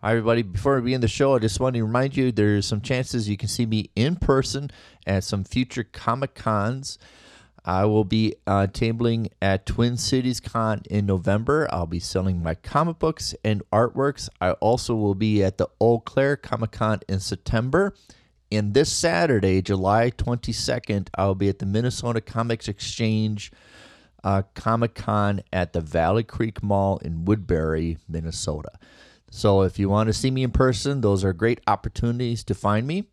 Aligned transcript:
Hi, 0.00 0.12
everybody. 0.12 0.42
Before 0.42 0.76
we 0.76 0.82
begin 0.82 1.00
the 1.00 1.08
show, 1.08 1.34
I 1.34 1.40
just 1.40 1.58
want 1.58 1.74
to 1.74 1.82
remind 1.82 2.16
you 2.16 2.30
there's 2.30 2.66
some 2.66 2.80
chances 2.80 3.28
you 3.28 3.36
can 3.36 3.48
see 3.48 3.66
me 3.66 3.90
in 3.96 4.14
person 4.14 4.70
at 5.04 5.24
some 5.24 5.42
future 5.42 5.82
Comic 5.82 6.36
Cons. 6.36 7.00
I 7.64 7.84
will 7.86 8.04
be 8.04 8.36
uh, 8.46 8.68
tabling 8.70 9.32
at 9.42 9.66
Twin 9.66 9.96
Cities 9.96 10.38
Con 10.38 10.82
in 10.88 11.04
November. 11.04 11.66
I'll 11.72 11.88
be 11.88 11.98
selling 11.98 12.44
my 12.44 12.54
comic 12.54 13.00
books 13.00 13.34
and 13.42 13.60
artworks. 13.72 14.28
I 14.40 14.52
also 14.52 14.94
will 14.94 15.16
be 15.16 15.42
at 15.42 15.58
the 15.58 15.66
Eau 15.80 15.98
Claire 15.98 16.36
Comic 16.36 16.70
Con 16.70 17.00
in 17.08 17.18
September. 17.18 17.92
And 18.52 18.74
this 18.74 18.92
Saturday, 18.92 19.62
July 19.62 20.12
22nd, 20.12 21.08
I'll 21.16 21.34
be 21.34 21.48
at 21.48 21.58
the 21.58 21.66
Minnesota 21.66 22.20
Comics 22.20 22.68
Exchange 22.68 23.50
uh, 24.22 24.42
Comic 24.54 24.94
Con 24.94 25.42
at 25.52 25.72
the 25.72 25.80
Valley 25.80 26.22
Creek 26.22 26.62
Mall 26.62 26.98
in 26.98 27.24
Woodbury, 27.24 27.98
Minnesota. 28.08 28.70
So 29.30 29.62
if 29.62 29.78
you 29.78 29.88
want 29.88 30.08
to 30.08 30.12
see 30.12 30.30
me 30.30 30.42
in 30.42 30.50
person, 30.50 31.00
those 31.00 31.24
are 31.24 31.32
great 31.32 31.60
opportunities 31.66 32.44
to 32.44 32.54
find 32.54 32.86
me. 32.86 33.04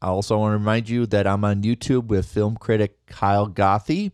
I 0.00 0.08
also 0.08 0.38
want 0.38 0.52
to 0.52 0.58
remind 0.58 0.88
you 0.88 1.06
that 1.06 1.26
I'm 1.26 1.44
on 1.44 1.62
YouTube 1.62 2.06
with 2.06 2.26
film 2.26 2.56
critic 2.56 3.06
Kyle 3.06 3.48
Gothy. 3.48 4.12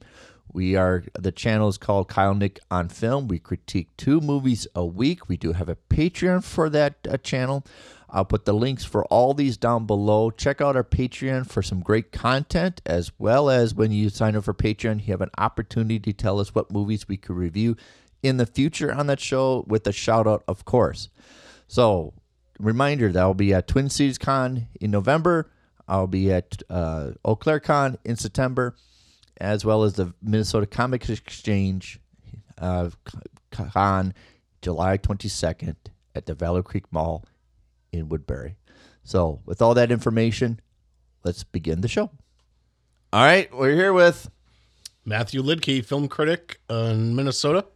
We 0.52 0.74
are 0.74 1.04
the 1.18 1.32
channel 1.32 1.68
is 1.68 1.78
called 1.78 2.08
Kyle 2.08 2.34
Nick 2.34 2.60
on 2.70 2.88
Film. 2.88 3.28
We 3.28 3.38
critique 3.38 3.88
two 3.96 4.20
movies 4.20 4.66
a 4.74 4.84
week. 4.84 5.28
We 5.28 5.36
do 5.36 5.52
have 5.52 5.68
a 5.68 5.76
Patreon 5.76 6.42
for 6.44 6.68
that 6.70 6.96
uh, 7.08 7.16
channel. 7.18 7.64
I'll 8.08 8.24
put 8.24 8.44
the 8.44 8.52
links 8.52 8.84
for 8.84 9.04
all 9.06 9.34
these 9.34 9.56
down 9.56 9.86
below. 9.86 10.30
Check 10.30 10.60
out 10.60 10.74
our 10.74 10.84
Patreon 10.84 11.48
for 11.48 11.62
some 11.62 11.80
great 11.80 12.10
content, 12.10 12.80
as 12.84 13.12
well 13.18 13.48
as 13.48 13.74
when 13.74 13.92
you 13.92 14.08
sign 14.08 14.34
up 14.34 14.44
for 14.44 14.54
Patreon, 14.54 15.06
you 15.06 15.12
have 15.12 15.20
an 15.20 15.30
opportunity 15.38 16.00
to 16.00 16.12
tell 16.12 16.40
us 16.40 16.54
what 16.54 16.72
movies 16.72 17.06
we 17.06 17.16
could 17.16 17.36
review 17.36 17.76
in 18.22 18.36
the 18.36 18.46
future 18.46 18.92
on 18.92 19.06
that 19.06 19.20
show 19.20 19.64
with 19.68 19.86
a 19.86 19.92
shout 19.92 20.26
out, 20.26 20.42
of 20.48 20.64
course. 20.64 21.08
So, 21.70 22.14
reminder 22.58 23.12
that 23.12 23.20
I'll 23.20 23.32
be 23.32 23.54
at 23.54 23.68
Twin 23.68 23.90
Cities 23.90 24.18
Con 24.18 24.66
in 24.80 24.90
November. 24.90 25.52
I'll 25.86 26.08
be 26.08 26.32
at 26.32 26.64
uh, 26.68 27.12
Eau 27.24 27.36
Claire 27.36 27.60
Con 27.60 27.96
in 28.04 28.16
September, 28.16 28.74
as 29.40 29.64
well 29.64 29.84
as 29.84 29.92
the 29.92 30.12
Minnesota 30.20 30.66
Comics 30.66 31.08
Exchange 31.08 32.00
uh, 32.58 32.90
Con 33.52 34.14
July 34.62 34.98
22nd 34.98 35.76
at 36.16 36.26
the 36.26 36.34
Valley 36.34 36.64
Creek 36.64 36.86
Mall 36.90 37.24
in 37.92 38.08
Woodbury. 38.08 38.56
So, 39.04 39.40
with 39.46 39.62
all 39.62 39.74
that 39.74 39.92
information, 39.92 40.58
let's 41.22 41.44
begin 41.44 41.82
the 41.82 41.88
show. 41.88 42.10
All 43.12 43.22
right, 43.22 43.48
we're 43.54 43.76
here 43.76 43.92
with 43.92 44.28
Matthew 45.04 45.40
Liedke, 45.40 45.84
film 45.84 46.08
critic 46.08 46.58
in 46.68 47.14
Minnesota. 47.14 47.66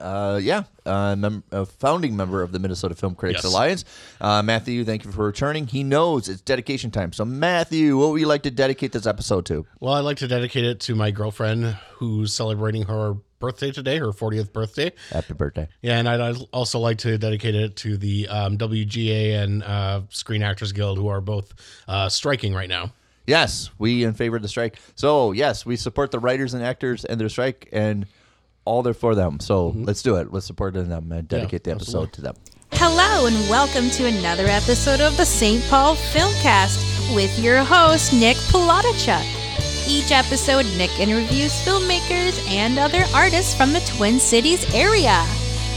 Uh, 0.00 0.38
yeah, 0.42 0.64
uh, 0.86 1.14
mem- 1.16 1.44
a 1.52 1.64
founding 1.66 2.16
member 2.16 2.42
of 2.42 2.52
the 2.52 2.58
Minnesota 2.58 2.94
Film 2.94 3.14
Critics 3.14 3.44
Yes. 3.44 3.52
Alliance. 3.52 3.84
Uh, 4.20 4.42
Matthew, 4.42 4.84
thank 4.84 5.04
you 5.04 5.12
for 5.12 5.24
returning. 5.24 5.66
He 5.66 5.82
knows 5.84 6.28
it's 6.28 6.40
dedication 6.40 6.90
time. 6.90 7.12
So, 7.12 7.24
Matthew, 7.24 7.96
what 7.98 8.10
would 8.10 8.20
you 8.20 8.26
like 8.26 8.42
to 8.42 8.50
dedicate 8.50 8.92
this 8.92 9.06
episode 9.06 9.46
to? 9.46 9.66
Well, 9.80 9.94
I'd 9.94 10.00
like 10.00 10.18
to 10.18 10.28
dedicate 10.28 10.64
it 10.64 10.80
to 10.80 10.94
my 10.94 11.10
girlfriend 11.10 11.76
who's 11.94 12.32
celebrating 12.34 12.82
her 12.84 13.14
birthday 13.38 13.70
today, 13.70 13.98
her 13.98 14.08
40th 14.08 14.52
birthday. 14.52 14.92
Happy 15.10 15.32
birthday. 15.34 15.66
Yeah, 15.82 15.98
and 15.98 16.08
I'd 16.08 16.36
also 16.52 16.78
like 16.78 16.98
to 16.98 17.16
dedicate 17.16 17.54
it 17.54 17.76
to 17.76 17.96
the 17.96 18.28
um, 18.28 18.58
WGA 18.58 19.42
and 19.42 19.62
uh, 19.62 20.02
Screen 20.10 20.42
Actors 20.42 20.72
Guild, 20.72 20.98
who 20.98 21.08
are 21.08 21.20
both 21.20 21.54
uh, 21.88 22.08
striking 22.08 22.54
right 22.54 22.68
now. 22.68 22.92
Yes, 23.26 23.70
we 23.78 24.02
in 24.04 24.12
favor 24.14 24.36
of 24.36 24.42
the 24.42 24.48
strike. 24.48 24.78
So, 24.96 25.32
yes, 25.32 25.64
we 25.64 25.76
support 25.76 26.10
the 26.10 26.18
writers 26.18 26.52
and 26.52 26.64
actors 26.64 27.04
and 27.04 27.20
their 27.20 27.28
strike 27.28 27.68
and 27.70 28.06
all 28.70 28.82
they're 28.84 28.94
for 28.94 29.16
them. 29.16 29.40
So, 29.40 29.70
mm-hmm. 29.70 29.84
let's 29.84 30.00
do 30.00 30.14
it. 30.14 30.32
Let's 30.32 30.46
support 30.46 30.74
them 30.74 30.92
and 30.92 31.12
uh, 31.12 31.20
dedicate 31.22 31.64
the 31.64 31.72
episode 31.72 32.12
to 32.12 32.22
them. 32.22 32.36
Hello 32.74 33.26
and 33.26 33.34
welcome 33.50 33.90
to 33.90 34.06
another 34.06 34.46
episode 34.46 35.00
of 35.00 35.16
the 35.16 35.26
St. 35.26 35.60
Paul 35.68 35.96
Filmcast 35.96 37.14
with 37.14 37.36
your 37.40 37.64
host, 37.64 38.12
Nick 38.12 38.36
Palatichuk. 38.36 39.26
Each 39.88 40.12
episode, 40.12 40.66
Nick 40.78 40.96
interviews 41.00 41.52
filmmakers 41.64 42.38
and 42.48 42.78
other 42.78 43.04
artists 43.12 43.56
from 43.56 43.72
the 43.72 43.80
Twin 43.96 44.20
Cities 44.20 44.72
area. 44.72 45.20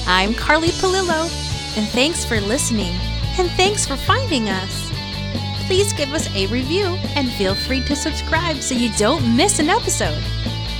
I'm 0.06 0.36
Carly 0.36 0.68
Palillo, 0.68 1.24
and 1.76 1.88
thanks 1.90 2.24
for 2.24 2.40
listening, 2.42 2.94
and 3.40 3.50
thanks 3.52 3.88
for 3.88 3.98
finding 3.98 4.50
us. 4.50 4.92
Please 5.66 5.94
give 5.94 6.14
us 6.14 6.30
a 6.36 6.46
review 6.48 6.86
and 7.16 7.32
feel 7.32 7.56
free 7.56 7.82
to 7.86 7.96
subscribe 7.96 8.58
so 8.58 8.76
you 8.76 8.92
don't 8.98 9.36
miss 9.36 9.58
an 9.58 9.70
episode. 9.72 10.22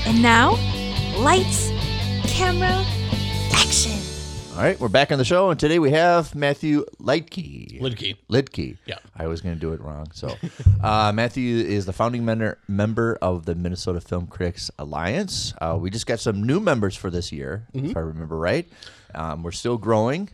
And 0.06 0.22
now, 0.22 0.60
lights, 1.18 1.72
camera, 2.34 2.84
action. 3.54 3.92
All 4.54 4.64
right, 4.64 4.80
we're 4.80 4.88
back 4.88 5.12
on 5.12 5.20
the 5.20 5.24
show, 5.24 5.52
and 5.52 5.60
today 5.60 5.78
we 5.78 5.92
have 5.92 6.34
Matthew 6.34 6.84
Liedke. 7.00 7.80
Liedke. 7.80 8.18
Liedke. 8.28 8.78
Yeah. 8.88 8.98
I 9.16 9.28
was 9.28 9.42
going 9.42 9.54
to 9.54 9.62
do 9.62 9.72
it 9.74 9.80
wrong. 9.80 10.08
So, 10.14 10.36
uh, 10.84 11.12
Matthew 11.14 11.58
is 11.58 11.86
the 11.86 11.94
founding 11.94 12.26
member 12.26 12.58
member 12.68 13.20
of 13.22 13.46
the 13.46 13.54
Minnesota 13.54 14.02
Film 14.02 14.26
Critics 14.26 14.72
Alliance. 14.80 15.54
Uh, 15.62 15.78
we 15.80 15.92
just 15.92 16.08
got 16.08 16.20
some 16.20 16.42
new 16.44 16.60
members 16.60 16.96
for 16.96 17.12
this 17.12 17.32
year, 17.32 17.68
if 17.72 17.96
I 17.96 18.00
remember 18.00 18.36
right. 18.36 18.68
Um, 19.14 19.44
we're 19.44 19.52
still 19.52 19.78
growing. 19.78 20.32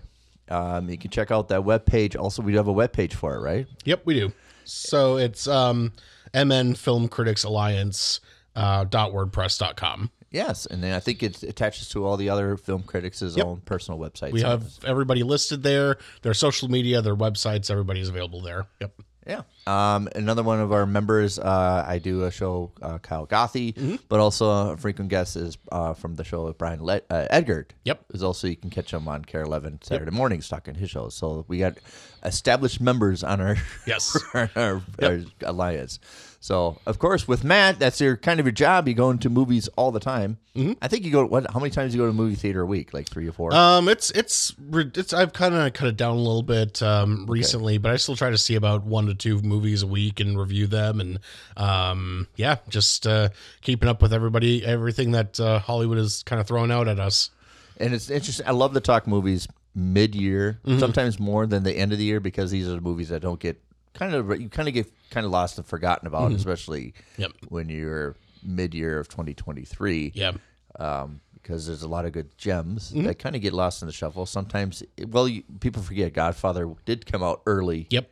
Um, 0.48 0.90
you 0.90 0.98
can 0.98 1.12
check 1.12 1.32
out 1.32 1.50
that 1.50 1.62
webpage. 1.64 2.18
Also, 2.18 2.42
we 2.42 2.54
do 2.54 2.58
have 2.60 2.70
a 2.70 2.74
webpage 2.74 3.12
for 3.12 3.36
it, 3.36 3.42
right? 3.42 3.68
Yep, 3.84 4.04
we 4.06 4.14
do. 4.14 4.32
So 4.64 5.18
it's 5.18 5.50
um, 5.50 5.92
MN 6.34 6.76
Film 6.76 7.10
Critics 7.10 7.44
Alliance 7.44 8.22
uh, 8.56 8.86
dot 8.86 9.12
wordpress.com. 9.12 10.12
Yes, 10.32 10.66
and 10.66 10.84
then 10.84 10.94
I 10.94 11.00
think 11.00 11.24
it 11.24 11.42
attaches 11.44 11.90
to 11.90 12.06
all 12.06 12.16
the 12.18 12.30
other 12.30 12.56
film 12.58 12.84
critics' 12.84 13.22
own 13.38 13.62
personal 13.66 14.00
websites. 14.00 14.32
We 14.32 14.42
have 14.42 14.64
everybody 14.86 15.24
listed 15.24 15.64
there, 15.64 15.98
their 16.22 16.34
social 16.36 16.70
media, 16.70 17.02
their 17.02 17.16
websites, 17.16 17.72
everybody's 17.72 18.10
available 18.10 18.42
there. 18.42 18.68
Yep. 18.80 18.94
Yeah. 19.28 19.42
Um, 19.68 20.10
another 20.16 20.42
one 20.42 20.60
of 20.60 20.72
our 20.72 20.88
members, 20.88 21.38
uh, 21.38 21.86
I 21.88 22.00
do 22.00 22.24
a 22.24 22.32
show, 22.32 22.72
uh, 22.82 22.98
Kyle 22.98 23.28
Gothy, 23.28 23.74
Mm-hmm. 23.76 23.96
but 24.08 24.20
also 24.20 24.72
a 24.72 24.78
frequent 24.78 25.10
guest 25.12 25.36
is 25.36 25.56
uh, 25.72 25.94
from 25.94 26.16
the 26.16 26.24
show 26.24 26.52
Brian 26.54 26.84
Le- 26.84 27.02
uh, 27.12 27.28
Edgard. 27.30 27.76
Yep. 27.86 28.06
Is 28.14 28.24
also 28.24 28.48
you 28.48 28.56
can 28.56 28.72
catch 28.72 28.92
him 28.92 29.08
on 29.08 29.24
KARE 29.26 29.44
Eleven 29.44 29.80
Saturday 29.84 30.10
mornings 30.12 30.48
talking 30.48 30.74
his 30.74 30.90
shows. 30.90 31.14
So 31.14 31.46
we 31.48 31.60
got 31.60 31.78
established 32.24 32.82
members 32.82 33.24
on 33.24 33.40
our 33.42 33.58
Yes. 33.86 34.18
our, 34.34 34.50
our, 34.56 34.82
our 35.04 35.20
alliance. 35.44 36.00
So 36.42 36.78
of 36.86 37.00
course 37.00 37.28
with 37.28 37.44
Matt, 37.44 37.80
that's 37.80 38.00
your 38.00 38.16
kind 38.16 38.40
of 38.40 38.46
your 38.46 38.54
job. 38.54 38.88
You 38.88 38.94
go 38.94 39.10
into 39.10 39.30
movies 39.30 39.68
all 39.76 39.92
the 39.92 40.00
time. 40.00 40.38
Mm-hmm. 40.56 40.74
I 40.82 40.88
think 40.88 41.04
you 41.04 41.12
go. 41.12 41.26
What? 41.26 41.52
How 41.52 41.60
many 41.60 41.70
times 41.70 41.92
do 41.92 41.98
you 41.98 42.04
go 42.04 42.06
to 42.08 42.12
a 42.12 42.14
movie 42.14 42.36
theater 42.36 42.62
a 42.62 42.66
week? 42.66 42.94
Like 42.94 43.10
three 43.10 43.28
or 43.28 43.34
four. 43.34 43.54
Um, 43.54 43.90
it's 43.90 44.10
it's 44.12 44.56
it's 44.72 45.14
I've 45.14 45.34
kind 45.34 45.54
of 45.54 45.74
cut 45.74 45.90
it 45.90 45.98
down 45.98 46.16
a 46.16 46.20
little 46.20 46.42
bit 46.44 46.82
um, 46.82 47.26
recently, 47.28 47.78
but 47.78 47.92
I 47.92 47.98
still 47.98 48.16
try 48.16 48.30
to 48.30 48.38
see 48.38 48.56
about 48.56 48.84
one 48.86 49.08
to 49.08 49.14
two 49.16 49.42
movies 49.42 49.84
a 49.84 49.88
week 49.88 50.20
and 50.22 50.40
review 50.40 50.66
them, 50.68 51.02
and 51.02 51.20
um, 51.58 52.28
yeah, 52.38 52.56
just 52.70 53.06
uh, 53.06 53.30
keeping 53.62 53.90
up 53.90 54.02
with 54.02 54.14
everybody, 54.14 54.66
everything 54.66 55.12
that 55.12 55.40
uh, 55.40 55.60
Hollywood 55.60 55.98
is 55.98 56.24
kind 56.24 56.40
of 56.40 56.48
throwing 56.48 56.72
out 56.72 56.88
at 56.88 57.00
us. 57.00 57.32
And 57.78 57.94
it's 57.94 58.10
interesting. 58.10 58.48
I 58.48 58.52
love 58.52 58.74
to 58.74 58.80
talk 58.82 59.08
movies 59.08 59.48
mid-year, 59.76 60.60
Mm-hmm. 60.66 60.80
sometimes 60.80 61.20
more 61.20 61.46
than 61.46 61.64
the 61.64 61.74
end 61.74 61.92
of 61.92 61.98
the 61.98 62.04
year, 62.04 62.20
because 62.20 62.52
these 62.52 62.68
are 62.68 62.72
the 62.76 62.82
movies 62.82 63.10
that 63.10 63.22
don't 63.22 63.40
get 63.40 63.62
kind 64.00 64.14
of 64.16 64.42
you 64.42 64.50
kind 64.50 64.68
of 64.68 64.74
get 64.74 64.92
kind 65.12 65.26
of 65.26 65.32
lost 65.32 65.58
and 65.58 65.68
forgotten 65.68 66.08
about, 66.08 66.32
especially 66.32 66.94
Mm-hmm. 67.14 67.22
Yep. 67.22 67.32
when 67.50 67.70
you're 67.70 68.16
mid-year 68.44 69.00
of 69.00 69.08
2023. 69.10 70.14
Yeah, 70.16 70.32
Um, 70.80 71.20
because 71.34 71.68
there's 71.68 71.84
a 71.84 71.88
lot 71.88 72.06
of 72.06 72.12
good 72.14 72.38
gems 72.38 72.92
Mm-hmm. 72.92 73.04
that 73.08 73.20
kind 73.20 73.36
of 73.36 73.42
get 73.42 73.54
lost 73.54 73.82
in 73.82 73.88
the 73.88 73.92
shuffle. 73.94 74.26
Sometimes, 74.26 74.82
well, 75.08 75.28
you, 75.28 75.44
people 75.60 75.82
forget 75.82 76.14
Godfather 76.14 76.72
did 76.86 77.06
come 77.06 77.22
out 77.24 77.42
early. 77.46 77.88
yep, 77.90 78.10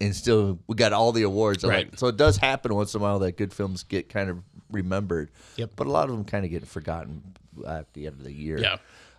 And 0.00 0.14
still, 0.16 0.58
we 0.66 0.74
got 0.76 0.92
all 0.92 1.12
the 1.12 1.22
awards. 1.22 1.62
Right. 1.64 1.88
like- 1.90 1.98
so 1.98 2.06
it 2.08 2.16
does 2.16 2.36
happen 2.38 2.74
once 2.74 2.94
in 2.94 3.00
a 3.00 3.02
while 3.02 3.18
that 3.20 3.36
good 3.36 3.52
films 3.52 3.82
get 3.82 4.08
kind 4.08 4.30
of 4.30 4.38
remembered. 4.70 5.30
Yep. 5.56 5.72
But 5.76 5.86
a 5.86 5.90
lot 5.90 6.08
of 6.08 6.16
them 6.16 6.24
kind 6.24 6.44
of 6.44 6.50
get 6.50 6.66
forgotten 6.66 7.34
at 7.66 7.92
the 7.94 8.06
end 8.06 8.16
of 8.18 8.24
the 8.24 8.32
year 8.32 8.58
yeah, 8.58 8.76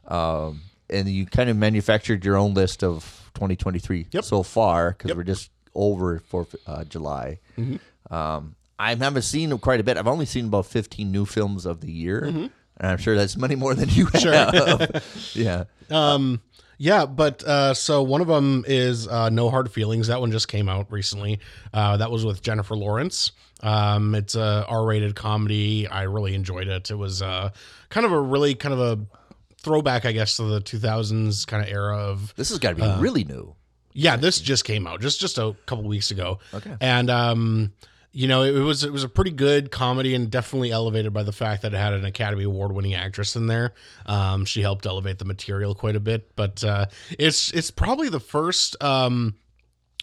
um, 0.08 0.62
and 0.92 1.08
you 1.10 1.26
kind 1.26 1.50
of 1.50 1.58
manufactured 1.58 2.24
your 2.24 2.38
own 2.38 2.54
list 2.54 2.84
of 2.84 3.30
2023 3.34 4.06
Yep. 4.12 4.24
so 4.24 4.44
far 4.44 4.92
because 4.92 5.10
Yep. 5.10 5.18
we're 5.18 5.24
just 5.24 5.50
over 5.78 6.20
for 6.20 6.46
uh, 6.66 6.84
July. 6.84 7.40
Mm-hmm. 7.58 8.14
Um, 8.14 8.56
I 8.80 8.94
haven't 8.96 9.22
seen 9.22 9.58
quite 9.60 9.80
a 9.80 9.84
bit. 9.84 9.96
I've 9.98 10.08
only 10.08 10.26
seen 10.26 10.48
about 10.48 10.66
15 10.66 11.10
new 11.12 11.26
films 11.26 11.66
of 11.66 11.80
the 11.82 11.92
year, 11.92 12.22
Mm-hmm. 12.24 12.38
and 12.38 12.52
I'm 12.92 12.98
sure 12.98 13.16
that's 13.16 13.38
many 13.38 13.56
more 13.56 13.74
than 13.74 13.88
you 13.90 14.06
have. 14.14 15.04
yeah. 15.34 15.64
Um, 15.90 16.42
yeah, 16.80 17.06
but 17.08 17.44
uh, 17.44 17.74
so 17.74 18.04
one 18.04 18.22
of 18.22 18.28
them 18.28 18.64
is 18.68 19.08
uh, 19.08 19.30
No 19.30 19.50
Hard 19.50 19.72
Feelings. 19.72 20.08
That 20.08 20.20
one 20.20 20.32
just 20.32 20.48
came 20.48 20.70
out 20.70 20.92
recently. 20.92 21.40
Uh, 21.74 21.98
that 21.98 22.12
was 22.12 22.24
with 22.24 22.42
Jennifer 22.44 22.76
Lawrence. 22.76 23.32
Um, 23.64 24.14
it's 24.14 24.36
a 24.36 24.64
R-rated 24.68 25.16
comedy. 25.16 25.88
I 25.88 26.04
really 26.04 26.36
enjoyed 26.36 26.68
it. 26.68 26.92
It 26.92 26.96
was 26.96 27.24
uh, 27.24 27.50
kind 27.90 28.06
of 28.06 28.12
a 28.12 28.22
really 28.22 28.54
kind 28.54 28.74
of 28.76 28.80
a 28.80 29.00
throwback, 29.64 30.06
I 30.06 30.12
guess, 30.12 30.38
to 30.38 30.44
the 30.44 30.62
2000s 30.62 31.48
kind 31.48 31.64
of 31.66 31.70
era 31.74 31.98
of 31.98 32.32
This 32.36 32.50
has 32.50 32.60
got 32.60 32.70
to 32.70 32.76
be 32.76 32.84
Uh, 32.84 33.00
really 33.02 33.24
new. 33.24 33.56
Yeah, 33.98 34.16
this 34.16 34.40
just 34.40 34.64
came 34.64 34.86
out 34.88 35.02
just 35.02 35.20
just 35.20 35.38
a 35.38 35.56
couple 35.66 35.84
weeks 35.86 36.12
ago. 36.12 36.40
Okay. 36.54 36.76
And 36.80 37.10
um 37.10 37.74
you 38.14 38.28
know, 38.28 38.42
it, 38.42 38.52
was 38.62 38.84
it 38.84 38.92
was 38.92 39.04
a 39.04 39.10
pretty 39.10 39.30
good 39.30 39.70
comedy 39.70 40.16
and 40.16 40.32
definitely 40.32 40.72
elevated 40.72 41.14
by 41.14 41.22
the 41.22 41.32
fact 41.32 41.62
that 41.62 41.74
it 41.74 41.78
had 41.78 41.94
an 41.94 42.04
Academy 42.04 42.46
Award 42.46 42.72
winning 42.72 42.96
actress 42.96 43.36
in 43.36 43.46
there. 43.46 43.74
Um, 44.08 44.44
she 44.46 44.62
helped 44.62 44.88
elevate 44.88 45.20
the 45.20 45.26
material 45.26 45.76
quite 45.76 45.96
a 45.96 46.00
bit, 46.00 46.36
but 46.36 46.64
uh, 46.64 46.88
it's 47.20 47.52
it's 47.52 47.70
probably 47.70 48.10
the 48.10 48.20
first. 48.20 48.82
Um, 48.82 49.36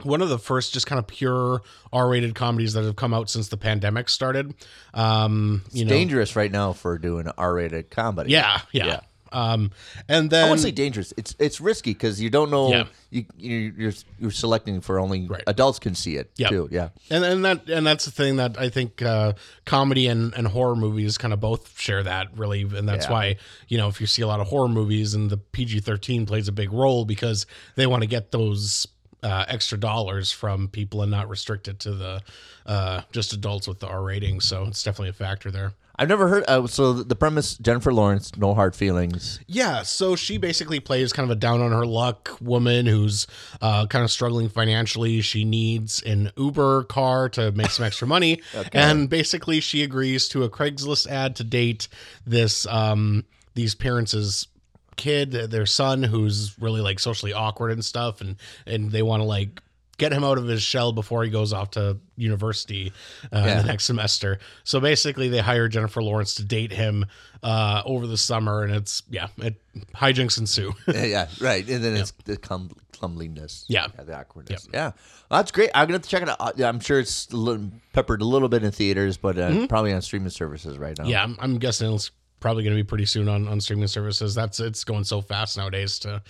one 0.02 0.23
of 0.23 0.29
the 0.29 0.38
first 0.38 0.73
just 0.75 0.87
kind 0.87 0.99
of 0.99 1.06
pure 1.06 1.62
R-rated 1.93 2.35
comedies 2.35 2.73
that 2.75 2.85
have 2.85 2.96
come 2.96 3.14
out 3.14 3.31
since 3.31 3.49
the 3.49 3.56
pandemic 3.56 4.08
started. 4.08 4.55
Um, 4.93 5.62
you 5.73 5.82
It's 5.82 5.91
know, 5.91 5.96
dangerous 5.96 6.37
right 6.37 6.50
now 6.52 6.73
for 6.73 6.99
doing 6.99 7.26
R-rated 7.38 7.91
comedy. 7.91 8.31
yeah, 8.32 8.61
yeah. 8.73 8.87
Yeah. 8.87 9.00
Um, 9.34 9.70
and 10.08 10.31
then 10.31 10.44
I 10.44 10.48
won't 10.48 10.60
say 10.60 10.70
dangerous. 10.70 11.12
It's 11.16 11.34
it's 11.38 11.60
risky 11.60 11.92
because 11.92 12.20
you 12.20 12.31
don't 12.31 12.50
know. 12.50 12.69
Yeah. 12.70 12.84
You 13.10 13.25
you- 13.36 13.75
you're 13.76 13.92
you're 14.20 14.31
selecting 14.31 14.81
for 14.81 14.98
only 14.98 15.26
Right. 15.26 15.42
adults 15.46 15.78
can 15.78 15.94
see 15.94 16.16
it 16.16 16.31
Yep. 16.36 16.50
too. 16.50 16.69
Yeah. 16.70 16.88
and 17.10 17.25
and 17.25 17.44
that 17.44 17.69
and 17.69 17.86
that's 17.86 18.04
the 18.04 18.10
thing 18.10 18.36
that 18.36 18.58
I 18.58 18.69
think 18.69 19.02
uh, 19.02 19.32
comedy 19.64 20.06
and, 20.06 20.32
and 20.34 20.46
horror 20.48 20.76
movies 20.76 21.19
kind 21.19 21.34
of 21.34 21.40
both 21.40 21.78
share 21.78 22.02
that 22.04 22.28
really, 22.36 22.62
and 22.62 22.88
that's 22.88 23.06
Yeah. 23.06 23.12
why 23.12 23.36
you 23.69 23.76
know 23.76 23.88
if 23.88 24.00
you 24.00 24.06
see 24.06 24.22
a 24.22 24.26
lot 24.26 24.40
of 24.40 24.46
horror 24.48 24.69
movies 24.69 25.14
and 25.14 25.31
the 25.31 25.36
PG 25.36 25.81
thirteen 25.81 26.26
plays 26.26 26.48
a 26.48 26.52
big 26.52 26.72
role 26.72 27.04
because 27.04 27.46
they 27.75 27.86
want 27.86 28.02
to 28.02 28.06
get 28.08 28.31
those 28.31 28.86
uh, 29.22 29.44
extra 29.48 29.78
dollars 29.78 30.31
from 30.32 30.69
people 30.69 31.00
and 31.00 31.10
not 31.10 31.28
restrict 31.31 31.66
it 31.66 31.78
to 31.81 31.92
the 31.92 32.20
uh, 32.66 33.00
just 33.10 33.32
adults 33.32 33.66
with 33.66 33.81
the 33.81 33.86
R 33.86 34.02
rating. 34.02 34.38
So 34.40 34.64
it's 34.64 34.82
definitely 34.82 35.08
a 35.08 35.12
factor 35.14 35.50
there. 35.50 35.72
I've 35.96 36.08
never 36.08 36.29
heard. 36.29 36.44
Uh, 36.49 36.67
so 36.67 36.93
the 36.93 37.14
premise: 37.14 37.56
Jennifer 37.56 37.93
Lawrence, 37.93 38.37
no 38.37 38.55
hard 38.55 38.75
feelings. 38.75 39.41
Yeah, 39.46 39.82
so 39.82 40.17
she 40.17 40.38
basically 40.38 40.81
plays 40.81 41.12
kind 41.12 41.31
of 41.31 41.37
a 41.37 41.38
down 41.38 41.61
on 41.61 41.70
her 41.70 41.87
luck 41.87 42.37
woman 42.41 42.87
who's 42.87 43.26
uh, 43.62 43.87
kind 43.87 44.05
of 44.05 44.11
struggling 44.11 44.49
financially. 44.49 45.20
She 45.20 45.44
needs 45.44 46.02
an 46.02 46.32
Uber 46.37 46.85
car 46.85 47.29
to 47.31 47.52
make 47.52 47.70
some 47.70 47.85
extra 47.85 48.08
money, 48.08 48.43
and 48.73 49.08
basically 49.08 49.61
she 49.61 49.82
agrees 49.82 50.29
to 50.31 50.43
a 50.43 50.50
Craigslist 50.50 51.06
ad 51.06 51.37
to 51.37 51.44
date 51.44 51.87
this 52.26 52.67
um, 52.67 53.25
these 53.55 53.76
parents' 53.76 54.49
kid, 54.96 55.31
their 55.31 55.67
son, 55.67 56.02
who's 56.02 56.58
really 56.58 56.81
like 56.81 56.99
socially 56.99 57.32
awkward 57.32 57.70
and 57.70 57.85
stuff, 57.85 58.20
and 58.20 58.37
and 58.67 58.91
they 58.91 59.02
want 59.02 59.20
to 59.20 59.25
like 59.25 59.61
get 59.96 60.12
him 60.12 60.25
out 60.25 60.38
of 60.38 60.46
his 60.46 60.62
shell 60.62 60.93
before 60.93 61.25
he 61.25 61.31
goes 61.31 61.52
off 61.52 61.70
to 61.73 61.99
university 62.17 62.93
uh, 63.32 63.43
Yeah. 63.46 63.61
the 63.62 63.67
next 63.69 63.85
semester. 63.85 64.38
So 64.64 64.81
basically, 64.81 65.29
they 65.29 65.38
hire 65.41 65.69
Jennifer 65.69 66.02
Lawrence 66.02 66.35
to 66.37 66.44
date 66.44 66.73
him 66.73 67.06
uh, 67.43 67.82
over 67.85 68.06
the 68.06 68.17
summer, 68.17 68.62
and 68.62 68.73
it's 68.75 69.02
yeah, 69.11 69.29
it 69.38 69.61
hijinks 69.94 70.38
ensue. 70.38 70.73
yeah, 70.88 71.29
right. 71.41 71.67
And 71.69 71.82
then 71.85 71.96
it's 71.96 72.12
the 72.25 72.37
clum- 72.37 72.70
clumliness. 72.93 73.64
Yeah. 73.69 73.87
the 73.96 74.17
awkwardness. 74.19 74.69
Yeah, 74.73 74.93
Well, 75.31 75.41
that's 75.41 75.50
great. 75.52 75.70
I'm 75.75 75.87
gonna 75.87 75.94
have 75.94 76.02
to 76.02 76.08
check 76.08 76.23
it 76.23 76.29
out. 76.29 76.61
I'm 76.61 76.81
sure 76.81 76.99
it's 77.00 77.29
a 77.31 77.37
little, 77.37 77.70
peppered 77.93 78.23
a 78.23 78.25
little 78.25 78.49
bit 78.49 78.64
in 78.64 78.70
theaters, 78.70 79.17
but 79.17 79.38
uh, 79.38 79.67
probably 79.67 79.93
on 79.93 80.00
streaming 80.02 80.31
services 80.31 80.79
right 80.79 80.96
now. 80.99 81.05
yeah, 81.06 81.23
I'm, 81.23 81.37
I'm 81.41 81.58
guessing 81.58 81.93
it's 81.94 82.11
probably 82.44 82.62
going 82.62 82.76
to 82.76 82.82
be 82.82 82.87
pretty 82.87 83.06
soon 83.06 83.26
on, 83.26 83.49
on 83.49 83.58
streaming 83.58 83.87
services. 83.88 84.35
That's 84.35 84.61
it's 84.61 84.85
going 84.85 85.05
so 85.05 85.23
fast 85.23 85.56
nowadays 85.56 85.99
to 86.00 86.23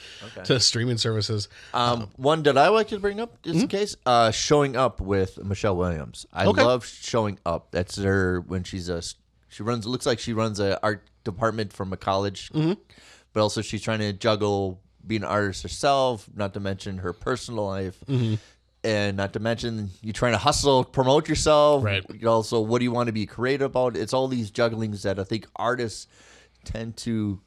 to 0.45 0.61
streaming 0.61 0.97
services. 0.97 1.49
Um, 1.75 2.09
one 2.15 2.45
that 2.45 2.57
I 2.57 2.69
like 2.69 2.87
to 2.89 3.01
bring 3.01 3.19
up, 3.19 3.43
just 3.43 3.61
in 3.63 3.67
case, 3.69 3.97
uh, 4.07 4.31
showing 4.31 4.77
up 4.77 5.01
with 5.01 5.43
Michelle 5.43 5.77
Williams. 5.77 6.25
I 6.33 6.47
Okay. 6.47 6.63
love 6.63 6.87
showing 6.87 7.41
up. 7.45 7.73
That's 7.73 7.97
her 7.97 8.41
when 8.47 8.63
she's 8.63 8.89
a 8.89 9.03
she 9.49 9.65
runs. 9.65 9.87
It 9.87 9.89
looks 9.89 10.07
like 10.07 10.21
she 10.21 10.33
runs 10.33 10.61
a 10.61 10.79
art 10.85 11.03
department 11.25 11.73
from 11.73 11.93
a 11.93 11.97
college, 11.97 12.51
but 12.53 13.41
also 13.41 13.61
she's 13.61 13.83
trying 13.83 13.99
to 13.99 14.13
juggle 14.13 14.81
being 15.05 15.23
an 15.23 15.29
artist 15.29 15.65
herself. 15.65 16.29
Not 16.35 16.55
to 16.55 16.61
mention 16.61 16.99
her 16.99 17.13
personal 17.13 17.67
life. 17.67 17.99
And 18.85 19.17
not 19.17 19.33
to 19.33 19.41
mention 19.41 19.91
you're 20.03 20.13
trying 20.13 20.33
to 20.33 20.39
hustle, 20.39 20.85
promote 20.85 21.29
yourself. 21.29 21.83
Right. 21.83 22.05
You 22.13 22.29
Also, 22.29 22.61
what 22.61 22.81
do 22.81 22.85
you 22.85 22.93
want 22.93 23.07
to 23.07 23.13
be 23.13 23.25
creative 23.25 23.65
about? 23.65 23.97
It's 23.97 24.13
all 24.13 24.29
these 24.29 24.51
jugglings 24.51 25.03
that 25.03 25.19
I 25.19 25.25
think 25.25 25.47
artists 25.57 26.07
tend 26.65 26.99
to 26.99 27.41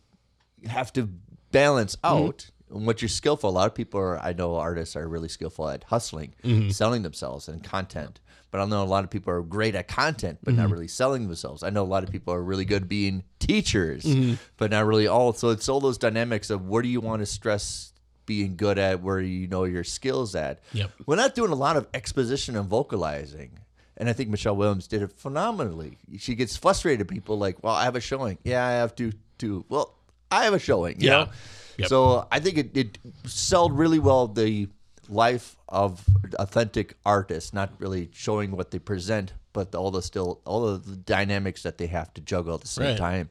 have 0.65 0.91
to 0.93 1.09
balance 1.51 1.95
mm-hmm. 1.97 2.25
out 2.25 2.49
and 2.71 2.85
what 2.85 3.01
you're 3.01 3.09
skillful. 3.09 3.49
A 3.49 3.51
lot 3.51 3.67
of 3.67 3.75
people 3.75 3.99
are, 3.99 4.19
I 4.19 4.33
know 4.33 4.55
artists 4.55 4.95
are 4.95 5.07
really 5.07 5.29
skillful 5.29 5.69
at 5.69 5.83
hustling, 5.85 6.33
mm-hmm. 6.43 6.69
selling 6.69 7.03
themselves 7.03 7.47
and 7.47 7.63
content. 7.63 8.19
But 8.49 8.61
I 8.61 8.65
know 8.65 8.81
a 8.81 8.85
lot 8.85 9.03
of 9.03 9.09
people 9.09 9.33
are 9.33 9.41
great 9.41 9.75
at 9.75 9.87
content, 9.87 10.39
but 10.41 10.53
not 10.53 10.63
mm-hmm. 10.63 10.73
really 10.73 10.87
selling 10.87 11.27
themselves. 11.27 11.63
I 11.63 11.69
know 11.69 11.83
a 11.83 11.85
lot 11.85 12.03
of 12.03 12.11
people 12.11 12.33
are 12.33 12.41
really 12.41 12.65
good 12.65 12.87
being 12.87 13.23
teachers, 13.39 14.05
but 14.55 14.71
not 14.71 14.85
really 14.85 15.05
all. 15.05 15.33
So 15.33 15.49
it's 15.49 15.67
all 15.67 15.81
those 15.81 15.97
dynamics 15.97 16.49
of 16.49 16.65
where 16.65 16.81
do 16.81 16.87
you 16.87 17.01
want 17.01 17.21
to 17.21 17.25
stress 17.25 17.93
being 18.27 18.55
good 18.55 18.77
at, 18.77 19.01
where 19.01 19.19
you 19.19 19.47
know 19.47 19.63
your 19.63 19.83
skills 19.83 20.35
at. 20.35 20.59
Yep. 20.73 20.91
We're 21.07 21.15
not 21.15 21.33
doing 21.33 21.51
a 21.51 21.55
lot 21.55 21.77
of 21.77 21.87
exposition 21.95 22.55
and 22.55 22.69
vocalizing. 22.69 23.57
And 23.99 24.07
I 24.07 24.13
think 24.13 24.29
Michelle 24.29 24.55
Williams 24.55 24.87
did 24.87 25.01
it 25.01 25.11
phenomenally. 25.13 25.97
She 26.19 26.35
gets 26.35 26.55
frustrated 26.55 27.01
at 27.01 27.07
people 27.07 27.39
like, 27.39 27.63
well, 27.63 27.73
I 27.73 27.85
have 27.85 27.95
a 27.95 27.99
showing. 27.99 28.37
Yeah, 28.43 28.63
I 28.63 28.73
have 28.73 28.95
to, 28.97 29.11
too. 29.39 29.65
Well, 29.69 29.95
I 30.29 30.43
have 30.43 30.53
a 30.53 30.59
showing. 30.59 30.97
Yeah. 30.99 31.09
know? 31.09 31.29
Yep. 31.79 31.89
So 31.89 32.27
I 32.31 32.39
think 32.39 32.57
it, 32.59 32.77
it 32.77 32.97
sold 33.25 33.75
really 33.75 33.97
well 33.97 34.27
the 34.27 34.67
life 35.09 35.55
of 35.67 36.03
authentic 36.37 36.95
artists, 37.05 37.53
not 37.53 37.71
really 37.79 38.09
showing 38.13 38.51
what 38.51 38.69
they 38.71 38.79
present, 38.79 39.33
but 39.57 39.73
all 39.75 39.89
the 39.91 40.01
still 40.01 40.39
all 40.45 40.67
of 40.67 40.85
the 40.85 40.95
dynamics 40.95 41.63
that 41.63 41.77
they 41.79 41.87
have 41.87 42.13
to 42.13 42.21
juggle 42.21 42.53
at 42.55 42.61
the 42.61 42.67
same 42.67 42.85
Right. 42.89 42.97
time. 42.97 43.29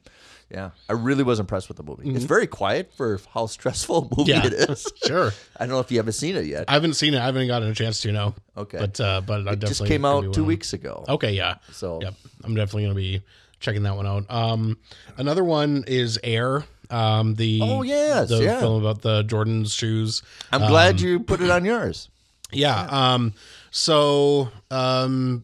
Yeah, 0.49 0.69
I 0.89 0.93
really 0.93 1.23
was 1.23 1.39
impressed 1.41 1.67
with 1.67 1.75
the 1.77 1.83
movie. 1.83 2.09
It's 2.15 2.23
very 2.23 2.47
quiet 2.47 2.91
for 2.95 3.19
how 3.33 3.47
stressful 3.47 3.97
a 4.11 4.15
movie 4.17 4.31
Yeah. 4.31 4.45
it 4.45 4.53
is. 4.53 4.87
Sure. 5.05 5.31
I 5.57 5.65
don't 5.65 5.69
know 5.75 5.79
if 5.79 5.91
you 5.91 5.97
haven't 5.97 6.13
seen 6.13 6.35
it 6.37 6.45
yet. 6.45 6.65
I 6.69 6.73
haven't 6.73 6.93
seen 6.95 7.13
it. 7.13 7.19
I 7.19 7.25
haven't 7.25 7.47
gotten 7.47 7.69
a 7.69 7.73
chance 7.75 7.99
to 8.01 8.11
know. 8.11 8.33
Okay. 8.55 8.77
but 8.77 8.99
uh, 8.99 9.21
but 9.25 9.35
I 9.47 9.51
it 9.53 9.59
definitely 9.59 9.67
just 9.69 9.85
came 9.87 10.05
out 10.05 10.33
two 10.33 10.43
weeks 10.45 10.71
ago. 10.73 11.03
Okay, 11.09 11.33
yeah. 11.33 11.55
So 11.73 11.99
Yep, 12.01 12.13
I'm 12.45 12.55
definitely 12.55 12.83
going 12.83 12.95
to 12.95 13.01
be 13.01 13.21
checking 13.59 13.83
that 13.83 13.95
one 13.95 14.07
out. 14.07 14.25
Um, 14.29 14.77
another 15.17 15.43
one 15.43 15.83
is 15.87 16.19
Air. 16.23 16.63
Um, 16.89 17.35
the 17.35 17.59
Oh, 17.61 17.81
yes, 17.81 18.29
the 18.29 18.41
yeah. 18.43 18.59
film 18.61 18.81
about 18.81 19.01
the 19.01 19.23
Jordan's 19.23 19.73
shoes. 19.73 20.23
I'm 20.53 20.65
glad 20.67 21.01
you 21.01 21.19
put 21.19 21.41
it 21.41 21.49
on 21.49 21.65
yours. 21.65 22.07
Yeah. 22.53 22.87
Um. 22.89 23.33
So, 23.71 24.49
um, 24.71 25.43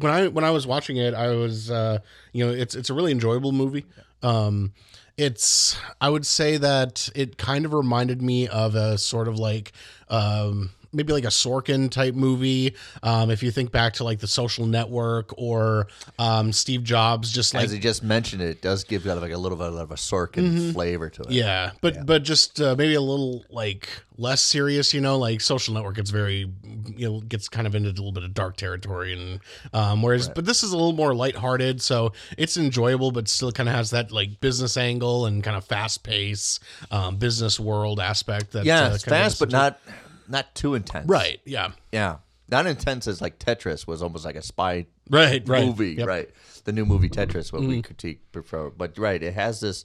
when 0.00 0.12
I 0.12 0.28
when 0.28 0.44
I 0.44 0.50
was 0.50 0.66
watching 0.66 0.96
it, 0.96 1.14
I 1.14 1.28
was, 1.30 1.70
uh, 1.70 1.98
you 2.32 2.44
know, 2.44 2.52
it's 2.52 2.74
it's 2.74 2.90
a 2.90 2.94
really 2.94 3.12
enjoyable 3.12 3.52
movie. 3.52 3.86
Um, 4.22 4.72
it's 5.16 5.76
I 6.00 6.08
would 6.08 6.26
say 6.26 6.56
that 6.56 7.08
it 7.14 7.36
kind 7.38 7.64
of 7.64 7.72
reminded 7.72 8.22
me 8.22 8.48
of 8.48 8.74
a 8.74 8.98
sort 8.98 9.28
of 9.28 9.38
like, 9.38 9.72
um. 10.08 10.70
Maybe 10.92 11.12
like 11.12 11.24
a 11.24 11.28
Sorkin 11.28 11.90
type 11.90 12.14
movie. 12.14 12.74
Um, 13.02 13.30
if 13.30 13.42
you 13.42 13.50
think 13.50 13.70
back 13.70 13.94
to 13.94 14.04
like 14.04 14.18
the 14.18 14.26
Social 14.26 14.66
Network 14.66 15.32
or 15.38 15.86
um, 16.18 16.52
Steve 16.52 16.82
Jobs, 16.82 17.30
just 17.30 17.54
like 17.54 17.64
As 17.64 17.70
he 17.70 17.78
just 17.78 18.02
mentioned, 18.02 18.42
it 18.42 18.60
does 18.60 18.84
give 18.84 19.04
kind 19.04 19.16
of 19.16 19.22
like 19.22 19.32
a 19.32 19.38
little 19.38 19.58
bit 19.58 19.68
of 19.68 19.90
a 19.90 19.94
Sorkin 19.94 20.72
flavor 20.72 21.08
to 21.10 21.22
it. 21.22 21.24
Mm-hmm. 21.26 21.32
Yeah, 21.32 21.70
but 21.80 22.06
but 22.06 22.22
just 22.24 22.60
uh, 22.60 22.74
maybe 22.76 22.94
a 22.94 23.00
little 23.00 23.44
like 23.50 23.88
less 24.18 24.42
serious, 24.42 24.92
you 24.92 25.00
know, 25.00 25.16
like 25.16 25.40
Social 25.40 25.74
Network. 25.74 25.96
gets 25.96 26.10
very 26.10 26.50
you 26.96 27.08
know 27.08 27.20
gets 27.20 27.48
kind 27.48 27.66
of 27.66 27.74
into 27.74 27.88
a 27.88 27.92
little 27.92 28.12
bit 28.12 28.24
of 28.24 28.34
dark 28.34 28.56
territory, 28.56 29.12
and 29.12 29.40
um, 29.72 30.02
whereas 30.02 30.28
but 30.28 30.44
this 30.44 30.62
is 30.62 30.72
a 30.72 30.76
little 30.76 30.92
more 30.92 31.14
lighthearted, 31.14 31.80
so 31.80 32.12
it's 32.36 32.56
enjoyable, 32.56 33.12
but 33.12 33.28
still 33.28 33.52
kind 33.52 33.68
of 33.68 33.74
has 33.74 33.90
that 33.90 34.12
like 34.12 34.40
business 34.40 34.76
angle 34.76 35.26
and 35.26 35.42
kind 35.42 35.56
of 35.56 35.64
fast 35.64 36.02
pace, 36.02 36.60
um, 36.90 37.16
business 37.16 37.58
world 37.60 38.00
aspect. 38.00 38.52
That 38.52 38.64
yeah, 38.64 38.82
uh, 38.82 38.98
fast, 38.98 39.38
but 39.38 39.50
not. 39.50 39.78
into- 39.86 40.00
not 40.30 40.54
too 40.54 40.74
intense. 40.74 41.08
right. 41.08 41.40
Yeah, 41.44 41.72
Yeah, 41.92 42.16
not 42.48 42.66
intense 42.66 43.06
as 43.06 43.20
like 43.20 43.38
Tetris 43.38 43.86
was 43.86 44.02
almost 44.02 44.24
like 44.24 44.36
a 44.36 44.42
spy 44.42 44.86
right, 45.10 45.42
right. 45.48 45.66
movie, 45.66 45.90
Yep. 45.90 45.98
Mm-hmm. 45.98 46.08
right? 46.08 46.30
The 46.64 46.72
new 46.72 46.84
movie 46.86 47.08
Tetris, 47.08 47.52
what 47.52 47.62
we 47.62 47.82
critique 47.82 48.30
before, 48.32 48.70
but 48.70 48.96
right, 48.98 49.22
it 49.22 49.34
has 49.34 49.60
this 49.60 49.84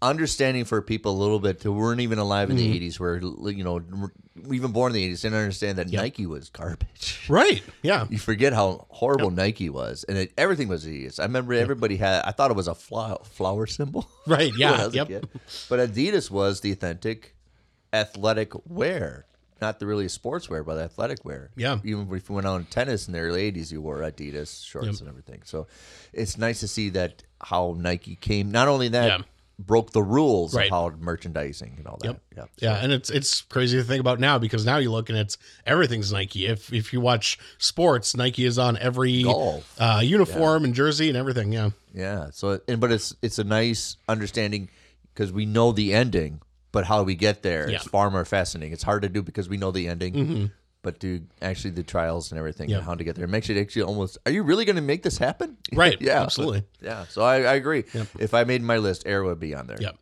understanding 0.00 0.64
for 0.64 0.80
people 0.80 1.12
a 1.12 1.18
little 1.18 1.40
bit 1.40 1.60
who 1.62 1.72
weren't 1.72 2.00
even 2.00 2.18
alive 2.18 2.50
in 2.50 2.56
Mm-hmm. 2.56 2.72
the 2.72 2.88
'80s, 2.88 3.00
where 3.00 3.16
you 3.50 3.64
know, 3.64 3.80
even 4.52 4.70
born 4.72 4.94
in 4.94 4.94
the 4.94 5.12
'80s, 5.12 5.22
didn't 5.22 5.38
understand 5.38 5.78
that 5.78 5.90
Nike 5.90 6.26
was 6.26 6.48
garbage. 6.50 7.16
Right. 7.28 7.62
Yeah. 7.82 8.06
You 8.08 8.16
forget 8.18 8.54
how 8.54 8.86
horrible 8.88 9.30
Nike 9.30 9.68
was, 9.68 10.04
and 10.08 10.16
it, 10.16 10.32
everything 10.38 10.68
was 10.68 10.84
hideous. 10.84 11.18
I 11.18 11.24
remember 11.24 11.52
everybody 11.52 11.96
had. 11.96 12.22
I 12.24 12.30
thought 12.30 12.50
it 12.50 12.56
was 12.56 12.68
a 12.68 12.74
flower, 12.74 13.18
flower 13.24 13.66
symbol. 13.66 14.08
Right. 14.26 14.52
Yeah. 14.56 14.88
Yep. 14.90 15.26
But 15.68 15.80
Adidas 15.80 16.30
was 16.30 16.60
the 16.60 16.72
authentic 16.72 17.34
athletic 17.92 18.52
wear, 18.68 19.26
not 19.60 19.78
the 19.80 19.86
really 19.86 20.06
sportswear, 20.06 20.64
but 20.64 20.78
athletic 20.78 21.24
wear. 21.24 21.50
Yeah. 21.56 21.78
Even 21.84 22.08
if 22.12 22.28
you 22.28 22.34
went 22.34 22.46
on 22.46 22.64
tennis 22.66 23.06
in 23.06 23.12
the 23.12 23.20
early 23.20 23.50
'80s, 23.52 23.72
you 23.72 23.80
wore 23.82 23.98
Adidas 24.00 24.64
shorts 24.64 25.00
and 25.00 25.08
everything. 25.08 25.42
So 25.44 25.66
it's 26.12 26.38
nice 26.38 26.60
to 26.60 26.68
see 26.68 26.90
that 26.90 27.22
how 27.42 27.74
Nike 27.78 28.16
came. 28.16 28.50
Not 28.50 28.68
only 28.68 28.88
that. 28.88 29.06
Yeah. 29.06 29.24
Broke 29.60 29.90
the 29.90 30.04
rules 30.04 30.54
Right. 30.54 30.66
of 30.66 30.70
how 30.92 30.96
merchandising 31.00 31.74
and 31.78 31.86
all 31.88 31.96
that. 32.02 32.06
Yep. 32.06 32.20
Yeah. 32.36 32.44
Yeah, 32.60 32.74
and 32.76 32.92
it's 32.92 33.10
it's 33.10 33.40
crazy 33.40 33.76
to 33.76 33.82
think 33.82 33.98
about 33.98 34.20
now 34.20 34.38
because 34.38 34.64
now 34.64 34.76
you 34.76 34.92
look 34.92 35.08
and 35.08 35.18
it's 35.18 35.36
everything's 35.66 36.12
Nike. 36.12 36.46
If 36.46 36.72
if 36.72 36.92
you 36.92 37.00
watch 37.00 37.40
sports, 37.58 38.14
Nike 38.16 38.44
is 38.44 38.56
on 38.56 38.76
every 38.76 39.24
uh, 39.26 39.98
uniform 40.00 40.64
and 40.64 40.74
jersey 40.74 41.08
and 41.08 41.16
everything. 41.18 41.52
Yeah, 41.52 41.70
Yeah. 41.92 42.28
So, 42.32 42.60
and 42.68 42.80
but 42.80 42.92
it's 42.92 43.16
it's 43.20 43.40
a 43.40 43.44
nice 43.44 43.96
understanding 44.08 44.68
because 45.12 45.32
we 45.32 45.44
know 45.44 45.72
the 45.72 45.92
ending, 45.92 46.40
but 46.72 46.84
how 46.84 46.98
do 46.98 47.04
we 47.04 47.14
get 47.14 47.42
there 47.42 47.68
Yeah. 47.70 47.76
is 47.78 47.82
far 47.84 48.10
more 48.10 48.24
fascinating. 48.24 48.72
It's 48.72 48.82
hard 48.82 49.02
to 49.02 49.08
do 49.08 49.22
because 49.22 49.48
we 49.48 49.56
know 49.56 49.70
the 49.70 49.88
ending, 49.88 50.44
but 50.44 50.50
but 50.80 51.00
do 51.00 51.20
actually 51.42 51.72
the 51.72 51.82
trials 51.82 52.30
and 52.30 52.38
everything 52.38 52.70
Yep. 52.70 52.78
and 52.78 52.86
how 52.86 52.94
to 52.94 53.02
get 53.04 53.16
there. 53.16 53.24
It 53.24 53.28
makes 53.28 53.50
it 53.50 53.56
actually 53.58 53.82
almost. 53.82 54.16
Are 54.24 54.32
you 54.32 54.42
really 54.44 54.64
going 54.64 54.76
to 54.76 54.82
make 54.82 55.02
this 55.02 55.18
happen? 55.18 55.56
Right, 55.72 56.00
yeah. 56.00 56.22
absolutely. 56.22 56.62
Yeah. 56.80 57.04
So 57.08 57.22
I, 57.22 57.42
I 57.42 57.54
agree. 57.54 57.84
If 58.18 58.32
I 58.32 58.44
made 58.44 58.62
my 58.62 58.78
list, 58.78 59.02
Air 59.04 59.24
would 59.24 59.40
be 59.40 59.54
on 59.54 59.66
there. 59.66 59.76
Yep. 59.80 59.98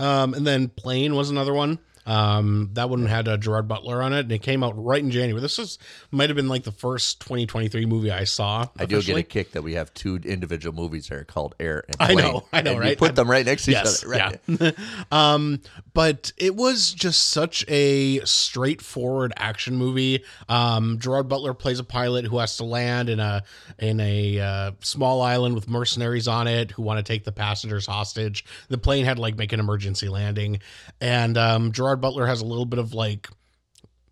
Um, 0.00 0.34
and 0.34 0.46
then 0.46 0.68
Plane 0.68 1.14
was 1.14 1.30
another 1.30 1.52
one. 1.54 1.78
Um, 2.06 2.70
that 2.74 2.90
one 2.90 3.06
had 3.06 3.28
uh, 3.28 3.36
Gerard 3.36 3.66
Butler 3.68 4.02
on 4.02 4.12
it, 4.12 4.20
and 4.20 4.32
it 4.32 4.42
came 4.42 4.62
out 4.62 4.72
right 4.76 5.02
in 5.02 5.10
January. 5.10 5.40
This 5.40 5.58
was 5.58 5.78
might 6.10 6.28
have 6.28 6.36
been 6.36 6.48
like 6.48 6.64
the 6.64 6.72
first 6.72 7.20
2023 7.20 7.86
movie 7.86 8.10
I 8.10 8.24
saw. 8.24 8.66
I 8.78 8.84
do 8.86 9.00
get 9.02 9.16
a 9.16 9.22
kick 9.22 9.52
that 9.52 9.62
we 9.62 9.74
have 9.74 9.92
two 9.94 10.16
individual 10.24 10.74
movies 10.74 11.08
there 11.08 11.24
called 11.24 11.54
Air 11.58 11.84
and 11.88 11.96
I 12.00 12.12
Plane. 12.12 12.18
know, 12.18 12.44
I 12.52 12.62
know, 12.62 12.70
And 12.72 12.76
You 12.84 12.88
right? 12.90 12.98
put 12.98 13.14
them 13.16 13.30
right 13.30 13.44
next 13.46 13.64
to 13.64 13.70
Yes, 13.72 14.02
each 14.04 14.04
other. 14.06 14.10
Right. 14.12 14.40
yeah. 14.46 14.70
um, 15.34 15.60
but 15.94 16.32
it 16.36 16.54
was 16.56 16.92
just 16.92 17.28
such 17.28 17.64
a 17.68 18.20
straightforward 18.24 19.32
action 19.36 19.76
movie. 19.76 20.24
Um, 20.48 20.98
Gerard 20.98 21.28
Butler 21.28 21.54
plays 21.54 21.78
a 21.78 21.84
pilot 21.84 22.24
who 22.26 22.38
has 22.38 22.56
to 22.58 22.64
land 22.64 23.08
in 23.08 23.20
a 23.20 23.42
in 23.78 24.00
a 24.00 24.38
uh, 24.40 24.70
small 24.80 25.22
island 25.22 25.54
with 25.54 25.68
mercenaries 25.68 26.28
on 26.28 26.46
it 26.48 26.70
who 26.72 26.82
want 26.82 26.98
to 26.98 27.02
take 27.12 27.24
the 27.24 27.32
passengers 27.32 27.86
hostage. 27.86 28.44
The 28.68 28.78
plane 28.78 29.04
had 29.04 29.16
to 29.16 29.22
like 29.22 29.36
make 29.36 29.52
an 29.52 29.60
emergency 29.60 30.08
landing, 30.08 30.60
and 31.00 31.36
um, 31.38 31.72
Gerard 31.72 31.93
Butler 31.96 32.26
has 32.26 32.40
a 32.40 32.44
little 32.44 32.66
bit 32.66 32.78
of 32.78 32.94
like 32.94 33.28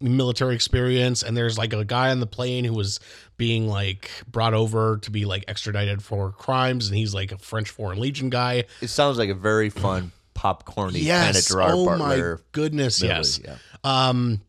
military 0.00 0.54
experience 0.54 1.22
and 1.22 1.36
there's 1.36 1.56
like 1.56 1.72
a 1.72 1.84
guy 1.84 2.10
on 2.10 2.18
the 2.18 2.26
plane 2.26 2.64
who 2.64 2.72
was 2.72 2.98
being 3.36 3.68
like 3.68 4.10
brought 4.26 4.52
over 4.52 4.98
to 4.98 5.10
be 5.12 5.24
like 5.24 5.44
extradited 5.46 6.02
for 6.02 6.32
crimes 6.32 6.88
and 6.88 6.96
he's 6.96 7.14
like 7.14 7.30
a 7.30 7.38
French 7.38 7.70
Foreign 7.70 8.00
Legion 8.00 8.28
guy 8.28 8.64
It 8.80 8.88
sounds 8.88 9.16
like 9.16 9.30
a 9.30 9.34
very 9.34 9.70
fun 9.70 10.10
popcorny 10.34 11.06
kind 11.08 11.36
of 11.36 11.44
Gerard 11.44 11.70
oh 11.72 11.86
Butler. 11.86 12.36
my 12.36 12.42
goodness, 12.50 13.00
movie, 13.00 13.14
yes. 13.14 13.40
yeah. 13.44 13.56
Um, 13.84 14.40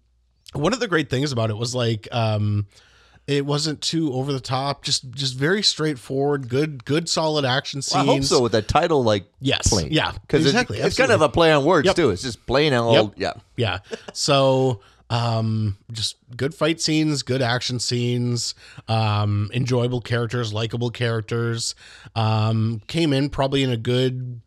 one 0.54 0.74
of 0.74 0.80
the 0.80 0.88
great 0.88 1.10
things 1.10 1.32
about 1.32 1.50
it 1.50 1.58
was 1.58 1.76
like, 1.76 2.08
um, 2.12 2.66
it 3.26 3.46
wasn't 3.46 3.80
too 3.82 4.12
over 4.14 4.34
the 4.34 4.40
top, 4.40 4.84
just 4.84 5.10
just 5.12 5.36
very 5.36 5.64
straightforward, 5.64 6.50
good, 6.50 6.84
good, 6.86 7.08
solid 7.08 7.46
action 7.46 7.82
scenes. 7.82 8.06
Well, 8.06 8.12
I 8.16 8.18
hope 8.18 8.24
so 8.26 8.42
with 8.42 8.52
that 8.52 8.68
title, 8.68 9.04
like 9.04 9.26
Yes. 9.40 9.70
plane. 9.70 9.90
Yeah, 9.92 10.12
because 10.12 10.46
exactly, 10.46 10.78
it's, 10.78 10.88
it's 10.88 10.98
kind 10.98 11.12
of 11.12 11.22
a 11.22 11.30
play 11.30 11.52
on 11.52 11.64
words 11.66 11.86
Yep. 11.86 11.96
too. 11.96 12.10
It's 12.10 12.22
just 12.22 12.46
plain 12.46 12.74
old. 12.74 13.18
Yep. 13.18 13.40
Yeah, 13.58 13.80
Yeah. 13.96 14.02
So, 14.14 14.82
um, 15.10 15.78
just 15.92 16.16
good 16.36 16.54
fight 16.56 16.82
scenes, 16.82 17.24
good 17.24 17.42
action 17.42 17.80
scenes, 17.80 18.56
um, 18.88 19.50
enjoyable 19.54 20.02
characters, 20.02 20.52
likable 20.54 20.90
characters. 20.90 21.76
Um, 22.16 22.82
came 22.88 23.14
in 23.14 23.30
probably 23.30 23.64
in 23.64 23.70
a 23.70 23.78
good 23.78 24.42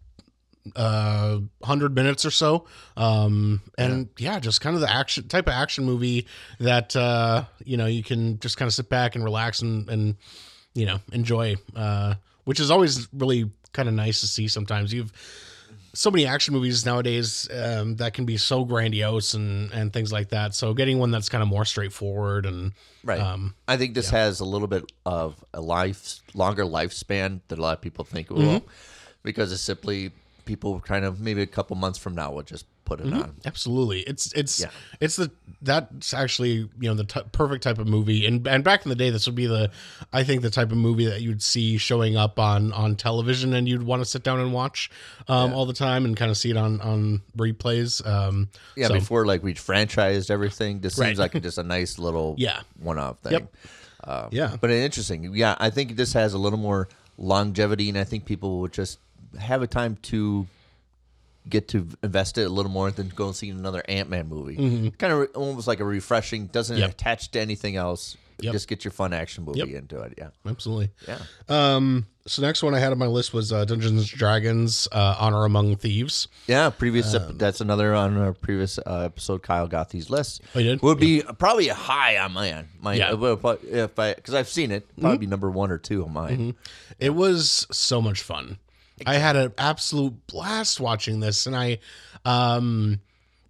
uh 0.75 1.38
100 1.58 1.94
minutes 1.94 2.25
or 2.25 2.30
so 2.30 2.66
um 2.96 3.61
and 3.78 4.08
yeah. 4.18 4.40
just 4.40 4.61
kind 4.61 4.75
of 4.75 4.80
the 4.80 4.92
action 4.92 5.28
type 5.28 5.46
of 5.46 5.52
action 5.52 5.85
movie 5.85 6.26
that 6.58 6.96
uh 6.96 7.44
you 7.64 7.76
know 7.76 7.87
you 7.87 8.02
can 8.02 8.38
just 8.40 8.56
kind 8.56 8.66
of 8.66 8.75
sit 8.75 8.88
back 8.88 9.14
and 9.14 9.23
relax 9.23 9.62
and 9.62 9.88
and 9.88 10.16
you 10.75 10.87
know 10.87 10.99
enjoy 11.12 11.54
uh 11.75 12.14
which 12.44 12.58
is 12.61 12.70
always 12.70 13.08
really 13.12 13.50
kind 13.73 13.88
of 13.88 13.94
nice 13.94 14.20
to 14.20 14.26
see 14.26 14.49
sometimes 14.49 14.92
you've 14.92 15.12
so 15.96 16.11
many 16.11 16.26
action 16.26 16.52
movies 16.52 16.85
nowadays 16.85 17.49
um, 17.50 17.96
that 17.96 18.12
can 18.12 18.26
be 18.26 18.37
so 18.37 18.64
grandiose 18.66 19.32
and 19.32 19.73
and 19.73 19.94
things 19.94 20.12
like 20.12 20.28
that. 20.28 20.54
So 20.54 20.75
getting 20.75 20.99
one 20.99 21.11
that's 21.11 21.30
kind 21.30 21.40
of 21.40 21.49
more 21.49 21.64
straightforward 21.64 22.44
and 22.44 22.73
right. 23.02 23.18
um, 23.18 23.54
I 23.66 23.78
think 23.78 23.94
this 23.94 24.11
has 24.11 24.40
a 24.40 24.44
little 24.44 24.68
bit 24.68 24.92
of 25.06 25.42
a 25.54 25.61
life 25.62 26.20
longer 26.35 26.64
lifespan 26.64 27.40
than 27.49 27.58
a 27.58 27.62
lot 27.62 27.78
of 27.78 27.80
people 27.80 28.04
think 28.04 28.30
it 28.30 28.35
will, 28.35 28.42
Mm-hmm. 28.61 28.66
because 29.23 29.52
it's 29.52 29.62
simply 29.62 30.12
people 30.46 30.80
kind 30.80 31.04
of 31.04 31.20
maybe 31.20 31.42
a 31.42 31.46
couple 31.46 31.76
months 31.76 31.98
from 31.98 32.14
now 32.14 32.32
will 32.32 32.42
just 32.42 32.64
put 32.86 33.00
it 33.00 33.12
on. 33.12 33.34
absolutely, 33.44 34.00
it's 34.02 34.32
it's 34.32 34.60
Yeah. 34.60 34.70
it's 35.00 35.16
the 35.16 35.30
that's 35.60 36.14
actually 36.14 36.52
you 36.54 36.70
know 36.88 36.94
the 36.94 37.04
t- 37.04 37.20
perfect 37.32 37.64
type 37.64 37.78
of 37.78 37.86
movie. 37.88 38.24
And 38.24 38.46
and 38.46 38.62
back 38.64 38.86
in 38.86 38.88
the 38.88 38.94
day, 38.94 39.10
this 39.10 39.26
would 39.26 39.34
be 39.34 39.46
the 39.46 39.70
I 40.12 40.22
think 40.24 40.42
the 40.42 40.50
type 40.50 40.70
of 40.72 40.78
movie 40.78 41.06
that 41.06 41.20
you'd 41.20 41.42
see 41.42 41.76
showing 41.78 42.16
up 42.16 42.38
on 42.38 42.72
on 42.72 42.94
television 42.96 43.52
and 43.54 43.68
you'd 43.68 43.82
want 43.82 44.00
to 44.02 44.06
sit 44.06 44.22
down 44.22 44.38
and 44.40 44.52
watch 44.52 44.88
um, 45.28 45.52
all 45.52 45.66
the 45.66 45.72
time 45.74 46.04
and 46.04 46.16
kind 46.16 46.30
of 46.30 46.36
see 46.36 46.50
it 46.50 46.56
on 46.56 46.80
on 46.80 47.22
replays. 47.36 48.06
Um, 48.06 48.48
Yeah, 48.76 48.86
so- 48.88 48.94
before 48.94 49.26
like 49.26 49.42
we 49.42 49.52
franchised 49.54 50.30
everything, 50.30 50.80
this 50.80 50.96
Right. 50.96 51.08
seems 51.08 51.18
like 51.18 51.42
just 51.42 51.58
a 51.58 51.62
nice 51.64 51.98
little 51.98 52.34
Yeah. 52.38 52.60
one-off 52.78 53.18
thing. 53.18 53.32
Yep. 53.32 53.54
Um, 54.04 54.28
Yeah. 54.30 54.56
but 54.60 54.70
interesting. 54.70 55.34
Yeah, 55.34 55.56
I 55.58 55.70
think 55.70 55.96
this 55.96 56.12
has 56.12 56.32
a 56.34 56.38
little 56.38 56.58
more 56.58 56.88
longevity, 57.18 57.88
and 57.88 57.98
I 57.98 58.04
think 58.04 58.24
people 58.26 58.60
will 58.60 58.68
just 58.68 58.98
have 59.38 59.62
a 59.62 59.66
time 59.66 59.96
to 60.02 60.46
get 61.48 61.68
to 61.68 61.86
invest 62.02 62.38
it 62.38 62.42
a 62.42 62.48
little 62.48 62.72
more 62.72 62.90
than 62.90 63.08
go 63.08 63.26
and 63.26 63.36
see 63.36 63.50
another 63.50 63.82
Ant 63.88 64.10
Man 64.10 64.28
movie. 64.28 64.90
Kind 64.98 65.12
of 65.12 65.28
almost 65.36 65.66
like 65.68 65.80
a 65.80 65.84
refreshing, 65.84 66.46
doesn't 66.46 66.74
Mm-hmm. 66.76 66.82
Yep. 66.82 66.90
attach 66.90 67.30
to 67.32 67.40
anything 67.40 67.76
else. 67.76 68.16
Yep. 68.38 68.52
Just 68.52 68.68
get 68.68 68.84
your 68.84 68.92
fun 68.92 69.14
action 69.14 69.44
movie 69.44 69.60
Yep. 69.60 69.68
into 69.70 70.00
it. 70.00 70.14
Yeah, 70.18 70.28
absolutely. 70.46 70.90
yeah. 71.08 71.18
Um, 71.48 72.06
so 72.26 72.42
next 72.42 72.62
one 72.62 72.74
I 72.74 72.80
had 72.80 72.92
on 72.92 72.98
my 72.98 73.06
list 73.06 73.32
was 73.32 73.50
uh, 73.50 73.64
Dungeons 73.64 73.98
and 74.10 74.18
Dragons: 74.18 74.86
uh, 74.92 75.16
Honor 75.18 75.46
Among 75.46 75.76
Thieves. 75.76 76.28
Yeah, 76.46 76.68
previous. 76.68 77.14
ep- 77.14 77.30
Um, 77.30 77.38
that's 77.38 77.62
another 77.62 77.94
on 77.94 78.14
our 78.18 78.34
previous 78.34 78.78
uh, 78.78 79.04
episode. 79.06 79.42
Kyle 79.42 79.68
got 79.68 79.88
these 79.88 80.10
lists. 80.10 80.40
Oh, 80.54 80.58
you 80.58 80.70
did? 80.72 80.82
Would 80.82 81.00
be 81.00 81.22
probably 81.38 81.68
a 81.70 81.74
high 81.74 82.18
on 82.18 82.32
mine. 82.34 82.68
Mine, 82.78 82.98
Yeah. 82.98 83.12
Mm-hmm. 83.12 83.46
uh, 83.46 83.52
if 83.62 83.98
I 83.98 84.12
because 84.12 84.34
I've 84.34 84.48
seen 84.50 84.70
it, 84.70 84.86
probably 85.00 85.16
be 85.18 85.26
number 85.26 85.50
one 85.50 85.70
or 85.70 85.78
two 85.78 86.04
on 86.04 86.12
mine. 86.12 86.56
It 86.98 87.14
was 87.14 87.66
so 87.70 88.02
much 88.02 88.20
fun. 88.20 88.58
I 89.04 89.16
had 89.16 89.36
an 89.36 89.52
absolute 89.58 90.26
blast 90.26 90.80
watching 90.80 91.20
this, 91.20 91.46
and 91.46 91.54
I, 91.56 91.78
um, 92.24 93.00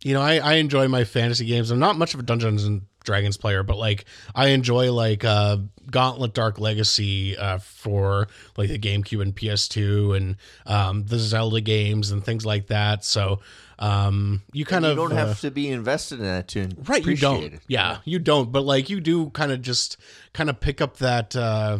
you 0.02 0.14
know, 0.14 0.20
I, 0.22 0.38
I 0.38 0.54
enjoy 0.54 0.88
my 0.88 1.04
fantasy 1.04 1.46
games. 1.46 1.70
I'm 1.70 1.78
not 1.78 1.96
much 1.96 2.14
of 2.14 2.20
a 2.20 2.22
Dungeons 2.22 2.64
and 2.64 2.82
Dragons 3.04 3.36
player, 3.36 3.62
but 3.62 3.76
like 3.76 4.04
I 4.34 4.48
enjoy 4.48 4.92
like 4.92 5.24
uh, 5.24 5.58
Gauntlet 5.90 6.34
Dark 6.34 6.58
Legacy 6.58 7.36
uh, 7.36 7.58
for 7.58 8.26
like 8.56 8.68
the 8.68 8.78
GameCube 8.78 9.22
and 9.22 9.34
PS2, 9.36 10.16
and 10.16 10.36
um, 10.66 11.04
the 11.04 11.18
Zelda 11.18 11.60
games 11.60 12.10
and 12.10 12.24
things 12.24 12.44
like 12.44 12.66
that. 12.66 13.04
So 13.04 13.38
um, 13.78 14.42
you 14.52 14.64
kind 14.64 14.84
You 14.84 14.90
of 14.92 14.96
don't 14.96 15.12
uh, 15.12 15.26
have 15.26 15.40
to 15.42 15.50
be 15.52 15.68
invested 15.68 16.18
in 16.18 16.24
that 16.24 16.48
to 16.48 16.62
right 16.84 17.04
you 17.04 17.12
appreciate 17.14 17.20
don't 17.20 17.44
it. 17.54 17.60
yeah 17.68 17.98
you 18.06 18.18
don't 18.18 18.50
but 18.50 18.64
like 18.64 18.88
you 18.88 19.00
do 19.00 19.28
kind 19.30 19.52
of 19.52 19.60
just 19.60 19.98
kind 20.32 20.48
of 20.48 20.58
pick 20.60 20.80
up 20.80 20.96
that 20.96 21.36
uh 21.36 21.78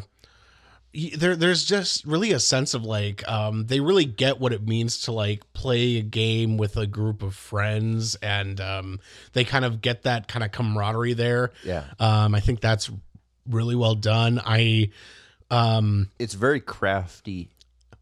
there 1.17 1.37
there's 1.37 1.65
just 1.65 2.05
really 2.05 2.33
a 2.33 2.41
sense 2.41 2.75
of 2.75 2.85
like 2.85 3.27
um 3.29 3.67
they 3.67 3.81
really 3.81 4.05
get 4.05 4.41
what 4.41 4.53
it 4.53 4.67
means 4.67 5.03
to 5.03 5.13
like 5.13 5.43
play 5.53 5.99
a 5.99 6.03
game 6.03 6.57
with 6.57 6.77
a 6.77 6.87
group 6.87 7.23
of 7.23 7.35
friends 7.35 8.15
and 8.23 8.61
um 8.61 8.99
they 9.33 9.45
kind 9.45 9.65
of 9.65 9.81
get 9.81 10.03
that 10.05 10.27
kind 10.29 10.43
of 10.45 10.53
camaraderie 10.53 11.13
there 11.15 11.53
Yeah. 11.65 11.85
um 11.99 12.35
i 12.35 12.41
think 12.41 12.61
that's 12.61 12.91
really 13.49 13.75
well 13.77 13.95
done 13.95 14.41
i 14.45 14.91
um 15.51 16.11
It's 16.19 16.35
very 16.35 16.61
crafty 16.61 17.51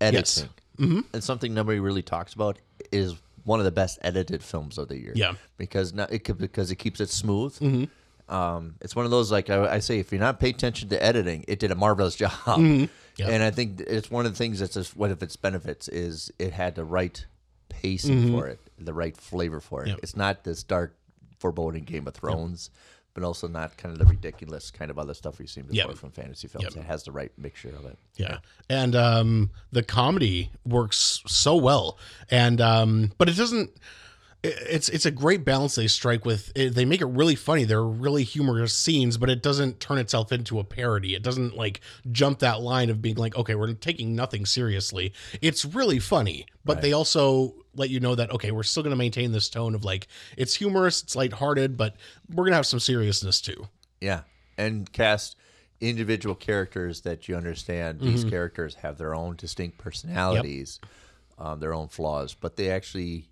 editing. 0.01 0.49
Mm-hmm. 0.79 1.01
And 1.13 1.23
something 1.23 1.55
nobody 1.55 1.79
really 1.81 2.03
talks 2.03 2.35
about 2.35 2.59
is 2.91 3.15
one 3.45 3.61
of 3.61 3.65
the 3.65 3.71
best 3.73 3.99
edited 4.03 4.43
films 4.43 4.79
of 4.79 4.89
the 4.89 4.99
year. 4.99 5.13
Yeah. 5.15 5.35
because 5.59 5.93
not, 5.93 6.11
it 6.13 6.21
could, 6.21 6.39
because 6.39 6.71
it 6.71 6.77
keeps 6.77 7.01
it 7.01 7.11
smooth. 7.11 7.55
Mm-hmm. 7.59 7.85
Um, 8.28 8.76
it's 8.81 8.97
one 8.97 9.04
of 9.04 9.11
those 9.11 9.31
like 9.31 9.50
I, 9.50 9.75
I 9.75 9.78
say, 9.81 9.99
if 9.99 10.11
you're 10.12 10.21
not 10.21 10.40
paying 10.40 10.54
attention 10.54 10.88
to 10.90 11.02
editing, 11.02 11.45
it 11.49 11.59
did 11.59 11.71
a 11.71 11.75
marvelous 11.75 12.16
job. 12.23 12.31
Mm-hmm. 12.33 12.85
Yeah. 13.16 13.28
And 13.28 13.43
I 13.43 13.50
think 13.50 13.81
it's 13.81 14.11
one 14.11 14.26
of 14.26 14.33
the 14.33 14.38
things 14.38 14.59
that's 14.61 14.75
just 14.75 14.97
one 14.97 15.11
of 15.11 15.23
its 15.23 15.37
benefits 15.37 15.87
is 15.88 16.33
it 16.38 16.52
had 16.52 16.75
the 16.75 16.85
right 16.85 17.25
pacing 17.69 18.16
Mm-hmm. 18.25 18.38
for 18.38 18.47
it, 18.49 18.59
the 18.78 18.95
right 18.95 19.16
flavor 19.16 19.61
for 19.61 19.83
it. 19.85 19.88
Yep. 19.88 19.99
It's 20.02 20.16
not 20.16 20.43
this 20.45 20.62
dark, 20.64 20.97
foreboding 21.38 21.85
Game 21.85 22.07
of 22.09 22.14
Thrones. 22.14 22.71
But 23.12 23.23
also 23.23 23.47
not 23.47 23.76
kind 23.76 23.93
of 23.93 24.00
the 24.00 24.07
ridiculous 24.07 24.73
kind 24.73 24.90
of 24.90 24.99
other 24.99 25.14
stuff 25.14 25.38
we've 25.38 25.49
seen 25.49 25.66
before 25.66 25.90
Yep. 25.90 25.99
from 25.99 26.11
fantasy 26.11 26.49
films. 26.49 26.75
Yep. 26.75 26.85
It 26.85 26.87
has 26.88 27.04
the 27.04 27.12
right 27.12 27.31
mixture 27.38 27.69
of 27.69 27.85
it. 27.85 27.97
Yeah. 28.16 28.38
And 28.69 28.97
um 28.97 29.50
the 29.71 29.85
comedy 29.85 30.50
works 30.66 31.23
so 31.25 31.54
well. 31.54 31.97
And 32.28 32.61
um 32.61 33.12
but 33.16 33.28
it 33.28 33.37
doesn't 33.37 33.71
it's 34.45 34.89
it's 34.91 35.07
a 35.07 35.11
great 35.11 35.45
balance 35.45 35.75
they 35.75 35.87
strike 35.87 36.25
with 36.25 36.53
they 36.55 36.85
make 36.85 37.01
it 37.01 37.07
really 37.07 37.35
funny 37.35 37.65
There 37.65 37.79
are 37.79 37.89
really 37.89 38.25
humorous 38.25 38.75
scenes 38.75 39.17
but 39.17 39.31
it 39.31 39.43
doesn't 39.43 39.81
turn 39.81 39.99
itself 39.99 40.33
into 40.33 40.59
a 40.59 40.65
parody 40.65 41.15
it 41.15 41.23
doesn't 41.23 41.57
like 41.57 41.81
jump 42.13 42.41
that 42.41 42.61
line 42.61 42.91
of 42.91 43.01
being 43.01 43.17
like 43.17 43.35
okay 43.37 43.55
we're 43.55 43.73
taking 43.73 44.15
nothing 44.15 44.45
seriously 44.45 45.13
it's 45.41 45.65
really 45.65 45.99
funny 45.99 46.47
but 46.65 46.83
they 46.83 46.93
also 46.93 47.55
let 47.75 47.89
you 47.91 48.01
know 48.01 48.15
that 48.15 48.31
okay 48.31 48.51
we're 48.51 48.63
still 48.63 48.83
going 48.83 48.91
to 48.91 48.97
maintain 48.97 49.33
this 49.33 49.49
tone 49.49 49.75
of 49.75 49.85
like 49.85 50.07
it's 50.37 50.55
humorous 50.55 51.03
it's 51.03 51.17
lighthearted 51.17 51.77
but 51.77 51.97
we're 52.31 52.45
going 52.45 52.53
to 52.53 52.57
have 52.57 52.67
some 52.67 52.81
seriousness 52.81 53.41
too 53.41 53.67
Yeah, 54.01 54.21
and 54.59 54.93
cast 54.93 55.37
individual 55.81 56.35
characters 56.35 57.01
that 57.03 57.29
you 57.29 57.37
understand. 57.37 58.01
These 58.01 58.21
Mm-hmm. 58.21 58.31
characters 58.31 58.75
have 58.77 58.97
their 58.99 59.15
own 59.15 59.37
distinct 59.37 59.77
personalities, 59.79 60.81
um, 61.39 61.61
their 61.61 61.75
own 61.75 61.89
flaws, 61.89 62.35
but 62.35 62.57
they 62.57 62.71
actually. 62.71 63.29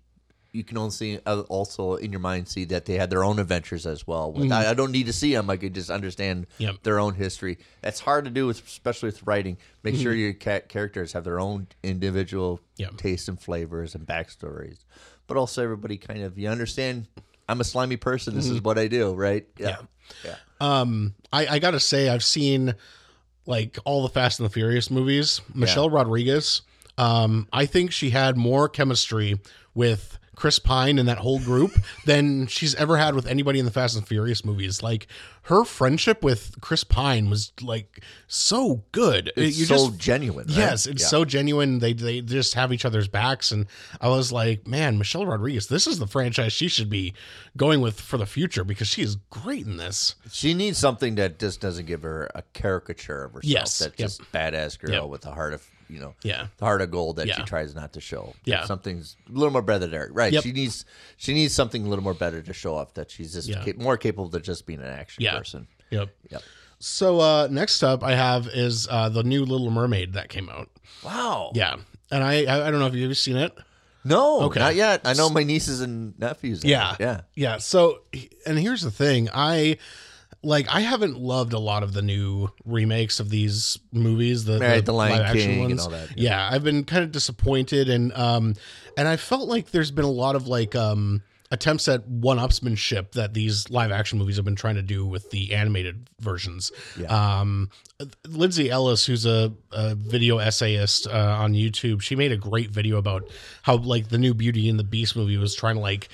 You 0.53 0.63
can 0.63 0.77
only 0.77 0.91
see, 0.91 1.19
uh, 1.25 1.41
also 1.49 1.95
in 1.95 2.11
your 2.11 2.19
mind 2.21 2.47
see 2.47 2.63
that 2.65 2.85
they 2.85 2.93
had 2.93 3.09
their 3.09 3.23
own 3.23 3.39
adventures 3.39 3.87
as 3.87 4.05
well. 4.05 4.31
With- 4.31 4.51
I, 4.51 4.69
I 4.69 4.73
don't 4.75 4.91
need 4.91 5.07
to 5.07 5.13
see 5.13 5.33
them; 5.33 5.49
I 5.49 5.57
can 5.57 5.73
just 5.73 5.89
understand 5.89 6.45
Mm-hmm. 6.53 6.63
Yep. 6.63 6.75
their 6.83 6.99
own 6.99 7.15
history. 7.15 7.57
That's 7.81 7.99
hard 7.99 8.25
to 8.25 8.31
do, 8.31 8.45
with, 8.47 8.63
especially 8.65 9.07
with 9.07 9.23
writing. 9.25 9.57
Make 9.81 9.95
Mm-hmm. 9.95 10.03
sure 10.03 10.13
your 10.13 10.33
ca- 10.33 10.61
characters 10.61 11.13
have 11.13 11.23
their 11.23 11.39
own 11.39 11.67
individual 11.81 12.59
Yep. 12.77 12.97
tastes 12.97 13.27
and 13.27 13.39
flavors 13.41 13.95
and 13.95 14.05
backstories, 14.05 14.85
but 15.27 15.37
also 15.37 15.63
everybody 15.63 15.97
kind 15.97 16.21
of 16.21 16.37
you 16.37 16.47
understand. 16.49 17.07
I'm 17.49 17.59
a 17.59 17.63
slimy 17.65 17.97
person. 17.97 18.35
This 18.35 18.47
is 18.47 18.61
what 18.61 18.77
I 18.77 18.87
do, 18.87 19.13
right? 19.13 19.45
Yeah. 19.57 19.77
Yeah. 20.23 20.35
Um, 20.61 21.13
I, 21.33 21.47
I 21.47 21.59
gotta 21.59 21.79
say, 21.79 22.07
I've 22.09 22.23
seen 22.23 22.75
like 23.47 23.77
all 23.85 24.03
the 24.03 24.09
Fast 24.09 24.39
and 24.39 24.47
the 24.47 24.53
Furious 24.53 24.89
movies. 24.91 25.41
Michelle 25.53 25.89
Rodriguez, 25.89 26.61
um, 26.97 27.47
I 27.51 27.65
think 27.65 27.91
she 27.91 28.11
had 28.11 28.37
more 28.37 28.69
chemistry 28.69 29.39
with 29.73 30.17
Chris 30.35 30.57
Pine 30.59 30.97
and 30.99 31.07
that 31.07 31.19
whole 31.19 31.39
group 31.39 31.71
than 32.05 32.47
she's 32.47 32.73
ever 32.75 32.97
had 32.97 33.15
with 33.15 33.27
anybody 33.27 33.59
in 33.59 33.65
the 33.65 33.71
Fast 33.71 33.95
and 33.95 34.07
Furious 34.07 34.43
movies. 34.43 34.81
Like 34.81 35.07
her 35.43 35.63
friendship 35.63 36.23
with 36.23 36.55
Chris 36.61 36.83
Pine 36.83 37.29
was 37.29 37.51
like 37.61 38.03
so 38.27 38.83
good. 38.91 39.31
It's 39.35 39.57
You 39.57 39.65
so 39.65 39.75
just- 39.89 39.97
genuine. 39.99 40.47
Right? 40.47 40.57
Yes, 40.57 40.87
it's 40.87 41.01
Yeah. 41.03 41.07
so 41.07 41.25
genuine. 41.25 41.79
They 41.79 41.93
they 41.93 42.21
just 42.21 42.53
have 42.55 42.73
each 42.73 42.85
other's 42.85 43.07
backs, 43.07 43.51
and 43.51 43.67
I 44.01 44.07
was 44.09 44.31
like, 44.31 44.65
man, 44.67 44.97
Michelle 44.97 45.25
Rodriguez, 45.25 45.67
this 45.67 45.85
is 45.87 45.99
the 45.99 46.07
franchise 46.07 46.53
she 46.53 46.67
should 46.67 46.89
be 46.89 47.13
going 47.55 47.81
with 47.81 47.99
for 48.01 48.17
the 48.17 48.25
future 48.25 48.63
because 48.63 48.87
she 48.87 49.01
is 49.03 49.17
great 49.29 49.65
in 49.65 49.77
this. 49.77 50.15
She 50.31 50.53
needs 50.53 50.77
something 50.77 51.15
that 51.15 51.39
just 51.39 51.61
doesn't 51.61 51.85
give 51.85 52.01
her 52.03 52.29
a 52.33 52.41
caricature 52.53 53.23
of 53.25 53.33
herself. 53.33 53.43
Yes. 53.51 53.77
That 53.79 53.93
Yep. 53.99 54.09
just 54.09 54.21
badass 54.31 54.79
girl 54.79 54.91
Yep. 54.91 55.03
with 55.09 55.25
a 55.25 55.31
heart 55.33 55.53
of 55.53 55.61
you 55.93 55.99
know, 55.99 56.15
Yeah. 56.23 56.47
the 56.57 56.65
heart 56.65 56.81
of 56.81 56.91
gold 56.91 57.17
that 57.17 57.27
she 57.33 57.41
tries 57.43 57.75
not 57.75 57.93
to 57.93 58.01
show. 58.01 58.33
Yeah. 58.45 58.65
something's 58.65 59.15
a 59.29 59.31
little 59.31 59.51
more 59.51 59.61
better 59.61 59.87
there. 59.87 60.09
Right. 60.11 60.33
Yep. 60.33 60.43
She 60.43 60.51
needs 60.51 60.85
she 61.17 61.33
needs 61.33 61.53
something 61.53 61.85
a 61.85 61.89
little 61.89 62.03
more 62.03 62.13
better 62.13 62.41
to 62.41 62.53
show 62.53 62.75
off 62.75 62.93
that 62.95 63.11
she's 63.11 63.33
just 63.33 63.47
Yeah. 63.47 63.63
more 63.77 63.97
capable 63.97 64.27
than 64.29 64.41
just 64.41 64.65
being 64.65 64.79
an 64.79 64.87
action 64.87 65.23
Yeah. 65.23 65.37
person. 65.37 65.67
Yep. 65.91 66.09
Yep. 66.31 66.41
So 66.79 67.19
uh, 67.21 67.47
next 67.49 67.81
up, 67.83 68.03
I 68.03 68.15
have 68.15 68.47
is 68.47 68.87
uh, 68.91 69.07
the 69.09 69.23
new 69.23 69.45
Little 69.45 69.69
Mermaid 69.71 70.13
that 70.13 70.27
came 70.29 70.49
out. 70.49 70.69
Wow. 71.05 71.51
Yeah, 71.55 71.77
and 72.11 72.23
I 72.23 72.43
I, 72.43 72.67
I 72.67 72.71
don't 72.71 72.79
know 72.81 72.87
if 72.87 72.93
you've 72.95 73.17
seen 73.17 73.37
it. 73.37 73.53
No, 74.03 74.41
Okay. 74.41 74.59
not 74.59 74.75
yet. 74.75 74.99
I 75.05 75.13
know 75.13 75.29
my 75.29 75.43
nieces 75.43 75.79
and 75.79 76.17
nephews. 76.19 76.65
Yeah. 76.65 76.97
Yeah. 76.99 77.21
Yeah. 77.35 77.57
So, 77.59 77.99
and 78.45 78.59
here's 78.59 78.81
the 78.81 78.91
thing, 78.91 79.29
I 79.33 79.77
like 80.43 80.67
I 80.69 80.81
haven't 80.81 81.17
loved 81.17 81.53
a 81.53 81.59
lot 81.59 81.83
of 81.83 81.93
the 81.93 82.01
new 82.01 82.49
remakes 82.65 83.19
of 83.19 83.29
these 83.29 83.79
movies, 83.91 84.45
the, 84.45 84.59
Right, 84.59 84.85
The 84.85 84.93
Lion 84.93 85.19
live-action 85.19 85.51
King 85.51 85.71
and 85.71 85.79
all 85.79 85.89
that, 85.89 86.17
Yeah. 86.17 86.47
I've 86.51 86.63
been 86.63 86.83
kind 86.83 87.03
of 87.03 87.11
disappointed, 87.11 87.89
and 87.89 88.11
um, 88.13 88.55
and 88.97 89.07
I 89.07 89.15
felt 89.15 89.47
like 89.47 89.71
there's 89.71 89.91
been 89.91 90.05
a 90.05 90.11
lot 90.11 90.35
of 90.35 90.47
like 90.47 90.75
um 90.75 91.23
attempts 91.51 91.87
at 91.87 92.07
one-upsmanship 92.07 93.11
that 93.11 93.35
these 93.35 93.69
live-action 93.69 94.17
movies 94.17 94.37
have 94.37 94.45
been 94.45 94.55
trying 94.55 94.73
to 94.73 94.81
do 94.81 95.05
with 95.05 95.29
the 95.29 95.53
animated 95.53 96.09
versions. 96.19 96.71
Um, 97.07 97.69
Lindsay 98.27 98.71
Ellis, 98.71 99.05
who's 99.05 99.27
a, 99.27 99.53
a 99.71 99.93
video 99.93 100.39
essayist 100.39 101.05
uh, 101.05 101.37
on 101.39 101.53
YouTube, 101.53 102.01
she 102.01 102.15
made 102.15 102.31
a 102.31 102.37
great 102.37 102.71
video 102.71 102.97
about 102.97 103.29
how 103.61 103.75
like 103.77 104.09
the 104.09 104.17
new 104.17 104.33
Beauty 104.33 104.67
and 104.67 104.79
the 104.79 104.83
Beast 104.83 105.15
movie 105.15 105.37
was 105.37 105.53
trying 105.53 105.75
to 105.75 105.81
like 105.81 106.09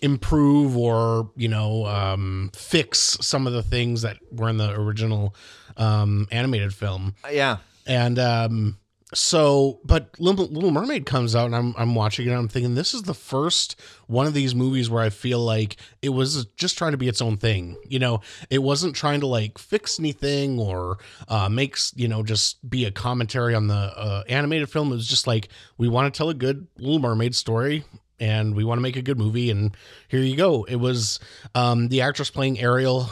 improve 0.00 0.76
or 0.76 1.30
you 1.36 1.48
know 1.48 1.86
um, 1.86 2.50
fix 2.54 3.16
some 3.20 3.46
of 3.46 3.52
the 3.52 3.62
things 3.62 4.02
that 4.02 4.18
were 4.30 4.48
in 4.48 4.56
the 4.56 4.72
original 4.72 5.34
um, 5.76 6.26
animated 6.30 6.74
film. 6.74 7.14
Yeah. 7.30 7.58
And 7.86 8.18
um, 8.18 8.78
so, 9.14 9.80
but 9.84 10.10
Little, 10.18 10.46
Little 10.46 10.70
Mermaid 10.70 11.06
comes 11.06 11.36
out, 11.36 11.46
and 11.46 11.54
I'm 11.56 11.74
I'm 11.78 11.94
watching 11.94 12.26
it. 12.26 12.30
and 12.30 12.38
I'm 12.38 12.48
thinking 12.48 12.74
this 12.74 12.94
is 12.94 13.02
the 13.02 13.14
first 13.14 13.80
one 14.06 14.26
of 14.26 14.34
these 14.34 14.54
movies 14.54 14.90
where 14.90 15.02
I 15.02 15.10
feel 15.10 15.38
like 15.38 15.76
it 16.02 16.08
was 16.10 16.46
just 16.56 16.76
trying 16.76 16.92
to 16.92 16.98
be 16.98 17.08
its 17.08 17.22
own 17.22 17.36
thing. 17.36 17.76
You 17.88 17.98
know, 17.98 18.20
it 18.50 18.58
wasn't 18.62 18.96
trying 18.96 19.20
to 19.20 19.26
like 19.26 19.58
fix 19.58 19.98
anything 19.98 20.58
or 20.58 20.98
uh, 21.28 21.48
makes 21.48 21.92
you 21.96 22.08
know 22.08 22.22
just 22.22 22.68
be 22.68 22.84
a 22.84 22.90
commentary 22.90 23.54
on 23.54 23.68
the 23.68 23.74
uh, 23.74 24.24
animated 24.28 24.70
film. 24.70 24.90
It 24.90 24.96
was 24.96 25.08
just 25.08 25.26
like 25.26 25.48
we 25.78 25.88
want 25.88 26.12
to 26.12 26.16
tell 26.16 26.30
a 26.30 26.34
good 26.34 26.66
Little 26.78 26.98
Mermaid 26.98 27.34
story. 27.34 27.84
And 28.20 28.54
we 28.54 28.62
want 28.64 28.78
to 28.78 28.82
make 28.82 28.96
a 28.96 29.02
good 29.02 29.18
movie, 29.18 29.50
and 29.50 29.76
here 30.08 30.20
you 30.20 30.36
go. 30.36 30.64
It 30.64 30.76
was 30.76 31.18
um, 31.54 31.88
the 31.88 32.02
actress 32.02 32.30
playing 32.30 32.60
Ariel, 32.60 33.10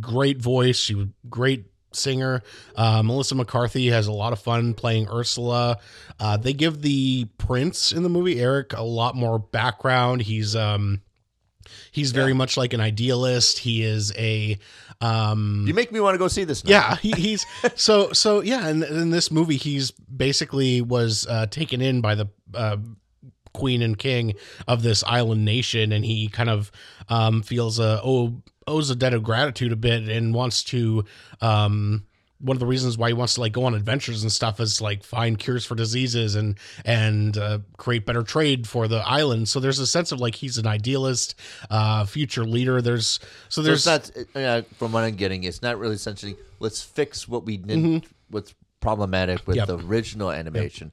great 0.00 0.38
voice. 0.38 0.78
She 0.78 0.94
was 0.94 1.08
great 1.28 1.64
singer. 1.92 2.42
Uh, 2.76 3.02
Melissa 3.02 3.34
McCarthy 3.34 3.88
has 3.88 4.06
a 4.06 4.12
lot 4.12 4.32
of 4.32 4.38
fun 4.38 4.74
playing 4.74 5.08
Ursula. 5.08 5.78
Uh, 6.20 6.36
they 6.36 6.52
give 6.52 6.82
the 6.82 7.26
prince 7.38 7.92
in 7.92 8.02
the 8.02 8.08
movie 8.08 8.40
Eric 8.40 8.74
a 8.74 8.82
lot 8.82 9.16
more 9.16 9.38
background. 9.38 10.22
He's 10.22 10.54
um 10.54 11.00
he's 11.90 12.12
very 12.12 12.32
much 12.32 12.56
like 12.56 12.72
an 12.72 12.80
idealist. 12.80 13.58
He 13.58 13.82
is 13.82 14.12
a 14.16 14.58
um 15.00 15.64
You 15.66 15.74
make 15.74 15.90
me 15.92 16.00
want 16.00 16.14
to 16.14 16.18
go 16.18 16.28
see 16.28 16.44
this 16.44 16.64
now. 16.64 16.70
yeah, 16.70 16.96
he, 16.96 17.10
he's 17.16 17.46
so 17.74 18.12
so 18.12 18.40
yeah. 18.40 18.68
In, 18.68 18.82
in 18.82 19.10
this 19.10 19.30
movie, 19.30 19.56
he's 19.56 19.90
basically 19.90 20.80
was 20.80 21.26
uh, 21.28 21.46
taken 21.46 21.80
in 21.80 22.00
by 22.00 22.14
the 22.14 22.28
uh, 22.54 22.76
queen 23.58 23.82
and 23.82 23.98
king 23.98 24.34
of 24.66 24.82
this 24.82 25.02
island 25.04 25.44
nation, 25.44 25.92
and 25.92 26.04
he 26.04 26.28
kind 26.28 26.50
of 26.50 26.70
um, 27.08 27.42
feels 27.42 27.78
a 27.78 28.00
oh 28.04 28.42
owes 28.66 28.90
a 28.90 28.96
debt 28.96 29.14
of 29.14 29.22
gratitude 29.22 29.72
a 29.72 29.76
bit, 29.76 30.08
and 30.08 30.34
wants 30.34 30.62
to. 30.64 31.04
Um, 31.40 32.04
one 32.40 32.54
of 32.54 32.60
the 32.60 32.66
reasons 32.66 32.96
why 32.96 33.08
he 33.08 33.14
wants 33.14 33.34
to 33.34 33.40
like 33.40 33.52
go 33.52 33.64
on 33.64 33.74
adventures 33.74 34.22
and 34.22 34.30
stuff 34.30 34.60
is 34.60 34.80
like 34.80 35.02
find 35.02 35.40
cures 35.40 35.64
for 35.66 35.74
diseases 35.74 36.36
and 36.36 36.56
and 36.84 37.36
uh, 37.36 37.58
create 37.78 38.06
better 38.06 38.22
trade 38.22 38.64
for 38.64 38.86
the 38.86 38.98
island. 38.98 39.48
So 39.48 39.58
there's 39.58 39.80
a 39.80 39.86
sense 39.88 40.12
of 40.12 40.20
like 40.20 40.36
he's 40.36 40.56
an 40.56 40.64
idealist, 40.66 41.34
uh, 41.68 42.04
future 42.04 42.44
leader. 42.44 42.80
There's 42.80 43.18
so 43.48 43.60
So 43.60 43.62
there's 43.62 43.84
it's 43.88 44.14
not, 44.36 44.40
uh, 44.40 44.62
from 44.78 44.92
what 44.92 45.02
I'm 45.02 45.16
getting, 45.16 45.42
it's 45.42 45.62
not 45.62 45.80
really 45.80 45.96
essentially 45.96 46.36
let's 46.60 46.80
fix 46.80 47.26
what 47.26 47.44
we 47.44 47.56
didn't 47.56 48.06
what's 48.30 48.54
problematic 48.80 49.44
with 49.48 49.56
Mm-hmm. 49.56 49.70
Yep. 49.72 49.80
the 49.80 49.86
original 49.88 50.30
animation, 50.30 50.92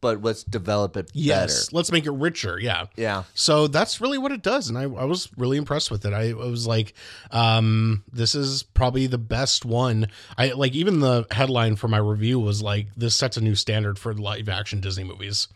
but 0.00 0.22
let's 0.22 0.42
develop 0.44 0.96
it 0.96 1.10
yes, 1.12 1.66
better. 1.66 1.76
let's 1.76 1.92
make 1.92 2.06
it 2.06 2.12
richer. 2.12 2.58
Yeah, 2.58 2.86
Yeah. 2.96 3.24
So 3.34 3.66
that's 3.66 4.00
really 4.00 4.18
what 4.18 4.32
it 4.32 4.42
does, 4.42 4.68
and 4.68 4.78
I, 4.78 4.82
I 4.82 5.04
was 5.04 5.28
really 5.36 5.56
impressed 5.58 5.90
with 5.90 6.04
it. 6.06 6.12
I, 6.12 6.30
I 6.30 6.34
was 6.34 6.66
like, 6.66 6.94
um, 7.30 8.02
this 8.12 8.34
is 8.34 8.62
probably 8.62 9.06
the 9.06 9.18
best 9.18 9.64
one. 9.64 10.08
I 10.38 10.52
like 10.52 10.74
even 10.74 11.00
the 11.00 11.26
headline 11.30 11.76
for 11.76 11.88
my 11.88 11.98
review 11.98 12.38
was 12.40 12.62
like, 12.62 12.86
this 12.96 13.14
sets 13.14 13.36
a 13.36 13.40
new 13.40 13.54
standard 13.54 13.98
for 13.98 14.14
live 14.14 14.48
action 14.48 14.80
Disney 14.80 15.04
movies. 15.04 15.48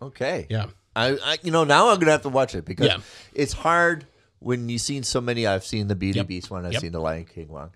Okay. 0.00 0.46
Yeah. 0.50 0.66
I, 0.94 1.16
I 1.24 1.38
you 1.42 1.50
know 1.52 1.64
now 1.64 1.88
I'm 1.88 1.98
gonna 1.98 2.10
have 2.12 2.22
to 2.22 2.28
watch 2.28 2.54
it 2.54 2.64
because 2.64 2.86
Yeah. 2.86 2.98
it's 3.32 3.52
hard 3.52 4.04
when 4.40 4.68
you've 4.68 4.80
seen 4.82 5.04
so 5.04 5.20
many. 5.20 5.46
I've 5.46 5.64
seen 5.64 5.86
the 5.88 5.94
Beauty 5.94 6.18
Yep. 6.18 6.26
Beast 6.26 6.50
one. 6.50 6.66
I've 6.66 6.72
Yep. 6.72 6.82
seen 6.82 6.92
the 6.92 7.00
Lion 7.00 7.24
King 7.24 7.48
one, 7.48 7.70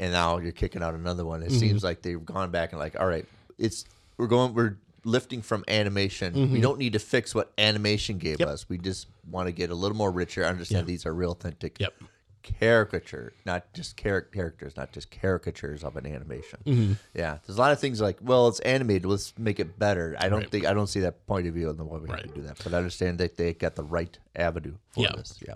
and 0.00 0.12
now 0.12 0.38
you're 0.38 0.52
kicking 0.52 0.82
out 0.82 0.94
another 0.94 1.24
one. 1.24 1.42
Mm-hmm. 1.42 1.54
It 1.54 1.58
seems 1.58 1.84
like 1.84 2.02
they've 2.02 2.24
gone 2.24 2.50
back 2.50 2.72
and 2.72 2.80
like, 2.80 2.98
all 2.98 3.06
right, 3.06 3.24
it's 3.58 3.84
we're 4.16 4.26
going 4.26 4.52
we're 4.54 4.78
lifting 5.06 5.40
from 5.40 5.64
animation. 5.68 6.52
We 6.52 6.60
don't 6.60 6.78
need 6.78 6.92
to 6.94 6.98
fix 6.98 7.34
what 7.34 7.52
animation 7.56 8.18
gave 8.18 8.34
Mm-hmm. 8.38 8.42
Yep. 8.42 8.48
us. 8.48 8.68
We 8.68 8.76
just 8.78 9.06
want 9.30 9.46
to 9.46 9.52
get 9.52 9.70
a 9.70 9.74
little 9.74 9.96
more 9.96 10.10
richer. 10.10 10.44
I 10.44 10.48
Understand 10.48 10.86
these 10.86 11.06
are 11.06 11.14
real 11.14 11.30
authentic. 11.32 11.78
Yep. 11.80 11.94
Caricature, 12.42 13.32
not 13.44 13.72
just 13.74 13.96
char- 13.96 14.20
characters, 14.22 14.76
not 14.76 14.92
just 14.92 15.10
caricatures 15.10 15.82
of 15.82 15.96
an 15.96 16.06
animation. 16.06 16.58
Mm-hmm. 16.64 16.92
Yeah, 17.14 17.38
there's 17.44 17.56
a 17.58 17.60
lot 17.60 17.72
of 17.72 17.80
things 17.80 18.00
like, 18.00 18.18
well, 18.22 18.46
it's 18.48 18.60
animated. 18.60 19.06
Let's 19.06 19.32
make 19.36 19.58
it 19.58 19.78
better. 19.78 20.14
I 20.20 20.28
don't 20.28 20.40
Right. 20.42 20.50
think 20.50 20.64
I 20.66 20.72
don't 20.72 20.86
see 20.86 21.00
that 21.00 21.26
point 21.26 21.46
of 21.48 21.54
view 21.54 21.70
in 21.70 21.76
the 21.76 21.84
way 21.84 21.98
we 21.98 22.08
Right. 22.08 22.22
to 22.22 22.28
do 22.28 22.42
that, 22.42 22.58
but 22.62 22.72
I 22.72 22.76
understand 22.78 23.18
that 23.18 23.36
they 23.36 23.52
got 23.52 23.74
the 23.74 23.82
right 23.82 24.16
avenue 24.36 24.74
for 24.90 25.02
Yeah. 25.02 25.12
this. 25.16 25.38
Yeah, 25.46 25.54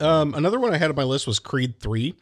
Um, 0.00 0.34
another 0.34 0.58
one 0.58 0.74
I 0.74 0.78
had 0.78 0.90
on 0.90 0.96
my 0.96 1.04
list 1.04 1.26
was 1.28 1.38
Creed 1.38 1.78
Three. 1.80 2.14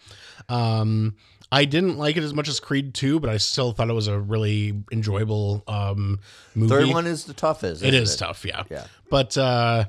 Um, 0.49 1.16
I 1.53 1.65
didn't 1.65 1.97
like 1.97 2.17
it 2.17 2.23
as 2.25 2.35
much 2.35 2.49
as 2.49 2.59
Creed 2.61 2.93
Two, 2.95 3.21
but 3.21 3.31
I 3.31 3.37
still 3.37 3.73
thought 3.73 3.89
it 3.89 3.93
was 3.95 4.09
a 4.09 4.19
really 4.19 4.75
enjoyable 4.91 5.63
um, 5.69 6.19
movie. 6.55 6.69
third 6.69 6.89
one 6.89 7.07
is 7.07 7.25
the 7.25 7.35
toughest. 7.35 7.83
It 7.83 7.95
is 7.95 8.17
tough, 8.17 8.45
yeah. 8.45 8.65
Yeah. 8.71 8.87
But 9.11 9.39
uh 9.39 9.85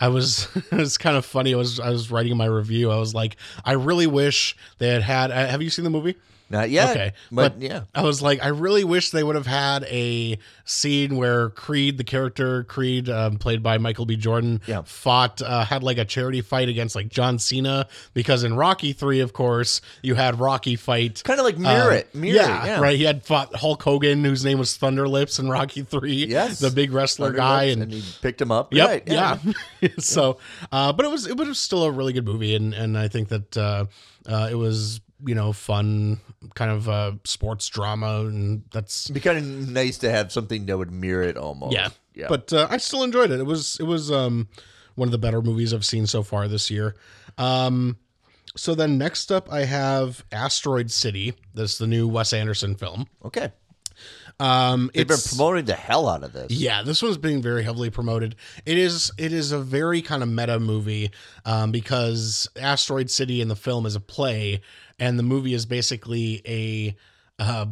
I 0.00 0.08
was 0.08 0.48
it 0.70 0.72
was 0.72 0.96
kind 0.98 1.16
of 1.16 1.24
funny. 1.24 1.54
I 1.54 1.56
was 1.56 1.80
I 1.80 1.90
was 1.90 2.10
writing 2.10 2.36
my 2.36 2.46
review. 2.46 2.90
I 2.90 2.96
was 2.98 3.14
like, 3.14 3.36
I 3.64 3.72
really 3.72 4.06
wish 4.06 4.56
they 4.78 4.88
had 4.88 5.02
had. 5.02 5.30
uh, 5.30 5.46
Have 5.48 5.62
you 5.62 5.70
seen 5.70 5.84
the 5.84 5.90
movie? 5.90 6.16
Not 6.50 6.70
yet. 6.70 6.90
Okay, 6.90 7.12
but, 7.32 7.54
but 7.54 7.62
yeah, 7.62 7.82
I 7.94 8.02
was 8.02 8.20
like, 8.22 8.42
I 8.44 8.48
really 8.48 8.84
wish 8.84 9.10
they 9.10 9.22
would 9.24 9.34
have 9.34 9.46
had 9.46 9.84
a 9.84 10.38
scene 10.64 11.16
where 11.16 11.50
Creed, 11.50 11.96
the 11.98 12.04
character 12.04 12.64
Creed, 12.64 13.08
um, 13.08 13.38
played 13.38 13.62
by 13.62 13.78
Michael 13.78 14.04
B. 14.06 14.16
Jordan, 14.16 14.60
Yeah. 14.66 14.82
fought 14.84 15.40
uh, 15.42 15.64
had 15.64 15.82
like 15.82 15.98
a 15.98 16.04
charity 16.04 16.42
fight 16.42 16.68
against 16.68 16.94
like 16.94 17.08
John 17.08 17.38
Cena 17.38 17.86
because 18.12 18.44
in 18.44 18.54
Rocky 18.56 18.92
Three, 18.92 19.20
of 19.20 19.32
course, 19.32 19.80
you 20.02 20.14
had 20.14 20.38
Rocky 20.38 20.76
fight. 20.76 21.22
kind 21.24 21.40
of 21.40 21.44
like 21.46 21.58
mirror 21.58 21.90
uh, 21.90 21.94
it. 21.94 22.14
Mirror 22.14 22.36
yeah. 22.36 22.66
Yeah, 22.66 22.80
right. 22.80 22.96
He 22.96 23.04
had 23.04 23.24
fought 23.24 23.54
Hulk 23.56 23.82
Hogan, 23.82 24.22
whose 24.24 24.44
name 24.44 24.58
was 24.58 24.76
Thunder 24.76 25.08
Lips 25.08 25.38
in 25.38 25.48
Rocky 25.48 25.82
Three. 25.82 26.26
Yes, 26.26 26.58
the 26.60 26.70
big 26.70 26.92
wrestler 26.92 27.32
guy, 27.32 27.64
and 27.64 27.82
and 27.82 27.92
he 27.92 28.02
picked 28.22 28.40
him 28.40 28.52
up. 28.52 28.72
Yep. 28.72 28.88
Right, 28.88 29.02
Yeah. 29.06 29.38
so, 29.98 30.38
uh, 30.70 30.92
but 30.92 31.04
it 31.06 31.10
was 31.10 31.26
it 31.26 31.36
was 31.36 31.58
still 31.58 31.84
a 31.84 31.90
really 31.90 32.12
good 32.12 32.24
movie, 32.26 32.54
and 32.54 32.74
and 32.74 32.96
I 32.98 33.08
think 33.08 33.28
that 33.28 33.56
uh, 33.56 33.86
uh, 34.26 34.48
it 34.50 34.54
was 34.56 35.00
you 35.24 35.34
know 35.34 35.52
fun 35.52 36.20
kind 36.54 36.70
of 36.70 36.88
uh, 36.88 37.12
sports 37.24 37.68
drama, 37.68 38.20
and 38.20 38.64
that's 38.72 39.06
It'd 39.06 39.14
be 39.14 39.20
kind 39.20 39.38
of 39.38 39.44
nice 39.68 39.98
to 39.98 40.10
have 40.10 40.32
something 40.32 40.66
that 40.66 40.78
would 40.78 40.90
mirror 40.90 41.22
it 41.22 41.36
almost. 41.36 41.74
yeah. 41.74 41.88
yeah. 42.14 42.26
But 42.28 42.52
uh, 42.52 42.66
I 42.70 42.76
still 42.78 43.02
enjoyed 43.02 43.30
it. 43.30 43.40
It 43.40 43.46
was 43.46 43.76
it 43.80 43.84
was 43.84 44.10
um, 44.10 44.48
one 44.94 45.08
of 45.08 45.12
the 45.12 45.18
better 45.18 45.42
movies 45.42 45.72
I've 45.74 45.84
seen 45.84 46.06
so 46.06 46.22
far 46.22 46.48
this 46.48 46.70
year. 46.70 46.94
Um, 47.38 47.96
so 48.56 48.74
then 48.74 48.98
next 48.98 49.32
up, 49.32 49.50
I 49.52 49.64
have 49.64 50.24
Asteroid 50.30 50.90
City. 50.90 51.34
That's 51.54 51.78
the 51.78 51.86
new 51.88 52.06
Wes 52.06 52.32
Anderson 52.32 52.76
film. 52.76 53.06
okay, 53.24 53.50
Um, 54.40 54.90
They've 54.94 55.06
been 55.06 55.16
promoting 55.28 55.64
the 55.66 55.74
hell 55.74 56.08
out 56.08 56.24
of 56.24 56.32
this. 56.32 56.50
yeah, 56.50 56.82
this 56.82 57.02
one's 57.02 57.18
being 57.18 57.40
very 57.40 57.62
heavily 57.62 57.90
promoted. 57.90 58.34
It 58.66 58.76
is 58.76 59.12
it 59.16 59.32
is 59.32 59.52
a 59.52 59.58
very 59.60 60.02
kind 60.02 60.22
of 60.22 60.28
meta 60.28 60.58
movie 60.58 61.10
um, 61.44 61.70
because 61.70 62.48
Asteroid 62.56 63.10
City 63.10 63.40
in 63.40 63.48
the 63.48 63.56
film 63.56 63.86
is 63.86 63.94
a 63.94 64.00
play, 64.00 64.60
and 64.98 65.18
the 65.18 65.22
movie 65.22 65.54
is 65.54 65.66
basically 65.66 66.42
a 66.46 66.96
uh, 67.38 67.66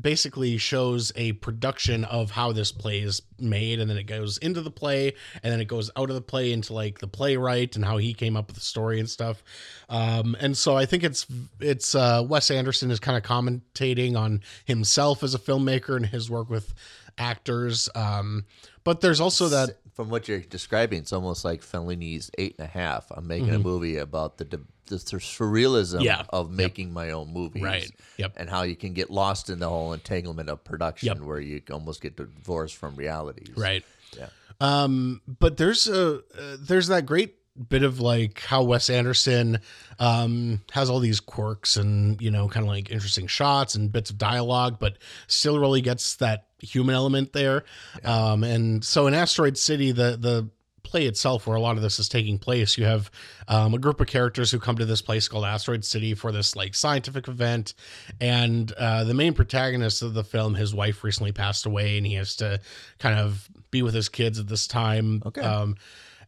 basically 0.00 0.58
shows 0.58 1.10
a 1.16 1.32
production 1.32 2.04
of 2.04 2.30
how 2.30 2.52
this 2.52 2.70
play 2.70 3.00
is 3.00 3.22
made, 3.38 3.80
and 3.80 3.90
then 3.90 3.98
it 3.98 4.04
goes 4.04 4.38
into 4.38 4.60
the 4.60 4.70
play, 4.70 5.14
and 5.42 5.52
then 5.52 5.60
it 5.60 5.66
goes 5.66 5.90
out 5.96 6.08
of 6.08 6.14
the 6.14 6.22
play 6.22 6.52
into 6.52 6.72
like 6.72 7.00
the 7.00 7.08
playwright 7.08 7.74
and 7.74 7.84
how 7.84 7.96
he 7.96 8.14
came 8.14 8.36
up 8.36 8.46
with 8.46 8.54
the 8.54 8.62
story 8.62 9.00
and 9.00 9.10
stuff. 9.10 9.42
Um, 9.88 10.36
and 10.38 10.56
so 10.56 10.76
I 10.76 10.86
think 10.86 11.02
it's 11.02 11.26
it's 11.58 11.94
uh, 11.94 12.24
Wes 12.26 12.50
Anderson 12.50 12.90
is 12.90 13.00
kind 13.00 13.16
of 13.16 13.24
commentating 13.24 14.16
on 14.16 14.42
himself 14.64 15.22
as 15.22 15.34
a 15.34 15.38
filmmaker 15.38 15.96
and 15.96 16.06
his 16.06 16.30
work 16.30 16.48
with 16.48 16.72
actors. 17.18 17.88
Um, 17.96 18.44
but 18.84 19.00
there's 19.00 19.20
also 19.20 19.48
that 19.48 19.78
From 19.98 20.10
what 20.10 20.28
you're 20.28 20.38
describing, 20.38 21.00
it's 21.00 21.12
almost 21.12 21.44
like 21.44 21.60
Fellini's 21.60 22.30
Eight 22.38 22.54
and 22.60 22.68
a 22.68 22.70
Half. 22.70 23.10
I'm 23.10 23.26
making 23.26 23.50
a 23.52 23.58
movie 23.58 23.96
about 23.96 24.38
the, 24.38 24.44
the, 24.44 24.60
the 24.86 24.94
surrealism 24.96 25.96
Mm-hmm. 25.96 26.02
Yeah. 26.04 26.22
of 26.30 26.52
making 26.52 26.92
my 26.92 27.10
own 27.10 27.32
movies. 27.32 27.64
Right. 27.64 27.90
Yep. 28.16 28.34
And 28.36 28.48
how 28.48 28.62
you 28.62 28.76
can 28.76 28.92
get 28.92 29.10
lost 29.10 29.50
in 29.50 29.58
the 29.58 29.68
whole 29.68 29.92
entanglement 29.92 30.50
of 30.50 30.62
production 30.62 31.08
Yep. 31.08 31.18
where 31.26 31.40
you 31.40 31.60
almost 31.72 32.00
get 32.00 32.14
divorced 32.16 32.76
from 32.76 32.94
reality, 32.94 33.46
right. 33.56 33.84
Yeah. 34.16 34.28
Um, 34.60 35.20
but 35.26 35.56
there's 35.56 35.88
a 35.88 36.18
uh, 36.18 36.56
there's 36.60 36.86
that 36.86 37.04
great 37.04 37.34
bit 37.68 37.82
of 37.82 38.00
like 38.00 38.40
how 38.40 38.62
Wes 38.62 38.90
Anderson 38.90 39.58
um 39.98 40.60
has 40.72 40.88
all 40.90 41.00
these 41.00 41.20
quirks 41.20 41.76
and 41.76 42.20
you 42.22 42.30
know 42.30 42.48
kind 42.48 42.64
of 42.64 42.68
like 42.70 42.90
interesting 42.90 43.26
shots 43.26 43.74
and 43.74 43.90
bits 43.92 44.10
of 44.10 44.18
dialogue, 44.18 44.78
but 44.78 44.98
still 45.26 45.58
really 45.58 45.80
gets 45.80 46.16
that 46.16 46.46
human 46.60 46.94
element 46.94 47.32
there. 47.32 47.64
Um, 48.04 48.44
and 48.44 48.84
so 48.84 49.06
in 49.06 49.14
Asteroid 49.14 49.56
City, 49.58 49.92
the 49.92 50.16
the 50.16 50.48
play 50.84 51.04
itself 51.04 51.46
where 51.46 51.54
a 51.56 51.60
lot 51.60 51.76
of 51.76 51.82
this 51.82 51.98
is 51.98 52.08
taking 52.08 52.38
place 52.38 52.78
you 52.78 52.84
have 52.86 53.10
um, 53.48 53.74
a 53.74 53.78
group 53.78 54.00
of 54.00 54.06
characters 54.06 54.50
who 54.50 54.58
come 54.58 54.74
to 54.74 54.86
this 54.86 55.02
place 55.02 55.28
called 55.28 55.44
asteroid 55.44 55.84
city 55.84 56.14
for 56.14 56.32
this 56.32 56.56
like 56.56 56.74
scientific 56.74 57.28
event 57.28 57.74
and 58.22 58.72
uh, 58.78 59.04
the 59.04 59.12
main 59.12 59.34
protagonist 59.34 60.00
of 60.00 60.14
the 60.14 60.24
film 60.24 60.54
his 60.54 60.74
wife 60.74 61.04
recently 61.04 61.30
passed 61.30 61.66
away 61.66 61.98
and 61.98 62.06
he 62.06 62.14
has 62.14 62.36
to 62.36 62.58
kind 62.98 63.18
of 63.18 63.50
be 63.70 63.82
with 63.82 63.92
his 63.92 64.08
kids 64.08 64.38
at 64.38 64.48
this 64.48 64.66
time 64.66 65.22
Okay. 65.26 65.42
um, 65.42 65.76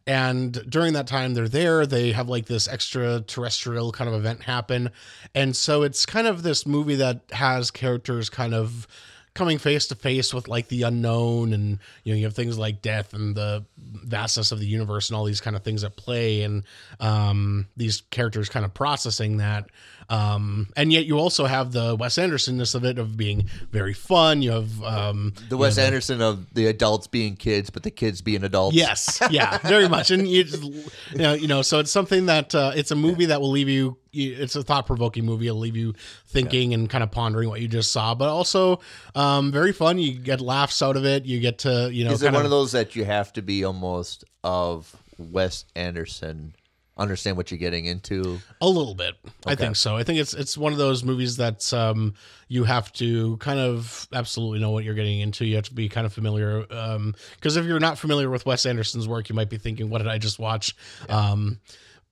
and 0.07 0.63
during 0.69 0.93
that 0.93 1.07
time 1.07 1.33
they're 1.33 1.47
there 1.47 1.85
they 1.85 2.11
have 2.11 2.27
like 2.29 2.45
this 2.45 2.67
extraterrestrial 2.67 3.91
kind 3.91 4.09
of 4.09 4.15
event 4.15 4.43
happen. 4.43 4.89
And 5.35 5.55
so 5.55 5.83
it's 5.83 6.05
kind 6.05 6.27
of 6.27 6.43
this 6.43 6.65
movie 6.65 6.95
that 6.95 7.21
has 7.31 7.71
characters 7.71 8.29
kind 8.29 8.53
of 8.53 8.87
coming 9.33 9.57
face 9.57 9.87
to 9.87 9.95
face 9.95 10.33
with 10.33 10.47
like 10.47 10.67
the 10.67 10.83
unknown 10.83 11.53
and 11.53 11.79
you 12.03 12.11
know 12.11 12.17
you 12.17 12.25
have 12.25 12.35
things 12.35 12.57
like 12.57 12.81
death 12.81 13.13
and 13.13 13.35
the 13.35 13.63
vastness 13.77 14.51
of 14.51 14.59
the 14.59 14.65
universe 14.65 15.09
and 15.09 15.15
all 15.15 15.23
these 15.23 15.39
kind 15.39 15.55
of 15.55 15.63
things 15.63 15.83
at 15.85 15.95
play 15.95 16.41
and 16.43 16.63
um 16.99 17.65
these 17.77 18.01
characters 18.11 18.49
kind 18.49 18.65
of 18.65 18.73
processing 18.73 19.37
that 19.37 19.69
um 20.09 20.67
and 20.75 20.91
yet 20.91 21.05
you 21.05 21.17
also 21.17 21.45
have 21.45 21.71
the 21.71 21.95
Wes 21.95 22.17
Andersonness 22.17 22.75
of 22.75 22.83
it 22.83 22.99
of 22.99 23.15
being 23.15 23.47
very 23.71 23.93
fun 23.93 24.41
you 24.41 24.51
have 24.51 24.83
um 24.83 25.33
The 25.47 25.55
Wes 25.55 25.77
Anderson 25.77 26.21
of 26.21 26.53
the 26.53 26.67
adults 26.67 27.07
being 27.07 27.35
kids, 27.35 27.69
but 27.69 27.83
the 27.83 27.91
kids 27.91 28.21
being 28.21 28.43
adults. 28.43 28.75
Yes, 28.75 29.21
yeah, 29.29 29.57
very 29.59 29.87
much, 29.87 30.11
and 30.11 30.27
you, 30.27 30.43
just, 30.43 30.63
you 30.63 31.17
know, 31.17 31.33
you 31.33 31.47
know, 31.47 31.61
so 31.61 31.79
it's 31.79 31.91
something 31.91 32.25
that 32.25 32.53
uh, 32.53 32.71
it's 32.75 32.91
a 32.91 32.95
movie 32.95 33.27
that 33.27 33.39
will 33.39 33.51
leave 33.51 33.69
you. 33.69 33.97
It's 34.13 34.55
a 34.55 34.63
thought 34.63 34.85
provoking 34.85 35.25
movie. 35.25 35.47
It'll 35.47 35.59
leave 35.59 35.77
you 35.77 35.93
thinking 36.27 36.73
and 36.73 36.89
kind 36.89 37.03
of 37.03 37.11
pondering 37.11 37.49
what 37.49 37.61
you 37.61 37.67
just 37.67 37.91
saw, 37.91 38.13
but 38.13 38.29
also 38.29 38.79
um, 39.15 39.51
very 39.51 39.71
fun. 39.71 39.99
You 39.99 40.13
get 40.13 40.41
laughs 40.41 40.81
out 40.81 40.97
of 40.97 41.05
it. 41.05 41.25
You 41.25 41.39
get 41.39 41.59
to 41.59 41.89
you 41.91 42.05
know, 42.05 42.11
Is 42.11 42.21
it 42.21 42.33
one 42.33 42.45
of 42.45 42.51
those 42.51 42.71
that 42.73 42.95
you 42.95 43.05
have 43.05 43.31
to 43.33 43.41
be 43.41 43.63
almost 43.63 44.25
of 44.43 44.95
Wes 45.17 45.65
Anderson, 45.75 46.53
understand 46.97 47.37
what 47.37 47.51
you're 47.51 47.57
getting 47.57 47.85
into? 47.85 48.39
A 48.59 48.67
little 48.67 48.95
bit. 48.95 49.15
I 49.45 49.55
think 49.55 49.75
so. 49.75 49.95
I 49.95 50.03
think 50.03 50.19
it's 50.19 50.33
it's 50.33 50.57
one 50.57 50.71
of 50.73 50.77
those 50.77 51.03
movies 51.03 51.37
that's 51.37 51.71
um 51.73 52.13
you 52.47 52.65
have 52.65 52.91
to 52.93 53.37
kind 53.37 53.59
of 53.59 54.07
absolutely 54.13 54.59
know 54.59 54.71
what 54.71 54.83
you're 54.83 54.93
getting 54.93 55.21
into. 55.21 55.45
You 55.45 55.55
have 55.55 55.65
to 55.65 55.73
be 55.73 55.87
kind 55.87 56.05
of 56.05 56.13
familiar 56.13 56.65
um 56.71 57.15
because 57.35 57.55
if 57.55 57.65
you're 57.65 57.79
not 57.79 57.97
familiar 57.97 58.29
with 58.29 58.45
Wes 58.45 58.65
Anderson's 58.65 59.07
work, 59.07 59.29
you 59.29 59.35
might 59.35 59.49
be 59.49 59.57
thinking, 59.57 59.89
what 59.89 59.99
did 59.99 60.07
I 60.07 60.17
just 60.17 60.37
watch? 60.37 60.75
Um 61.07 61.59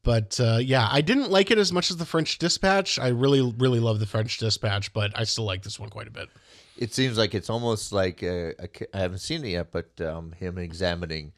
but 0.03 0.39
uh, 0.39 0.57
yeah, 0.61 0.87
I 0.91 1.01
didn't 1.01 1.29
like 1.31 1.51
it 1.51 1.57
as 1.57 1.71
much 1.71 1.91
as 1.91 1.97
the 1.97 2.05
French 2.05 2.37
Dispatch. 2.37 2.97
I 2.99 3.09
really, 3.09 3.53
really 3.57 3.79
love 3.79 3.99
the 3.99 4.05
French 4.05 4.37
Dispatch, 4.37 4.93
but 4.93 5.11
I 5.17 5.23
still 5.25 5.45
like 5.45 5.63
this 5.63 5.79
one 5.79 5.89
quite 5.89 6.07
a 6.07 6.11
bit. 6.11 6.29
It 6.77 6.93
seems 6.93 7.17
like 7.17 7.35
it's 7.35 7.49
almost 7.49 7.91
like 7.91 8.23
a, 8.23 8.53
a 8.59 8.69
I 8.95 8.99
haven't 8.99 9.19
seen 9.19 9.43
it 9.43 9.49
yet, 9.49 9.71
but 9.71 9.99
um, 10.01 10.31
him 10.31 10.57
examining 10.57 11.33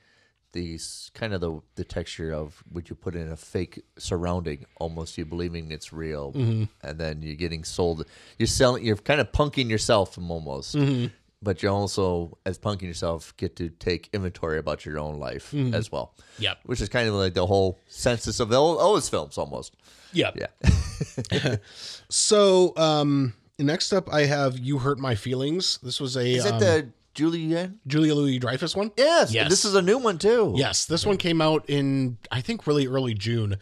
these 0.54 1.10
kind 1.14 1.34
of 1.34 1.40
the 1.42 1.62
the 1.76 1.84
texture 1.86 2.32
of 2.34 2.62
would 2.72 2.90
you 2.90 2.96
put 2.96 3.16
in 3.16 3.32
a 3.32 3.38
fake 3.38 3.82
surrounding, 3.98 4.66
almost 4.80 5.18
you 5.18 5.26
believing 5.26 5.72
it's 5.72 5.92
real, 5.94 6.34
Mm-hmm. 6.34 6.64
and 6.88 7.00
then 7.00 7.22
you're 7.22 7.36
getting 7.36 7.64
sold. 7.64 8.06
You're 8.38 8.48
selling. 8.48 8.86
You're 8.86 8.98
kind 8.98 9.22
of 9.22 9.32
punking 9.32 9.70
yourself 9.70 10.18
almost. 10.18 10.76
Mm-hmm. 10.76 11.08
But 11.44 11.64
you 11.64 11.70
also, 11.70 12.38
as 12.46 12.60
punking 12.60 12.84
yourself, 12.84 13.36
get 13.38 13.56
to 13.56 13.70
take 13.70 14.10
inventory 14.14 14.60
about 14.60 14.86
your 14.86 15.00
own 15.00 15.20
life 15.20 15.52
Mm-hmm. 15.52 15.74
as 15.74 15.92
well. 15.92 16.14
Yep. 16.38 16.60
Which 16.66 16.82
is 16.82 16.88
kind 16.90 17.08
of 17.08 17.16
like 17.16 17.34
the 17.34 17.48
whole 17.48 17.80
census 17.88 18.40
of 18.40 18.52
all, 18.54 18.78
all 18.78 18.96
his 18.96 19.10
films 19.10 19.38
almost. 19.38 19.76
Yep. 20.14 20.38
Yeah. 20.38 21.56
So 22.10 22.74
um, 22.78 23.34
next 23.58 23.94
up, 23.94 24.12
I 24.14 24.26
have 24.26 24.58
"You 24.60 24.80
Hurt 24.80 25.00
My 25.00 25.16
Feelings." 25.16 25.80
This 25.82 26.00
was 26.00 26.16
a 26.16 26.26
Is 26.36 26.46
it 26.46 26.54
um, 26.54 26.60
the 26.60 26.90
Julianne? 27.16 27.76
Julia 27.88 28.14
Louis 28.16 28.40
Dreyfus 28.40 28.76
one. 28.76 28.92
Yes. 28.98 29.34
Yes. 29.34 29.50
This 29.50 29.66
is 29.66 29.76
a 29.76 29.82
new 29.82 29.98
one 29.98 30.18
too. 30.18 30.54
Yes, 30.56 30.86
this 30.86 31.06
one 31.06 31.18
came 31.18 31.42
out 31.42 31.66
in 31.70 32.18
I 32.32 32.42
think 32.42 32.68
really 32.68 32.88
early 32.88 33.14
June, 33.14 33.58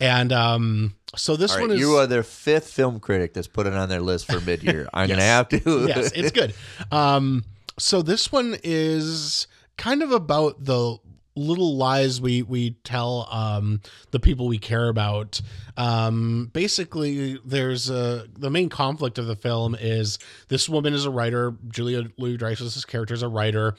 and 0.00 0.32
um, 0.32 0.94
so 1.16 1.36
this 1.36 1.52
right, 1.52 1.60
one 1.62 1.70
is 1.72 1.80
you 1.80 1.96
are 1.96 2.06
their 2.06 2.22
fifth 2.22 2.70
film 2.70 3.00
critic 3.00 3.34
that's 3.34 3.48
put 3.48 3.66
it 3.66 3.74
on 3.74 3.88
their 3.88 4.00
list 4.00 4.26
for 4.26 4.40
mid-year. 4.40 4.88
I'm 4.94 5.08
gonna 5.08 5.22
have 5.22 5.48
to. 5.50 5.86
yes, 5.86 6.12
it's 6.14 6.30
good. 6.30 6.54
Um, 6.90 7.44
so 7.78 8.02
this 8.02 8.32
one 8.32 8.56
is 8.62 9.46
kind 9.76 10.02
of 10.02 10.12
about 10.12 10.64
the 10.64 10.98
little 11.36 11.76
lies 11.76 12.20
we 12.20 12.42
we 12.42 12.72
tell 12.84 13.28
um 13.30 13.80
the 14.10 14.18
people 14.18 14.48
we 14.48 14.58
care 14.58 14.88
about 14.88 15.40
um 15.76 16.50
basically 16.52 17.38
there's 17.44 17.88
a 17.88 18.26
the 18.36 18.50
main 18.50 18.68
conflict 18.68 19.16
of 19.16 19.26
the 19.26 19.36
film 19.36 19.76
is 19.78 20.18
this 20.48 20.68
woman 20.68 20.92
is 20.92 21.04
a 21.06 21.10
writer 21.10 21.54
julia 21.68 22.02
louis 22.18 22.36
dreyfus's 22.36 22.84
character 22.84 23.14
is 23.14 23.22
a 23.22 23.28
writer 23.28 23.74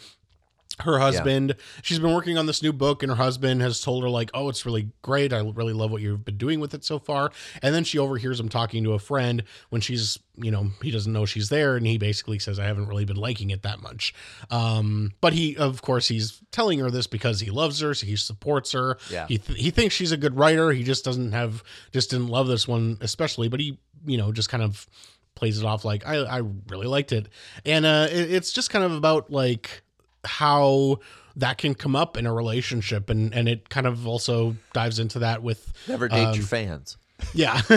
her 0.80 1.00
husband 1.00 1.56
she's 1.82 2.00
been 2.00 2.14
working 2.14 2.38
on 2.38 2.46
this 2.46 2.62
new 2.64 2.74
book 2.74 3.04
and 3.04 3.12
her 3.12 3.16
husband 3.16 3.62
has 3.62 3.82
told 3.82 4.04
her 4.04 4.10
like 4.10 4.32
oh 4.34 4.50
it's 4.50 4.66
really 4.66 4.90
great. 5.02 5.34
I 5.34 5.40
really 5.40 5.74
love 5.74 5.92
what 5.92 6.02
you've 6.02 6.26
been 6.26 6.38
doing 6.38 6.60
with 6.60 6.74
it 6.74 6.84
so 6.84 7.00
far. 7.00 7.32
And 7.62 7.74
then 7.76 7.84
she 7.84 7.98
overhears 7.98 8.40
him 8.40 8.50
talking 8.50 8.84
to 8.84 8.94
a 8.94 9.00
friend 9.00 9.44
when 9.70 9.82
she's 9.82 10.18
you 10.36 10.50
know 10.50 10.72
he 10.82 10.92
doesn't 10.92 11.12
know 11.12 11.26
she's 11.26 11.50
there 11.50 11.76
and 11.76 11.86
he 11.86 11.98
basically 11.98 12.40
says 12.40 12.58
i 12.58 12.64
haven't 12.66 12.88
really 12.88 13.04
been 13.06 13.18
liking 13.18 13.50
it 13.50 13.64
that 13.64 13.82
much. 13.82 14.14
Um 14.50 15.12
but 15.22 15.34
he 15.34 15.58
of 15.58 15.82
course 15.82 16.08
he's 16.08 16.42
telling 16.52 16.80
her 16.80 16.90
this 16.90 17.08
because 17.08 17.40
he 17.40 17.52
loves 17.52 17.80
her 17.82 17.94
so 17.94 18.06
he 18.06 18.16
supports 18.16 18.72
her. 18.72 18.98
Yeah. 19.10 19.28
he, 19.28 19.38
th- 19.38 19.60
he 19.60 19.72
thinks 19.72 19.94
she's 19.96 20.12
a 20.12 20.18
good 20.18 20.38
writer. 20.38 20.72
He 20.72 20.84
just 20.84 21.04
doesn't 21.06 21.32
have 21.34 21.64
just 21.92 22.10
didn't 22.10 22.28
love 22.28 22.48
this 22.48 22.68
one 22.68 22.98
especially 23.02 23.48
but 23.50 23.60
he 23.60 23.78
you 24.06 24.18
know 24.18 24.32
just 24.32 24.50
kind 24.50 24.64
of 24.64 24.88
plays 25.36 25.60
it 25.60 25.66
off 25.66 25.86
like 25.86 26.06
i, 26.06 26.18
I 26.18 26.42
really 26.70 26.88
liked 26.88 27.12
it. 27.12 27.28
And 27.66 27.86
uh 27.86 28.08
it, 28.12 28.32
it's 28.32 28.52
just 28.52 28.70
kind 28.70 28.84
of 28.86 28.94
about 28.94 29.32
like 29.32 29.84
how 30.26 31.00
that 31.36 31.58
can 31.58 31.74
come 31.76 31.96
up 31.96 32.18
in 32.18 32.26
a 32.26 32.34
relationship 32.34 33.10
and 33.10 33.34
and 33.34 33.48
it 33.48 33.70
kind 33.70 33.88
of 33.88 34.06
also 34.08 34.56
dives 34.74 35.00
into 35.00 35.20
that 35.20 35.42
with 35.42 35.72
Never 35.88 36.08
date 36.08 36.26
Um, 36.26 36.36
your 36.36 36.44
fans. 36.46 36.98
yeah 37.34 37.62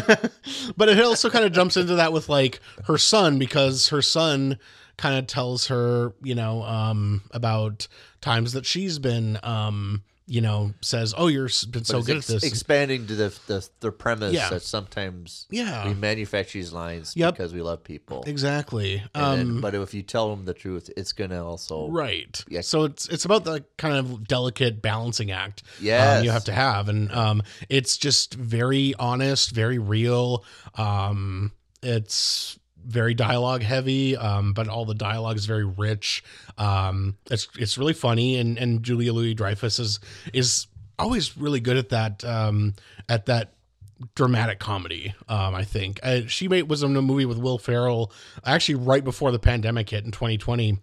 but 0.76 0.88
it 0.88 0.98
also 1.00 1.30
kind 1.30 1.44
of 1.44 1.52
jumps 1.52 1.76
into 1.76 1.94
that 1.96 2.12
with 2.12 2.28
like 2.28 2.60
her 2.86 2.98
son 2.98 3.38
because 3.38 3.88
her 3.88 4.02
son 4.02 4.58
kind 4.96 5.18
of 5.18 5.26
tells 5.26 5.66
her 5.68 6.12
you 6.22 6.34
know 6.34 6.62
um 6.62 7.22
about 7.32 7.86
times 8.20 8.52
that 8.54 8.64
she's 8.66 8.98
been 8.98 9.38
um 9.42 10.02
you 10.26 10.40
know 10.40 10.72
says 10.80 11.12
oh 11.18 11.26
you're 11.26 11.50
been 11.70 11.84
so 11.84 12.00
good 12.00 12.16
it's 12.16 12.30
at 12.30 12.34
this 12.40 12.44
expanding 12.44 13.06
to 13.06 13.14
the 13.14 13.38
the, 13.46 13.68
the 13.80 13.92
premise 13.92 14.32
Yeah. 14.32 14.48
that 14.48 14.62
sometimes 14.62 15.46
Yeah. 15.50 15.86
we 15.86 15.92
manufacture 15.92 16.58
these 16.58 16.72
lines 16.72 17.14
Yep. 17.14 17.34
because 17.34 17.52
we 17.52 17.60
love 17.60 17.84
people. 17.84 18.24
exactly 18.26 19.02
And 19.14 19.22
um 19.24 19.36
then, 19.36 19.60
but 19.60 19.74
if 19.74 19.92
you 19.92 20.02
tell 20.02 20.30
them 20.34 20.46
the 20.46 20.54
truth, 20.54 20.90
it's 20.96 21.12
gonna 21.12 21.44
also 21.44 21.88
Right. 21.88 22.42
Yeah. 22.48 22.62
So 22.62 22.84
it's 22.84 23.06
it's 23.08 23.26
about 23.26 23.44
the 23.44 23.64
kind 23.76 23.96
of 23.96 24.26
delicate 24.26 24.80
balancing 24.80 25.30
act 25.30 25.62
um, 26.18 26.24
you 26.24 26.30
have 26.30 26.44
to 26.44 26.52
have, 26.52 26.88
and 26.88 27.12
um, 27.12 27.42
it's 27.68 27.96
just 27.98 28.32
very 28.34 28.94
honest, 28.98 29.50
very 29.50 29.78
real. 29.78 30.44
Um, 30.76 31.52
it's 31.82 32.58
very 32.84 33.14
dialogue 33.14 33.62
heavy, 33.62 34.16
um, 34.16 34.52
but 34.52 34.68
all 34.68 34.84
the 34.84 34.94
dialogue 34.94 35.36
is 35.36 35.46
very 35.46 35.64
rich. 35.64 36.22
Um, 36.58 37.16
it's 37.30 37.48
it's 37.58 37.78
really 37.78 37.92
funny, 37.92 38.36
and 38.36 38.58
and 38.58 38.82
Julia 38.82 39.12
Louis 39.12 39.34
Dreyfus 39.34 39.78
is 39.78 40.00
is 40.32 40.66
always 40.98 41.36
really 41.36 41.60
good 41.60 41.76
at 41.76 41.88
that 41.90 42.24
um, 42.24 42.74
at 43.08 43.26
that 43.26 43.54
dramatic 44.14 44.58
comedy. 44.58 45.14
Um, 45.28 45.54
I 45.54 45.64
think 45.64 46.00
uh, 46.02 46.22
she 46.26 46.48
made 46.48 46.68
was 46.68 46.82
in 46.82 46.96
a 46.96 47.02
movie 47.02 47.26
with 47.26 47.38
Will 47.38 47.58
Ferrell 47.58 48.12
actually 48.44 48.76
right 48.76 49.04
before 49.04 49.32
the 49.32 49.38
pandemic 49.38 49.90
hit 49.90 50.04
in 50.04 50.10
2020 50.10 50.78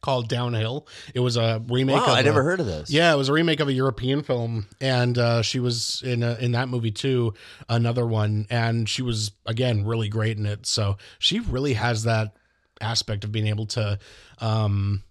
called 0.00 0.28
Downhill. 0.28 0.86
It 1.14 1.20
was 1.20 1.36
a 1.36 1.62
remake. 1.68 1.96
Wow, 1.96 2.04
of 2.04 2.18
I 2.18 2.22
never 2.22 2.40
a- 2.40 2.44
heard 2.44 2.60
of 2.60 2.66
this. 2.66 2.90
Yeah, 2.90 3.12
it 3.12 3.16
was 3.16 3.28
a 3.28 3.32
remake 3.32 3.60
of 3.60 3.68
a 3.68 3.72
European 3.72 4.22
film, 4.22 4.66
and 4.80 5.16
uh, 5.18 5.42
she 5.42 5.60
was 5.60 6.02
in 6.04 6.22
a, 6.22 6.34
in 6.34 6.52
that 6.52 6.68
movie 6.68 6.90
too. 6.90 7.34
Another 7.68 8.06
one, 8.06 8.46
and 8.50 8.88
she 8.88 9.02
was 9.02 9.32
again 9.46 9.84
really 9.84 10.08
great 10.08 10.36
in 10.38 10.46
it. 10.46 10.66
So 10.66 10.96
she 11.18 11.40
really 11.40 11.74
has 11.74 12.04
that 12.04 12.34
aspect 12.80 13.24
of 13.24 13.32
being 13.32 13.46
able 13.46 13.66
to 13.66 13.98
um, 14.38 15.02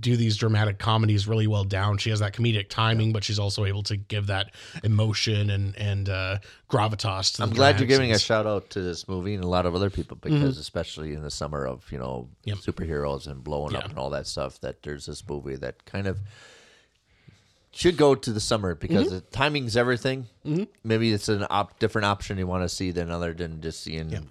do 0.00 0.16
these 0.16 0.36
dramatic 0.36 0.78
comedies 0.78 1.26
really 1.28 1.46
well 1.46 1.64
down. 1.64 1.98
She 1.98 2.10
has 2.10 2.20
that 2.20 2.32
comedic 2.34 2.68
timing, 2.68 3.12
but 3.12 3.24
she's 3.24 3.38
also 3.38 3.64
able 3.64 3.82
to 3.84 3.96
give 3.96 4.26
that 4.28 4.50
emotion 4.84 5.50
and 5.50 5.76
and 5.76 6.08
uh, 6.08 6.38
gravitas. 6.70 7.32
To 7.32 7.38
the 7.38 7.46
movie. 7.46 7.50
I'm 7.52 7.56
glad 7.56 7.68
you're 7.80 7.86
dramatic 7.86 7.88
giving 7.88 8.12
a 8.12 8.18
shout 8.18 8.46
out 8.46 8.70
to 8.70 8.80
this 8.82 9.08
movie 9.08 9.34
and 9.34 9.44
a 9.44 9.48
lot 9.48 9.66
of 9.66 9.74
other 9.74 9.90
people 9.90 10.16
because, 10.20 10.58
especially 10.58 11.14
in 11.14 11.22
the 11.22 11.30
summer 11.30 11.66
of 11.66 11.90
you 11.90 11.98
know 11.98 12.28
Mm-hmm. 12.46 12.48
Yep. 12.50 12.58
superheroes 12.58 13.26
and 13.26 13.42
blowing 13.42 13.74
up 13.74 13.86
and 13.88 13.98
all 13.98 14.10
that 14.10 14.26
stuff, 14.26 14.60
that 14.60 14.82
there's 14.82 15.06
this 15.06 15.22
movie 15.28 15.56
that 15.56 15.84
kind 15.84 16.06
of 16.06 16.18
should 17.72 17.96
go 17.96 18.14
to 18.14 18.32
the 18.32 18.40
summer 18.40 18.74
because 18.74 19.06
Mm-hmm. 19.06 19.14
the 19.16 19.20
timing's 19.22 19.76
everything. 19.76 20.26
Maybe 20.84 21.12
it's 21.12 21.28
an 21.28 21.46
op- 21.50 21.78
different 21.78 22.06
option 22.06 22.38
you 22.38 22.46
want 22.46 22.62
to 22.62 22.68
see 22.68 22.90
than 22.90 23.10
other 23.10 23.34
than 23.34 23.60
just 23.60 23.82
seeing 23.82 24.30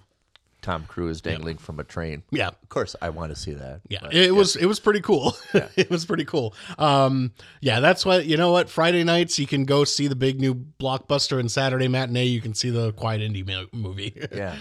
Tom 0.66 0.84
Cruise 0.88 1.20
dangling 1.20 1.58
from 1.58 1.78
a 1.78 1.84
train. 1.84 2.24
Yeah. 2.32 2.48
Of 2.48 2.68
course, 2.68 2.96
I 3.00 3.10
want 3.10 3.30
to 3.32 3.36
see 3.40 3.52
that. 3.54 3.82
Yeah, 3.88 4.00
but- 4.02 4.12
it 4.14 4.34
was 4.34 4.56
it 4.56 4.66
was 4.66 4.80
pretty 4.80 5.00
cool. 5.00 5.36
it 5.76 5.88
was 5.88 6.04
pretty 6.04 6.24
cool. 6.24 6.54
Um, 6.76 7.30
yeah, 7.60 7.78
that's 7.78 8.04
what 8.04 8.26
you 8.26 8.36
know. 8.36 8.50
What 8.50 8.68
Friday 8.68 9.04
nights 9.04 9.38
you 9.38 9.46
can 9.46 9.64
go 9.64 9.84
see 9.84 10.08
the 10.08 10.16
big 10.16 10.40
new 10.40 10.54
blockbuster, 10.54 11.38
and 11.38 11.48
Saturday 11.48 11.86
matinee 11.86 12.24
you 12.24 12.40
can 12.40 12.52
see 12.52 12.70
the 12.70 12.92
quiet 12.94 13.20
indie 13.20 13.46
mo- 13.46 13.68
movie. 13.72 14.12
yeah. 14.34 14.56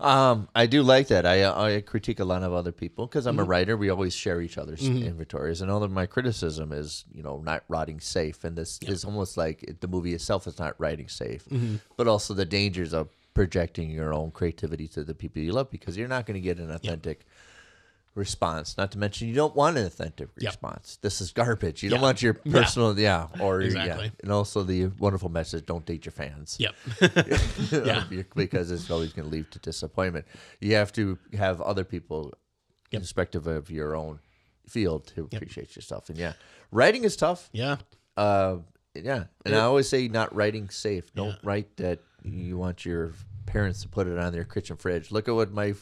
Um, 0.00 0.48
I 0.56 0.66
do 0.66 0.82
like 0.82 1.06
that. 1.08 1.24
I 1.24 1.44
I 1.76 1.80
critique 1.82 2.18
a 2.18 2.24
lot 2.24 2.42
of 2.42 2.52
other 2.52 2.72
people 2.72 3.06
because 3.06 3.24
Mm-hmm. 3.24 3.38
I'm 3.38 3.44
a 3.46 3.48
writer. 3.48 3.76
We 3.76 3.90
always 3.90 4.12
share 4.14 4.40
each 4.42 4.58
other's 4.58 4.82
inventories, 4.86 5.60
and 5.62 5.70
all 5.70 5.82
of 5.84 5.90
my 5.92 6.06
criticism 6.06 6.72
is 6.72 7.04
you 7.14 7.22
know 7.22 7.38
not 7.44 7.62
writing 7.68 8.00
safe, 8.00 8.42
and 8.44 8.56
this 8.56 8.78
is 8.82 9.04
almost 9.04 9.36
like 9.36 9.62
it- 9.62 9.80
the 9.80 9.88
movie 9.88 10.14
itself 10.14 10.46
is 10.48 10.58
not 10.58 10.74
writing 10.80 11.08
safe, 11.08 11.44
Mm-hmm. 11.44 11.76
but 11.96 12.08
also 12.08 12.34
the 12.34 12.44
dangers 12.44 12.92
of 12.92 13.08
projecting 13.34 13.90
your 13.90 14.14
own 14.14 14.30
creativity 14.30 14.86
to 14.88 15.04
the 15.04 15.14
people 15.14 15.42
you 15.42 15.52
love 15.52 15.70
because 15.70 15.96
you're 15.96 16.08
not 16.08 16.24
going 16.26 16.34
to 16.34 16.40
get 16.40 16.58
an 16.58 16.70
authentic. 16.70 17.26
Response. 18.16 18.78
Not 18.78 18.92
to 18.92 18.98
mention, 18.98 19.26
you 19.26 19.34
don't 19.34 19.56
want 19.56 19.76
an 19.76 19.86
authentic 19.86 20.28
Yep. 20.38 20.52
response. 20.52 20.98
This 21.02 21.20
is 21.20 21.32
garbage. 21.32 21.82
You 21.82 21.90
don't 21.90 22.00
want 22.00 22.22
your 22.22 22.34
personal, 22.34 22.96
yeah, 22.96 23.26
or 23.40 23.60
Exactly. 23.60 24.04
yeah, 24.04 24.10
and 24.22 24.30
also 24.30 24.62
the 24.62 24.86
wonderful 25.00 25.28
message: 25.30 25.66
don't 25.66 25.84
date 25.84 26.04
your 26.06 26.12
fans. 26.12 26.56
Yep. 26.60 26.74
yeah. 27.84 28.04
because 28.36 28.70
it's 28.70 28.88
always 28.88 29.12
going 29.12 29.28
to 29.28 29.34
lead 29.34 29.50
to 29.50 29.58
disappointment. 29.58 30.26
You 30.60 30.76
have 30.76 30.92
to 30.92 31.18
have 31.36 31.60
other 31.60 31.82
people, 31.82 32.32
perspective 32.92 33.48
of 33.48 33.68
your 33.68 33.96
own 33.96 34.20
field, 34.68 35.08
to 35.16 35.28
appreciate 35.32 35.74
yourself. 35.74 36.08
And 36.08 36.16
yeah, 36.16 36.34
writing 36.70 37.02
is 37.02 37.16
tough. 37.16 37.50
yeah. 37.52 37.78
Uh, 38.16 38.58
yeah, 38.94 39.24
and 39.44 39.56
I 39.56 39.62
always 39.62 39.88
say 39.88 40.06
not 40.06 40.32
writing 40.32 40.68
safe. 40.70 41.12
Don't 41.16 41.36
write 41.42 41.78
that 41.78 41.98
you 42.24 42.56
want 42.56 42.84
your 42.84 43.12
parents 43.46 43.82
to 43.82 43.88
put 43.88 44.06
it 44.06 44.18
on 44.18 44.32
their 44.32 44.44
kitchen 44.44 44.76
fridge. 44.76 45.10
Look 45.10 45.28
at 45.28 45.34
what 45.34 45.52
my 45.52 45.74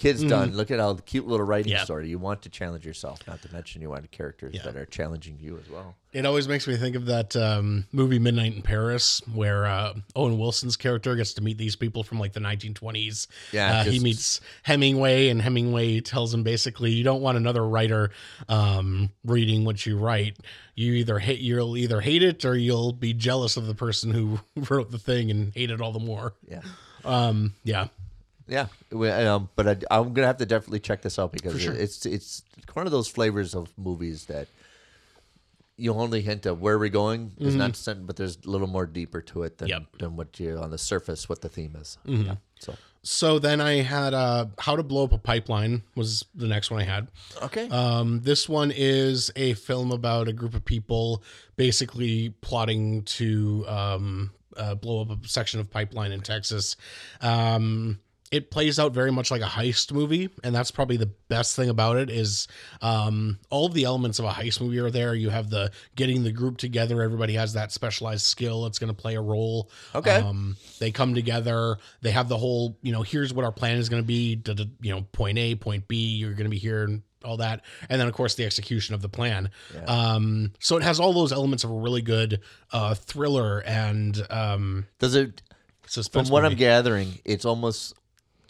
kid's 0.00 0.24
done. 0.24 0.56
Look 0.56 0.70
at 0.70 0.80
how 0.80 0.94
the 0.94 1.02
cute 1.02 1.26
little 1.28 1.46
writing 1.46 1.70
Mm-hmm. 1.70 1.78
Yeah. 1.78 1.84
story. 1.84 2.08
You 2.08 2.18
want 2.18 2.42
to 2.42 2.48
challenge 2.48 2.84
yourself, 2.86 3.20
not 3.28 3.40
to 3.42 3.52
mention 3.52 3.82
you 3.82 3.90
want 3.90 4.10
characters 4.10 4.56
that 4.64 4.74
are 4.76 4.86
challenging 4.86 5.38
you 5.40 5.58
as 5.62 5.70
well. 5.70 5.94
It 6.12 6.26
always 6.26 6.48
makes 6.48 6.66
me 6.66 6.76
think 6.76 6.96
of 6.96 7.06
that 7.06 7.36
um, 7.36 7.86
movie 7.92 8.18
Midnight 8.18 8.56
in 8.56 8.62
Paris, 8.62 9.22
where 9.32 9.66
uh, 9.66 9.94
Owen 10.16 10.38
Wilson's 10.38 10.76
character 10.76 11.14
gets 11.14 11.34
to 11.34 11.42
meet 11.42 11.56
these 11.58 11.76
people 11.76 12.02
from 12.02 12.18
like 12.18 12.32
the 12.32 12.40
1920s. 12.40 13.28
Yeah, 13.52 13.80
uh, 13.80 13.84
he 13.84 14.00
meets 14.00 14.40
Hemingway, 14.64 15.28
and 15.28 15.40
Hemingway 15.40 16.00
tells 16.00 16.34
him 16.34 16.42
basically, 16.42 16.90
"You 16.90 17.04
don't 17.04 17.20
want 17.22 17.36
another 17.36 17.64
writer 17.64 18.10
um, 18.48 19.10
reading 19.24 19.64
what 19.64 19.86
you 19.86 19.98
write. 19.98 20.36
You 20.74 20.94
either 20.94 21.18
hate, 21.20 21.40
you'll 21.40 21.76
either 21.76 22.00
hate 22.00 22.22
it, 22.24 22.44
or 22.44 22.56
you'll 22.56 22.92
be 22.92 23.12
jealous 23.12 23.56
of 23.56 23.66
the 23.68 23.74
person 23.74 24.10
who 24.12 24.40
wrote 24.70 24.90
the 24.90 24.98
thing 24.98 25.30
and 25.30 25.52
hate 25.54 25.70
it 25.70 25.80
all 25.80 25.92
the 25.92 26.00
more." 26.00 26.32
Yeah. 26.48 26.62
Um, 27.04 27.54
yeah, 27.62 27.86
Yeah, 28.50 28.66
we- 28.90 29.08
um, 29.08 29.48
but 29.56 29.66
I, 29.68 29.76
I'm 29.96 30.12
gonna 30.12 30.26
have 30.26 30.38
to 30.38 30.46
definitely 30.46 30.80
check 30.80 31.02
this 31.02 31.18
out 31.18 31.32
because 31.32 31.60
sure. 31.62 31.72
it's 31.72 32.04
it's 32.04 32.42
one 32.74 32.84
of 32.86 32.92
those 32.92 33.08
flavors 33.08 33.54
of 33.54 33.72
movies 33.78 34.26
that 34.26 34.48
you 35.76 35.94
only 35.94 36.20
hint 36.20 36.44
of 36.44 36.60
where 36.60 36.78
we're 36.78 36.90
going 36.90 37.32
is 37.38 37.54
not 37.54 37.74
sent, 37.74 38.06
but 38.06 38.16
there's 38.16 38.36
a 38.44 38.50
little 38.50 38.66
more 38.66 38.84
deeper 38.84 39.22
to 39.22 39.44
it 39.44 39.56
than 39.58 39.68
Mm-hmm. 39.68 39.72
Yep. 39.72 39.82
Mm-hmm. 39.82 39.96
than 40.04 40.16
what 40.16 40.40
you 40.40 40.58
on 40.58 40.70
the 40.70 40.76
surface 40.78 41.26
what 41.28 41.40
the 41.40 41.48
theme 41.48 41.74
is. 41.80 41.96
Yeah. 42.04 42.34
So 42.58 42.74
So 43.02 43.38
then 43.38 43.62
I 43.62 43.80
had 43.80 44.12
uh, 44.12 44.46
How 44.58 44.76
to 44.76 44.82
Blow 44.82 45.04
Up 45.04 45.12
a 45.14 45.18
Pipeline 45.18 45.82
was 45.94 46.26
the 46.34 46.46
next 46.48 46.70
one 46.70 46.80
I 46.82 46.84
had. 46.84 47.08
okay, 47.42 47.66
Um, 47.70 48.20
this 48.20 48.46
one 48.46 48.70
is 48.76 49.30
a 49.36 49.54
film 49.54 49.90
about 49.90 50.28
a 50.28 50.34
group 50.34 50.52
of 50.54 50.66
people 50.66 51.22
basically 51.56 52.34
plotting 52.42 53.04
to 53.04 53.64
um, 53.66 54.32
uh, 54.58 54.74
blow 54.74 55.00
up 55.00 55.10
a 55.24 55.28
section 55.28 55.60
of 55.60 55.70
pipeline 55.70 56.12
in 56.12 56.20
Texas. 56.20 56.76
Um, 57.22 58.00
it 58.30 58.50
plays 58.50 58.78
out 58.78 58.92
very 58.92 59.10
much 59.10 59.30
like 59.30 59.40
a 59.42 59.46
heist 59.46 59.92
movie, 59.92 60.30
and 60.44 60.54
that's 60.54 60.70
probably 60.70 60.96
the 60.96 61.10
best 61.28 61.56
thing 61.56 61.68
about 61.68 61.96
it. 61.96 62.10
Is 62.10 62.46
um, 62.80 63.38
all 63.50 63.66
of 63.66 63.74
the 63.74 63.84
elements 63.84 64.18
of 64.18 64.24
a 64.24 64.30
heist 64.30 64.60
movie 64.60 64.78
are 64.78 64.90
there. 64.90 65.14
You 65.14 65.30
have 65.30 65.50
the 65.50 65.72
getting 65.96 66.22
the 66.22 66.30
group 66.30 66.56
together. 66.56 67.02
Everybody 67.02 67.34
has 67.34 67.54
that 67.54 67.72
specialized 67.72 68.24
skill. 68.26 68.66
It's 68.66 68.78
going 68.78 68.94
to 68.94 69.00
play 69.02 69.16
a 69.16 69.20
role. 69.20 69.68
Okay. 69.94 70.16
Um, 70.16 70.56
they 70.78 70.92
come 70.92 71.14
together. 71.14 71.78
They 72.02 72.12
have 72.12 72.28
the 72.28 72.38
whole, 72.38 72.78
you 72.82 72.92
know, 72.92 73.02
here's 73.02 73.34
what 73.34 73.44
our 73.44 73.52
plan 73.52 73.78
is 73.78 73.88
going 73.88 74.02
to 74.02 74.06
be. 74.06 74.36
da- 74.36 74.54
da- 74.54 74.70
You 74.80 74.94
know, 74.94 75.02
point 75.12 75.36
A, 75.38 75.56
point 75.56 75.88
B. 75.88 75.96
You're 76.16 76.34
going 76.34 76.44
to 76.44 76.50
be 76.50 76.58
here 76.58 76.84
and 76.84 77.02
all 77.22 77.36
that, 77.36 77.62
and 77.90 78.00
then 78.00 78.08
of 78.08 78.14
course 78.14 78.36
the 78.36 78.46
execution 78.46 78.94
of 78.94 79.02
the 79.02 79.08
plan. 79.10 79.50
Um, 79.86 80.52
so 80.58 80.78
it 80.78 80.82
has 80.82 80.98
all 81.00 81.12
those 81.12 81.32
elements 81.32 81.64
of 81.64 81.70
a 81.70 81.74
really 81.74 82.00
good 82.00 82.40
uh, 82.72 82.94
thriller 82.94 83.58
and 83.66 84.24
um, 84.30 84.86
does 85.00 85.14
it? 85.16 85.42
From 86.12 86.22
what 86.32 86.44
I'm 86.46 86.54
gathering, 86.56 87.18
it's 87.26 87.44
almost 87.44 87.94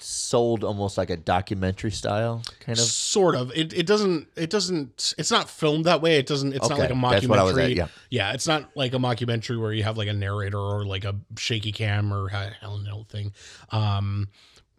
sold 0.03 0.65
almost 0.65 0.99
like 0.99 1.11
a 1.11 1.17
documentary 1.17 1.91
style 1.91 2.43
kind 2.61 2.79
of. 2.79 2.85
sort 2.85 3.35
of. 3.35 3.51
It, 3.57 3.73
it 3.73 3.87
doesn't 3.87 4.29
it 4.37 4.51
doesn't 4.51 5.15
it's 5.19 5.31
not 5.31 5.49
filmed 5.49 5.85
that 5.87 6.03
way. 6.03 6.19
It 6.19 6.27
doesn't 6.27 6.53
it's 6.53 6.69
not 6.69 6.79
like 6.79 6.91
a 6.91 6.95
mockumentary 6.95 7.11
that's 7.11 7.29
what 7.29 7.39
I 7.39 7.43
was 7.45 7.59
at, 7.59 7.91
yeah. 8.11 8.33
it's 8.33 8.47
not 8.47 8.77
like 8.77 8.95
a 8.95 8.99
mockumentary 8.99 9.61
where 9.61 9.73
you 9.73 9.83
have 9.85 9.97
like 9.97 10.09
a 10.09 10.13
narrator 10.13 10.59
or 10.59 10.85
like 10.85 11.05
a 11.05 11.17
shaky 11.37 11.73
cam 11.73 12.13
or 12.13 12.29
hell 12.29 12.79
no 12.79 13.05
thing. 13.09 13.33
Um 13.71 14.29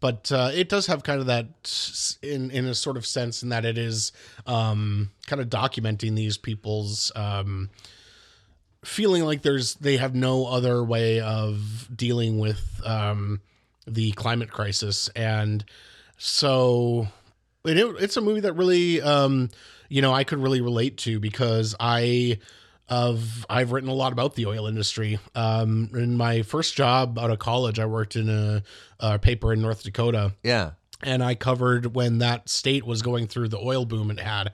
but 0.01 0.31
uh, 0.31 0.49
it 0.51 0.67
does 0.67 0.87
have 0.87 1.03
kind 1.03 1.21
of 1.21 1.27
that 1.27 2.17
in 2.21 2.51
in 2.51 2.65
a 2.65 2.75
sort 2.75 2.97
of 2.97 3.05
sense 3.05 3.43
in 3.43 3.49
that 3.49 3.63
it 3.63 3.77
is 3.77 4.11
um 4.47 5.11
kind 5.27 5.41
of 5.41 5.47
documenting 5.47 6.15
these 6.15 6.37
people's 6.37 7.11
um 7.15 7.69
feeling 8.83 9.23
like 9.23 9.43
there's 9.43 9.75
they 9.75 9.97
have 9.97 10.15
no 10.15 10.47
other 10.47 10.83
way 10.83 11.19
of 11.19 11.87
dealing 11.95 12.39
with 12.39 12.81
um 12.83 13.39
the 13.87 14.11
climate 14.11 14.51
crisis. 14.51 15.09
And 15.15 15.65
so 16.17 17.07
and 17.65 17.77
it, 17.79 17.95
it's 17.99 18.17
a 18.17 18.21
movie 18.21 18.41
that 18.41 18.53
really 18.53 19.01
um 19.01 19.49
you 19.89 20.01
know 20.01 20.13
i 20.13 20.23
could 20.23 20.39
really 20.39 20.61
relate 20.61 20.97
to 20.97 21.19
because 21.19 21.75
i 21.79 22.37
of 22.89 23.45
i've 23.49 23.71
written 23.71 23.89
a 23.89 23.93
lot 23.93 24.11
about 24.11 24.35
the 24.35 24.45
oil 24.45 24.67
industry. 24.67 25.19
Um 25.35 25.89
in 25.93 26.15
my 26.17 26.41
first 26.43 26.75
job 26.75 27.17
out 27.17 27.31
of 27.31 27.39
college 27.39 27.79
i 27.79 27.85
worked 27.85 28.15
in 28.15 28.29
a, 28.29 28.63
a 28.99 29.17
paper 29.19 29.51
in 29.53 29.61
north 29.61 29.83
dakota. 29.83 30.33
Yeah. 30.43 30.71
and 31.03 31.23
I 31.23 31.33
covered 31.35 31.95
when 31.95 32.19
that 32.19 32.49
state 32.49 32.85
was 32.85 33.01
going 33.01 33.27
through 33.27 33.47
the 33.47 33.59
oil 33.59 33.85
boom 33.85 34.11
it 34.11 34.19
had, 34.19 34.51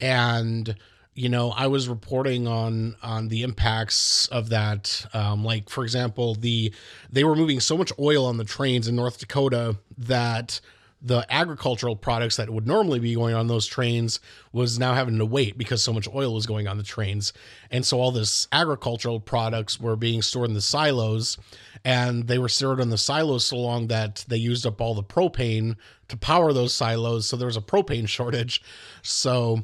and 0.00 0.76
you 1.14 1.28
know 1.28 1.50
I 1.50 1.66
was 1.66 1.88
reporting 1.88 2.46
on 2.46 2.96
on 3.02 3.28
the 3.28 3.42
impacts 3.42 4.26
of 4.28 4.48
that. 4.50 5.06
Um, 5.12 5.44
like 5.44 5.68
for 5.68 5.84
example, 5.84 6.34
the 6.34 6.72
they 7.10 7.24
were 7.24 7.36
moving 7.36 7.60
so 7.60 7.76
much 7.76 7.92
oil 7.98 8.26
on 8.26 8.36
the 8.36 8.44
trains 8.44 8.88
in 8.88 8.96
North 8.96 9.18
Dakota 9.18 9.76
that 9.98 10.60
the 11.02 11.24
agricultural 11.30 11.96
products 11.96 12.36
that 12.36 12.50
would 12.50 12.66
normally 12.66 12.98
be 12.98 13.14
going 13.14 13.34
on 13.34 13.46
those 13.46 13.66
trains 13.66 14.20
was 14.52 14.78
now 14.78 14.94
having 14.94 15.16
to 15.18 15.24
wait 15.24 15.56
because 15.56 15.82
so 15.82 15.92
much 15.92 16.06
oil 16.14 16.34
was 16.34 16.46
going 16.46 16.68
on 16.68 16.76
the 16.76 16.82
trains 16.82 17.32
and 17.70 17.86
so 17.86 17.98
all 17.98 18.10
this 18.10 18.46
agricultural 18.52 19.18
products 19.18 19.80
were 19.80 19.96
being 19.96 20.20
stored 20.20 20.48
in 20.48 20.54
the 20.54 20.60
silos 20.60 21.38
and 21.86 22.26
they 22.26 22.38
were 22.38 22.50
stored 22.50 22.80
in 22.80 22.90
the 22.90 22.98
silos 22.98 23.46
so 23.46 23.56
long 23.56 23.86
that 23.86 24.26
they 24.28 24.36
used 24.36 24.66
up 24.66 24.80
all 24.80 24.94
the 24.94 25.02
propane 25.02 25.74
to 26.08 26.18
power 26.18 26.52
those 26.52 26.74
silos 26.74 27.26
so 27.26 27.36
there 27.36 27.46
was 27.46 27.56
a 27.56 27.62
propane 27.62 28.06
shortage 28.06 28.62
so 29.00 29.62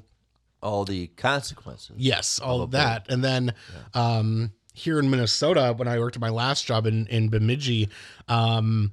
All 0.66 0.84
the 0.84 1.06
consequences. 1.16 1.94
Yes, 1.96 2.40
all 2.40 2.60
of 2.60 2.72
that. 2.72 3.06
And 3.08 3.22
then 3.22 3.54
um, 3.94 4.52
here 4.74 4.98
in 4.98 5.08
Minnesota, 5.08 5.72
when 5.76 5.86
I 5.86 5.98
worked 5.98 6.16
at 6.16 6.20
my 6.20 6.28
last 6.28 6.66
job 6.66 6.86
in, 6.86 7.06
in 7.06 7.28
Bemidji, 7.28 7.88
um, 8.26 8.92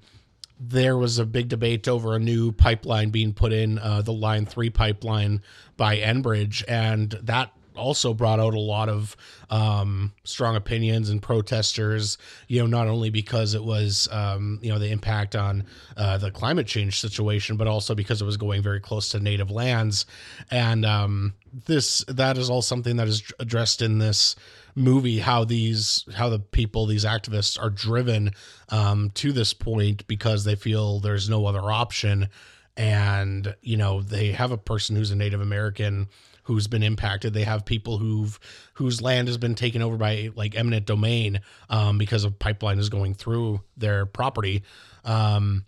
there 0.59 0.95
was 0.97 1.17
a 1.17 1.25
big 1.25 1.49
debate 1.49 1.87
over 1.87 2.15
a 2.15 2.19
new 2.19 2.51
pipeline 2.51 3.09
being 3.09 3.33
put 3.33 3.51
in, 3.51 3.79
uh, 3.79 4.03
the 4.03 4.13
Line 4.13 4.45
3 4.45 4.69
pipeline 4.69 5.41
by 5.75 5.97
Enbridge. 5.97 6.63
And 6.67 7.09
that 7.23 7.51
also 7.75 8.13
brought 8.13 8.39
out 8.39 8.53
a 8.53 8.59
lot 8.59 8.89
of 8.89 9.15
um, 9.49 10.13
strong 10.23 10.55
opinions 10.55 11.09
and 11.09 11.21
protesters. 11.21 12.17
You 12.47 12.61
know, 12.61 12.67
not 12.67 12.87
only 12.87 13.09
because 13.09 13.53
it 13.53 13.63
was 13.63 14.07
um, 14.11 14.59
you 14.61 14.71
know 14.71 14.79
the 14.79 14.89
impact 14.89 15.35
on 15.35 15.65
uh, 15.97 16.17
the 16.17 16.31
climate 16.31 16.67
change 16.67 16.99
situation, 16.99 17.57
but 17.57 17.67
also 17.67 17.95
because 17.95 18.21
it 18.21 18.25
was 18.25 18.37
going 18.37 18.61
very 18.61 18.79
close 18.79 19.09
to 19.09 19.19
native 19.19 19.51
lands, 19.51 20.05
and 20.51 20.85
um, 20.85 21.33
this 21.65 22.03
that 22.07 22.37
is 22.37 22.49
all 22.49 22.61
something 22.61 22.97
that 22.97 23.07
is 23.07 23.23
addressed 23.39 23.81
in 23.81 23.99
this 23.99 24.35
movie 24.75 25.19
how 25.19 25.45
these 25.45 26.05
how 26.15 26.29
the 26.29 26.39
people 26.39 26.85
these 26.85 27.05
activists 27.05 27.61
are 27.61 27.69
driven 27.69 28.31
um, 28.69 29.11
to 29.13 29.31
this 29.31 29.53
point 29.53 30.05
because 30.07 30.43
they 30.43 30.55
feel 30.55 30.99
there's 30.99 31.29
no 31.29 31.45
other 31.45 31.71
option 31.71 32.27
and 32.75 33.55
you 33.61 33.77
know 33.77 34.01
they 34.01 34.31
have 34.31 34.51
a 34.51 34.57
person 34.57 34.95
who's 34.95 35.11
a 35.11 35.15
native 35.15 35.41
american 35.41 36.07
who's 36.43 36.67
been 36.67 36.83
impacted. 36.83 37.33
They 37.33 37.43
have 37.43 37.65
people 37.65 37.97
who've 37.97 38.39
whose 38.73 39.01
land 39.01 39.27
has 39.27 39.37
been 39.37 39.55
taken 39.55 39.81
over 39.81 39.97
by 39.97 40.29
like 40.35 40.55
eminent 40.55 40.85
domain 40.85 41.39
um, 41.69 41.97
because 41.97 42.23
a 42.23 42.31
pipeline 42.31 42.79
is 42.79 42.89
going 42.89 43.13
through 43.13 43.61
their 43.77 44.05
property. 44.05 44.63
Um, 45.05 45.65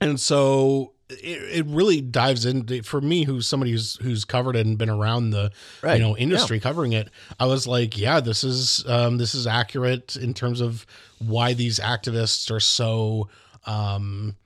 and 0.00 0.18
so 0.18 0.92
it, 1.10 1.58
it 1.58 1.66
really 1.66 2.00
dives 2.00 2.44
into 2.46 2.82
for 2.82 3.00
me 3.00 3.24
who's 3.24 3.46
somebody 3.46 3.72
who's 3.72 3.96
who's 3.96 4.24
covered 4.24 4.56
it 4.56 4.66
and 4.66 4.78
been 4.78 4.88
around 4.90 5.30
the 5.30 5.50
Right. 5.82 5.96
you 5.96 6.02
know 6.02 6.16
industry 6.16 6.60
covering 6.60 6.92
it 6.92 7.08
i 7.40 7.46
was 7.46 7.66
like 7.66 7.98
yeah 7.98 8.20
this 8.20 8.44
is 8.44 8.84
um 8.86 9.18
this 9.18 9.34
is 9.34 9.44
accurate 9.46 10.14
in 10.14 10.34
terms 10.34 10.60
of 10.60 10.86
why 11.18 11.52
these 11.52 11.80
activists 11.80 12.48
are 12.52 12.60
so 12.60 13.28
um 13.66 14.36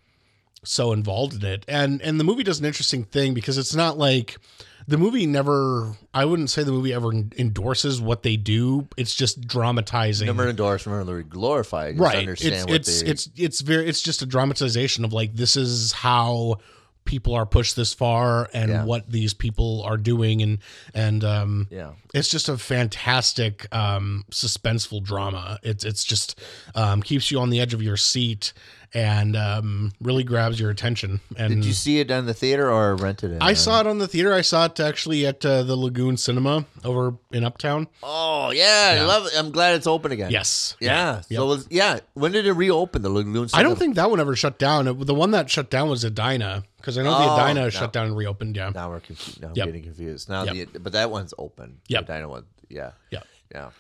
so 0.65 0.93
involved 0.93 1.35
in 1.35 1.45
it. 1.45 1.65
And 1.69 2.01
and 2.03 2.19
the 2.19 2.25
movie 2.25 2.43
does 2.43 2.59
an 2.59 2.65
interesting 2.65 3.05
thing 3.05 3.35
because 3.35 3.59
it's 3.59 3.75
not 3.75 3.99
like 3.99 4.39
the 4.87 4.99
movie 4.99 5.27
never 5.27 5.95
i 6.13 6.25
wouldn't 6.25 6.51
say 6.51 6.63
the 6.63 6.73
movie 6.73 6.93
ever 6.93 7.11
endorses 7.13 8.01
what 8.01 8.23
they 8.23 8.37
do 8.37 8.87
it's 8.97 9.15
just 9.15 9.41
dramatizing 9.47 10.27
Never 10.27 10.49
endorsed, 10.49 10.87
never 10.87 11.23
glorified. 11.23 11.95
Just 11.97 12.03
right 12.03 12.19
Understand 12.19 12.55
it's 12.55 12.67
what 12.67 12.75
it's 12.77 13.03
they, 13.03 13.09
it's 13.11 13.29
it's 13.37 13.61
very 13.61 13.87
it's 13.89 14.01
just 14.03 14.23
a 14.23 14.27
dramatization 14.27 15.05
of 15.05 15.13
like 15.13 15.35
this 15.35 15.57
is 15.57 15.93
how 15.93 16.57
people 17.05 17.35
are 17.35 17.45
pushed 17.45 17.77
this 17.77 17.93
far 17.93 18.49
and 18.55 18.71
Yeah. 18.71 18.85
what 18.87 19.11
these 19.11 19.35
people 19.35 19.83
are 19.83 19.99
doing 19.99 20.41
and 20.41 20.59
and 20.95 21.23
um 21.23 21.69
yeah. 21.71 21.93
it's 22.15 22.29
just 22.29 22.49
a 22.49 22.57
fantastic 22.57 23.67
um 23.75 24.25
suspenseful 24.31 25.03
drama 25.03 25.59
it's 25.63 25.85
it's 25.85 26.03
just 26.05 26.41
um 26.75 27.03
keeps 27.03 27.31
you 27.31 27.41
on 27.41 27.51
the 27.51 27.61
edge 27.61 27.75
of 27.75 27.83
your 27.83 27.97
seat 27.99 28.53
and 28.95 29.37
um 29.37 29.93
really 30.01 30.23
grabs 30.23 30.61
your 30.61 30.71
attention 30.71 31.21
and 31.37 31.53
Did 31.57 31.65
you 31.65 31.73
see 31.73 31.99
it 31.99 32.11
in 32.11 32.27
the 32.27 32.35
theater 32.35 32.71
or 32.71 32.95
rented 32.95 33.33
it? 33.33 33.39
I 33.43 33.55
saw 33.55 33.81
it 33.81 33.87
on 33.89 33.99
the 33.99 34.07
theater. 34.07 34.33
I 34.33 34.41
saw 34.43 34.67
it 34.67 34.79
actually 34.79 35.27
at 35.27 35.45
uh, 35.45 35.65
the 35.65 35.75
Lagoon 35.77 36.17
Cinema 36.17 36.65
over 36.85 37.15
in 37.33 37.43
Uptown. 37.45 37.89
Oh 38.03 38.51
yeah, 38.53 38.97
I 39.01 39.05
love 39.05 39.27
it. 39.27 39.33
I'm 39.37 39.51
glad 39.51 39.75
it's 39.75 39.87
open 39.89 40.13
again. 40.13 40.31
Yes. 40.31 40.77
Yeah. 40.81 41.23
Yep. 41.29 41.37
So 41.39 41.47
was, 41.47 41.67
yeah. 41.71 41.99
When 42.15 42.31
did 42.33 42.47
it 42.47 42.53
reopen? 42.53 43.03
The 43.03 43.11
Lagoon. 43.11 43.49
I 43.53 43.63
don't 43.65 43.79
think 43.79 43.97
that 43.97 44.09
one 44.11 44.21
ever 44.21 44.37
shut 44.37 44.59
down. 44.59 44.87
It- 44.89 45.07
the 45.07 45.15
one 45.15 45.33
that 45.33 45.51
shut 45.51 45.71
down 45.71 45.89
was 45.89 46.05
Edina 46.05 46.63
because 46.77 46.97
I 46.97 47.03
know 47.03 47.11
the 47.11 47.17
Oh, 47.31 47.35
Edina 47.45 47.61
no. 47.65 47.71
shut 47.71 47.93
down 47.93 48.07
and 48.07 48.17
reopened. 48.17 48.57
Yeah. 48.57 48.71
Now 48.75 48.91
we're 48.91 49.01
confused. 49.01 49.43
Now 49.43 49.49
I'm 49.49 49.55
getting 49.55 49.83
confused. 49.83 50.29
Now 50.29 50.45
Yep. 50.45 50.73
the 50.73 50.79
but 50.79 50.93
that 50.93 51.11
one's 51.11 51.35
open. 51.37 51.81
Yeah. 51.89 52.03
The 52.03 52.13
Dino 52.15 52.29
one. 52.29 52.45
Yeah. 52.69 52.93
Yeah. 53.11 53.23
Yeah. 53.53 53.71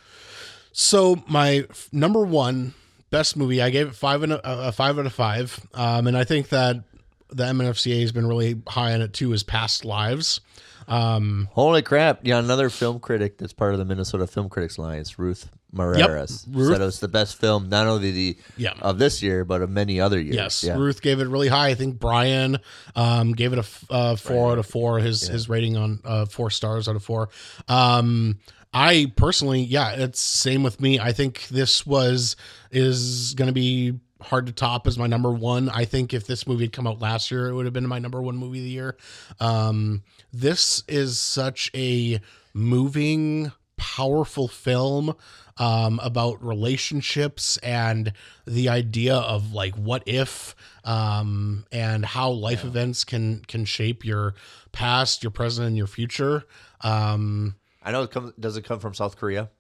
So 0.73 1.23
my 1.29 1.67
f- 1.71 1.89
number 1.93 2.25
one 2.25 2.75
best 3.15 3.37
movie, 3.37 3.63
I 3.63 3.71
gave 3.71 3.87
it 3.89 3.95
five 3.95 4.23
and 4.23 4.33
a, 4.33 4.69
a 4.69 4.73
five 4.73 4.99
out 4.99 5.07
of 5.07 5.13
five, 5.13 5.59
um, 5.75 6.07
and 6.07 6.17
I 6.17 6.25
think 6.25 6.49
that 6.49 6.83
the 7.29 7.45
MNFCA 7.45 8.01
has 8.01 8.13
been 8.13 8.27
really 8.27 8.61
high 8.69 8.93
on 8.93 9.01
it 9.03 9.13
too. 9.13 9.33
Is 9.33 9.43
Past 9.43 9.85
Lives. 9.85 10.41
Um, 10.89 11.49
Holy 11.53 11.81
crap! 11.83 12.21
Yeah, 12.25 12.39
another 12.39 12.69
film 12.71 13.01
critic 13.01 13.39
that's 13.39 13.53
part 13.53 13.73
of 13.73 13.79
the 13.79 13.85
Minnesota 13.85 14.27
Film 14.27 14.49
Critics 14.49 14.77
Alliance, 14.77 15.19
Ruth 15.19 15.49
Moreras, 15.73 16.45
Ruth- 16.51 16.73
said 16.73 16.81
it 16.83 16.85
was 16.85 17.01
the 17.01 17.09
best 17.09 17.41
film 17.41 17.69
not 17.69 17.87
only 17.87 18.11
the 18.11 18.37
Yeah. 18.57 18.75
of 18.83 18.99
this 18.99 19.23
year 19.23 19.45
but 19.45 19.63
of 19.63 19.71
many 19.71 20.01
other 20.01 20.21
years. 20.21 20.37
Yes, 20.37 20.65
Yeah. 20.65 20.77
Ruth 20.77 21.01
gave 21.03 21.21
it 21.21 21.27
really 21.29 21.49
high. 21.49 21.69
I 21.69 21.75
think 21.75 21.99
Brian 21.99 22.59
um, 22.95 23.33
gave 23.33 23.53
it 23.53 23.59
a 23.59 23.93
uh, 23.93 24.17
four 24.17 24.53
out 24.53 24.59
of 24.59 24.67
four. 24.67 24.99
His 24.99 25.27
his 25.27 25.49
rating 25.49 25.77
on 25.77 26.01
uh, 26.05 26.27
four 26.27 26.51
stars 26.51 26.87
out 26.89 26.97
of 26.97 27.03
four. 27.05 27.29
Um, 27.69 28.39
I 28.75 29.13
personally, 29.15 29.61
yeah, 29.61 29.93
it's 29.93 30.21
same 30.21 30.65
with 30.65 30.81
me. 30.81 30.99
I 30.99 31.13
think 31.13 31.47
this 31.49 31.87
was 31.87 32.35
is 32.73 33.35
going 33.35 33.47
to 33.47 33.53
be 33.53 34.01
hard 34.21 34.47
to 34.47 34.53
top 34.53 34.87
as 34.87 34.99
my 34.99 35.07
number 35.07 35.31
one. 35.31 35.69
I 35.69 35.85
think 35.85 36.13
if 36.13 36.27
this 36.27 36.47
movie 36.47 36.65
had 36.65 36.73
come 36.73 36.87
out 36.87 37.01
last 37.01 37.31
year, 37.31 37.49
it 37.49 37.55
would 37.55 37.67
have 37.67 37.73
been 37.73 37.87
my 37.87 38.01
number 38.01 38.21
one 38.21 38.37
movie 38.37 38.59
of 38.59 38.65
the 38.65 38.71
year. 38.71 38.97
Um, 39.39 40.03
this 40.33 40.83
is 40.89 41.21
such 41.21 41.71
a 41.75 42.21
moving, 42.53 43.53
powerful 43.77 44.49
film 44.49 45.15
um, 45.59 46.01
about 46.03 46.45
relationships 46.45 47.59
and 47.59 48.13
the 48.45 48.69
idea 48.69 49.15
of 49.15 49.53
like 49.53 49.77
what 49.77 50.03
if 50.07 50.57
um, 50.85 51.65
and 51.71 52.05
how 52.05 52.31
life 52.31 52.65
events 52.65 53.05
can 53.05 53.43
can 53.47 53.65
shape 53.65 54.05
your 54.05 54.35
past, 54.73 55.23
your 55.23 55.31
present, 55.31 55.69
and 55.69 55.77
your 55.77 55.87
future. 55.87 56.45
Um, 56.81 57.55
I 57.85 57.93
know 57.93 58.03
it 58.03 58.11
comes. 58.11 58.33
Does 58.41 58.57
it 58.57 58.63
come 58.65 58.81
from 58.81 58.95
South 58.95 59.17
Korea? 59.17 59.51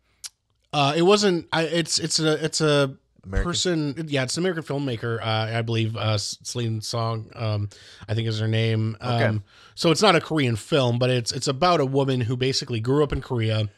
uh, 0.72 0.94
it 0.96 1.02
wasn't. 1.02 1.46
I, 1.52 1.62
it's 1.64 1.98
it's 1.98 2.18
a 2.18 2.44
it's 2.44 2.60
a 2.60 2.96
American? 3.24 3.50
person. 3.50 4.06
Yeah, 4.08 4.22
it's 4.24 4.36
an 4.36 4.42
American 4.42 4.64
filmmaker. 4.64 5.20
Uh, 5.20 5.56
I 5.58 5.62
believe 5.62 5.96
uh, 5.96 6.18
Celine 6.18 6.80
Song. 6.80 7.30
Um, 7.34 7.68
I 8.08 8.14
think 8.14 8.26
is 8.28 8.40
her 8.40 8.48
name. 8.48 8.96
Um, 9.00 9.14
Okay. 9.22 9.38
So 9.76 9.90
it's 9.90 10.02
not 10.02 10.14
a 10.16 10.20
Korean 10.20 10.56
film, 10.56 10.98
but 10.98 11.10
it's 11.10 11.32
it's 11.32 11.48
about 11.48 11.80
a 11.80 11.86
woman 11.86 12.20
who 12.22 12.36
basically 12.36 12.80
grew 12.80 13.02
up 13.04 13.12
in 13.12 13.20
Korea. 13.20 13.68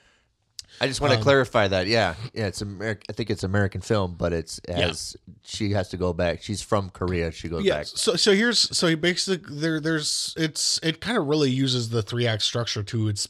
I 0.79 0.89
just 0.89 1.01
want 1.01 1.13
Um, 1.15 1.19
to 1.21 1.23
clarify 1.25 1.69
that. 1.69 1.87
Yeah, 1.87 2.17
yeah. 2.35 2.47
It's 2.49 2.61
American. 2.61 3.05
I 3.09 3.13
think 3.15 3.31
it's 3.31 3.43
American 3.45 3.81
film, 3.81 4.15
but 4.15 4.35
it's 4.35 4.59
as 4.69 5.17
she 5.43 5.71
has 5.73 5.89
to 5.91 5.97
go 5.97 6.13
back. 6.13 6.43
She's 6.43 6.61
from 6.61 6.91
Korea. 6.91 7.33
She 7.33 7.49
goes 7.49 7.65
Yeah. 7.65 7.77
back. 7.79 7.87
So 7.87 8.17
so 8.17 8.33
here's 8.35 8.59
so 8.77 8.87
he 8.89 8.95
basically 8.95 9.57
there 9.57 9.81
there's 9.81 10.35
it's 10.37 10.79
it 10.83 11.01
kind 11.01 11.17
of 11.17 11.27
really 11.29 11.51
uses 11.51 11.89
the 11.91 12.03
three 12.03 12.27
act 12.27 12.43
structure 12.43 12.83
to 12.83 13.09
its 13.09 13.27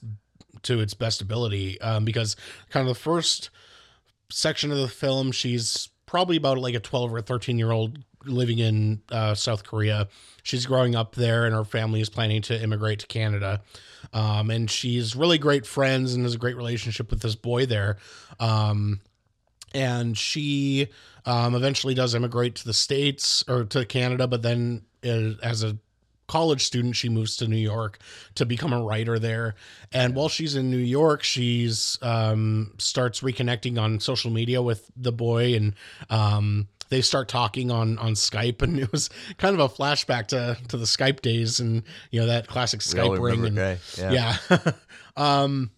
to 0.66 0.80
its 0.80 0.94
best 0.94 1.20
ability 1.20 1.80
um, 1.80 2.04
because 2.04 2.36
kind 2.70 2.88
of 2.88 2.94
the 2.94 3.00
first 3.00 3.50
section 4.30 4.72
of 4.72 4.78
the 4.78 4.88
film 4.88 5.32
she's 5.32 5.88
probably 6.06 6.36
about 6.36 6.58
like 6.58 6.74
a 6.74 6.80
12 6.80 7.12
or 7.12 7.20
13 7.20 7.58
year 7.58 7.72
old 7.72 7.98
living 8.24 8.58
in 8.58 9.02
uh, 9.10 9.34
South 9.34 9.64
Korea. 9.64 10.08
She's 10.42 10.66
growing 10.66 10.94
up 10.94 11.14
there 11.14 11.44
and 11.44 11.54
her 11.54 11.64
family 11.64 12.00
is 12.00 12.08
planning 12.08 12.42
to 12.42 12.60
immigrate 12.60 13.00
to 13.00 13.06
Canada. 13.06 13.62
Um, 14.12 14.50
and 14.50 14.70
she's 14.70 15.16
really 15.16 15.38
great 15.38 15.66
friends 15.66 16.14
and 16.14 16.24
has 16.24 16.34
a 16.34 16.38
great 16.38 16.56
relationship 16.56 17.10
with 17.10 17.20
this 17.20 17.34
boy 17.34 17.66
there. 17.66 17.98
Um, 18.38 19.00
and 19.74 20.16
she 20.16 20.88
um, 21.24 21.54
eventually 21.54 21.94
does 21.94 22.14
immigrate 22.14 22.54
to 22.56 22.64
the 22.64 22.72
states 22.72 23.44
or 23.48 23.64
to 23.64 23.84
Canada, 23.84 24.26
but 24.26 24.42
then 24.42 24.82
uh, 25.04 25.32
as 25.42 25.62
a 25.62 25.76
college 26.26 26.64
student, 26.64 26.96
she 26.96 27.08
moves 27.08 27.36
to 27.38 27.46
New 27.46 27.56
York 27.56 27.98
to 28.34 28.46
become 28.46 28.72
a 28.72 28.82
writer 28.82 29.18
there. 29.18 29.54
And 29.92 30.14
while 30.14 30.28
she's 30.28 30.56
in 30.56 30.70
New 30.70 30.76
York, 30.76 31.22
she's 31.22 31.98
um, 32.02 32.72
starts 32.78 33.20
reconnecting 33.20 33.80
on 33.80 34.00
social 34.00 34.30
media 34.30 34.62
with 34.62 34.90
the 34.96 35.12
boy, 35.12 35.54
and 35.54 35.74
um, 36.10 36.68
they 36.88 37.00
start 37.00 37.28
talking 37.28 37.70
on 37.70 37.98
on 37.98 38.12
Skype. 38.14 38.62
And 38.62 38.78
it 38.80 38.92
was 38.92 39.10
kind 39.38 39.58
of 39.58 39.60
a 39.60 39.72
flashback 39.72 40.28
to 40.28 40.56
to 40.68 40.76
the 40.76 40.84
Skype 40.86 41.20
days, 41.20 41.60
and 41.60 41.82
you 42.10 42.20
know 42.20 42.26
that 42.26 42.48
classic 42.48 42.80
Skype 42.80 43.20
ring. 43.20 43.44
And, 43.46 43.56
Yeah. 43.96 44.36
yeah. 44.50 44.72
um, 45.16 45.70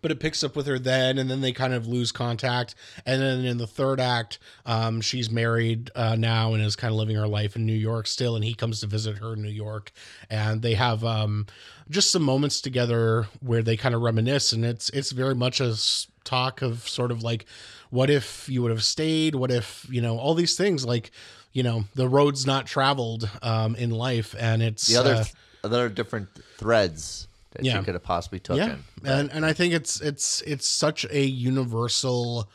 but 0.00 0.10
it 0.10 0.20
picks 0.20 0.42
up 0.42 0.56
with 0.56 0.66
her 0.66 0.78
then, 0.78 1.18
and 1.18 1.30
then 1.30 1.40
they 1.40 1.52
kind 1.52 1.74
of 1.74 1.86
lose 1.86 2.12
contact. 2.12 2.74
And 3.04 3.20
then 3.20 3.44
in 3.44 3.58
the 3.58 3.66
third 3.66 4.00
act, 4.00 4.38
um, 4.64 5.00
she's 5.00 5.30
married 5.30 5.90
uh, 5.94 6.16
now 6.16 6.54
and 6.54 6.62
is 6.62 6.76
kind 6.76 6.92
of 6.92 6.98
living 6.98 7.16
her 7.16 7.28
life 7.28 7.56
in 7.56 7.66
New 7.66 7.72
York 7.72 8.06
still. 8.06 8.34
And 8.36 8.44
he 8.44 8.54
comes 8.54 8.80
to 8.80 8.86
visit 8.86 9.18
her 9.18 9.34
in 9.34 9.42
New 9.42 9.50
York, 9.50 9.92
and 10.30 10.62
they 10.62 10.74
have 10.74 11.04
um, 11.04 11.46
just 11.90 12.10
some 12.10 12.22
moments 12.22 12.60
together 12.60 13.26
where 13.40 13.62
they 13.62 13.76
kind 13.76 13.94
of 13.94 14.02
reminisce. 14.02 14.52
And 14.52 14.64
it's 14.64 14.88
it's 14.90 15.12
very 15.12 15.34
much 15.34 15.60
a 15.60 15.76
talk 16.24 16.62
of 16.62 16.88
sort 16.88 17.10
of 17.10 17.22
like, 17.22 17.46
what 17.90 18.10
if 18.10 18.48
you 18.48 18.62
would 18.62 18.70
have 18.70 18.84
stayed? 18.84 19.34
What 19.34 19.50
if 19.50 19.86
you 19.90 20.00
know 20.00 20.18
all 20.18 20.34
these 20.34 20.56
things 20.56 20.84
like. 20.84 21.10
You 21.54 21.62
know 21.62 21.84
the 21.94 22.08
road's 22.08 22.46
not 22.46 22.64
traveled 22.64 23.28
um, 23.42 23.76
in 23.76 23.90
life, 23.90 24.34
and 24.38 24.62
it's 24.62 24.86
The 24.86 24.96
other 24.96 25.14
uh, 25.16 25.24
other 25.64 25.90
different 25.90 26.28
threads 26.56 27.28
that 27.52 27.64
Yeah. 27.64 27.78
you 27.78 27.84
could 27.84 27.94
have 27.94 28.02
possibly 28.02 28.40
taken. 28.40 28.84
yeah, 29.04 29.18
and 29.18 29.30
and 29.30 29.46
I 29.46 29.52
think 29.52 29.72
it's 29.74 30.00
it's 30.00 30.42
it's 30.42 30.66
such 30.66 31.04
a 31.10 31.24
universal 31.24 32.50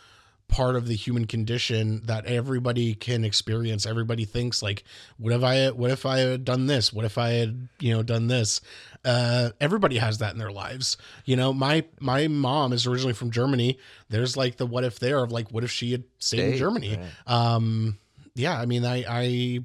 part 0.49 0.77
of 0.77 0.87
the 0.87 0.95
human 0.95 1.25
condition 1.27 2.01
that 2.05 2.25
everybody 2.25 2.95
can 2.95 3.25
experience. 3.25 3.85
Everybody 3.85 4.23
thinks 4.23 4.61
like, 4.63 4.85
what 5.17 5.33
if 5.33 5.43
I 5.43 5.69
what 5.71 5.91
if 5.91 6.05
I 6.05 6.19
had 6.19 6.45
done 6.45 6.67
this? 6.67 6.93
What 6.93 7.03
if 7.03 7.17
I 7.17 7.31
had 7.31 7.67
you 7.79 7.93
know 7.93 8.01
done 8.03 8.27
this? 8.27 8.61
Uh, 9.03 9.49
everybody 9.59 9.97
has 9.97 10.17
that 10.19 10.31
in 10.33 10.39
their 10.39 10.51
lives. 10.51 10.97
You 11.25 11.35
know, 11.35 11.53
my 11.53 11.83
my 11.99 12.27
mom 12.27 12.71
is 12.73 12.87
originally 12.87 13.13
from 13.13 13.29
Germany. 13.31 13.77
There's 14.09 14.37
like 14.37 14.55
the 14.57 14.65
what 14.65 14.83
if 14.85 14.99
there 14.99 15.21
of 15.23 15.31
like, 15.31 15.49
what 15.51 15.63
if 15.65 15.71
she 15.71 15.91
had 15.91 16.03
stayed 16.19 16.53
in 16.53 16.57
Germany? 16.57 16.97
right. 16.97 17.07
Um, 17.33 17.97
yeah, 18.35 18.57
I 18.59 18.65
mean, 18.65 18.85
I 18.85 19.03
I 19.07 19.59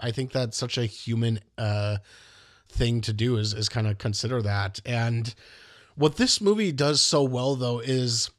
I 0.00 0.12
think 0.12 0.32
that's 0.32 0.56
such 0.56 0.78
a 0.78 0.86
human 0.86 1.40
uh 1.58 1.98
thing 2.76 3.00
to 3.00 3.12
do 3.12 3.36
is 3.36 3.54
is 3.54 3.68
kind 3.68 3.86
of 3.86 3.98
consider 3.98 4.42
that 4.42 4.80
and 4.84 5.34
what 5.94 6.16
this 6.16 6.40
movie 6.40 6.72
does 6.72 7.00
so 7.00 7.22
well 7.22 7.56
though 7.56 7.80
is 7.80 8.30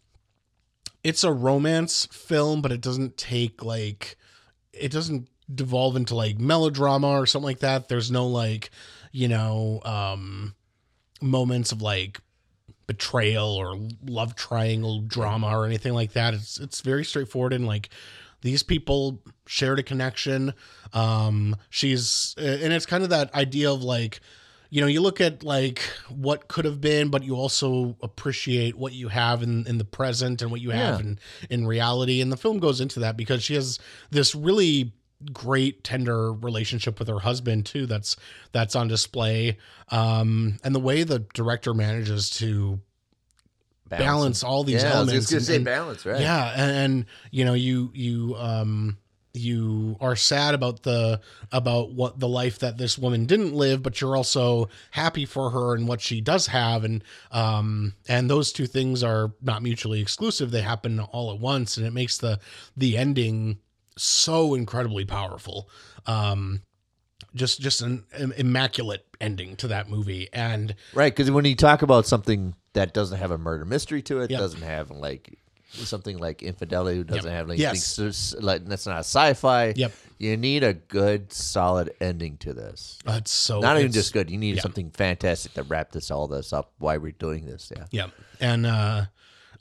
it's 1.04 1.24
a 1.24 1.32
romance 1.32 2.06
film, 2.12 2.62
but 2.62 2.72
it 2.72 2.82
doesn't 2.82 3.18
take 3.18 3.64
like 3.64 4.18
it 4.74 4.92
doesn't 4.92 5.30
devolve 5.54 5.96
into 5.96 6.16
like 6.16 6.38
melodrama 6.38 7.08
or 7.08 7.26
something 7.26 7.46
like 7.46 7.60
that. 7.60 7.88
There's 7.88 8.12
no 8.12 8.28
like, 8.28 8.70
you 9.12 9.28
know, 9.28 9.82
um 9.86 10.54
moments 11.22 11.72
of 11.72 11.82
like 11.82 12.20
betrayal 12.86 13.56
or 13.56 13.80
love 14.06 14.36
triangle 14.36 15.02
drama 15.02 15.48
or 15.48 15.66
anything 15.66 15.94
like 15.94 16.14
that. 16.14 16.34
It's 16.34 16.60
it's 16.60 16.82
very 16.82 17.06
straightforward 17.06 17.54
and 17.54 17.66
like 17.66 17.90
these 18.42 18.64
people 18.64 19.22
shared 19.46 19.80
a 19.80 19.84
connection. 19.84 20.54
Um 20.94 21.56
she's 21.70 22.36
and 22.38 22.74
it's 22.74 22.86
kind 22.86 23.04
of 23.04 23.10
that 23.10 23.34
idea 23.34 23.72
of 23.72 23.84
like 23.84 24.20
you 24.70 24.82
know, 24.82 24.88
you 24.88 25.00
look 25.00 25.22
at 25.22 25.44
like 25.44 25.80
what 26.10 26.50
could 26.50 26.66
have 26.66 26.82
been, 26.82 27.08
but 27.10 27.24
you 27.24 27.36
also 27.36 27.96
appreciate 28.02 28.76
what 28.78 28.92
you 28.92 29.08
have 29.08 29.42
in, 29.42 29.66
in 29.66 29.78
the 29.78 29.86
present 29.86 30.42
and 30.42 30.52
what 30.52 30.60
you 30.60 30.72
have 30.72 31.00
Yeah. 31.00 31.06
in, 31.06 31.20
in 31.50 31.66
reality. 31.68 32.20
And 32.20 32.34
the 32.34 32.38
film 32.38 32.60
goes 32.60 32.82
into 32.82 33.00
that 33.00 33.16
because 33.16 33.42
she 33.44 33.54
has 33.56 33.80
this 34.12 34.36
really 34.36 34.92
great 35.32 35.84
tender 35.86 36.32
relationship 36.34 37.00
with 37.00 37.08
her 37.08 37.20
husband 37.20 37.66
too 37.66 37.88
that's 37.88 38.16
that's 38.52 38.76
on 38.76 38.88
display 38.88 39.58
um 39.90 40.60
and 40.64 40.76
the 40.76 40.80
way 40.80 41.02
the 41.04 41.18
director 41.34 41.74
manages 41.74 42.30
to 42.30 42.80
balance 43.90 44.44
all 44.44 44.64
these 44.64 44.84
yeah, 44.84 44.90
I 44.90 45.00
was 45.02 45.10
elements 45.10 45.30
just 45.30 45.32
gonna 45.32 45.42
say 45.46 45.56
and- 45.58 45.66
balance, 45.66 46.06
right? 46.06 46.22
yeah, 46.22 46.54
and, 46.56 46.72
and 46.72 47.06
you 47.32 47.46
know, 47.46 47.54
you 47.54 47.92
you 47.94 48.36
um 48.38 48.98
you 49.34 49.98
are 50.02 50.16
sad 50.16 50.56
about 50.56 50.82
the 50.82 51.22
about 51.52 51.92
what 51.94 52.20
the 52.20 52.28
life 52.28 52.58
that 52.60 52.78
this 52.78 52.98
woman 52.98 53.26
didn't 53.26 53.54
live, 53.54 53.84
but 53.84 54.02
you're 54.02 54.16
also 54.18 54.68
happy 54.92 55.26
for 55.26 55.52
her 55.52 55.76
and 55.76 55.88
what 55.88 56.02
she 56.02 56.22
does 56.22 56.48
have, 56.48 56.84
and 56.84 57.04
um 57.32 57.94
and 58.08 58.30
those 58.30 58.52
two 58.52 58.66
things 58.66 59.04
are 59.04 59.32
not 59.42 59.62
mutually 59.62 60.02
exclusive. 60.02 60.50
They 60.52 60.62
happen 60.62 61.00
all 61.00 61.32
at 61.32 61.40
once, 61.40 61.78
and 61.78 61.86
it 61.86 61.94
makes 61.94 62.18
the 62.18 62.40
the 62.76 62.98
ending 62.98 63.60
so 63.96 64.54
incredibly 64.56 65.06
powerful. 65.06 65.70
Um, 66.06 66.62
just 67.36 67.60
just 67.60 67.82
an, 67.82 68.06
immaculate 68.38 69.06
ending 69.22 69.56
to 69.58 69.68
that 69.68 69.90
movie, 69.90 70.30
and 70.34 70.74
Right, 70.94 71.16
because 71.16 71.30
when 71.30 71.46
you 71.46 71.56
talk 71.56 71.82
about 71.84 72.08
something 72.08 72.56
that 72.78 72.94
doesn't 72.94 73.18
have 73.18 73.32
a 73.32 73.38
murder 73.38 73.66
mystery 73.66 74.02
to 74.04 74.22
it, 74.22 74.30
Yep. 74.30 74.40
doesn't 74.40 74.62
have 74.62 74.92
like 74.92 75.38
something 75.72 76.18
like 76.18 76.44
infidelity, 76.44 77.04
doesn't 77.04 77.32
have 77.32 77.50
like, 77.50 77.60
Yes. 77.60 78.36
like 78.40 78.66
that's 78.66 78.86
not 78.86 79.00
sci-fi. 79.00 79.74
Yep. 79.76 79.92
you 80.20 80.38
need 80.38 80.64
a 80.64 80.74
good, 80.74 81.34
solid 81.34 81.94
ending 82.00 82.38
to 82.38 82.54
this. 82.54 83.00
it's 83.08 83.32
so 83.32 83.60
not 83.60 83.78
even 83.80 83.92
just 83.92 84.14
good. 84.14 84.30
You 84.30 84.38
need 84.38 84.56
yeah. 84.56 84.62
something 84.62 84.92
fantastic 84.92 85.54
to 85.56 85.64
wrap 85.64 85.92
this 85.92 86.10
all 86.12 86.28
this 86.28 86.54
up. 86.54 86.72
Why 86.78 86.98
we're 86.98 87.12
doing 87.12 87.46
this? 87.46 87.72
Yeah. 87.76 87.86
Yeah, 87.92 88.08
and 88.40 88.66
uh, 88.66 89.06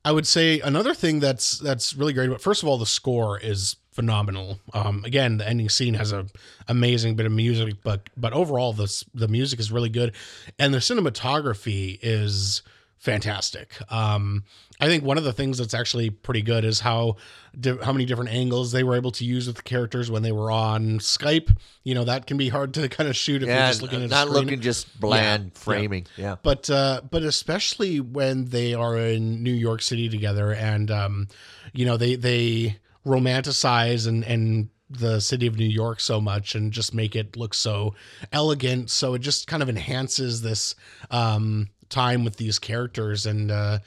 I 0.05 0.13
would 0.13 0.27
say 0.27 0.61
another 0.61 0.95
thing 0.95 1.21
that's 1.21 1.59
that's 1.59 1.95
really 1.95 2.13
great. 2.13 2.31
But 2.31 2.41
first 2.41 2.63
of 2.63 2.69
all, 2.69 2.79
the 2.79 2.87
score 2.87 3.39
is 3.41 3.77
phenomenal. 3.93 4.61
Um, 4.75 5.05
again, 5.05 5.39
the 5.39 5.49
ending 5.49 5.69
scene 5.71 5.95
has 5.95 6.13
a 6.13 6.27
amazing 6.69 7.17
bit 7.17 7.27
of 7.27 7.33
music, 7.33 7.75
but 7.83 8.09
but 8.17 8.33
overall, 8.33 8.73
the 8.73 9.05
the 9.15 9.27
music 9.29 9.59
is 9.59 9.73
really 9.73 9.89
good, 9.91 10.13
and 10.59 10.73
the 10.73 10.79
cinematography 10.79 11.99
is 12.03 12.63
fantastic. 12.99 13.77
Um, 13.93 14.45
I 14.81 14.87
think 14.89 15.05
one 15.05 15.17
of 15.19 15.25
the 15.25 15.33
things 15.33 15.59
that's 15.59 15.75
actually 15.75 16.11
pretty 16.11 16.43
good 16.43 16.65
is 16.65 16.81
how 16.81 17.17
di- 17.59 17.77
how 17.83 17.93
many 17.93 18.05
different 18.05 18.31
angles 18.31 18.73
they 18.73 18.85
were 18.85 18.95
able 18.97 19.11
to 19.13 19.25
use 19.25 19.47
with 19.47 19.57
the 19.57 19.63
characters 19.63 20.11
when 20.11 20.23
they 20.23 20.33
were 20.33 20.51
on 20.51 20.99
Skype. 20.99 21.57
You 21.85 21.95
know 21.95 22.05
that 22.05 22.27
can 22.27 22.37
be 22.37 22.49
hard 22.49 22.75
to 22.75 22.89
kind 22.91 23.09
of 23.09 23.17
shoot 23.17 23.43
if 23.43 23.49
you're 23.49 23.57
just 23.57 23.81
looking 23.83 24.01
at 24.01 24.07
a 24.07 24.09
not 24.09 24.29
looking 24.29 24.61
just 24.61 25.01
bland 25.01 25.45
Yeah, 25.45 25.47
yeah. 25.47 25.59
framing. 25.61 26.07
Yeah. 26.17 26.37
but 26.43 26.69
uh 26.69 27.01
but 27.11 27.23
especially 27.23 28.01
when 28.01 28.47
they 28.47 28.75
are 28.75 28.97
in 28.99 29.43
New 29.43 29.55
York 29.55 29.83
City 29.83 30.09
together 30.09 30.53
and 30.53 30.91
um 30.91 31.29
you 31.73 31.87
know 31.87 31.97
they 31.97 32.17
they 32.17 32.77
romanticize 33.07 34.07
and 34.07 34.25
and 34.25 34.69
the 34.89 35.19
city 35.21 35.49
of 35.49 35.57
New 35.59 35.65
York 35.69 35.99
so 35.99 36.21
much 36.21 36.55
and 36.55 36.71
just 36.73 36.95
make 36.95 37.17
it 37.17 37.37
look 37.37 37.55
so 37.55 37.95
elegant 38.33 38.89
so 38.89 39.15
it 39.15 39.19
just 39.19 39.49
kind 39.49 39.61
of 39.63 39.69
enhances 39.69 40.43
this 40.43 40.77
um 41.11 41.69
time 41.89 42.25
with 42.25 42.37
these 42.37 42.59
characters. 42.59 43.27
And 43.27 43.51
uh 43.51 43.79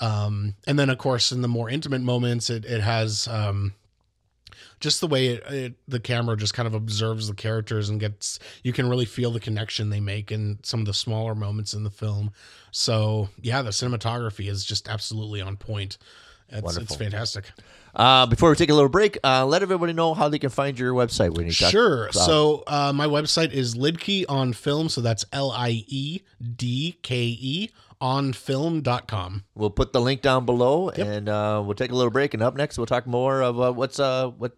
um 0.00 0.54
and 0.66 0.78
then 0.78 0.88
of 0.90 0.98
course 0.98 1.30
in 1.30 1.42
the 1.42 1.48
more 1.48 1.68
intimate 1.68 2.00
moments 2.00 2.48
it 2.48 2.64
it 2.64 2.80
has 2.80 3.28
um 3.28 3.74
just 4.80 5.02
the 5.02 5.06
way 5.06 5.26
it, 5.26 5.42
it, 5.52 5.74
the 5.86 6.00
camera 6.00 6.38
just 6.38 6.54
kind 6.54 6.66
of 6.66 6.72
observes 6.72 7.28
the 7.28 7.34
characters 7.34 7.90
and 7.90 8.00
gets 8.00 8.38
you 8.62 8.72
can 8.72 8.88
really 8.88 9.04
feel 9.04 9.30
the 9.30 9.40
connection 9.40 9.90
they 9.90 10.00
make 10.00 10.32
in 10.32 10.58
some 10.62 10.80
of 10.80 10.86
the 10.86 10.94
smaller 10.94 11.34
moments 11.34 11.74
in 11.74 11.84
the 11.84 11.90
film. 11.90 12.30
So 12.70 13.28
yeah 13.42 13.60
the 13.62 13.70
cinematography 13.70 14.48
is 14.48 14.64
just 14.64 14.88
absolutely 14.88 15.42
on 15.42 15.56
point. 15.56 15.98
It's, 16.48 16.56
it's 16.56 16.62
Wonderful. 16.64 16.96
fantastic 16.96 17.52
Uh, 17.94 18.26
before 18.26 18.50
we 18.50 18.56
take 18.56 18.70
a 18.70 18.74
little 18.74 18.88
break, 18.88 19.18
uh, 19.24 19.44
let 19.46 19.62
everybody 19.62 19.92
know 19.92 20.14
how 20.14 20.28
they 20.28 20.38
can 20.38 20.50
find 20.50 20.78
your 20.78 20.92
website 20.94 21.34
when 21.36 21.46
you 21.46 21.52
talk. 21.52 21.70
sure 21.70 22.04
about- 22.04 22.14
so 22.14 22.62
uh, 22.66 22.92
my 22.94 23.06
website 23.06 23.52
is 23.52 23.74
Liedke 23.74 24.24
on 24.28 24.52
film 24.52 24.88
so 24.88 25.00
that's 25.00 25.24
L 25.32 25.50
I 25.50 25.84
E 25.88 26.20
D 26.56 26.96
K 27.02 27.16
E 27.40 27.70
on 28.00 28.32
film.com 28.32 29.44
We'll 29.54 29.70
put 29.70 29.92
the 29.92 30.00
link 30.00 30.22
down 30.22 30.46
below, 30.46 30.88
and 30.90 31.28
uh, 31.28 31.62
we'll 31.64 31.74
take 31.74 31.90
a 31.90 31.94
little 31.94 32.10
break. 32.10 32.32
And 32.34 32.42
up 32.42 32.56
next, 32.56 32.78
we'll 32.78 32.86
talk 32.86 33.06
more 33.06 33.42
of 33.42 33.60
uh, 33.60 33.72
what's 33.72 33.98
uh, 34.00 34.28
what 34.28 34.56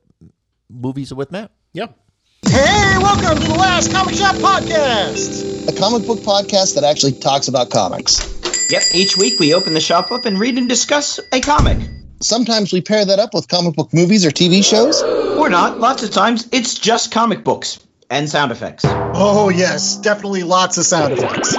movies 0.70 1.10
are 1.12 1.16
with 1.16 1.32
Matt. 1.32 1.50
yep 1.72 1.98
Hey, 2.44 2.96
welcome 2.98 3.38
to 3.40 3.48
the 3.48 3.54
Last 3.54 3.92
Comic 3.92 4.14
Shop 4.16 4.34
Podcast, 4.36 5.68
a 5.68 5.72
comic 5.78 6.06
book 6.06 6.18
podcast 6.20 6.74
that 6.74 6.84
actually 6.84 7.12
talks 7.12 7.48
about 7.48 7.70
comics. 7.70 8.68
Yep, 8.70 8.82
each 8.94 9.16
week 9.16 9.38
we 9.40 9.54
open 9.54 9.74
the 9.74 9.80
shop 9.80 10.10
up 10.12 10.24
and 10.24 10.38
read 10.38 10.58
and 10.58 10.68
discuss 10.68 11.18
a 11.32 11.40
comic. 11.40 11.78
Sometimes 12.22 12.72
we 12.72 12.80
pair 12.80 13.04
that 13.04 13.18
up 13.18 13.34
with 13.34 13.48
comic 13.48 13.74
book 13.74 13.92
movies 13.92 14.24
or 14.24 14.30
TV 14.30 14.64
shows. 14.64 15.02
Or 15.02 15.50
not, 15.50 15.80
lots 15.80 16.04
of 16.04 16.12
times 16.12 16.48
it's 16.52 16.78
just 16.78 17.10
comic 17.10 17.42
books 17.42 17.80
and 18.10 18.30
sound 18.30 18.52
effects. 18.52 18.84
Oh, 18.86 19.48
yes, 19.48 19.96
definitely 19.96 20.44
lots 20.44 20.78
of 20.78 20.84
sound 20.84 21.14
effects. 21.14 21.56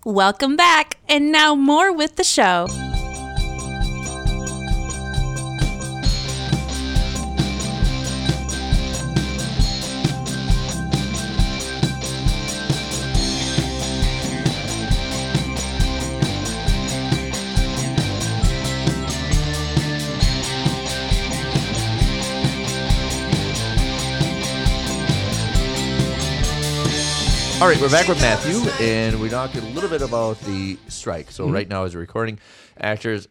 Welcome 0.05 0.57
back, 0.57 0.97
and 1.09 1.31
now 1.31 1.55
more 1.55 1.93
with 1.93 2.17
the 2.17 2.25
show. 2.25 2.67
All 27.61 27.69
right, 27.69 27.79
we're 27.79 27.91
back 27.91 28.09
with 28.09 28.19
Matthew, 28.23 28.59
and 28.83 29.21
we 29.21 29.29
talked 29.29 29.55
a 29.55 29.61
little 29.61 29.91
bit 29.91 30.01
about 30.01 30.41
the 30.41 30.79
strike. 30.89 31.27
Mm-hmm. 31.27 31.33
So 31.35 31.51
right 31.51 31.69
now, 31.69 31.85
as 31.85 31.95
we're 31.95 32.01
recording, 32.01 32.39
actors 32.81 33.29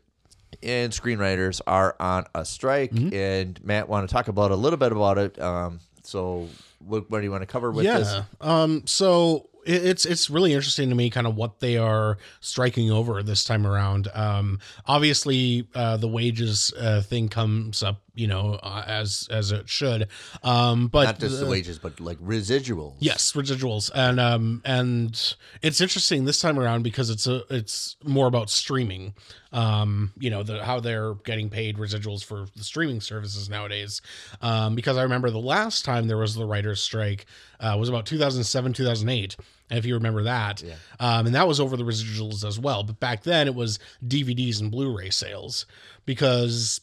and 0.62 0.94
screenwriters 0.94 1.62
are 1.66 1.96
on 2.00 2.26
a 2.36 2.46
strike, 2.46 2.92
Mm-hmm. 2.92 3.14
and 3.16 3.64
Matt 3.66 3.90
want 3.90 4.08
to 4.08 4.14
talk 4.14 4.28
about 4.28 4.52
a 4.52 4.56
little 4.56 4.78
bit 4.78 4.92
about 4.92 5.18
it. 5.18 5.40
Um, 5.42 5.80
so 6.04 6.48
what, 6.78 7.10
what 7.10 7.20
do 7.20 7.24
you 7.24 7.32
want 7.32 7.42
to 7.42 7.48
cover 7.48 7.72
with 7.72 7.86
this? 7.86 8.14
yeah. 8.14 8.24
Um. 8.40 8.84
So 8.86 9.50
it, 9.66 9.84
it's 9.84 10.06
it's 10.06 10.30
really 10.30 10.54
interesting 10.54 10.90
to 10.90 10.96
me, 10.96 11.10
kind 11.10 11.26
of 11.26 11.36
what 11.36 11.60
they 11.60 11.78
are 11.78 12.20
striking 12.40 12.92
over 12.92 13.24
this 13.24 13.44
time 13.44 13.66
around. 13.66 14.10
Um. 14.14 14.60
Obviously, 14.86 15.68
uh, 15.74 15.98
the 15.98 16.08
wages 16.08 16.72
uh, 16.80 17.02
thing 17.02 17.30
comes 17.30 17.82
up, 17.82 18.02
you 18.20 18.28
know, 18.28 18.60
uh, 18.62 18.84
as 18.86 19.28
as 19.32 19.52
it 19.52 19.70
should. 19.70 20.10
Um. 20.44 20.88
But 20.88 21.06
Not 21.06 21.20
just 21.20 21.40
the 21.40 21.46
wages, 21.46 21.80
but 21.80 22.00
like 22.00 22.20
residuals. 22.20 22.96
Yes, 23.00 23.32
residuals, 23.32 23.90
and 23.96 24.20
um, 24.20 24.62
and 24.66 25.36
it's 25.62 25.80
interesting 25.80 26.26
this 26.26 26.40
time 26.40 26.60
around 26.60 26.84
because 26.84 27.10
it's 27.10 27.28
a 27.28 27.44
it's 27.50 27.96
more 28.04 28.28
about 28.28 28.50
streaming. 28.50 29.14
Um, 29.52 30.12
you 30.20 30.30
know, 30.30 30.44
the 30.44 30.64
how 30.64 30.80
they're 30.80 31.16
getting 31.16 31.50
paid 31.50 31.78
residuals 31.78 32.24
for 32.24 32.46
the 32.56 32.64
streaming 32.64 33.02
services 33.02 33.50
nowadays. 33.50 34.02
Um, 34.42 34.76
because 34.76 34.98
I 34.98 35.04
remember 35.04 35.32
the 35.32 35.40
last 35.40 35.86
time 35.86 36.08
there 36.08 36.18
was 36.18 36.36
the 36.36 36.46
writers' 36.46 36.82
strike 36.82 37.26
uh, 37.60 37.76
was 37.80 37.90
about 37.90 38.06
2007, 38.06 38.74
2008. 38.74 39.36
If 39.72 39.86
you 39.86 39.94
remember 39.94 40.24
that, 40.24 40.64
um, 41.00 41.28
and 41.28 41.36
that 41.36 41.48
was 41.48 41.60
over 41.60 41.78
the 41.78 41.84
residuals 41.84 42.44
as 42.44 42.60
well. 42.60 42.84
But 42.84 43.00
back 43.00 43.24
then 43.24 43.48
it 43.48 43.54
was 43.56 43.80
DVDs 44.06 44.60
and 44.62 44.72
Blu-ray 44.72 45.12
sales 45.12 45.68
because 46.06 46.82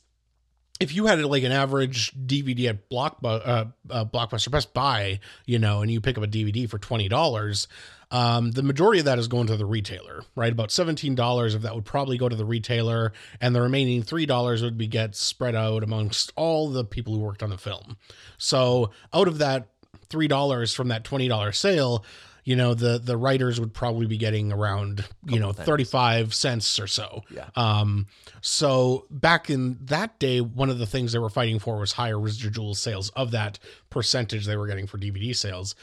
if 0.81 0.95
you 0.95 1.07
had 1.07 1.23
like 1.25 1.43
an 1.43 1.53
average 1.53 2.13
DVD 2.15 2.69
at 2.69 2.89
Block, 2.89 3.19
uh, 3.25 3.65
uh, 3.91 4.05
Blockbuster 4.05 4.51
Best 4.51 4.75
Buy, 4.75 5.21
you 5.47 5.59
know, 5.59 5.83
and 5.83 5.91
you 5.91 6.01
pick 6.01 6.19
up 6.19 6.25
a 6.25 6.29
DVD 6.29 6.69
for 6.69 6.79
twenty 6.79 7.09
dollars, 7.09 7.69
um, 8.11 8.53
the 8.53 8.63
majority 8.63 9.01
of 9.01 9.07
that 9.07 9.19
is 9.19 9.29
going 9.29 9.49
to 9.49 9.57
the 9.57 9.67
retailer, 9.67 10.23
right? 10.35 10.53
About 10.53 10.71
seventeen 10.71 11.15
dollars 11.15 11.55
of 11.55 11.63
that 11.63 11.75
would 11.75 11.85
probably 11.85 12.19
go 12.19 12.29
to 12.29 12.37
the 12.37 12.45
retailer, 12.45 13.13
and 13.41 13.55
the 13.55 13.63
remaining 13.63 14.03
three 14.03 14.27
dollars 14.27 14.63
would 14.63 14.79
be 14.79 14.87
get 14.87 15.17
spread 15.17 15.55
out 15.55 15.83
amongst 15.83 16.33
all 16.37 16.69
the 16.69 16.85
people 16.85 17.15
who 17.15 17.21
worked 17.21 17.43
on 17.43 17.51
the 17.51 17.59
film. 17.59 17.97
So 18.39 18.91
out 19.13 19.29
of 19.29 19.39
that 19.39 19.69
three 20.09 20.29
dollars 20.29 20.73
from 20.73 20.89
that 20.89 21.05
twenty 21.05 21.27
dollar 21.29 21.53
sale, 21.53 22.05
you 22.47 22.57
know 22.57 22.73
the 22.75 22.99
the 22.99 23.17
writers 23.17 23.61
would 23.61 23.75
probably 23.75 24.07
be 24.07 24.17
getting 24.17 24.53
around 24.53 25.05
you 25.27 25.39
know 25.39 25.53
35 25.53 26.33
cents 26.33 26.79
or 26.81 26.87
so. 26.87 27.23
Yeah. 27.31 27.49
um 27.57 28.07
so 28.41 29.05
back 29.11 29.51
in 29.51 29.77
that 29.87 30.19
day 30.19 30.41
one 30.41 30.71
of 30.71 30.79
the 30.79 30.87
things 30.87 31.13
they 31.13 31.19
were 31.19 31.29
fighting 31.29 31.59
for 31.59 31.77
was 31.79 31.93
higher 31.93 32.19
residual 32.19 32.75
sales 32.75 33.11
of 33.11 33.33
that 33.33 33.59
percentage 33.91 34.47
they 34.47 34.57
were 34.57 34.67
getting 34.69 34.87
for 34.87 34.97
dvd 34.97 35.37
sales. 35.37 35.75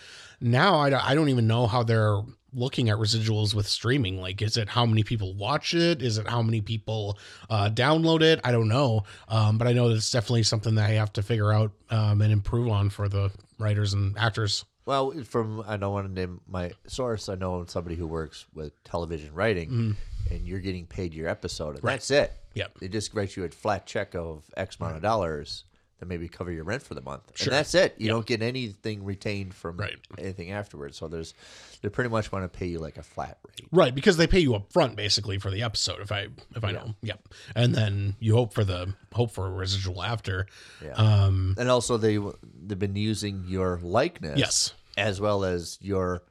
Now 0.42 0.78
i, 0.80 0.90
don't- 0.90 1.06
I 1.06 1.14
don't 1.14 1.30
even 1.30 1.46
know 1.48 1.68
how 1.68 1.84
they're 1.84 2.20
looking 2.56 2.90
at 2.90 2.98
residuals 2.98 3.54
with 3.56 3.68
streaming. 3.68 4.22
Like 4.22 4.42
is 4.42 4.56
it 4.58 4.70
how 4.70 4.86
many 4.86 5.04
people 5.04 5.34
watch 5.34 5.74
it? 5.74 6.02
Is 6.02 6.18
it 6.20 6.28
how 6.28 6.42
many 6.44 6.62
people 6.62 7.18
uh, 7.50 7.70
download 7.74 8.22
it? 8.22 8.40
I 8.44 8.52
don't 8.52 8.68
know. 8.68 9.04
Um, 9.28 9.58
but 9.58 9.68
i 9.68 9.74
know 9.74 9.90
that 9.90 9.96
it's 9.96 10.12
definitely 10.12 10.44
something 10.44 10.76
that 10.76 10.90
i 10.90 10.94
have 10.94 11.12
to 11.14 11.24
figure 11.24 11.52
out 11.52 11.72
um, 11.90 12.22
and 12.22 12.32
improve 12.32 12.70
on 12.70 12.90
for 12.90 13.10
the 13.10 13.32
writers 13.60 13.94
and 13.94 14.18
actors 14.18 14.64
Well, 14.86 15.12
from 15.24 15.64
I 15.68 15.78
don't 15.78 15.94
want 15.94 16.08
to 16.08 16.14
name 16.14 16.42
my 16.48 16.72
source. 16.88 17.30
I 17.30 17.36
know 17.36 17.66
somebody 17.68 17.96
who 17.96 18.08
works 18.08 18.46
with 18.54 18.84
television 18.84 19.34
writing, 19.34 19.70
mm-hmm. 19.70 20.34
and 20.34 20.48
you're 20.48 20.60
getting 20.60 20.86
paid 20.86 21.14
your 21.14 21.30
episode, 21.30 21.76
and 21.76 21.84
that's 21.84 22.12
it. 22.12 22.34
Yep. 22.56 22.80
They 22.80 22.88
just 22.88 23.14
write 23.14 23.36
you 23.36 23.46
a 23.46 23.50
flat 23.50 23.86
check 23.86 24.14
of 24.16 24.44
X 24.58 24.78
amount 24.80 24.98
of 24.98 25.02
dollars 25.02 25.64
that 26.04 26.10
maybe 26.10 26.28
cover 26.28 26.52
your 26.52 26.66
rent 26.66 26.84
for 26.84 26.94
the 26.96 27.02
month, 27.02 27.24
Sure. 27.36 27.46
and 27.46 27.54
that's 27.58 27.74
it. 27.74 27.96
You 27.98 28.10
don't 28.10 28.26
get 28.26 28.42
anything 28.42 29.04
retained 29.06 29.54
from 29.54 29.78
Right. 29.78 29.96
anything 30.18 30.52
afterwards. 30.52 30.98
So 30.98 31.08
there's 31.08 31.34
they 31.82 31.90
pretty 31.90 32.10
much 32.10 32.32
want 32.32 32.44
to 32.44 32.50
pay 32.50 32.68
you 32.68 32.80
like 32.80 32.98
a 32.98 33.04
flat 33.04 33.38
rate. 33.48 33.68
Right, 33.72 33.96
because 33.96 34.18
they 34.18 34.28
pay 34.28 34.40
you 34.40 34.56
up 34.56 34.72
front 34.72 34.96
basically 34.96 35.38
for 35.40 35.50
the 35.50 35.64
episode, 35.64 36.02
if 36.02 36.12
I 36.12 36.28
if 36.56 36.64
I 36.64 36.72
know. 36.72 36.94
Yep. 37.02 37.28
And 37.56 37.74
then 37.74 38.16
you 38.20 38.36
hope 38.36 38.54
for 38.54 38.64
the 38.66 38.94
hope 39.14 39.32
for 39.32 39.48
a 39.48 39.52
residual 39.52 40.04
after. 40.04 40.46
Yeah. 40.84 40.92
Um 40.94 41.56
And 41.58 41.70
also 41.70 41.98
they 41.98 42.18
they've 42.66 42.78
been 42.80 42.96
using 42.96 43.46
your 43.48 43.80
likeness, 43.82 44.38
Yes. 44.40 44.74
as 44.98 45.22
well 45.22 45.44
as 45.46 45.78
your 45.82 46.24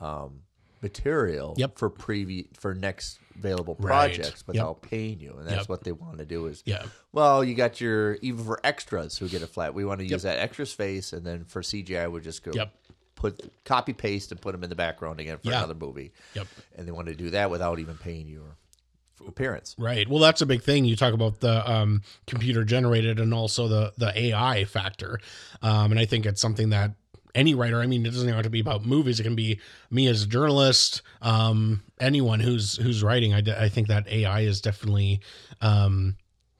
um, 0.00 0.40
material, 0.82 1.54
Yep. 1.56 1.78
for 1.78 1.88
previ- 1.88 2.48
for 2.58 2.74
next 2.74 3.18
available 3.36 3.74
projects 3.74 3.84
Right. 3.94 4.16
projects 4.16 4.40
Yep. 4.40 4.46
without 4.48 4.82
paying 4.82 5.20
you, 5.20 5.34
and 5.38 5.46
that's 5.46 5.60
Yep. 5.62 5.68
what 5.68 5.84
they 5.84 5.92
want 5.92 6.18
to 6.18 6.24
do. 6.24 6.46
Is 6.46 6.62
Yeah. 6.66 6.86
well, 7.12 7.42
you 7.44 7.54
got 7.54 7.80
your 7.80 8.14
even 8.22 8.44
for 8.44 8.60
extras 8.64 9.18
who 9.18 9.28
get 9.28 9.42
a 9.42 9.46
flat. 9.46 9.74
We 9.74 9.84
want 9.84 10.00
to 10.00 10.06
use 10.06 10.22
that 10.22 10.38
extra's 10.38 10.72
face, 10.72 11.12
and 11.12 11.26
then 11.26 11.44
for 11.44 11.62
CGI, 11.62 12.08
we 12.08 12.20
just 12.20 12.42
go 12.42 12.52
put 13.14 13.40
copy 13.64 13.92
paste 13.92 14.32
and 14.32 14.40
put 14.40 14.52
them 14.52 14.62
in 14.64 14.68
the 14.70 14.76
background 14.76 15.18
again 15.20 15.38
for 15.38 15.48
another 15.50 15.74
movie. 15.74 16.12
Yep. 16.34 16.46
and 16.76 16.86
they 16.86 16.92
want 16.92 17.06
to 17.08 17.14
do 17.14 17.30
that 17.30 17.50
without 17.50 17.78
even 17.78 17.96
paying 17.96 18.26
your 18.28 18.56
appearance. 19.26 19.74
Right. 19.78 20.08
Well, 20.08 20.18
that's 20.18 20.42
a 20.42 20.46
big 20.46 20.62
thing. 20.62 20.84
You 20.84 20.96
talk 20.96 21.14
about 21.14 21.40
the 21.40 21.70
um, 21.70 22.02
computer 22.26 22.64
generated 22.64 23.18
and 23.20 23.32
also 23.32 23.68
the 23.68 23.92
the 23.96 24.12
AI 24.18 24.64
factor, 24.64 25.18
um, 25.62 25.92
and 25.92 25.98
I 26.00 26.04
think 26.04 26.26
it's 26.26 26.40
something 26.40 26.70
that 26.70 26.92
any 27.34 27.54
writer. 27.54 27.80
I 27.80 27.86
mean, 27.86 28.04
it 28.06 28.10
doesn't 28.10 28.28
have 28.28 28.42
to 28.44 28.50
be 28.50 28.60
about 28.60 28.84
movies. 28.84 29.20
It 29.20 29.24
can 29.24 29.34
be 29.34 29.60
me 29.90 30.06
as 30.06 30.22
a 30.22 30.26
journalist, 30.26 31.02
um, 31.22 31.82
anyone 32.00 32.40
who's 32.40 32.76
who's 32.76 33.02
writing. 33.02 33.34
I 33.34 33.68
think 33.68 33.88
that 33.88 34.08
AI 34.08 34.40
is 34.40 34.60
definitely 34.60 35.20
um, 35.60 36.16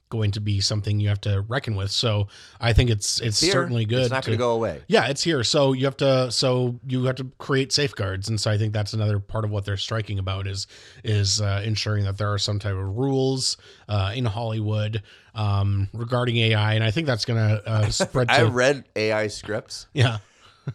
going 0.09 0.31
to 0.31 0.39
be 0.39 0.61
something 0.61 0.99
you 0.99 1.09
have 1.09 1.19
to 1.21 1.41
reckon 1.47 1.75
with. 1.75 1.91
So 1.91 2.27
I 2.59 2.73
think 2.73 2.89
it's 2.89 3.19
it's 3.19 3.39
Here, 3.39 3.51
certainly 3.51 3.85
good. 3.85 4.03
It's 4.03 4.11
not 4.11 4.25
going 4.25 4.37
to 4.37 4.41
go 4.41 4.51
away. 4.51 4.81
Yeah, 4.87 5.07
it's 5.07 5.23
here. 5.23 5.43
So 5.43 5.73
you 5.73 5.85
have 5.85 5.97
to 5.97 6.31
so 6.31 6.79
you 6.87 7.05
have 7.05 7.15
to 7.15 7.31
create 7.37 7.71
safeguards, 7.71 8.29
and 8.29 8.39
so 8.39 8.51
I 8.51 8.57
think 8.57 8.73
that's 8.73 8.93
another 8.93 9.19
part 9.19 9.45
of 9.45 9.51
what 9.51 9.65
they're 9.65 9.77
striking 9.77 10.19
about 10.19 10.47
is 10.47 10.67
is 11.03 11.41
uh, 11.41 11.61
ensuring 11.65 12.05
that 12.05 12.17
there 12.17 12.31
are 12.31 12.37
some 12.39 12.59
type 12.59 12.75
of 12.75 12.97
rules 12.97 13.57
uh, 13.89 14.11
in 14.15 14.25
Hollywood 14.25 15.01
um, 15.33 15.89
regarding 15.93 16.37
AI, 16.37 16.73
and 16.73 16.83
I 16.83 16.91
think 16.91 17.07
that's 17.07 17.25
going 17.25 17.39
to 17.39 17.67
uh, 17.67 17.89
spread. 17.89 18.29
I 18.29 18.39
To, 18.41 18.49
read 18.49 18.85
AI 18.95 19.27
scripts. 19.27 19.87
yeah, 19.93 20.19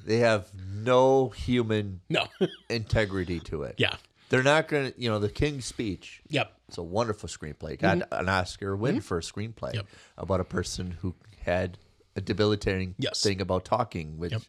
They 0.04 0.18
have 0.18 0.48
no 0.54 1.28
human 1.30 2.00
no, 2.08 2.26
integrity 2.70 3.40
to 3.40 3.62
it. 3.64 3.74
yeah, 3.78 3.96
They're 4.28 4.42
not 4.42 4.68
going 4.68 4.92
to, 4.92 5.00
you 5.00 5.10
know, 5.10 5.18
the 5.18 5.28
King's 5.28 5.64
Speech. 5.64 6.22
yep, 6.28 6.52
It's 6.68 6.78
a 6.78 6.82
wonderful 6.82 7.28
screenplay. 7.28 7.78
Got 7.78 8.02
an 8.12 8.28
Oscar 8.28 8.76
win 8.76 9.00
for 9.00 9.18
a 9.18 9.22
screenplay 9.22 9.70
Mm-hmm. 9.70 9.76
Yep. 9.76 9.86
about 10.18 10.40
a 10.40 10.44
person 10.44 10.96
who 11.00 11.14
had 11.44 11.78
a 12.16 12.20
debilitating 12.20 12.94
Yes. 12.98 13.22
thing 13.22 13.40
about 13.40 13.64
talking, 13.64 14.18
which 14.18 14.32
Yep. 14.32 14.42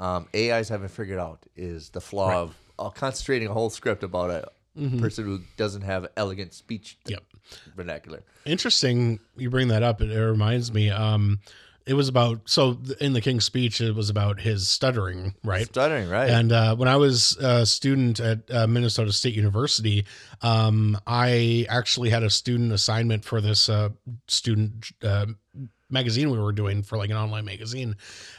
um, 0.00 0.28
AIs 0.34 0.68
haven't 0.68 0.90
figured 0.90 1.18
out 1.18 1.44
is 1.56 1.90
the 1.90 2.00
flaw 2.00 2.42
of 2.42 2.56
uh, 2.78 2.88
concentrating 2.90 3.48
a 3.48 3.52
whole 3.52 3.70
script 3.70 4.02
about 4.02 4.30
a 4.30 4.50
person 4.98 5.24
who 5.26 5.40
doesn't 5.58 5.82
have 5.82 6.06
elegant 6.16 6.54
speech 6.54 6.96
Mm-hmm. 7.04 7.12
Yep. 7.12 7.22
vernacular. 7.76 8.22
Interesting. 8.46 9.18
You 9.36 9.50
bring 9.50 9.68
that 9.68 9.82
up. 9.82 10.00
It, 10.00 10.10
it 10.10 10.18
reminds 10.24 10.72
me. 10.72 10.88
Um, 10.90 11.40
it 11.86 11.94
was 11.94 12.08
about 12.08 12.42
so 12.48 12.78
in 13.00 13.12
the 13.12 13.20
King's 13.20 13.44
speech, 13.44 13.80
it 13.80 13.94
was 13.94 14.10
about 14.10 14.40
his 14.40 14.68
stuttering, 14.68 15.34
right? 15.42 15.66
Stuttering, 15.66 16.08
right? 16.08 16.30
And 16.30 16.52
uh, 16.52 16.76
when 16.76 16.88
I 16.88 16.96
was 16.96 17.36
a 17.38 17.66
student 17.66 18.20
at 18.20 18.50
uh, 18.50 18.66
Minnesota 18.66 19.12
State 19.12 19.34
University, 19.34 20.04
um, 20.42 20.98
I 21.06 21.66
actually 21.68 22.10
had 22.10 22.22
a 22.22 22.30
student 22.30 22.72
assignment 22.72 23.24
for 23.24 23.40
this 23.40 23.68
uh, 23.68 23.90
student 24.28 24.92
uh, 25.02 25.26
magazine 25.88 26.30
we 26.30 26.38
were 26.38 26.52
doing 26.52 26.82
for 26.82 26.96
like 26.96 27.10
an 27.10 27.16
online 27.16 27.44
magazine, 27.44 27.96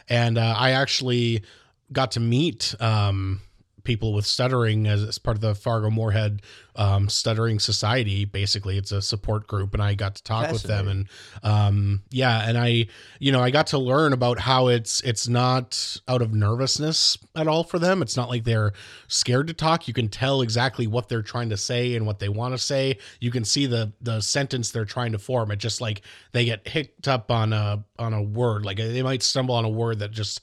and 0.07 0.37
uh, 0.37 0.55
I 0.57 0.71
actually 0.71 1.43
got 1.91 2.11
to 2.11 2.19
meet 2.19 2.73
um, 2.79 3.41
people 3.83 4.13
with 4.13 4.25
stuttering 4.25 4.87
as, 4.87 5.03
as 5.03 5.17
part 5.17 5.37
of 5.37 5.41
the 5.41 5.55
Fargo 5.55 5.89
Moorhead 5.89 6.41
um, 6.75 7.09
Stuttering 7.09 7.59
Society. 7.59 8.25
Basically, 8.25 8.77
it's 8.77 8.91
a 8.91 9.01
support 9.01 9.47
group, 9.47 9.73
and 9.73 9.83
I 9.83 9.93
got 9.93 10.15
to 10.15 10.23
talk 10.23 10.51
with 10.51 10.63
them, 10.63 10.87
and 10.87 11.07
um, 11.43 12.01
yeah, 12.09 12.47
and 12.47 12.57
I, 12.57 12.87
you 13.19 13.31
know, 13.31 13.41
I 13.41 13.51
got 13.51 13.67
to 13.67 13.77
learn 13.77 14.13
about 14.13 14.39
how 14.39 14.67
it's 14.67 15.01
it's 15.01 15.27
not 15.27 15.97
out 16.07 16.21
of 16.21 16.33
nervousness 16.33 17.17
at 17.35 17.47
all 17.47 17.63
for 17.63 17.79
them. 17.79 18.01
It's 18.01 18.15
not 18.15 18.29
like 18.29 18.43
they're 18.43 18.73
scared 19.07 19.47
to 19.47 19.53
talk. 19.53 19.87
You 19.87 19.93
can 19.93 20.07
tell 20.07 20.41
exactly 20.41 20.87
what 20.87 21.09
they're 21.09 21.21
trying 21.21 21.49
to 21.49 21.57
say 21.57 21.95
and 21.95 22.05
what 22.05 22.19
they 22.19 22.29
want 22.29 22.53
to 22.53 22.57
say. 22.57 22.97
You 23.19 23.31
can 23.31 23.43
see 23.43 23.65
the 23.65 23.91
the 24.01 24.21
sentence 24.21 24.71
they're 24.71 24.85
trying 24.85 25.11
to 25.11 25.19
form. 25.19 25.51
It 25.51 25.57
just 25.57 25.81
like 25.81 26.01
they 26.31 26.45
get 26.45 26.67
hicked 26.67 27.07
up 27.07 27.31
on 27.31 27.53
a 27.53 27.83
on 27.99 28.13
a 28.13 28.21
word. 28.21 28.65
Like 28.65 28.77
they 28.77 29.03
might 29.03 29.23
stumble 29.23 29.55
on 29.55 29.65
a 29.65 29.69
word 29.69 29.99
that 29.99 30.11
just 30.11 30.41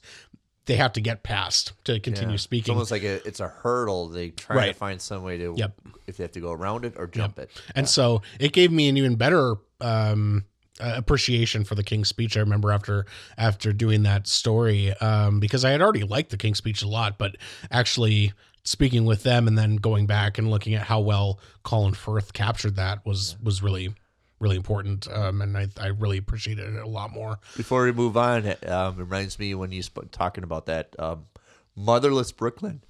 they 0.69 0.75
have 0.75 0.93
to 0.93 1.01
get 1.01 1.23
past 1.23 1.73
to 1.83 1.99
continue 1.99 2.29
Yeah. 2.29 2.33
It's 2.35 2.43
speaking. 2.43 2.73
almost 2.73 2.91
like 2.91 3.03
a, 3.03 3.27
it's 3.27 3.39
a 3.39 3.47
hurdle. 3.49 4.07
They 4.07 4.29
try 4.29 4.55
Right. 4.55 4.67
to 4.67 4.73
find 4.73 5.01
some 5.01 5.23
way 5.23 5.37
to, 5.37 5.53
Yep. 5.57 5.73
if 6.07 6.17
they 6.17 6.23
have 6.23 6.31
to 6.33 6.39
go 6.39 6.51
around 6.51 6.85
it 6.85 6.93
or 6.95 7.07
jump 7.07 7.39
it. 7.39 7.49
And 7.75 7.89
so 7.89 8.21
it 8.39 8.53
gave 8.53 8.71
me 8.71 8.87
an 8.87 8.95
even 8.97 9.15
better 9.15 9.55
um, 9.81 10.45
uh, 10.79 10.93
appreciation 10.95 11.63
for 11.65 11.75
the 11.75 11.83
King's 11.83 12.07
Speech. 12.09 12.37
I 12.37 12.41
remember 12.41 12.71
after 12.71 13.05
after 13.37 13.73
doing 13.73 14.03
that 14.03 14.27
story 14.27 14.93
um, 14.93 15.39
because 15.39 15.65
I 15.65 15.71
had 15.71 15.81
already 15.81 16.03
liked 16.03 16.29
the 16.29 16.37
King's 16.37 16.57
Speech 16.59 16.83
a 16.83 16.87
lot, 16.87 17.17
but 17.17 17.35
actually 17.71 18.31
speaking 18.63 19.05
with 19.05 19.23
them 19.23 19.47
and 19.47 19.57
then 19.57 19.75
going 19.77 20.05
back 20.05 20.37
and 20.37 20.49
looking 20.51 20.73
at 20.75 20.83
how 20.83 20.99
well 20.99 21.39
Colin 21.63 21.93
Firth 21.95 22.33
captured 22.33 22.75
that 22.75 23.05
was 23.05 23.35
was 23.41 23.63
really 23.63 23.93
really 24.39 24.55
important. 24.55 25.07
Um, 25.11 25.41
and 25.41 25.57
I 25.57 25.67
I 25.79 25.87
really 25.87 26.17
appreciated 26.17 26.73
it 26.75 26.81
a 26.81 26.87
lot 26.87 27.11
more. 27.11 27.39
Before 27.57 27.83
we 27.83 27.91
move 27.91 28.17
on, 28.17 28.45
it 28.45 28.67
um, 28.69 28.95
reminds 28.97 29.37
me 29.39 29.53
when 29.55 29.71
you 29.71 29.83
sp- 29.83 30.11
talking 30.11 30.43
about 30.43 30.65
that 30.67 30.95
um, 30.99 31.25
Motherless 31.75 32.31
Brooklyn, 32.31 32.81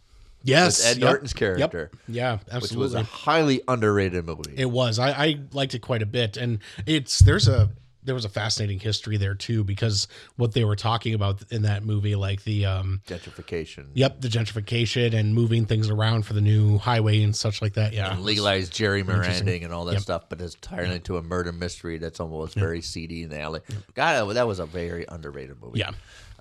Yes, 0.43 0.85
Ed 0.85 0.97
yep, 0.97 1.09
Norton's 1.09 1.33
character, 1.33 1.89
Yep. 1.91 2.01
Yeah, 2.07 2.33
which 2.37 2.53
absolutely. 2.53 2.77
was 2.83 2.93
a 2.95 3.03
highly 3.03 3.61
underrated 3.67 4.25
movie. 4.25 4.53
It 4.55 4.69
was. 4.71 4.97
I, 4.99 5.09
I 5.11 5.39
liked 5.51 5.73
it 5.75 5.79
quite 5.79 6.01
a 6.01 6.05
bit, 6.05 6.37
and 6.37 6.59
it's 6.85 7.19
there's 7.19 7.47
a 7.47 7.69
there 8.03 8.15
was 8.15 8.23
a 8.25 8.29
fascinating 8.29 8.79
history 8.79 9.17
there 9.17 9.35
too 9.35 9.63
because 9.63 10.07
what 10.37 10.53
they 10.53 10.63
were 10.63 10.75
talking 10.75 11.13
about 11.13 11.41
in 11.51 11.63
that 11.63 11.83
movie, 11.83 12.15
like 12.15 12.43
the 12.43 12.65
um, 12.65 13.01
Gentrification. 13.07 13.87
yep, 13.93 14.21
the 14.21 14.29
gentrification 14.29 15.13
and 15.13 15.33
moving 15.35 15.65
things 15.65 15.89
around 15.89 16.25
for 16.25 16.33
the 16.33 16.41
new 16.41 16.77
highway 16.77 17.21
and 17.23 17.35
such 17.35 17.61
like 17.61 17.73
that. 17.73 17.91
Yeah, 17.93 18.11
And 18.11 18.23
legalized 18.23 18.71
gerrymandering 18.73 19.63
and 19.65 19.73
all 19.73 19.85
that 19.85 19.93
Yep. 19.93 20.01
stuff, 20.01 20.23
but 20.29 20.39
it's 20.41 20.55
turned 20.55 20.91
into 20.93 21.17
a 21.17 21.21
murder 21.21 21.51
mystery 21.51 21.97
that's 21.97 22.19
almost 22.19 22.55
very 22.55 22.81
seedy 22.81 23.23
in 23.23 23.29
the 23.29 23.39
alley. 23.39 23.61
God, 23.95 24.33
that 24.35 24.47
was 24.47 24.59
a 24.59 24.65
very 24.65 25.05
underrated 25.09 25.61
movie. 25.61 25.79
yeah, 25.79 25.91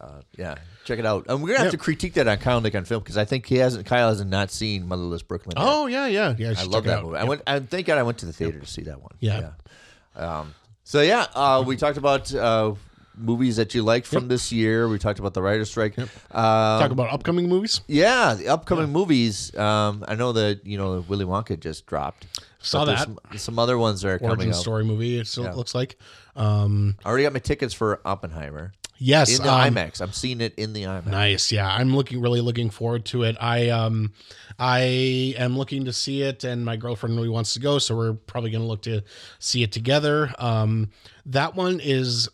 uh, 0.00 0.20
yeah. 0.36 0.56
Check 0.84 0.98
it 1.00 1.06
out. 1.06 1.26
And 1.28 1.42
we're 1.42 1.48
gonna 1.48 1.58
have 1.58 1.66
Yep. 1.66 1.72
to 1.72 1.78
critique 1.78 2.14
that 2.14 2.28
on 2.28 2.38
Kyle 2.38 2.60
Nick 2.60 2.74
on 2.76 2.84
film 2.84 3.02
because 3.02 3.18
I 3.18 3.24
think 3.24 3.46
he 3.46 3.56
hasn't. 3.56 3.84
Kyle 3.84 4.08
hasn't 4.08 4.30
not 4.30 4.50
seen 4.50 4.86
Motherless 4.86 5.22
Brooklyn. 5.22 5.54
yet. 5.58 5.66
Oh 5.68 5.86
yeah, 5.86 6.06
yeah, 6.06 6.34
yeah. 6.38 6.54
I 6.56 6.62
love 6.62 6.84
that 6.84 7.02
movie. 7.02 7.16
I 7.18 7.24
went. 7.24 7.42
Thank 7.68 7.86
God 7.86 7.98
I 7.98 8.02
went 8.04 8.18
to 8.18 8.26
the 8.26 8.32
theater 8.32 8.60
to 8.60 8.66
see 8.66 8.82
that 8.82 9.02
one. 9.02 9.12
Yeah. 9.20 9.50
Yeah. 10.16 10.38
Um, 10.40 10.54
so 10.88 11.02
yeah, 11.02 11.26
uh, 11.34 11.62
we 11.66 11.76
talked 11.76 11.98
about 11.98 12.34
uh, 12.34 12.72
movies 13.14 13.56
that 13.56 13.74
you 13.74 13.82
like 13.82 14.06
from 14.06 14.28
this 14.28 14.50
year. 14.50 14.88
We 14.88 14.98
talked 14.98 15.18
about 15.18 15.34
the 15.34 15.42
writer's 15.42 15.68
strike. 15.68 15.98
Um, 15.98 16.08
Talk 16.30 16.92
about 16.92 17.12
upcoming 17.12 17.46
movies. 17.46 17.82
yeah, 17.88 18.32
the 18.32 18.48
upcoming 18.48 18.88
movies. 18.88 19.54
Um, 19.54 20.02
I 20.08 20.14
know 20.14 20.32
that 20.32 20.66
you 20.66 20.78
know 20.78 21.04
Willy 21.06 21.26
Wonka 21.26 21.60
just 21.60 21.84
dropped. 21.84 22.26
Saw 22.60 22.86
there's 22.86 23.00
that. 23.00 23.04
Some, 23.04 23.18
some 23.36 23.58
other 23.58 23.76
ones 23.76 24.00
that 24.00 24.08
are 24.08 24.18
coming 24.18 24.30
Origin 24.30 24.50
out. 24.52 24.56
story 24.56 24.82
movie. 24.82 25.18
It 25.18 25.26
still 25.26 25.54
looks 25.54 25.74
like. 25.74 25.98
Um, 26.34 26.96
I 27.04 27.08
already 27.10 27.24
got 27.24 27.34
my 27.34 27.40
tickets 27.40 27.74
for 27.74 28.00
Oppenheimer 28.06 28.72
yes, 28.98 29.36
in 29.36 29.42
the 29.44 29.52
um, 29.52 29.74
IMAX. 29.74 30.00
I'm 30.00 30.12
seeing 30.12 30.40
it 30.40 30.54
in 30.56 30.72
the 30.72 30.82
IMAX. 30.84 31.06
Nice. 31.06 31.52
Yeah, 31.52 31.68
I'm 31.68 31.94
looking 31.96 32.20
really 32.20 32.40
looking 32.40 32.70
forward 32.70 33.04
to 33.06 33.22
it. 33.22 33.36
I 33.40 33.70
um 33.70 34.12
I 34.58 35.34
am 35.38 35.56
looking 35.56 35.84
to 35.84 35.92
see 35.92 36.22
it 36.22 36.44
and 36.44 36.64
my 36.64 36.76
girlfriend 36.76 37.14
really 37.16 37.28
wants 37.28 37.54
to 37.54 37.60
go, 37.60 37.78
so 37.78 37.96
we're 37.96 38.12
probably 38.14 38.50
going 38.50 38.62
to 38.62 38.66
look 38.68 38.82
to 38.82 39.02
see 39.38 39.62
it 39.62 39.72
together. 39.72 40.32
Um 40.38 40.90
that 41.26 41.54
one 41.54 41.80
is 41.82 42.28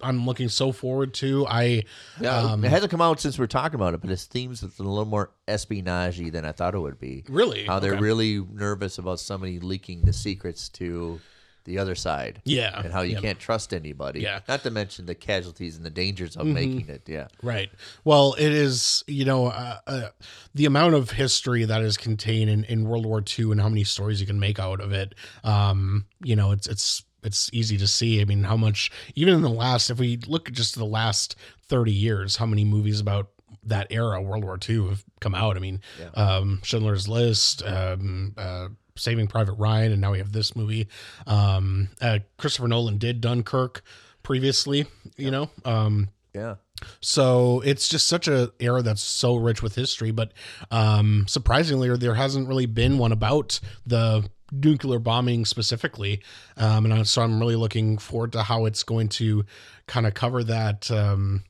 I'm 0.00 0.26
looking 0.26 0.48
so 0.48 0.72
forward 0.72 1.14
to. 1.14 1.46
I 1.48 1.84
Yeah, 2.20 2.36
um, 2.38 2.64
it 2.64 2.70
hasn't 2.70 2.90
come 2.90 3.00
out 3.00 3.20
since 3.20 3.38
we're 3.38 3.46
talking 3.46 3.76
about 3.76 3.94
it, 3.94 4.00
but 4.00 4.10
it 4.10 4.16
seems 4.18 4.62
it's 4.62 4.78
a 4.78 4.82
little 4.82 5.04
more 5.04 5.30
espionage 5.48 6.18
than 6.30 6.44
I 6.44 6.52
thought 6.52 6.74
it 6.74 6.80
would 6.80 6.98
be. 6.98 7.24
really 7.28 7.64
How 7.66 7.78
they're 7.78 7.92
Okay. 7.92 8.00
really 8.02 8.46
nervous 8.52 8.98
about 8.98 9.20
somebody 9.20 9.60
leaking 9.60 10.02
the 10.04 10.12
secrets 10.12 10.68
to 10.70 11.20
the 11.66 11.78
other 11.78 11.94
side. 11.94 12.40
Yeah, 12.44 12.80
And 12.82 12.92
how 12.92 13.02
you 13.02 13.14
yeah. 13.14 13.20
can't 13.20 13.38
trust 13.38 13.74
anybody. 13.74 14.20
Yeah. 14.20 14.38
Mm-hmm. 14.38 14.52
Not 14.52 14.62
to 14.62 14.70
mention 14.70 15.06
the 15.06 15.14
casualties 15.14 15.76
and 15.76 15.84
the 15.84 15.90
dangers 15.90 16.36
of 16.36 16.46
making 16.46 16.88
it. 16.88 17.02
Yeah. 17.06 17.28
Right. 17.42 17.70
Well, 18.04 18.34
it 18.38 18.52
is, 18.52 19.04
you 19.06 19.24
know, 19.24 19.46
uh, 19.46 19.78
uh, 19.86 20.08
the 20.54 20.64
amount 20.64 20.94
of 20.94 21.10
history 21.10 21.64
that 21.64 21.82
is 21.82 21.96
contained 21.96 22.48
in, 22.48 22.64
in 22.64 22.88
World 22.88 23.04
War 23.04 23.22
II 23.38 23.52
and 23.52 23.60
how 23.60 23.68
many 23.68 23.84
stories 23.84 24.20
you 24.20 24.26
can 24.26 24.40
make 24.40 24.58
out 24.58 24.80
of 24.80 24.92
it. 24.92 25.14
Um, 25.44 26.06
you 26.22 26.36
know, 26.36 26.52
it's, 26.52 26.66
it's, 26.66 27.04
it's 27.22 27.50
easy 27.52 27.76
to 27.78 27.86
see. 27.86 28.20
I 28.20 28.24
mean, 28.24 28.44
how 28.44 28.56
much, 28.56 28.90
even 29.16 29.34
in 29.34 29.42
the 29.42 29.50
last, 29.50 29.90
if 29.90 29.98
we 29.98 30.16
look 30.26 30.48
at 30.48 30.54
just 30.54 30.76
the 30.76 30.84
last 30.86 31.36
30 31.68 31.92
years, 31.92 32.36
how 32.36 32.46
many 32.46 32.64
movies 32.64 33.00
about 33.00 33.30
that 33.64 33.88
era, 33.90 34.22
World 34.22 34.44
War 34.44 34.58
II, 34.68 34.88
have 34.88 35.04
come 35.20 35.34
out. 35.34 35.56
I 35.56 35.60
mean, 35.60 35.80
um, 36.14 36.60
Schindler's 36.62 37.08
List, 37.08 37.64
um, 37.64 38.34
uh, 38.36 38.68
Saving 38.96 39.26
Private 39.28 39.54
Ryan, 39.54 39.92
and 39.92 40.00
now 40.00 40.12
we 40.12 40.18
have 40.18 40.32
this 40.32 40.54
movie. 40.56 40.88
Um, 41.26 41.88
uh, 42.00 42.18
Christopher 42.38 42.68
Nolan 42.68 42.98
did 42.98 43.20
Dunkirk 43.20 43.82
previously, 44.22 44.86
you 45.16 45.30
know, 45.30 45.50
um, 45.64 46.08
Yeah. 46.34 46.56
so 47.00 47.60
it's 47.64 47.88
just 47.88 48.08
such 48.08 48.26
a 48.28 48.52
era 48.60 48.82
that's 48.82 49.02
so 49.02 49.36
rich 49.36 49.62
with 49.62 49.74
history, 49.76 50.10
but 50.10 50.32
um, 50.70 51.26
surprisingly, 51.28 51.96
there 51.96 52.14
hasn't 52.14 52.48
really 52.48 52.66
been 52.66 52.98
one 52.98 53.12
about 53.12 53.60
the 53.86 54.28
nuclear 54.52 54.98
bombing 54.98 55.44
specifically. 55.44 56.22
Um, 56.56 56.86
and 56.86 57.06
so 57.08 57.22
I'm 57.22 57.40
really 57.40 57.56
looking 57.56 57.98
forward 57.98 58.32
to 58.32 58.42
how 58.42 58.64
it's 58.66 58.82
going 58.84 59.08
to 59.10 59.44
kind 59.86 60.06
of 60.06 60.14
cover 60.14 60.44
that, 60.44 60.90
um, 60.90 61.42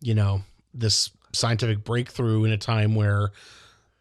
you 0.00 0.14
know, 0.14 0.42
this 0.72 1.10
scientific 1.32 1.84
breakthrough 1.84 2.44
in 2.44 2.52
a 2.52 2.56
time 2.56 2.94
where, 2.94 3.30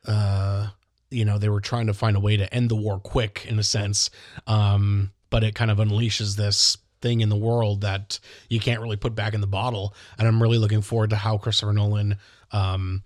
uh, 0.07 0.67
you 1.11 1.25
know, 1.25 1.37
they 1.37 1.49
were 1.49 1.61
trying 1.61 1.87
to 1.87 1.93
find 1.93 2.15
a 2.15 2.19
way 2.19 2.37
to 2.37 2.53
end 2.53 2.69
the 2.69 2.75
war 2.75 2.99
quick 2.99 3.45
in 3.47 3.59
a 3.59 3.63
sense. 3.63 4.09
Um, 4.47 5.11
but 5.29 5.43
it 5.43 5.55
kind 5.55 5.71
of 5.71 5.77
unleashes 5.77 6.35
this 6.35 6.77
thing 7.01 7.21
in 7.21 7.29
the 7.29 7.35
world 7.35 7.81
that 7.81 8.19
you 8.49 8.59
can't 8.59 8.81
really 8.81 8.97
put 8.97 9.15
back 9.15 9.33
in 9.33 9.41
the 9.41 9.47
bottle. 9.47 9.93
And 10.17 10.27
I'm 10.27 10.41
really 10.41 10.57
looking 10.57 10.81
forward 10.81 11.11
to 11.11 11.15
how 11.15 11.37
Christopher 11.37 11.73
Nolan 11.73 12.17
um, 12.51 13.03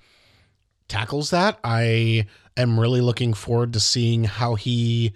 tackles 0.88 1.30
that. 1.30 1.60
I 1.64 2.28
am 2.58 2.80
really 2.80 3.02
looking 3.02 3.34
forward 3.34 3.74
to 3.74 3.80
seeing 3.80 4.24
how 4.24 4.56
he 4.56 5.14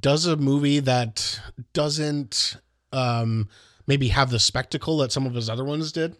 does 0.00 0.26
a 0.26 0.36
movie 0.36 0.80
that 0.80 1.40
doesn't 1.72 2.56
um, 2.92 3.48
maybe 3.86 4.08
have 4.08 4.30
the 4.30 4.38
spectacle 4.38 4.98
that 4.98 5.12
some 5.12 5.26
of 5.26 5.34
his 5.34 5.50
other 5.50 5.64
ones 5.64 5.92
did. 5.92 6.16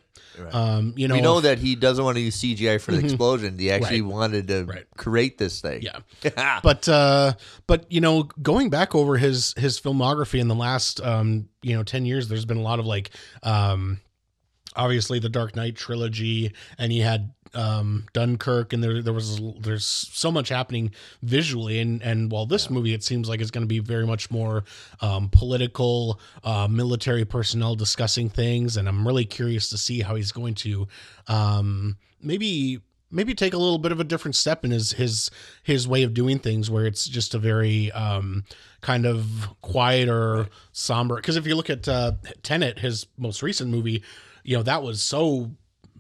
Um, 0.52 0.94
you 0.96 1.06
know, 1.08 1.14
we 1.14 1.20
know 1.20 1.40
that 1.40 1.58
he 1.58 1.74
doesn't 1.76 2.04
want 2.04 2.16
to 2.16 2.20
use 2.20 2.36
CGI 2.40 2.80
for 2.80 2.92
the 2.92 2.98
explosion. 2.98 3.58
He 3.58 3.70
actually 3.70 4.00
Right. 4.02 4.12
wanted 4.12 4.48
to 4.48 4.64
Right. 4.64 4.84
create 4.96 5.38
this 5.38 5.60
thing. 5.60 5.82
Yeah. 5.82 6.60
but 6.62 6.88
uh 6.88 7.34
but 7.66 7.90
you 7.90 8.00
know 8.00 8.24
going 8.42 8.70
back 8.70 8.94
over 8.94 9.16
his 9.16 9.54
his 9.56 9.78
filmography 9.80 10.40
in 10.40 10.48
the 10.48 10.54
last 10.54 11.00
um 11.02 11.48
you 11.62 11.74
know 11.76 11.82
10 11.82 12.04
years 12.06 12.28
there's 12.28 12.44
been 12.44 12.56
a 12.56 12.62
lot 12.62 12.78
of 12.78 12.86
like 12.86 13.10
um 13.42 14.00
obviously 14.76 15.18
the 15.18 15.28
dark 15.28 15.54
knight 15.54 15.76
trilogy 15.76 16.52
and 16.78 16.90
he 16.90 16.98
had 17.00 17.32
um 17.54 18.04
dunkirk 18.12 18.72
and 18.72 18.82
there 18.82 19.02
there 19.02 19.12
was 19.12 19.40
there's 19.58 19.84
so 19.84 20.30
much 20.30 20.48
happening 20.48 20.90
visually 21.22 21.80
and 21.80 22.02
and 22.02 22.30
while 22.30 22.46
this 22.46 22.70
movie 22.70 22.94
it 22.94 23.02
seems 23.02 23.28
like 23.28 23.40
it's 23.40 23.50
going 23.50 23.62
to 23.62 23.68
be 23.68 23.78
very 23.78 24.06
much 24.06 24.30
more 24.30 24.64
um 25.00 25.28
political 25.30 26.20
uh 26.44 26.66
military 26.68 27.24
personnel 27.24 27.74
discussing 27.74 28.28
things 28.28 28.76
and 28.76 28.88
i'm 28.88 29.06
really 29.06 29.24
curious 29.24 29.68
to 29.68 29.78
see 29.78 30.00
how 30.00 30.14
he's 30.14 30.32
going 30.32 30.54
to 30.54 30.86
um 31.28 31.96
maybe 32.20 32.80
maybe 33.10 33.34
take 33.34 33.54
a 33.54 33.58
little 33.58 33.78
bit 33.78 33.92
of 33.92 34.00
a 34.00 34.04
different 34.04 34.34
step 34.34 34.64
in 34.64 34.70
his 34.70 34.92
his 34.92 35.30
his 35.62 35.86
way 35.86 36.02
of 36.02 36.14
doing 36.14 36.38
things 36.38 36.70
where 36.70 36.84
it's 36.86 37.06
just 37.06 37.34
a 37.34 37.38
very 37.38 37.92
um 37.92 38.44
kind 38.80 39.06
of 39.06 39.48
quieter 39.62 40.48
somber. 40.72 41.16
Because 41.16 41.36
if 41.36 41.46
you 41.46 41.54
look 41.54 41.70
at 41.70 41.86
uh 41.88 42.12
tenet 42.42 42.80
his 42.80 43.06
most 43.16 43.42
recent 43.42 43.70
movie 43.70 44.02
you 44.44 44.56
know 44.56 44.62
that 44.62 44.82
was 44.82 45.02
so 45.02 45.50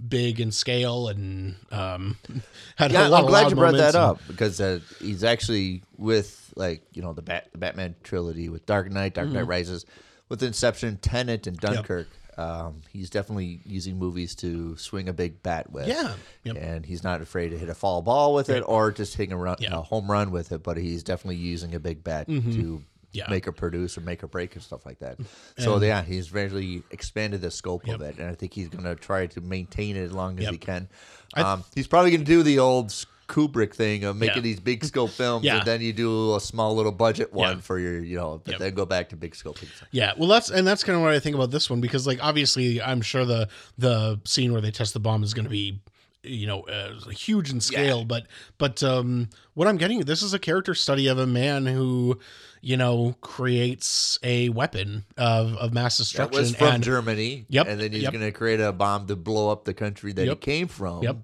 big 0.08 0.40
in 0.40 0.50
scale 0.50 1.08
and 1.08 1.54
um 1.70 2.16
had 2.76 2.90
a 2.90 2.94
Yeah, 2.94 3.06
lot 3.08 3.22
I'm 3.22 3.26
glad 3.28 3.50
you 3.50 3.56
brought 3.56 3.74
that 3.74 3.94
and- 3.94 4.04
up 4.04 4.20
because 4.26 4.60
uh, 4.60 4.80
he's 5.00 5.24
actually 5.24 5.82
with 5.96 6.52
like 6.56 6.82
you 6.92 7.02
know 7.02 7.12
the 7.12 7.22
Bat 7.22 7.48
the 7.52 7.58
Batman 7.58 7.94
trilogy 8.02 8.48
with 8.48 8.66
Dark 8.66 8.90
Knight, 8.90 9.14
Dark 9.14 9.26
Mm-hmm. 9.28 9.36
Knight 9.36 9.46
Rises, 9.46 9.86
with 10.28 10.42
Inception, 10.42 10.98
Tenet, 10.98 11.46
and 11.46 11.56
Dunkirk. 11.56 12.08
Um, 12.36 12.82
he's 12.90 13.10
definitely 13.10 13.60
using 13.64 13.96
movies 13.96 14.34
to 14.36 14.76
swing 14.76 15.08
a 15.08 15.12
big 15.12 15.40
bat 15.44 15.70
with. 15.70 15.86
Yeah. 15.86 16.14
Yep. 16.42 16.56
and 16.58 16.84
he's 16.84 17.04
not 17.04 17.20
afraid 17.22 17.50
to 17.50 17.58
hit 17.58 17.68
a 17.68 17.74
foul 17.76 18.02
ball 18.02 18.34
with 18.34 18.48
it 18.50 18.62
or 18.66 18.90
just 18.90 19.14
hitting 19.16 19.32
a, 19.32 19.36
run, 19.36 19.54
Yeah. 19.60 19.68
Mm-hmm. 19.68 19.78
a 19.78 19.82
home 19.82 20.10
run 20.10 20.32
with 20.32 20.50
it. 20.50 20.64
But 20.64 20.76
he's 20.76 21.04
definitely 21.04 21.36
using 21.36 21.76
a 21.76 21.78
big 21.78 22.02
bat 22.02 22.26
to 22.26 22.82
Yeah. 23.14 23.30
make 23.30 23.48
or 23.48 23.52
produce 23.52 23.96
or 23.96 24.02
make 24.02 24.22
or 24.22 24.26
break 24.26 24.54
and 24.54 24.62
stuff 24.62 24.84
like 24.84 24.98
that. 24.98 25.16
So 25.58 25.80
yeah, 25.80 26.02
he's 26.02 26.32
really 26.32 26.82
expanded 26.90 27.40
the 27.40 27.50
scope 27.50 27.88
of 27.88 28.02
it, 28.02 28.18
and 28.18 28.28
I 28.28 28.34
think 28.34 28.52
he's 28.52 28.68
going 28.68 28.84
to 28.84 28.94
try 28.96 29.26
to 29.28 29.40
maintain 29.40 29.96
it 29.96 30.02
as 30.02 30.12
long 30.12 30.36
as 30.38 30.44
Yep. 30.44 30.52
he 30.52 30.58
can. 30.58 30.88
Um, 31.36 31.64
he's 31.74 31.86
probably 31.86 32.10
going 32.10 32.20
to 32.20 32.26
do 32.26 32.42
the 32.42 32.58
old 32.58 32.92
Kubrick 33.26 33.72
thing 33.72 34.04
of 34.04 34.16
making 34.16 34.36
Yeah. 34.36 34.42
these 34.42 34.60
big 34.60 34.84
scope 34.84 35.08
films, 35.22 35.44
Yeah. 35.46 35.56
and 35.58 35.66
then 35.66 35.80
you 35.80 35.92
do 35.94 36.34
a 36.36 36.40
small 36.40 36.74
little 36.76 36.92
budget 36.92 37.32
one 37.32 37.56
Yeah. 37.56 37.60
for 37.62 37.78
your, 37.78 37.98
you 38.02 38.16
know, 38.18 38.42
but 38.44 38.52
Yep. 38.52 38.60
then 38.60 38.74
go 38.74 38.84
back 38.84 39.08
to 39.10 39.16
big 39.16 39.34
scope. 39.34 39.58
Yeah, 39.92 40.12
well, 40.18 40.28
that's 40.28 40.50
and 40.50 40.66
that's 40.66 40.84
kind 40.84 40.94
of 40.96 41.02
what 41.02 41.12
I 41.12 41.20
think 41.20 41.34
about 41.34 41.50
this 41.50 41.70
one 41.70 41.80
because, 41.80 42.06
like, 42.06 42.18
obviously, 42.22 42.82
I'm 42.82 43.00
sure 43.00 43.24
the 43.24 43.48
the 43.78 44.20
scene 44.24 44.52
where 44.52 44.60
they 44.60 44.70
test 44.70 44.92
the 44.92 45.00
bomb 45.00 45.22
is 45.22 45.32
going 45.32 45.44
to 45.46 45.50
be, 45.50 45.80
you 46.22 46.46
know, 46.46 46.62
uh, 46.64 46.92
huge 47.10 47.50
in 47.50 47.60
scale. 47.62 48.04
But 48.04 48.26
but 48.58 48.82
um, 48.82 49.30
what 49.54 49.68
I'm 49.68 49.78
getting, 49.78 50.00
this 50.00 50.22
is 50.22 50.34
a 50.34 50.38
character 50.38 50.74
study 50.74 51.06
of 51.06 51.18
a 51.18 51.26
man 51.26 51.64
who, 51.64 52.18
you 52.64 52.76
know, 52.76 53.14
creates 53.20 54.18
a 54.22 54.48
weapon 54.48 55.04
of 55.16 55.54
of 55.56 55.72
mass 55.72 55.98
destruction. 55.98 56.32
That 56.32 56.38
was 56.40 56.54
from 56.56 56.74
and, 56.74 56.82
Germany. 56.84 57.44
Yep, 57.48 57.66
And 57.68 57.80
then 57.80 57.92
he's 57.92 58.02
yep. 58.04 58.12
going 58.12 58.24
to 58.24 58.32
create 58.32 58.60
a 58.60 58.72
bomb 58.72 59.06
to 59.08 59.16
blow 59.16 59.50
up 59.50 59.64
the 59.64 59.74
country 59.74 60.12
that 60.14 60.26
Yep. 60.26 60.36
he 60.36 60.40
came 60.40 60.68
from. 60.68 61.02
Yep. 61.02 61.16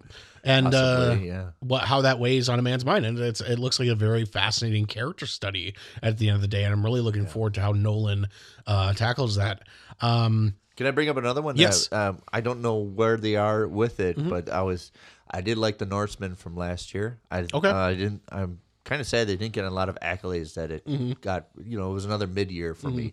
And 0.43 0.75
uh, 0.75 1.17
yeah. 1.21 1.51
what 1.61 1.83
how 1.85 2.01
that 2.03 2.19
weighs 2.19 2.49
on 2.49 2.59
a 2.59 2.63
man's 2.63 2.85
mind, 2.85 3.05
and 3.05 3.19
it's 3.19 3.41
it 3.43 3.59
looks 3.59 3.79
like 3.79 3.89
a 3.89 3.95
very 3.95 4.25
fascinating 4.25 4.87
character 4.87 5.27
study 5.27 5.75
at 6.03 6.17
the 6.17 6.29
end 6.29 6.37
of 6.37 6.41
the 6.41 6.49
day, 6.49 6.65
and 6.65 6.73
I'm 6.73 6.83
really 6.83 7.03
looking 7.03 7.27
forward 7.27 7.55
to 7.55 7.61
how 7.61 7.73
Nolan 7.73 8.27
uh, 8.67 8.95
tackles 8.95 9.37
that. 9.37 9.63
Um, 10.01 10.55
Can 10.77 10.87
I 10.87 10.93
bring 10.93 11.11
up 11.11 11.19
another 11.19 11.43
one? 11.43 11.57
Yes. 11.57 11.89
That, 11.89 12.09
um, 12.09 12.23
I 12.33 12.41
don't 12.41 12.63
know 12.63 12.77
where 12.77 13.19
they 13.19 13.37
are 13.37 13.69
with 13.69 14.01
it, 14.01 14.17
Mm-hmm. 14.17 14.31
but 14.31 14.49
I 14.49 14.63
was, 14.63 14.93
I 15.31 15.43
did 15.43 15.59
like 15.59 15.77
the 15.77 15.85
Norseman 15.85 16.37
from 16.37 16.57
last 16.57 16.95
year. 16.95 17.19
I, 17.31 17.47
Okay. 17.53 17.69
uh, 17.69 17.77
I 17.77 17.95
didn't. 17.95 18.23
I'm 18.33 18.61
kind 18.85 19.01
of 19.01 19.07
sad 19.07 19.29
they 19.29 19.37
didn't 19.37 19.53
get 19.53 19.65
a 19.65 19.71
lot 19.71 19.89
of 19.89 19.99
accolades 20.03 20.55
that 20.55 20.71
it 20.71 20.87
Mm-hmm. 20.87 21.13
got. 21.21 21.47
You 21.65 21.79
know, 21.79 21.91
it 21.91 21.95
was 21.95 22.05
another 22.05 22.27
mid 22.27 22.51
year 22.51 22.75
for 22.75 22.89
me. 22.91 23.13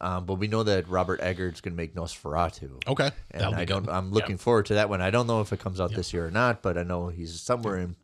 Um, 0.00 0.26
but 0.26 0.34
we 0.34 0.48
know 0.48 0.64
that 0.64 0.88
Robert 0.88 1.20
Eggers 1.22 1.60
going 1.60 1.72
to 1.72 1.76
make 1.76 1.94
Nosferatu. 1.94 2.82
okay, 2.88 3.10
And 3.30 3.54
I 3.54 3.64
don't. 3.64 3.84
good. 3.84 3.92
I'm 3.92 4.10
looking 4.10 4.38
forward 4.38 4.66
to 4.66 4.74
that 4.74 4.88
one. 4.88 5.00
I 5.00 5.10
don't 5.10 5.26
know 5.28 5.40
if 5.40 5.52
it 5.52 5.60
comes 5.60 5.80
out 5.80 5.94
this 5.94 6.12
year 6.12 6.26
or 6.26 6.30
not, 6.32 6.62
but 6.62 6.76
I 6.76 6.82
know 6.82 7.08
he's 7.08 7.40
somewhere 7.40 7.78
in 7.78 7.94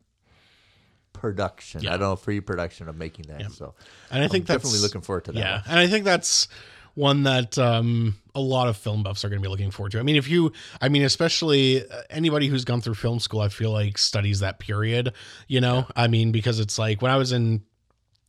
production. 1.13 1.85
I 1.85 1.91
don't 1.91 1.99
know 1.99 2.15
pre-production 2.15 2.87
of 2.87 2.95
making 2.97 3.25
that. 3.27 3.51
So, 3.51 3.75
And 4.09 4.23
I 4.23 4.27
think 4.27 4.49
I'm 4.49 4.55
definitely 4.55 4.79
looking 4.79 5.01
forward 5.01 5.25
to 5.25 5.31
that. 5.33 5.39
Yeah, 5.39 5.53
one. 5.55 5.63
and 5.67 5.79
I 5.79 5.87
think 5.87 6.05
that's 6.05 6.47
one 6.93 7.23
that 7.23 7.57
um, 7.57 8.15
a 8.35 8.39
lot 8.41 8.67
of 8.67 8.75
film 8.77 9.03
buffs 9.03 9.23
are 9.23 9.29
going 9.29 9.41
to 9.41 9.45
be 9.45 9.49
looking 9.49 9.71
forward 9.71 9.91
to. 9.93 9.99
I 9.99 10.03
mean, 10.03 10.15
if 10.17 10.27
you, 10.29 10.51
I 10.81 10.89
mean, 10.89 11.03
especially 11.03 11.87
uh, 11.87 12.01
anybody 12.09 12.47
who's 12.47 12.65
gone 12.65 12.81
through 12.81 12.95
film 12.95 13.19
school, 13.19 13.39
I 13.41 13.49
feel 13.49 13.71
like 13.71 13.97
studies 13.97 14.39
that 14.41 14.59
period. 14.59 15.13
You 15.47 15.61
know, 15.61 15.87
I 15.95 16.07
mean, 16.07 16.31
because 16.31 16.59
it's 16.59 16.77
like 16.77 17.01
when 17.01 17.11
I 17.11 17.17
was 17.17 17.31
in 17.31 17.61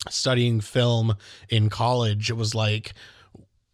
studying 0.08 0.60
film 0.60 1.16
in 1.48 1.70
college, 1.70 2.30
it 2.30 2.36
was 2.36 2.54
like 2.54 2.94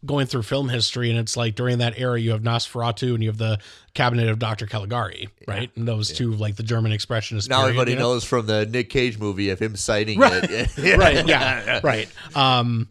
going 0.07 0.26
through 0.26 0.43
film 0.43 0.68
history 0.68 1.11
and 1.11 1.18
it's 1.18 1.36
like 1.36 1.57
during 1.57 1.78
that 1.78 1.99
era 1.99 2.20
you 2.20 2.30
have 2.30 2.41
Nosferatu 2.43 3.14
and 3.14 3.22
you 3.22 3.28
have 3.30 3.36
the 3.39 3.59
cabinet 3.95 4.28
of 4.28 4.39
Dr. 4.39 4.66
Caligari, 4.66 5.28
right? 5.49 5.70
And 5.76 5.89
those 5.89 6.12
two 6.12 6.32
like 6.34 6.55
the 6.55 6.62
German 6.62 6.93
expressionist 6.93 7.49
Now 7.49 7.62
period, 7.62 7.70
everybody 7.70 7.93
you 7.93 7.97
know? 7.99 8.12
knows 8.12 8.22
from 8.24 8.47
the 8.47 8.64
Nick 8.64 8.91
Cage 8.91 9.18
movie 9.18 9.51
of 9.51 9.59
him 9.59 9.74
citing 9.74 10.20
Right. 10.20 10.45
it. 10.45 10.97
right 10.99 11.26
yeah 11.26 11.80
right 11.84 12.09
um 12.36 12.89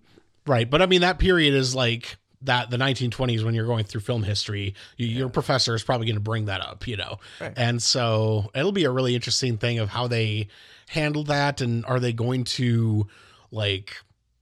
right 0.48 0.70
but 0.70 0.82
i 0.82 0.86
mean 0.86 1.02
that 1.02 1.20
period 1.20 1.54
is 1.54 1.76
like 1.76 2.18
that 2.42 2.70
the 2.70 2.78
1920s 2.78 3.44
when 3.44 3.56
you're 3.56 3.66
going 3.66 3.84
through 3.84 4.02
film 4.02 4.22
history 4.24 4.76
you, 4.96 5.08
your 5.08 5.30
professor 5.30 5.74
is 5.74 5.82
probably 5.84 6.06
going 6.06 6.16
to 6.16 6.22
bring 6.22 6.46
that 6.46 6.62
up 6.62 6.88
you 6.88 6.96
know? 6.96 7.18
And 7.58 7.82
so 7.82 8.52
it'll 8.54 8.72
be 8.72 8.84
a 8.84 8.92
really 8.92 9.16
interesting 9.16 9.58
thing 9.58 9.80
of 9.80 9.90
how 9.90 10.08
they 10.08 10.48
handle 10.90 11.24
that 11.26 11.62
and 11.62 11.84
are 11.86 12.00
they 12.00 12.14
going 12.14 12.44
to 12.44 13.08
like 13.52 13.98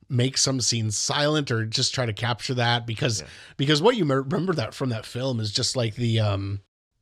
make 0.09 0.37
some 0.37 0.61
scenes 0.61 0.97
silent 0.97 1.51
or 1.51 1.65
just 1.65 1.95
try 1.95 2.05
to 2.05 2.13
capture 2.13 2.53
that? 2.55 2.85
Because 2.85 3.23
because 3.57 3.81
what 3.81 3.95
you 3.95 4.05
remember 4.05 4.53
that 4.53 4.73
from 4.73 4.89
that 4.89 5.05
film 5.05 5.39
is 5.39 5.51
just 5.51 5.75
like 5.75 5.95
the 5.95 6.19
um 6.19 6.61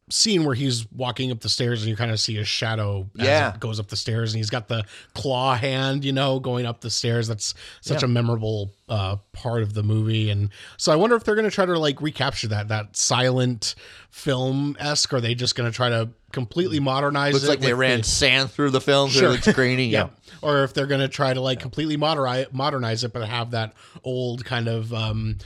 scene 0.09 0.43
where 0.43 0.53
he's 0.53 0.85
walking 0.91 1.31
up 1.31 1.39
the 1.39 1.47
stairs 1.49 1.81
and 1.81 1.89
you 1.89 1.95
kind 1.95 2.11
of 2.11 2.19
see 2.19 2.35
his 2.35 2.47
shadow 2.47 3.09
as 3.17 3.25
Yeah. 3.25 3.53
it 3.53 3.59
goes 3.59 3.79
up 3.79 3.87
the 3.87 3.95
stairs 3.95 4.33
and 4.33 4.37
he's 4.39 4.49
got 4.49 4.67
the 4.67 4.83
claw 5.15 5.55
hand 5.55 6.03
you 6.03 6.11
know 6.11 6.39
going 6.41 6.65
up 6.65 6.81
the 6.81 6.89
stairs 6.89 7.27
that's 7.29 7.53
such 7.81 8.01
Yeah. 8.01 8.05
a 8.05 8.09
memorable 8.09 8.73
uh 8.89 9.15
part 9.31 9.63
of 9.63 9.73
the 9.73 9.81
movie 9.81 10.29
and 10.29 10.49
so 10.77 10.91
i 10.91 10.95
wonder 10.97 11.15
if 11.15 11.23
they're 11.23 11.35
going 11.35 11.49
to 11.49 11.55
try 11.55 11.65
to 11.65 11.79
like 11.79 12.01
recapture 12.01 12.49
that 12.49 12.67
that 12.67 12.97
silent 12.97 13.75
film 14.11 14.75
esque 14.79 15.11
or 15.13 15.17
are 15.17 15.21
they 15.21 15.33
just 15.35 15.55
going 15.55 15.71
to 15.71 15.75
try 15.75 15.89
to 15.89 16.09
completely 16.33 16.79
modernize 16.79 17.33
Looks 17.33 17.45
it 17.45 17.49
like 17.49 17.59
they 17.61 17.73
ran 17.73 17.99
the- 17.99 18.03
sand 18.03 18.51
through 18.51 18.71
the 18.71 18.81
film, 18.81 19.09
so 19.09 19.19
Sure. 19.19 19.29
it 19.29 19.31
looks 19.33 19.53
grainy. 19.53 19.85
yeah. 19.89 20.09
Or 20.41 20.63
if 20.63 20.73
they're 20.73 20.87
going 20.87 21.01
to 21.01 21.07
try 21.07 21.31
to 21.33 21.39
like 21.39 21.59
completely 21.59 21.95
modernize 21.95 22.47
modernize 22.51 23.03
it, 23.03 23.13
but 23.13 23.27
have 23.27 23.51
that 23.51 23.73
old 24.03 24.43
kind 24.43 24.67
of 24.67 24.91
um, 24.93 25.37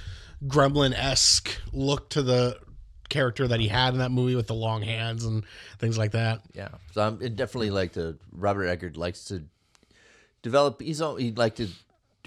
gremlin 0.46 0.94
esque 0.94 1.50
look 1.74 2.10
to 2.12 2.22
the 2.22 2.58
character 3.10 3.48
that 3.48 3.60
he 3.60 3.68
had 3.68 3.94
in 3.94 4.00
that 4.00 4.12
movie 4.12 4.36
with 4.36 4.48
the 4.48 4.54
long 4.54 4.82
hands 4.82 5.26
and 5.26 5.46
things 5.80 5.98
like 5.98 6.12
that. 6.12 6.42
Yeah, 6.54 6.70
so 6.92 7.02
I'm 7.02 7.22
it 7.22 7.36
definitely 7.36 7.72
like 7.72 7.94
the 7.94 8.18
Robert 8.32 8.66
Eggers 8.68 8.98
likes 8.98 9.26
to 9.26 9.44
develop. 10.42 10.82
He's 10.82 11.02
own, 11.02 11.20
he'd 11.20 11.38
like 11.38 11.56
to 11.56 11.68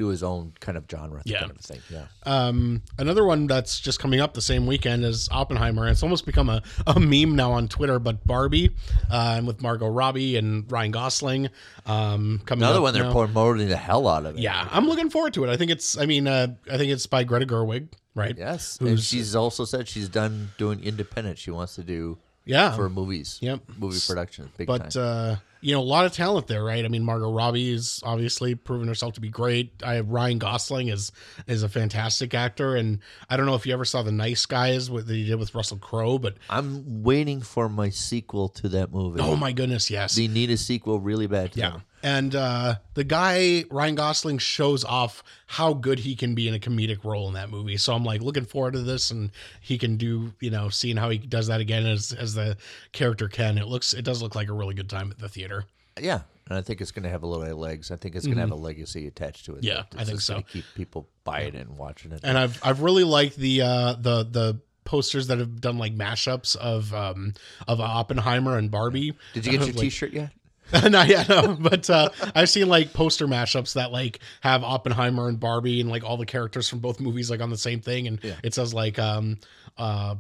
do 0.01 0.09
his 0.09 0.23
own 0.23 0.53
kind 0.61 0.79
of 0.79 0.85
genre, 0.91 1.21
Yeah. 1.27 1.41
kind 1.41 1.51
of 1.53 1.59
thing. 1.59 1.81
Yeah, 1.91 2.07
Um, 2.25 2.83
another 2.99 3.25
one 3.25 3.47
that's 3.47 3.79
just 3.79 4.01
coming 4.01 4.19
up 4.19 4.33
the 4.33 4.41
same 4.41 4.67
weekend 4.67 5.05
is 5.05 5.29
Oppenheimer. 5.31 5.87
It's 5.89 6.03
almost 6.03 6.25
become 6.25 6.49
a, 6.49 6.63
a 6.87 6.99
meme 6.99 7.37
now 7.37 7.53
on 7.53 7.69
Twitter, 7.69 7.99
but 7.99 8.27
Barbie, 8.27 8.71
uh, 9.11 9.35
and 9.37 9.47
with 9.47 9.61
Margot 9.61 9.89
Robbie 9.89 10.37
and 10.39 10.71
Ryan 10.73 10.91
Gosling, 10.91 11.49
um, 11.87 12.41
coming 12.47 12.63
another 12.63 12.79
up 12.79 12.83
one 12.85 12.95
they're 12.95 13.05
now. 13.05 13.13
promoting 13.13 13.69
the 13.69 13.77
hell 13.77 14.09
out 14.09 14.25
of 14.25 14.37
it. 14.37 14.41
Yeah, 14.41 14.67
I'm 14.73 14.87
looking 14.89 15.11
forward 15.11 15.35
to 15.35 15.45
it. 15.45 15.51
I 15.51 15.57
think 15.59 15.71
it's. 15.71 15.99
I 15.99 16.07
mean, 16.07 16.27
uh, 16.27 16.49
I 16.73 16.79
think 16.79 16.91
it's 16.93 17.07
by 17.07 17.25
Greta 17.25 17.45
Gerwig, 17.47 17.89
right? 18.15 18.37
Yes, 18.39 18.79
and 18.81 18.99
she's 18.99 19.37
also 19.37 19.65
said 19.67 19.87
she's 19.87 20.09
done 20.09 20.51
doing 20.59 20.83
independent. 20.83 21.39
She 21.39 21.51
wants 21.51 21.75
to 21.75 21.83
do 21.85 22.17
Yeah. 22.47 22.75
for 22.75 22.89
movies. 22.89 23.39
Yep. 23.43 23.61
movie 23.79 23.99
production, 24.07 24.51
big 24.57 24.67
but 24.67 24.91
time. 24.93 25.03
uh 25.03 25.37
you 25.61 25.75
know 25.75 25.81
a 25.81 25.83
lot 25.83 26.05
of 26.07 26.13
talent 26.13 26.47
there 26.47 26.65
right 26.65 26.85
i 26.85 26.89
mean 26.89 27.03
margot 27.05 27.31
robbie 27.31 27.73
is 27.73 28.01
obviously 28.05 28.55
proven 28.55 28.89
herself 28.89 29.15
to 29.15 29.21
be 29.21 29.29
great 29.29 29.71
i 29.85 29.95
have 29.95 30.09
ryan 30.09 30.39
gosling 30.39 30.89
is 30.89 31.13
is 31.47 31.63
a 31.63 31.69
fantastic 31.69 32.33
actor 32.35 32.77
and 32.77 32.99
i 33.29 33.37
don't 33.37 33.47
know 33.47 33.55
if 33.55 33.67
you 33.67 33.73
ever 33.73 33.85
saw 33.85 34.03
the 34.03 34.13
nice 34.13 34.47
guys 34.47 34.91
what 34.91 35.07
they 35.07 35.23
did 35.25 35.37
with 35.39 35.55
russell 35.55 35.79
crowe 35.79 36.19
but 36.19 36.37
I'm 36.49 37.03
waiting 37.03 37.41
for 37.43 37.69
my 37.69 37.91
sequel 37.91 38.49
to 38.51 38.69
that 38.71 38.93
movie. 38.93 39.21
oh 39.21 39.37
my 39.37 39.53
goodness 39.53 39.91
yes 39.91 40.15
They 40.15 40.29
need 40.29 40.51
a 40.51 40.57
sequel 40.57 40.99
really 41.01 41.27
bad. 41.27 41.53
To 41.53 41.59
yeah 41.61 41.71
them. 41.71 41.83
And 42.03 42.35
uh 42.35 42.75
the 42.95 43.05
guy 43.05 43.65
ryan 43.71 43.95
gosling 43.95 44.39
shows 44.39 44.85
off 44.85 45.23
how 45.47 45.73
good 45.75 45.99
he 46.01 46.15
can 46.17 46.35
be 46.35 46.49
in 46.49 46.55
a 46.55 46.59
comedic 46.59 47.05
role 47.05 47.29
in 47.29 47.35
that 47.35 47.51
movie 47.51 47.77
so 47.77 47.93
i'm 47.95 48.05
like 48.05 48.23
looking 48.23 48.45
forward 48.45 48.73
to 48.73 48.81
this 48.83 49.11
and 49.11 49.31
he 49.61 49.77
can 49.79 49.97
do 49.97 50.33
you 50.41 50.51
know 50.51 50.69
seeing 50.69 50.97
how 50.97 51.11
he 51.11 51.19
does 51.19 51.47
that 51.49 51.61
again 51.61 51.85
as 51.87 52.13
as 52.13 52.35
the 52.35 52.57
character 52.93 53.29
can 53.29 53.59
it 53.59 53.67
looks 53.67 53.93
it 53.93 54.03
does 54.03 54.23
look 54.23 54.35
like 54.35 54.49
a 54.49 54.53
really 54.53 54.75
good 54.75 54.89
time 54.89 55.11
at 55.11 55.19
the 55.19 55.29
theater 55.29 55.65
yeah, 56.01 56.21
and 56.49 56.57
I 56.57 56.63
think 56.63 56.81
it's 56.81 56.93
going 56.93 57.03
to 57.03 57.11
have 57.11 57.25
a 57.25 57.27
little 57.27 57.45
bit 57.45 57.53
of 57.53 57.59
legs. 57.59 57.91
I 57.91 57.97
think 57.97 58.15
it's 58.15 58.25
going 58.25 58.37
to 58.37 58.43
have 58.43 58.53
a 58.53 58.55
legacy 58.55 59.07
attached 59.07 59.45
to 59.47 59.53
it. 59.55 59.59
Mm-hmm. 59.59 59.67
Yeah, 59.67 59.83
that 59.91 60.01
I 60.01 60.05
think 60.05 60.21
so. 60.23 60.41
Keep 60.43 60.65
people 60.75 61.09
buying 61.25 61.55
it 61.55 61.67
and 61.67 61.77
watching 61.77 62.13
it. 62.13 62.21
and 62.23 62.39
I've 62.39 62.59
I've 62.65 62.81
really 62.81 63.05
liked 63.05 63.37
the 63.37 63.61
uh 63.61 63.93
the 63.95 64.23
the 64.25 64.61
posters 64.85 65.27
that 65.27 65.39
have 65.39 65.61
done 65.61 65.77
like 65.77 65.95
mashups 65.95 66.57
of 66.57 66.95
um 66.95 67.35
of 67.69 67.81
Oppenheimer 67.81 68.57
and 68.57 68.71
Barbie. 68.71 69.13
Did 69.35 69.45
you 69.45 69.53
get 69.53 69.61
your 69.67 69.75
Like- 69.75 69.77
T-shirt 69.83 70.13
yet? 70.13 70.31
Not 70.91 71.09
yet, 71.09 71.29
no. 71.29 71.57
But 71.59 71.89
uh, 71.91 72.09
I've 72.35 72.49
seen 72.49 72.69
like 72.69 72.93
poster 72.93 73.27
mashups 73.27 73.75
that 73.75 73.93
like 73.93 74.21
have 74.41 74.63
Oppenheimer 74.63 75.29
and 75.29 75.39
Barbie 75.41 75.81
and 75.81 75.91
like 75.91 76.05
all 76.05 76.17
the 76.17 76.27
characters 76.27 76.69
from 76.69 76.79
both 76.81 77.01
movies 77.01 77.31
like 77.31 77.41
on 77.41 77.51
the 77.51 77.59
same 77.59 77.81
thing, 77.81 78.07
and 78.07 78.19
it 78.45 78.55
says 78.55 78.73
like 78.75 78.99
um 78.99 79.39
uh 79.79 80.15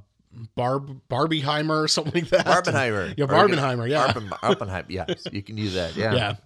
Barb 0.54 1.00
Barbieheimer 1.10 1.84
or 1.84 1.88
something 1.88 2.22
like 2.22 2.30
that. 2.30 2.46
Barbenheimer. 2.46 3.14
Yeah, 3.16 3.26
Barbenheimer. 3.26 3.88
Yeah. 3.88 4.12
Oppenheimer. 4.42 4.86
Yes, 4.88 5.26
you 5.32 5.42
can 5.42 5.56
use 5.56 5.74
that. 5.74 5.96
Yeah. 5.96 6.14
Yeah. 6.14 6.36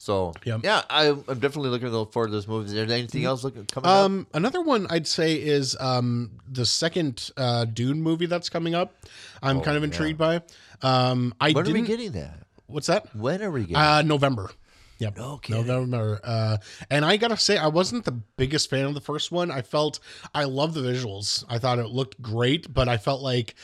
So 0.00 0.32
Yep. 0.44 0.60
yeah, 0.62 0.82
I, 0.88 1.08
I'm 1.08 1.38
definitely 1.40 1.70
looking 1.70 1.90
forward 2.12 2.28
to 2.28 2.32
those 2.32 2.46
movies. 2.46 2.72
Is 2.72 2.74
there 2.86 2.96
anything 2.96 3.24
else 3.24 3.42
looking 3.42 3.64
coming 3.66 3.88
up? 3.90 3.96
Um, 4.04 4.26
another 4.32 4.60
one 4.60 4.86
I'd 4.90 5.06
say 5.08 5.34
is 5.34 5.76
um 5.80 6.30
the 6.50 6.64
second 6.66 7.30
uh 7.36 7.64
Dune 7.64 8.00
movie 8.02 8.26
that's 8.26 8.48
coming 8.48 8.74
up. 8.74 8.94
I'm 9.42 9.60
kind 9.60 9.76
of 9.76 9.82
intrigued 9.84 10.18
by. 10.18 10.42
Um, 10.82 11.34
I 11.40 11.50
Oh, 11.50 11.54
When 11.54 11.68
are 11.68 11.72
we 11.72 11.82
getting 11.82 12.12
that? 12.12 12.46
What's 12.68 12.86
that? 12.86 13.14
When 13.14 13.42
are 13.42 13.50
we 13.50 13.62
getting? 13.62 13.76
Uh, 13.76 14.02
November. 14.02 14.50
Yep. 14.98 15.18
Okay. 15.18 15.52
November. 15.52 16.20
Uh, 16.22 16.56
and 16.90 17.04
I 17.04 17.16
gotta 17.16 17.36
say, 17.36 17.56
I 17.56 17.68
wasn't 17.68 18.04
the 18.04 18.12
biggest 18.12 18.68
fan 18.68 18.86
of 18.86 18.94
the 18.94 19.00
first 19.00 19.30
one. 19.30 19.50
I 19.50 19.62
felt 19.62 20.00
I 20.34 20.44
love 20.44 20.74
the 20.74 20.80
visuals. 20.80 21.44
I 21.48 21.58
thought 21.58 21.78
it 21.78 21.88
looked 21.88 22.20
great, 22.20 22.72
but 22.72 22.88
I 22.88 22.96
felt 22.96 23.22
like 23.22 23.54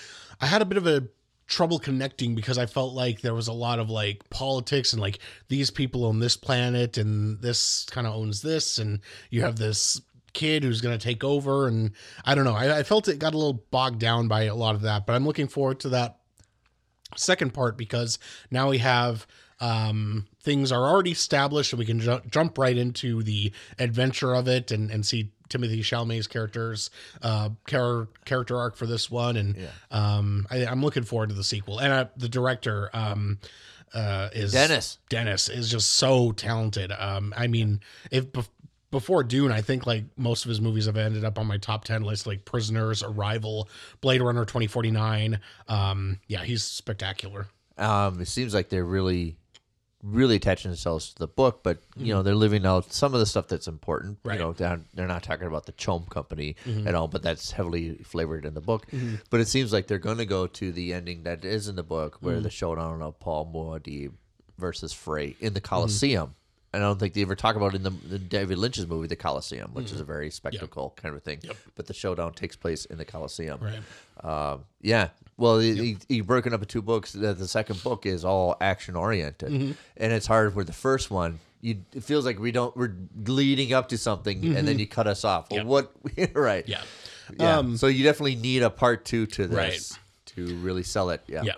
I 0.41 0.47
had 0.47 0.63
a 0.63 0.65
bit 0.65 0.79
of 0.79 0.87
a 0.87 1.09
trouble 1.47 1.79
connecting 1.79 2.35
because 2.35 2.57
I 2.57 2.67
felt 2.67 2.95
like 2.95 3.21
there 3.21 3.35
was 3.35 3.49
a 3.49 3.53
lot 3.53 3.79
of 3.79 3.91
like 3.91 4.29
politics 4.31 4.93
and 4.93 5.03
like 5.03 5.19
these 5.49 5.71
people 5.71 6.07
own 6.07 6.19
this 6.19 6.37
planet 6.37 6.97
and 6.97 7.41
this 7.43 7.87
kind 7.91 8.07
of 8.07 8.15
owns 8.15 8.41
this 8.41 8.79
and 8.79 9.01
you 9.31 9.43
have 9.43 9.57
this 9.57 10.01
kid 10.33 10.65
who's 10.65 10.81
going 10.81 10.99
to 10.99 11.05
take 11.05 11.23
over 11.23 11.69
and 11.69 11.93
I 12.25 12.35
don't 12.35 12.45
know. 12.45 12.55
I, 12.55 12.79
I 12.79 12.83
felt 12.83 13.09
it 13.09 13.19
got 13.19 13.35
a 13.35 13.39
little 13.39 13.65
bogged 13.71 13.99
down 13.99 14.27
by 14.27 14.45
a 14.45 14.55
lot 14.55 14.75
of 14.75 14.83
that, 14.83 15.07
but 15.07 15.15
I'm 15.15 15.27
looking 15.27 15.49
forward 15.49 15.81
to 15.81 15.91
that 15.91 16.19
second 17.17 17.53
part 17.55 17.77
because 17.77 18.19
now 18.51 18.71
we 18.71 18.79
have 18.79 19.27
um, 19.61 20.27
things 20.41 20.73
are 20.73 20.83
already 20.83 21.13
established 21.13 21.73
and 21.73 21.79
we 21.79 21.87
can 21.87 22.01
ju- 22.01 22.21
jump 22.31 22.59
right 22.59 22.77
into 22.77 23.23
the 23.23 23.53
adventure 23.79 24.35
of 24.35 24.49
it 24.49 24.71
and, 24.71 24.91
and 24.91 25.07
see 25.07 25.31
Timothée 25.49 25.79
Chalamet's 25.81 26.27
characters 26.27 26.91
uh, 27.23 27.51
char- 27.69 28.09
character 28.25 28.59
arc 28.59 28.77
for 28.77 28.87
this 28.87 29.11
one 29.11 29.37
and 29.37 29.57
um, 29.91 30.47
I, 30.51 30.67
I'm 30.67 30.83
looking 30.83 31.05
forward 31.05 31.29
to 31.29 31.35
the 31.35 31.45
sequel 31.45 31.79
and 31.79 31.93
uh, 31.93 32.07
the 32.17 32.29
director 32.29 32.91
um, 32.93 33.39
uh, 33.95 34.29
is 34.33 34.53
Denis. 34.53 34.99
Denis 35.09 35.49
is 35.49 35.71
just 35.71 35.91
so 35.91 36.33
talented. 36.33 36.91
Um, 36.91 37.33
I 37.37 37.47
mean, 37.47 37.81
if 38.11 38.27
before 38.95 39.25
Dune, 39.25 39.51
I 39.53 39.61
think 39.61 39.87
like 39.87 40.05
most 40.17 40.45
of 40.45 40.49
his 40.49 40.61
movies 40.61 40.87
have 40.87 40.97
ended 40.97 41.25
up 41.25 41.39
on 41.39 41.47
my 41.47 41.59
top 41.59 41.85
ten 41.85 42.03
list, 42.03 42.27
like 42.27 42.45
Prisoners, 42.45 43.03
Arrival, 43.03 43.69
Blade 44.01 44.23
Runner 44.23 44.45
twenty 44.45 44.67
forty 44.69 44.91
nine. 44.91 45.41
Um, 45.69 46.21
yeah, 46.29 46.45
he's 46.45 46.63
spectacular. 46.63 47.49
Um, 47.77 48.21
it 48.21 48.29
seems 48.29 48.55
like 48.55 48.69
they're 48.69 48.85
really, 48.85 49.37
really 50.03 50.37
attaching 50.37 50.71
themselves 50.71 51.13
to 51.13 51.19
the 51.19 51.27
book, 51.27 51.63
but 51.65 51.79
you 51.97 52.15
know 52.15 52.23
they're 52.23 52.35
living 52.37 52.65
out 52.65 52.93
some 52.93 53.15
of 53.15 53.21
the 53.21 53.27
stuff 53.27 53.49
that's 53.49 53.67
important. 53.67 54.19
Mm-hmm. 54.19 54.29
Right. 54.29 54.39
Mm-hmm. 54.39 54.43
You 54.43 54.47
know, 54.47 54.77
they're, 54.77 54.81
they're 54.95 55.07
not 55.09 55.23
talking 55.25 55.47
about 55.49 55.67
the 55.67 55.73
CHOAM 55.73 56.07
Company 56.07 56.55
at 56.87 56.95
all, 56.95 57.09
but 57.09 57.23
that's 57.23 57.51
heavily 57.51 57.97
flavored 58.05 58.45
in 58.45 58.55
the 58.55 58.61
book. 58.61 58.87
But 59.31 59.41
it 59.41 59.49
seems 59.49 59.73
like 59.73 59.89
they're 59.89 59.99
going 59.99 60.19
to 60.19 60.27
go 60.27 60.47
to 60.47 60.73
the 60.73 60.95
ending 60.95 61.25
that 61.25 61.45
is 61.45 61.67
in 61.69 61.75
the 61.77 61.83
book, 61.83 62.19
where 62.21 62.35
Mm-hmm. 62.37 62.45
the 62.45 62.51
showdown 62.51 63.03
of 63.03 63.19
Paul 63.19 63.51
Muad'Dib 63.53 64.13
versus 64.57 64.93
Frey 64.93 65.35
in 65.41 65.53
the 65.53 65.61
Mm-hmm. 65.61 66.33
I 66.75 66.79
don't 66.79 66.99
think 66.99 67.15
they 67.15 67.23
ever 67.23 67.35
talk 67.37 67.57
about 67.57 67.75
it 67.75 67.77
in 67.77 67.83
the, 67.85 67.91
the 67.91 68.19
David 68.19 68.59
Lynch's 68.59 68.87
movie, 68.87 69.07
The 69.07 69.17
Coliseum, 69.17 69.71
which 69.75 69.87
Mm-hmm. 69.87 69.95
is 69.95 70.01
a 70.01 70.05
very 70.05 70.31
spectacle 70.31 70.93
kind 70.97 71.15
of 71.15 71.23
thing. 71.23 71.41
But 71.77 71.87
the 71.87 71.95
showdown 71.95 72.33
takes 72.35 72.57
place 72.57 72.85
in 72.85 72.99
the 72.99 73.05
Coliseum. 73.05 73.61
Right. 73.61 73.81
Um, 74.53 74.65
yeah. 74.81 75.09
Well, 75.37 75.59
he, 75.59 75.75
he, 75.75 75.97
he 76.09 76.21
broken 76.21 76.55
up 76.55 76.61
into 76.61 76.73
two 76.73 76.83
books. 76.83 77.13
The, 77.13 77.35
the 77.35 77.49
second 77.49 77.83
book 77.83 78.07
is 78.07 78.25
all 78.25 78.57
action 78.61 78.95
oriented, 78.97 79.51
Mm-hmm. 79.51 79.73
and 79.97 80.13
it's 80.13 80.27
hard 80.27 80.55
with 80.55 80.67
the 80.69 80.73
first 80.73 81.11
one. 81.11 81.41
You, 81.61 81.77
it 81.95 82.05
feels 82.05 82.25
like 82.27 82.39
we 82.39 82.53
don't 82.53 82.77
we're 82.77 82.93
leading 83.27 83.73
up 83.73 83.89
to 83.89 83.99
something, 83.99 84.55
and 84.57 84.69
then 84.69 84.79
you 84.79 84.87
cut 84.87 85.07
us 85.07 85.25
off. 85.25 85.51
Well, 85.51 85.59
Yep. 85.59 85.67
what? 85.67 85.93
right. 86.35 86.65
Mm-hmm. 86.67 86.71
Yeah. 86.71 86.83
Yeah. 87.39 87.57
Um, 87.59 87.77
so 87.79 87.87
you 87.87 88.05
definitely 88.05 88.37
need 88.37 88.63
a 88.63 88.69
part 88.71 89.05
two 89.07 89.25
to 89.27 89.47
this 89.47 89.57
Right. 89.57 89.99
to 90.37 90.57
really 90.59 90.83
sell 90.83 91.09
it. 91.11 91.23
Yeah. 91.27 91.43
Yeah. 91.43 91.55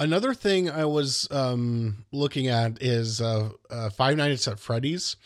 Another 0.00 0.32
thing 0.32 0.70
I 0.70 0.84
was 0.84 1.26
um, 1.32 2.04
looking 2.12 2.46
at 2.46 2.80
is 2.80 3.20
uh, 3.20 3.50
uh, 3.68 3.90
Five 3.90 4.16
Nights 4.16 4.46
at 4.46 4.60
Freddy's. 4.60 5.16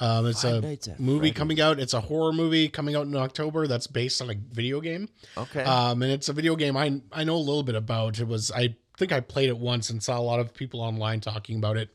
Um, 0.00 0.26
it's 0.26 0.42
Five 0.42 0.64
a 0.64 0.96
movie 0.98 1.18
Freddy's. 1.18 1.36
coming 1.36 1.60
out. 1.60 1.78
It's 1.78 1.92
a 1.92 2.00
horror 2.00 2.32
movie 2.32 2.68
coming 2.68 2.96
out 2.96 3.06
in 3.06 3.14
October. 3.16 3.66
That's 3.66 3.86
based 3.86 4.22
on 4.22 4.30
a 4.30 4.34
video 4.34 4.80
game. 4.80 5.08
Okay. 5.36 5.62
Um, 5.62 6.02
and 6.02 6.10
it's 6.10 6.28
a 6.28 6.32
video 6.32 6.56
game 6.56 6.76
I 6.76 7.00
I 7.12 7.24
know 7.24 7.36
a 7.36 7.36
little 7.36 7.62
bit 7.62 7.74
about. 7.74 8.18
It 8.18 8.26
was 8.26 8.50
I 8.50 8.76
think 8.96 9.12
I 9.12 9.20
played 9.20 9.50
it 9.50 9.58
once 9.58 9.90
and 9.90 10.02
saw 10.02 10.18
a 10.18 10.22
lot 10.22 10.40
of 10.40 10.54
people 10.54 10.80
online 10.80 11.20
talking 11.20 11.58
about 11.58 11.76
it 11.76 11.90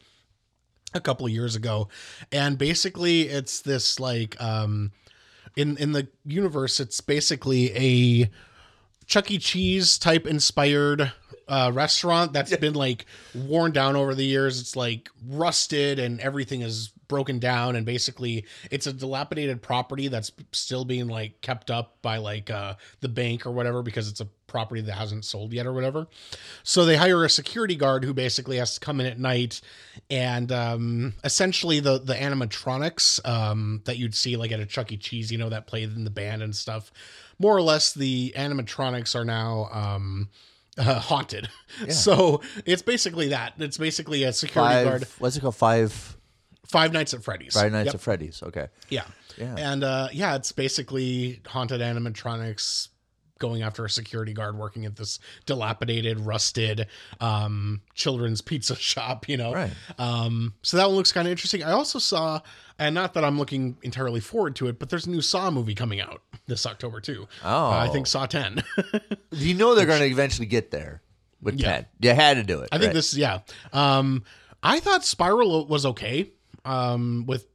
a 0.93 0.99
couple 0.99 1.25
of 1.25 1.32
years 1.32 1.55
ago. 1.55 1.88
And 2.32 2.57
basically 2.57 3.23
it's 3.23 3.61
this 3.61 3.99
like 3.99 4.39
um 4.41 4.91
in 5.55 5.77
in 5.77 5.93
the 5.93 6.07
universe 6.25 6.80
it's 6.80 7.01
basically 7.01 7.71
a 7.75 8.30
Chuck 9.07 9.32
E. 9.32 9.39
Cheese 9.39 9.97
type 9.97 10.27
inspired 10.27 11.11
uh, 11.49 11.71
restaurant 11.73 12.33
that's 12.33 12.55
been 12.57 12.73
like 12.73 13.05
worn 13.33 13.71
down 13.71 13.95
over 13.95 14.15
the 14.15 14.23
years. 14.23 14.61
It's 14.61 14.75
like 14.75 15.09
rusted 15.27 15.99
and 15.99 16.19
everything 16.21 16.61
is 16.61 16.93
broken 17.07 17.39
down. 17.39 17.75
And 17.75 17.85
basically, 17.85 18.45
it's 18.71 18.87
a 18.87 18.93
dilapidated 18.93 19.61
property 19.61 20.07
that's 20.07 20.31
still 20.53 20.85
being 20.85 21.07
like 21.07 21.41
kept 21.41 21.69
up 21.69 21.97
by 22.01 22.17
like 22.17 22.49
uh, 22.49 22.75
the 23.01 23.09
bank 23.09 23.45
or 23.45 23.51
whatever 23.51 23.81
because 23.81 24.07
it's 24.07 24.21
a 24.21 24.27
property 24.47 24.81
that 24.81 24.93
hasn't 24.93 25.25
sold 25.25 25.51
yet 25.53 25.65
or 25.65 25.73
whatever. 25.73 26.07
So 26.63 26.85
they 26.85 26.95
hire 26.95 27.25
a 27.25 27.29
security 27.29 27.75
guard 27.75 28.05
who 28.05 28.13
basically 28.13 28.57
has 28.57 28.75
to 28.75 28.79
come 28.79 28.99
in 28.99 29.05
at 29.05 29.19
night 29.19 29.61
and 30.09 30.51
um, 30.51 31.13
essentially 31.23 31.79
the 31.79 31.99
the 31.99 32.15
animatronics 32.15 33.25
um, 33.27 33.81
that 33.85 33.97
you'd 33.97 34.15
see 34.15 34.37
like 34.37 34.51
at 34.51 34.59
a 34.59 34.65
Chuck 34.65 34.91
E. 34.91 34.97
Cheese, 34.97 35.31
you 35.31 35.37
know, 35.37 35.49
that 35.49 35.67
played 35.67 35.95
in 35.95 36.03
the 36.03 36.09
band 36.09 36.41
and 36.41 36.55
stuff. 36.55 36.91
More 37.37 37.55
or 37.55 37.61
less, 37.61 37.93
the 37.93 38.33
animatronics 38.35 39.15
are 39.15 39.25
now. 39.25 39.69
Um, 39.71 40.29
uh, 40.80 40.99
haunted. 40.99 41.49
So 41.89 42.41
it's 42.65 42.82
basically 42.82 43.30
that. 43.30 43.53
It's 43.59 43.77
basically 43.77 44.23
a 44.23 44.34
security 44.34 44.73
Five. 44.75 44.86
guard. 44.88 45.07
What's 45.19 45.38
it 45.38 45.41
called? 45.41 45.55
Five. 45.55 46.17
Five 46.67 46.93
Nights 46.93 47.13
at 47.13 47.23
Freddy's. 47.23 47.53
Five 47.53 47.71
Nights 47.71 47.88
Yep. 47.88 47.95
at 47.95 48.01
Freddy's. 48.01 48.43
Okay. 48.43 48.67
Yeah. 48.89 49.05
Yeah. 49.38 49.55
And 49.57 49.84
uh, 49.84 50.09
yeah, 50.11 50.36
it's 50.36 50.51
basically 50.51 51.41
haunted 51.47 51.82
animatronics 51.82 52.89
going 53.39 53.63
after 53.63 53.83
a 53.85 53.89
security 53.89 54.33
guard 54.33 54.57
working 54.57 54.85
at 54.85 54.95
this 54.95 55.19
dilapidated, 55.45 56.19
rusted 56.19 56.87
um, 57.19 57.81
children's 57.95 58.41
pizza 58.41 58.75
shop, 58.77 59.27
you 59.27 59.37
know? 59.37 59.53
Right. 59.53 59.71
Um, 59.97 60.53
so 60.61 60.77
that 60.77 60.87
one 60.87 60.95
looks 60.95 61.11
kind 61.11 61.27
of 61.27 61.31
interesting. 61.31 61.63
I 61.63 61.71
also 61.71 61.99
saw, 61.99 62.41
and 62.77 62.93
not 62.93 63.13
that 63.15 63.23
I'm 63.23 63.37
looking 63.39 63.77
entirely 63.81 64.19
forward 64.19 64.55
to 64.57 64.67
it, 64.67 64.77
but 64.79 64.89
there's 64.89 65.07
a 65.07 65.09
new 65.09 65.21
Saw 65.21 65.49
movie 65.49 65.75
coming 65.75 65.99
out 66.01 66.21
this 66.47 66.65
October 66.65 66.99
too. 67.01 67.27
Oh. 67.43 67.65
Uh, 67.67 67.69
I 67.79 67.87
think 67.87 68.07
Saw 68.07 68.25
10. 68.25 68.63
You 69.31 69.53
know 69.53 69.75
they're 69.75 69.85
going 69.85 69.99
to 69.99 70.07
eventually 70.07 70.47
get 70.47 70.71
there 70.71 71.01
with 71.41 71.59
Yeah. 71.59 71.67
Ted. 71.71 71.87
You 72.01 72.13
had 72.13 72.37
to 72.37 72.43
do 72.43 72.61
it. 72.61 72.69
I 72.71 72.77
think 72.79 72.87
right? 72.89 72.93
this, 72.95 73.15
yeah. 73.15 73.39
Um, 73.71 74.23
I 74.63 74.79
thought 74.79 75.05
Spiral 75.05 75.67
was 75.67 75.85
okay 75.85 76.31
um, 76.65 77.25
with 77.27 77.45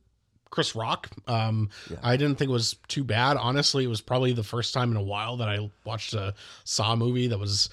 Chris 0.55 0.77
Rock. 0.77 1.09
Um, 1.27 1.69
I 2.01 2.17
didn't 2.17 2.39
think 2.39 2.49
it 2.49 2.53
was 2.53 2.77
too 2.87 3.03
bad. 3.03 3.37
Honestly, 3.37 3.83
it 3.83 3.89
was 3.89 4.01
probably 4.01 4.33
the 4.33 4.45
first 4.45 4.73
time 4.73 4.93
in 4.93 4.97
a 4.97 5.03
while 5.03 5.39
that 5.39 5.49
I 5.49 5.69
watched 5.85 6.15
a 6.15 6.33
Saw 6.63 6.95
movie 6.95 7.27
that 7.27 7.39
was 7.39 7.71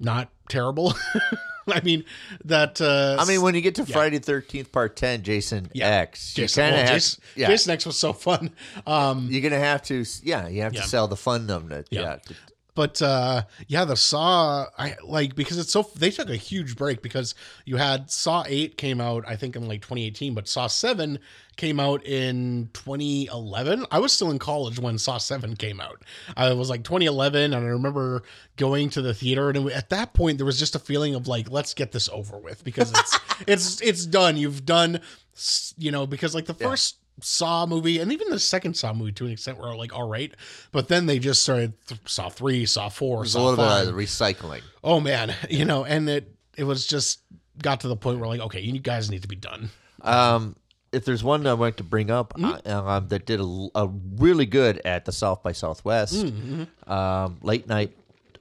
not 0.00 0.30
terrible. 0.48 0.94
I 1.68 1.82
mean, 1.82 2.04
that. 2.46 2.80
Uh, 2.80 3.18
I 3.20 3.26
mean, 3.26 3.42
when 3.42 3.54
you 3.54 3.60
get 3.60 3.74
to 3.74 3.84
Friday 3.84 4.20
Thirteenth 4.20 4.72
Part 4.72 4.96
Ten, 4.96 5.22
Jason 5.22 5.68
Yeah. 5.74 5.88
X, 5.88 6.32
Jason, 6.32 6.62
well, 6.64 6.76
have, 6.78 6.88
Jason, 6.88 7.22
yeah, 7.36 7.46
Jason 7.48 7.72
X 7.72 7.84
was 7.84 7.96
so 7.98 8.14
fun. 8.14 8.50
Um, 8.86 9.28
you're 9.30 9.42
gonna 9.42 9.58
have 9.62 9.82
to, 9.82 10.02
yeah, 10.22 10.48
you 10.48 10.62
have 10.62 10.72
Yeah. 10.72 10.80
to 10.80 10.88
sell 10.88 11.06
the 11.08 11.16
fun 11.16 11.50
of 11.50 11.70
it. 11.72 11.88
Yeah. 11.90 12.00
Yeah, 12.00 12.16
to- 12.16 12.34
but 12.74 13.00
uh 13.02 13.42
yeah 13.68 13.84
the 13.84 13.96
saw 13.96 14.66
i 14.78 14.94
like 15.04 15.34
because 15.34 15.58
it's 15.58 15.72
so 15.72 15.88
they 15.96 16.10
took 16.10 16.28
a 16.28 16.36
huge 16.36 16.76
break 16.76 17.02
because 17.02 17.34
you 17.64 17.76
had 17.76 18.10
saw 18.10 18.44
8 18.46 18.76
came 18.76 19.00
out 19.00 19.24
i 19.26 19.36
think 19.36 19.56
in 19.56 19.68
like 19.68 19.82
2018 19.82 20.34
but 20.34 20.48
saw 20.48 20.66
7 20.66 21.18
came 21.56 21.78
out 21.78 22.04
in 22.04 22.68
2011 22.72 23.86
i 23.90 23.98
was 23.98 24.12
still 24.12 24.30
in 24.30 24.38
college 24.38 24.78
when 24.78 24.98
saw 24.98 25.18
7 25.18 25.56
came 25.56 25.80
out. 25.80 26.02
I 26.36 26.52
was 26.52 26.68
like 26.68 26.82
2011 26.84 27.52
and 27.52 27.54
i 27.54 27.68
remember 27.68 28.22
going 28.56 28.90
to 28.90 29.02
the 29.02 29.14
theater 29.14 29.50
and 29.50 29.70
at 29.70 29.90
that 29.90 30.14
point 30.14 30.38
there 30.38 30.46
was 30.46 30.58
just 30.58 30.74
a 30.74 30.78
feeling 30.78 31.14
of 31.14 31.28
like 31.28 31.50
let's 31.50 31.74
get 31.74 31.92
this 31.92 32.08
over 32.08 32.38
with 32.38 32.64
because 32.64 32.90
it's 32.90 33.18
it's 33.46 33.80
it's 33.82 34.06
done. 34.06 34.36
You've 34.36 34.64
done 34.64 35.00
you 35.76 35.90
know 35.90 36.06
because 36.06 36.34
like 36.34 36.46
the 36.46 36.54
first 36.54 36.96
Saw 37.20 37.64
movie 37.66 38.00
and 38.00 38.12
even 38.12 38.28
the 38.30 38.38
second 38.40 38.74
Saw 38.76 38.92
movie 38.92 39.12
to 39.12 39.26
an 39.26 39.32
extent 39.32 39.58
were 39.58 39.74
like 39.76 39.94
all 39.94 40.08
right, 40.08 40.32
but 40.72 40.88
then 40.88 41.06
they 41.06 41.18
just 41.18 41.42
started 41.42 41.72
th- 41.86 42.00
Saw 42.06 42.28
three, 42.28 42.66
Saw 42.66 42.88
four, 42.88 43.18
there's 43.18 43.30
a 43.30 43.38
Saw 43.38 43.44
little 43.50 43.64
five. 43.64 43.84
bit 43.84 43.94
of 43.94 43.98
recycling. 43.98 44.62
oh 44.82 45.00
man, 45.00 45.34
you 45.50 45.64
know, 45.64 45.84
and 45.84 46.08
it 46.08 46.34
it 46.56 46.64
was 46.64 46.86
just 46.86 47.20
got 47.62 47.80
to 47.80 47.88
the 47.88 47.96
point 47.96 48.18
where 48.18 48.28
like 48.28 48.40
okay, 48.40 48.60
you 48.60 48.78
guys 48.80 49.10
need 49.10 49.22
to 49.22 49.28
be 49.28 49.36
done. 49.36 49.70
Um, 50.02 50.56
if 50.92 51.04
there's 51.04 51.24
one 51.24 51.46
I 51.46 51.54
want 51.54 51.76
to 51.78 51.84
bring 51.84 52.10
up 52.10 52.34
Mm-hmm. 52.34 52.68
uh, 52.68 52.96
um, 52.98 53.08
that 53.08 53.26
did 53.26 53.40
a, 53.40 53.68
a 53.74 53.88
really 54.16 54.46
good 54.46 54.80
at 54.84 55.04
the 55.04 55.12
South 55.12 55.42
by 55.42 55.52
Southwest, 55.52 56.14
Mm-hmm. 56.26 56.92
um, 56.92 57.38
late 57.42 57.66
night 57.68 57.96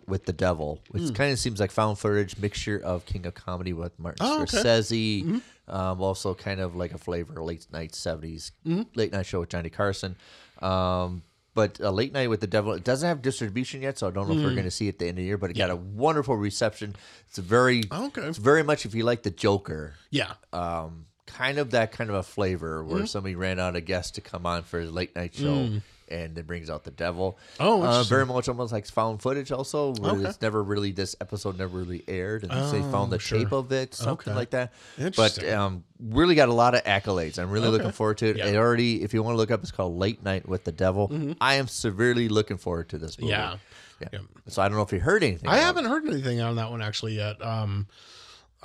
with 0.07 0.25
the 0.25 0.33
devil, 0.33 0.81
which 0.89 1.03
Mm. 1.03 1.15
kind 1.15 1.31
of 1.31 1.39
seems 1.39 1.59
like 1.61 1.71
found 1.71 1.97
footage 1.97 2.37
mixture 2.37 2.77
of 2.83 3.05
King 3.05 3.25
of 3.25 3.33
Comedy 3.35 3.71
with 3.71 3.97
Martin 3.97 4.17
Oh, 4.25 4.41
okay. 4.41 4.57
Mm-hmm. 4.57 5.37
Um, 5.67 6.01
also 6.01 6.33
kind 6.33 6.59
of 6.59 6.75
like 6.75 6.91
a 6.93 6.97
flavor 6.97 7.41
late 7.41 7.67
night 7.71 7.93
70s 7.93 8.51
Mm-hmm. 8.65 8.81
late 8.95 9.13
night 9.13 9.25
show 9.25 9.39
with 9.39 9.49
Johnny 9.49 9.69
Carson. 9.69 10.17
Um, 10.61 11.23
but 11.55 11.79
a 11.79 11.91
late 11.91 12.11
night 12.13 12.29
with 12.29 12.41
the 12.41 12.47
devil, 12.47 12.73
it 12.73 12.83
doesn't 12.83 13.07
have 13.07 13.21
distribution 13.21 13.81
yet, 13.81 13.97
so 13.99 14.07
I 14.07 14.11
don't 14.11 14.27
know 14.27 14.33
if 14.33 14.39
Mm. 14.39 14.43
we're 14.43 14.51
going 14.53 14.63
to 14.65 14.71
see 14.71 14.87
it 14.87 14.95
at 14.95 14.99
the 14.99 15.05
end 15.05 15.11
of 15.11 15.15
the 15.17 15.23
year. 15.25 15.37
But 15.37 15.51
it 15.51 15.53
got 15.57 15.69
a 15.69 15.75
wonderful 15.75 16.35
reception. 16.35 16.95
It's 17.29 17.37
a 17.37 17.41
very, 17.43 17.83
Okay. 17.91 18.21
it's 18.23 18.37
very 18.39 18.63
much 18.63 18.85
if 18.85 18.93
you 18.95 19.03
like 19.03 19.23
the 19.23 19.29
Joker 19.31 19.93
Yeah, 20.09 20.33
um, 20.51 21.05
kind 21.27 21.59
of 21.59 21.71
that 21.71 21.91
kind 21.91 22.09
of 22.09 22.15
a 22.17 22.23
flavor 22.23 22.83
where 22.83 22.97
Mm-hmm. 22.97 23.05
somebody 23.05 23.35
ran 23.35 23.59
out 23.59 23.75
a 23.75 23.81
guest 23.81 24.15
to 24.15 24.21
come 24.21 24.45
on 24.45 24.63
for 24.63 24.79
his 24.79 24.91
late 24.91 25.15
night 25.15 25.33
show 25.35 25.69
and 26.13 26.37
it 26.37 26.45
brings 26.47 26.69
out 26.69 26.83
the 26.83 26.91
devil. 26.91 27.37
Oh, 27.59 27.83
uh, 27.83 28.03
very 28.03 28.25
much 28.25 28.47
almost 28.47 28.71
like 28.71 28.85
found 28.87 29.21
footage 29.21 29.51
also 29.51 29.93
where 29.95 30.11
Okay. 30.13 30.29
it's 30.29 30.41
never 30.41 30.61
really 30.63 30.91
this 30.91 31.15
episode 31.19 31.57
never 31.57 31.77
really 31.79 32.03
aired 32.07 32.43
and 32.43 32.51
they 32.71 32.81
found 32.91 33.11
the 33.11 33.15
Oh, 33.15 33.19
sure. 33.19 33.39
tape 33.39 33.51
of 33.51 33.71
it 33.71 33.93
something 33.93 34.31
Okay. 34.31 34.33
like 34.37 34.51
that 34.51 34.71
but 35.17 35.43
um, 35.49 35.83
really 35.99 36.35
got 36.35 36.49
a 36.49 36.53
lot 36.53 36.75
of 36.75 36.83
accolades 36.83 37.39
i'm 37.39 37.49
really 37.49 37.67
Okay. 37.67 37.77
looking 37.77 37.91
forward 37.91 38.17
to 38.19 38.27
it 38.27 38.37
Yeah. 38.37 38.45
it 38.47 38.55
already 38.55 39.01
if 39.03 39.13
you 39.13 39.23
want 39.23 39.33
to 39.33 39.37
look 39.37 39.51
up 39.51 39.61
it's 39.61 39.71
called 39.71 39.97
late 39.97 40.23
night 40.23 40.47
with 40.47 40.63
the 40.65 40.71
devil 40.71 41.11
i 41.41 41.55
am 41.55 41.67
severely 41.67 42.29
looking 42.29 42.57
forward 42.57 42.89
to 42.89 42.97
this 42.97 43.19
movie 43.19 43.33
Mm-hmm. 43.33 43.57
Yeah. 44.01 44.09
yeah. 44.13 44.19
Yeah. 44.19 44.19
so 44.47 44.61
i 44.61 44.67
don't 44.67 44.77
know 44.77 44.83
if 44.83 44.91
you 44.93 44.99
heard 44.99 45.23
anything 45.23 45.49
I 45.49 45.57
haven't 45.57 45.85
heard 45.85 46.05
anything 46.07 46.41
on 46.41 46.55
that 46.57 46.69
one 46.71 46.81
actually 46.81 47.15
yet. 47.15 47.41
Um, 47.43 47.87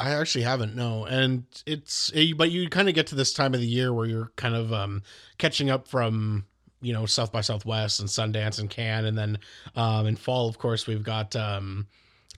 I 0.00 0.10
actually 0.10 0.44
haven't. 0.44 0.76
No, 0.76 1.06
and 1.06 1.42
it's 1.66 2.12
eh, 2.14 2.32
but 2.36 2.50
you 2.52 2.68
kind 2.68 2.88
of 2.88 2.94
get 2.94 3.08
to 3.08 3.14
this 3.16 3.32
time 3.32 3.52
of 3.54 3.58
the 3.60 3.66
year 3.66 3.92
where 3.92 4.06
you're 4.06 4.30
kind 4.36 4.54
of 4.54 4.72
um 4.72 5.02
catching 5.38 5.70
up 5.70 5.88
from 5.88 6.44
you 6.80 6.92
know 6.92 7.06
South 7.06 7.32
by 7.32 7.40
Southwest 7.40 8.00
and 8.00 8.08
Sundance 8.08 8.58
and 8.58 8.70
Cannes, 8.70 9.04
and 9.06 9.18
then 9.18 9.38
um 9.76 10.06
in 10.06 10.16
fall, 10.16 10.48
of 10.48 10.58
course, 10.58 10.86
we've 10.86 11.02
got 11.02 11.34
um 11.36 11.86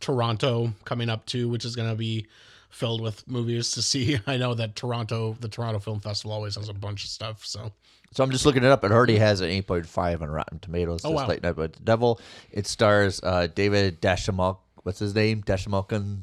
Toronto 0.01 0.72
coming 0.84 1.09
up 1.09 1.26
too, 1.26 1.49
which 1.49 1.64
is 1.64 1.76
going 1.76 1.91
to 1.91 1.97
be 1.97 2.26
filled 2.70 3.01
with 3.01 3.26
movies 3.28 3.72
to 3.72 3.82
see. 3.82 4.18
I 4.26 4.36
know 4.36 4.55
that 4.55 4.74
Toronto, 4.76 5.36
the 5.41 5.49
Toronto 5.49 5.78
Film 5.78 6.01
Festival, 6.01 6.32
always 6.32 6.57
has 6.57 6.68
a 6.68 6.74
bunch 6.74 7.05
of 7.05 7.11
stuff. 7.11 7.45
So 7.45 7.70
So 8.12 8.24
I'm 8.24 8.30
just 8.30 8.47
looking 8.47 8.64
it 8.64 8.70
up. 8.70 8.82
It 8.84 8.93
already 8.93 9.18
has 9.18 9.41
an 9.41 9.51
8.5 9.51 10.22
on 10.22 10.30
Rotten 10.30 10.59
Tomatoes. 10.59 11.05
Oh, 11.05 11.11
this 11.11 11.16
wow. 11.16 11.26
Late 11.28 11.43
Night 11.43 11.57
with 11.57 11.74
the 11.74 11.82
Devil. 11.82 12.20
It 12.51 12.66
stars 12.66 13.20
uh, 13.22 13.49
David 13.49 14.01
Dashamal. 14.01 14.59
What's 14.82 14.99
his 14.99 15.14
name? 15.14 15.43
Dashamalkin. 15.43 16.20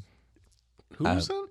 who's 0.96 1.28
that? 1.28 1.48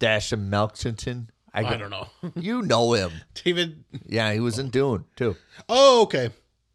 Dashamalkinson. 0.00 1.28
I 1.54 1.76
don't 1.76 1.90
know. 1.90 2.06
You 2.36 2.62
know 2.62 2.92
him. 2.94 3.12
David. 3.34 3.84
Yeah, 4.06 4.32
he 4.32 4.40
was 4.40 4.58
in 4.58 4.70
Dune 4.70 5.04
too. 5.16 5.36
Oh, 5.68 6.02
okay. 6.02 6.30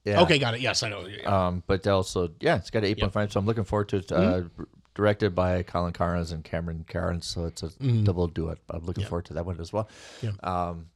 Yeah. 0.06 0.22
Okay, 0.22 0.40
got 0.40 0.54
it. 0.54 0.62
Yes, 0.62 0.84
I 0.84 0.90
know. 0.90 1.06
Yeah. 1.06 1.48
Um, 1.48 1.64
but 1.68 1.86
also, 1.88 2.30
yeah, 2.40 2.56
it's 2.58 2.70
got 2.70 2.84
an 2.86 2.94
8.5. 2.96 3.32
So 3.34 3.40
I'm 3.40 3.46
looking 3.46 3.64
forward 3.66 3.90
to 3.90 3.98
it. 3.98 4.12
Uh, 4.12 4.18
Mm-hmm. 4.42 4.64
Directed 4.96 5.36
by 5.36 5.62
Colin 5.62 5.94
Cairnes 5.94 6.32
and 6.32 6.44
Cameron 6.44 6.84
Cairnes. 6.90 7.24
So 7.26 7.46
it's 7.46 7.62
a 7.62 7.70
double 8.04 8.28
do 8.28 8.50
it. 8.50 8.58
I'm 8.68 8.84
looking 8.84 9.06
forward 9.06 9.26
to 9.26 9.34
that 9.36 9.46
one 9.46 9.60
as 9.60 9.72
well. 9.72 9.88
Yeah. 10.24 10.32
Um, 10.42 10.88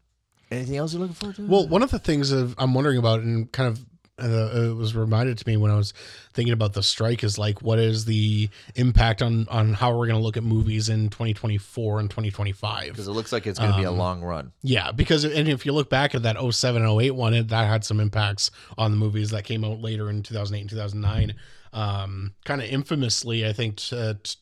anything 0.49 0.77
else 0.77 0.91
you're 0.93 1.01
looking 1.01 1.13
forward 1.13 1.36
to? 1.36 1.45
Well, 1.45 1.67
one 1.67 1.84
of 1.84 1.91
the 1.91 1.99
things 1.99 2.32
of, 2.32 2.55
I'm 2.57 2.73
wondering 2.73 2.97
about, 2.97 3.19
and 3.19 3.51
kind 3.51 3.69
of 3.69 3.86
uh, 4.22 4.69
it 4.69 4.76
was 4.76 4.95
reminded 4.95 5.38
to 5.39 5.47
me 5.47 5.57
when 5.57 5.72
I 5.72 5.76
was 5.76 5.93
thinking 6.34 6.53
about 6.53 6.74
the 6.74 6.84
strike, 6.84 7.24
is 7.24 7.38
like, 7.38 7.61
what 7.61 7.80
is 7.80 8.05
the 8.05 8.49
impact 8.76 9.22
on 9.22 9.47
on 9.49 9.74
how 9.74 9.89
we're 9.91 10.07
going 10.07 10.19
to 10.19 10.24
look 10.24 10.38
at 10.38 10.43
movies 10.43 10.89
in 10.89 11.09
2024 11.09 11.99
and 11.99 12.09
2025? 12.09 12.89
because 12.89 13.07
it 13.07 13.11
looks 13.11 13.32
like 13.32 13.47
it's 13.47 13.59
going 13.59 13.72
to 13.72 13.78
be 13.78 13.86
Um, 13.86 13.95
a 13.95 13.97
long 13.97 14.22
run. 14.22 14.51
Yeah, 14.61 14.91
because 14.91 15.24
and 15.24 15.47
if 15.49 15.65
you 15.65 15.74
look 15.74 15.89
back 15.89 16.15
at 16.15 16.24
that 16.24 16.38
07 16.38 16.84
and 16.86 17.01
08 17.01 17.11
one, 17.11 17.34
it, 17.34 17.47
that 17.49 17.67
had 17.67 17.84
some 17.84 17.99
impacts 17.99 18.51
on 18.78 18.91
the 18.91 18.97
movies 18.97 19.32
that 19.32 19.43
came 19.43 19.63
out 19.65 19.82
later 19.82 20.09
in 20.09 20.24
2008 20.24 20.61
and 20.61 20.69
2009. 20.69 21.36
Um, 21.74 22.34
kind 22.43 22.61
of 22.61 22.67
infamously, 22.67 23.47
I 23.47 23.53
think 23.53 23.80
uh, 23.93 24.15
t- 24.22 24.36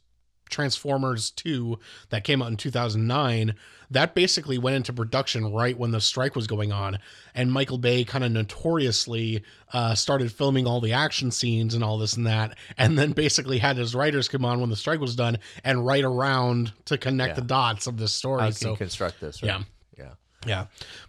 Transformers 0.50 1.32
2 1.32 1.80
that 2.10 2.24
came 2.24 2.42
out 2.42 2.50
in 2.50 2.58
2009, 2.58 3.56
that 3.92 4.14
basically 4.14 4.58
went 4.58 4.76
into 4.76 4.94
production 4.94 5.52
right 5.52 5.78
when 5.78 5.92
the 5.92 6.02
strike 6.02 6.36
was 6.36 6.48
going 6.48 6.72
on. 6.72 7.00
And 7.34 7.52
Michael 7.52 7.78
Bay 7.78 8.04
kind 8.04 8.24
of 8.24 8.32
notoriously 8.32 9.44
uh, 9.74 9.96
started 9.96 10.32
filming 10.32 10.68
all 10.68 10.80
the 10.82 10.94
action 10.94 11.32
scenes 11.32 11.74
and 11.74 11.84
all 11.84 11.98
this 11.98 12.16
and 12.16 12.28
that. 12.28 12.58
And 12.78 12.98
then 12.98 13.12
basically 13.14 13.58
had 13.58 13.78
his 13.78 13.96
writers 13.96 14.28
come 14.28 14.46
on 14.46 14.60
when 14.60 14.70
the 14.70 14.76
strike 14.76 15.00
was 15.00 15.16
done 15.16 15.38
and 15.64 15.86
write 15.86 16.04
around 16.04 16.72
to 16.86 16.98
connect 16.98 17.30
Yeah. 17.32 17.36
the 17.36 17.42
dots 17.48 17.88
of 17.88 17.98
this 17.98 18.14
story. 18.14 18.42
I 18.44 18.50
so, 18.52 18.76
construct 18.76 19.20
this. 19.22 19.42
Right? 19.42 19.50
yeah. 19.50 19.64
Yeah. 19.98 20.12
yeah. 20.48 20.66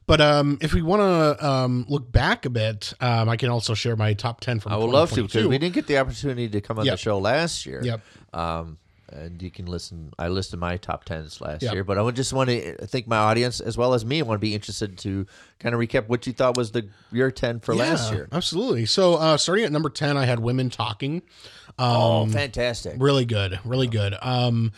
But 0.07 0.21
um, 0.21 0.59
if 0.61 0.73
we 0.75 0.83
want 0.83 1.01
to 1.39 1.47
um, 1.47 1.87
look 1.89 2.11
back 2.11 2.47
a 2.47 2.51
bit, 2.51 2.93
um, 3.01 3.29
I 3.29 3.37
can 3.37 3.49
also 3.51 3.75
share 3.75 3.95
my 3.95 4.15
top 4.15 4.41
10 4.41 4.59
from 4.61 4.73
I 4.73 4.77
would 4.77 4.91
love 4.91 5.11
to 5.13 5.23
because 5.23 5.47
we 5.47 5.59
didn't 5.59 5.75
get 5.75 5.87
the 5.87 5.99
opportunity 5.99 6.49
to 6.49 6.61
come 6.61 6.79
on 6.79 6.85
Yep. 6.87 6.95
the 6.95 6.99
show 6.99 7.19
last 7.19 7.67
year. 7.67 7.81
Yep. 7.85 8.01
Um, 8.33 8.79
and 9.13 9.43
you 9.43 9.51
can 9.51 9.67
listen. 9.67 10.13
I 10.19 10.29
listed 10.29 10.59
my 10.59 10.77
top 10.77 11.05
tens 11.05 11.41
last 11.41 11.63
Yeah. 11.63 11.73
year, 11.73 11.85
but 11.85 11.99
I 11.99 12.03
would 12.03 12.17
just 12.17 12.33
want 12.33 12.51
to 12.51 12.75
think 12.87 13.07
my 13.07 13.17
audience 13.19 13.61
as 13.61 13.77
well 13.77 13.95
as 13.95 14.05
me 14.05 14.23
want 14.23 14.39
to 14.41 14.45
be 14.45 14.55
interested 14.55 14.99
to 14.99 15.27
kind 15.59 15.75
of 15.75 15.81
recap 15.81 16.09
what 16.09 16.27
you 16.27 16.33
thought 16.33 16.57
was 16.57 16.71
the 16.73 16.89
your 17.13 17.31
ten 17.31 17.61
for 17.61 17.75
last 17.75 18.13
year. 18.13 18.29
Absolutely. 18.33 18.87
So 18.87 19.15
uh, 19.15 19.37
starting 19.37 19.65
at 19.65 19.73
number 19.73 19.91
ten, 19.91 20.17
I 20.17 20.25
had 20.27 20.39
women 20.41 20.71
talking. 20.71 21.23
oh, 21.79 22.27
fantastic! 22.27 22.95
Really 22.99 23.25
good, 23.25 23.59
really 23.65 23.87
good. 23.87 24.15
Um, 24.23 24.73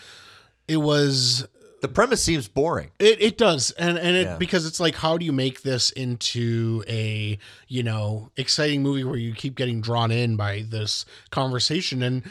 it 0.69 0.77
was 0.79 1.47
The 1.81 1.89
premise 1.89 2.23
seems 2.23 2.47
boring. 2.47 2.91
It, 3.01 3.21
it 3.21 3.37
does, 3.39 3.73
and 3.73 3.99
and 3.99 4.17
it 4.17 4.27
Yeah. 4.27 4.37
because 4.39 4.67
it's 4.67 4.79
like, 4.79 4.95
how 4.95 5.19
do 5.19 5.25
you 5.25 5.33
make 5.33 5.63
this 5.63 5.91
into 5.91 6.85
a 6.89 7.39
you 7.67 7.83
know 7.83 8.31
exciting 8.37 8.83
movie 8.83 9.03
where 9.05 9.17
you 9.17 9.35
keep 9.35 9.57
getting 9.57 9.81
drawn 9.81 10.11
in 10.13 10.37
by 10.37 10.65
this 10.69 11.05
conversation? 11.31 12.03
And 12.03 12.23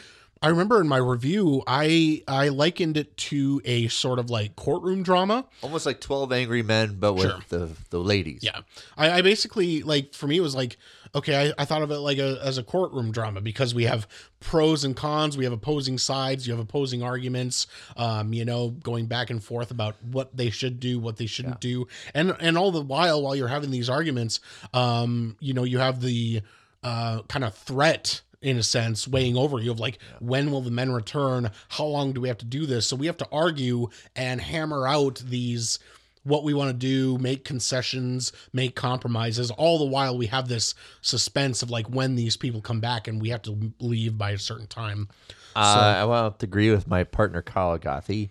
I 0.42 0.48
remember 0.48 0.80
in 0.80 0.88
my 0.88 0.96
review, 0.98 1.62
I 1.66 2.22
I 2.26 2.48
likened 2.48 2.96
it 2.96 3.16
to 3.16 3.60
a 3.64 3.88
sort 3.88 4.18
of 4.18 4.28
like 4.28 4.56
courtroom 4.56 5.02
drama. 5.02 5.46
Almost 5.62 5.86
like 5.86 6.00
Twelve 6.00 6.32
Angry 6.32 6.62
Men, 6.62 6.96
but 6.98 7.14
with 7.14 7.30
Sure. 7.30 7.38
the 7.48 7.70
the 7.90 7.98
ladies. 8.00 8.40
Yeah, 8.42 8.60
I, 8.96 9.10
I 9.18 9.22
basically 9.22 9.82
like 9.82 10.14
for 10.14 10.26
me 10.26 10.36
it 10.36 10.40
was 10.40 10.54
like 10.54 10.76
okay, 11.14 11.52
I, 11.58 11.62
I 11.62 11.64
thought 11.64 11.82
of 11.82 11.90
it 11.90 11.98
like 11.98 12.18
a, 12.18 12.40
as 12.42 12.58
a 12.58 12.62
courtroom 12.62 13.12
drama 13.12 13.40
because 13.40 13.74
we 13.74 13.84
have 13.84 14.08
pros 14.40 14.82
and 14.82 14.96
cons, 14.96 15.36
we 15.36 15.44
have 15.44 15.52
opposing 15.52 15.98
sides, 15.98 16.46
you 16.46 16.54
have 16.54 16.60
opposing 16.60 17.02
arguments, 17.02 17.66
um, 17.96 18.32
you 18.32 18.44
know, 18.44 18.70
going 18.70 19.06
back 19.06 19.28
and 19.30 19.44
forth 19.44 19.70
about 19.70 19.94
what 20.02 20.34
they 20.36 20.50
should 20.50 20.80
do, 20.80 20.98
what 20.98 21.18
they 21.18 21.26
shouldn't 21.26 21.60
do, 21.60 21.86
and 22.14 22.34
and 22.40 22.56
all 22.58 22.72
the 22.72 22.80
while 22.80 23.22
while 23.22 23.36
you're 23.36 23.48
having 23.48 23.70
these 23.70 23.88
arguments, 23.88 24.40
um, 24.74 25.36
you 25.40 25.52
know, 25.54 25.64
you 25.64 25.78
have 25.78 26.00
the 26.00 26.42
uh, 26.82 27.22
kind 27.28 27.44
of 27.44 27.54
threat. 27.54 28.22
In 28.42 28.58
a 28.58 28.62
sense, 28.62 29.06
weighing 29.06 29.36
over 29.36 29.60
you 29.60 29.70
of 29.70 29.78
like, 29.78 29.98
when 30.18 30.50
will 30.50 30.62
the 30.62 30.70
men 30.70 30.90
return? 30.90 31.50
How 31.68 31.84
long 31.84 32.12
do 32.12 32.20
we 32.20 32.26
have 32.28 32.38
to 32.38 32.44
do 32.44 32.66
this? 32.66 32.86
So 32.86 32.96
we 32.96 33.06
have 33.06 33.16
to 33.18 33.28
argue 33.30 33.88
and 34.16 34.40
hammer 34.40 34.86
out 34.88 35.22
these 35.24 35.78
what 36.24 36.44
we 36.44 36.54
want 36.54 36.70
to 36.70 36.76
do, 36.76 37.18
make 37.18 37.44
concessions, 37.44 38.32
make 38.52 38.76
compromises. 38.76 39.50
All 39.50 39.78
the 39.78 39.84
while, 39.84 40.16
we 40.16 40.26
have 40.26 40.48
this 40.48 40.74
suspense 41.00 41.62
of 41.62 41.70
like 41.70 41.86
when 41.86 42.14
these 42.14 42.36
people 42.36 42.60
come 42.60 42.80
back 42.80 43.08
and 43.08 43.20
we 43.20 43.30
have 43.30 43.42
to 43.42 43.72
leave 43.80 44.16
by 44.18 44.32
a 44.32 44.38
certain 44.38 44.66
time. 44.66 45.08
Uh, 45.54 45.96
I 45.98 46.04
will 46.04 46.30
to 46.30 46.46
agree 46.46 46.70
with 46.70 46.86
my 46.86 47.04
partner 47.04 47.42
Kyle 47.42 47.78
Gothi. 47.78 48.30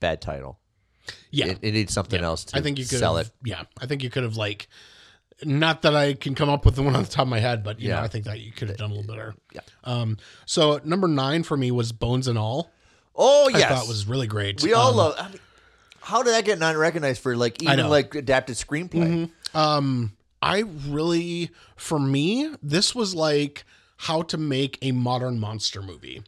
Bad 0.00 0.20
title. 0.20 0.58
Mm-hmm. 1.06 1.14
Yeah, 1.30 1.46
It, 1.46 1.58
it 1.62 1.72
needs 1.72 1.92
something 1.92 2.20
else 2.22 2.44
to 2.44 2.58
I 2.58 2.60
think 2.60 2.78
you 2.78 2.84
could 2.84 2.98
sell 2.98 3.16
it. 3.16 3.30
Yeah, 3.42 3.62
I 3.80 3.86
think 3.86 4.02
you 4.02 4.10
could 4.10 4.22
have 4.22 4.36
like, 4.36 4.68
not 5.44 5.82
that 5.82 5.94
I 5.94 6.14
can 6.14 6.34
come 6.34 6.48
up 6.48 6.64
with 6.64 6.74
the 6.76 6.82
one 6.82 6.96
on 6.96 7.02
the 7.02 7.08
top 7.08 7.22
of 7.22 7.28
my 7.28 7.38
head, 7.38 7.62
but 7.62 7.80
you 7.80 7.88
know, 7.88 7.96
Yeah. 7.96 8.02
I 8.02 8.08
think 8.08 8.24
that 8.24 8.40
you 8.40 8.52
could 8.52 8.68
have 8.68 8.78
done 8.78 8.90
a 8.90 8.94
little 8.94 9.08
better. 9.08 9.34
Yeah. 9.52 9.60
Um. 9.84 10.16
So 10.46 10.80
number 10.84 11.08
nine 11.08 11.42
for 11.42 11.56
me 11.56 11.70
was 11.70 11.92
Bones 11.92 12.26
and 12.28 12.38
All. 12.38 12.70
Oh 13.14 13.48
yes, 13.48 13.64
I 13.64 13.74
thought 13.74 13.88
was 13.88 14.06
really 14.06 14.26
great. 14.26 14.62
we 14.62 14.72
all 14.72 14.90
Um, 14.90 14.96
love. 14.96 15.14
I 15.18 15.28
mean, 15.28 15.38
how 16.00 16.22
did 16.22 16.34
that 16.34 16.44
get 16.44 16.58
non 16.58 16.76
recognized 16.76 17.20
for 17.22 17.36
like 17.36 17.62
even. 17.62 17.78
Mm-hmm. 17.80 17.88
like 17.88 18.14
adapted 18.14 18.56
screenplay? 18.56 19.30
Um, 19.54 20.12
I 20.40 20.60
really, 20.86 21.50
for 21.76 21.98
me, 21.98 22.50
this 22.62 22.94
was 22.94 23.14
like 23.14 23.64
how 23.96 24.22
to 24.22 24.38
make 24.38 24.78
a 24.82 24.92
modern 24.92 25.40
monster 25.40 25.82
movie. 25.82 26.22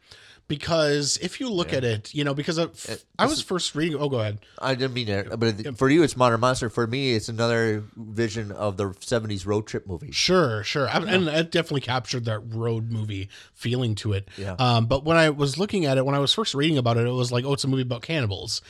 Because 0.51 1.17
if 1.23 1.39
you 1.39 1.49
look 1.49 1.73
at 1.73 1.85
it, 1.85 2.13
you 2.13 2.25
know, 2.25 2.35
because 2.35 2.59
of, 2.59 2.75
I 3.17 3.27
was 3.27 3.41
first 3.41 3.77
reading. 3.77 3.97
Oh, 4.01 4.09
go 4.09 4.19
ahead. 4.19 4.41
I 4.61 4.75
didn't 4.75 4.95
mean 4.95 5.09
it, 5.09 5.29
but 5.39 5.79
for 5.79 5.89
you, 5.89 6.03
it's 6.03 6.17
Modern 6.17 6.41
Monster. 6.41 6.69
For 6.69 6.89
me, 6.89 7.15
it's 7.15 7.29
another 7.29 7.85
vision 7.97 8.51
of 8.51 8.77
the 8.77 8.87
'70s 8.87 9.47
road 9.47 9.69
trip 9.69 9.87
movie. 9.87 10.11
Sure, 10.11 10.65
sure, 10.65 10.89
I- 10.89 10.99
and 10.99 11.29
it 11.29 11.53
definitely 11.53 11.83
captured 11.83 12.25
that 12.25 12.41
road 12.41 12.91
movie 12.91 13.29
feeling 13.55 13.95
to 13.95 14.13
it. 14.13 14.27
Yeah. 14.37 14.57
Um, 14.59 14.87
but 14.87 15.05
when 15.05 15.17
I 15.17 15.31
was 15.31 15.57
looking 15.57 15.87
at 15.87 15.99
it, 15.99 16.05
when 16.05 16.17
I 16.17 16.19
was 16.19 16.35
first 16.35 16.53
reading 16.53 16.79
about 16.79 16.97
it, 16.97 17.07
it 17.07 17.13
was 17.13 17.31
like, 17.31 17.45
oh, 17.45 17.53
it's 17.53 17.63
a 17.63 17.69
movie 17.69 17.83
about 17.83 18.03
cannibals. 18.03 18.61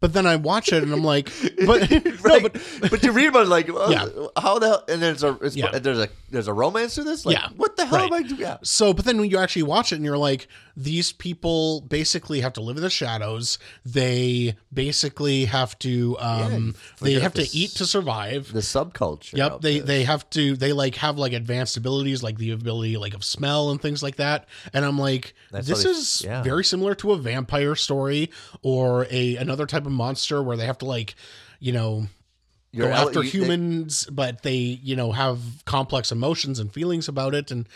But 0.00 0.14
then 0.14 0.26
I 0.26 0.34
watch 0.34 0.72
it 0.72 0.82
and 0.82 0.92
I'm 0.92 1.04
like, 1.04 1.30
but 1.64 1.88
no, 2.24 2.40
but 2.40 2.60
but, 2.90 3.02
you 3.04 3.12
read 3.12 3.28
about 3.28 3.42
it 3.46 3.48
like, 3.48 3.68
uh, 3.70 3.86
Yeah. 3.88 4.08
how 4.36 4.58
the 4.58 4.66
hell? 4.66 4.84
And 4.88 5.00
there's 5.00 5.22
a 5.22 5.38
it's, 5.40 5.54
Yeah. 5.54 5.78
there's 5.78 6.00
a 6.00 6.08
there's 6.28 6.48
a 6.48 6.52
romance 6.52 6.96
to 6.96 7.04
this. 7.04 7.24
Like, 7.24 7.36
Yeah, 7.36 7.50
what 7.56 7.76
the 7.76 7.86
hell 7.86 7.98
right. 8.00 8.06
am 8.06 8.12
I 8.12 8.22
doing? 8.22 8.40
Yeah. 8.40 8.56
So, 8.64 8.92
but 8.92 9.04
then 9.04 9.18
when 9.20 9.30
you 9.30 9.38
actually 9.38 9.62
watch 9.62 9.92
it 9.92 9.96
and 9.96 10.04
you're 10.04 10.18
like, 10.18 10.48
these 10.76 11.12
people 11.12 11.82
basically 11.82 12.40
have 12.40 12.54
to 12.54 12.60
live 12.60 12.76
in 12.76 12.82
the 12.82 12.88
shadows. 12.90 13.58
They 13.84 14.56
basically 14.72 15.44
have 15.46 15.78
to, 15.80 16.16
um, 16.18 16.74
they 17.00 17.14
have 17.20 17.34
to 17.34 17.46
eat 17.56 17.70
to 17.72 17.86
survive. 17.86 18.52
The 18.52 18.60
subculture. 18.60 19.36
Yep, 19.36 19.60
they 19.60 19.78
this. 19.78 19.86
they 19.86 20.04
have 20.04 20.28
to 20.30 20.56
they 20.56 20.72
like 20.72 20.94
have 20.96 21.18
like 21.18 21.32
advanced 21.32 21.76
abilities 21.76 22.22
like 22.22 22.38
the 22.38 22.50
ability 22.52 22.96
like 22.96 23.14
of 23.14 23.22
smell 23.24 23.70
and 23.70 23.80
things 23.82 24.02
like 24.02 24.16
that. 24.16 24.48
And 24.72 24.84
I'm 24.84 24.98
like, 24.98 25.34
That's 25.50 25.66
this 25.68 25.84
they- 25.84 25.90
is 25.90 26.22
yeah. 26.24 26.42
very 26.42 26.64
similar 26.64 26.94
to 26.96 27.12
a 27.12 27.18
vampire 27.18 27.74
story 27.74 28.30
or 28.62 29.06
a 29.10 29.36
another 29.36 29.66
type 29.66 29.84
of 29.86 29.92
monster 29.92 30.42
where 30.42 30.56
they 30.56 30.66
have 30.66 30.78
to 30.78 30.86
like, 30.86 31.14
you 31.60 31.72
know, 31.72 32.06
You're 32.72 32.88
go 32.88 32.94
after 32.94 33.22
you- 33.22 33.30
they- 33.30 33.38
humans, 33.38 34.06
but 34.10 34.42
they 34.42 34.56
you 34.56 34.96
know 34.96 35.12
have 35.12 35.38
complex 35.66 36.10
emotions 36.10 36.58
and 36.58 36.72
feelings 36.72 37.08
about 37.08 37.34
it. 37.34 37.50
And 37.50 37.68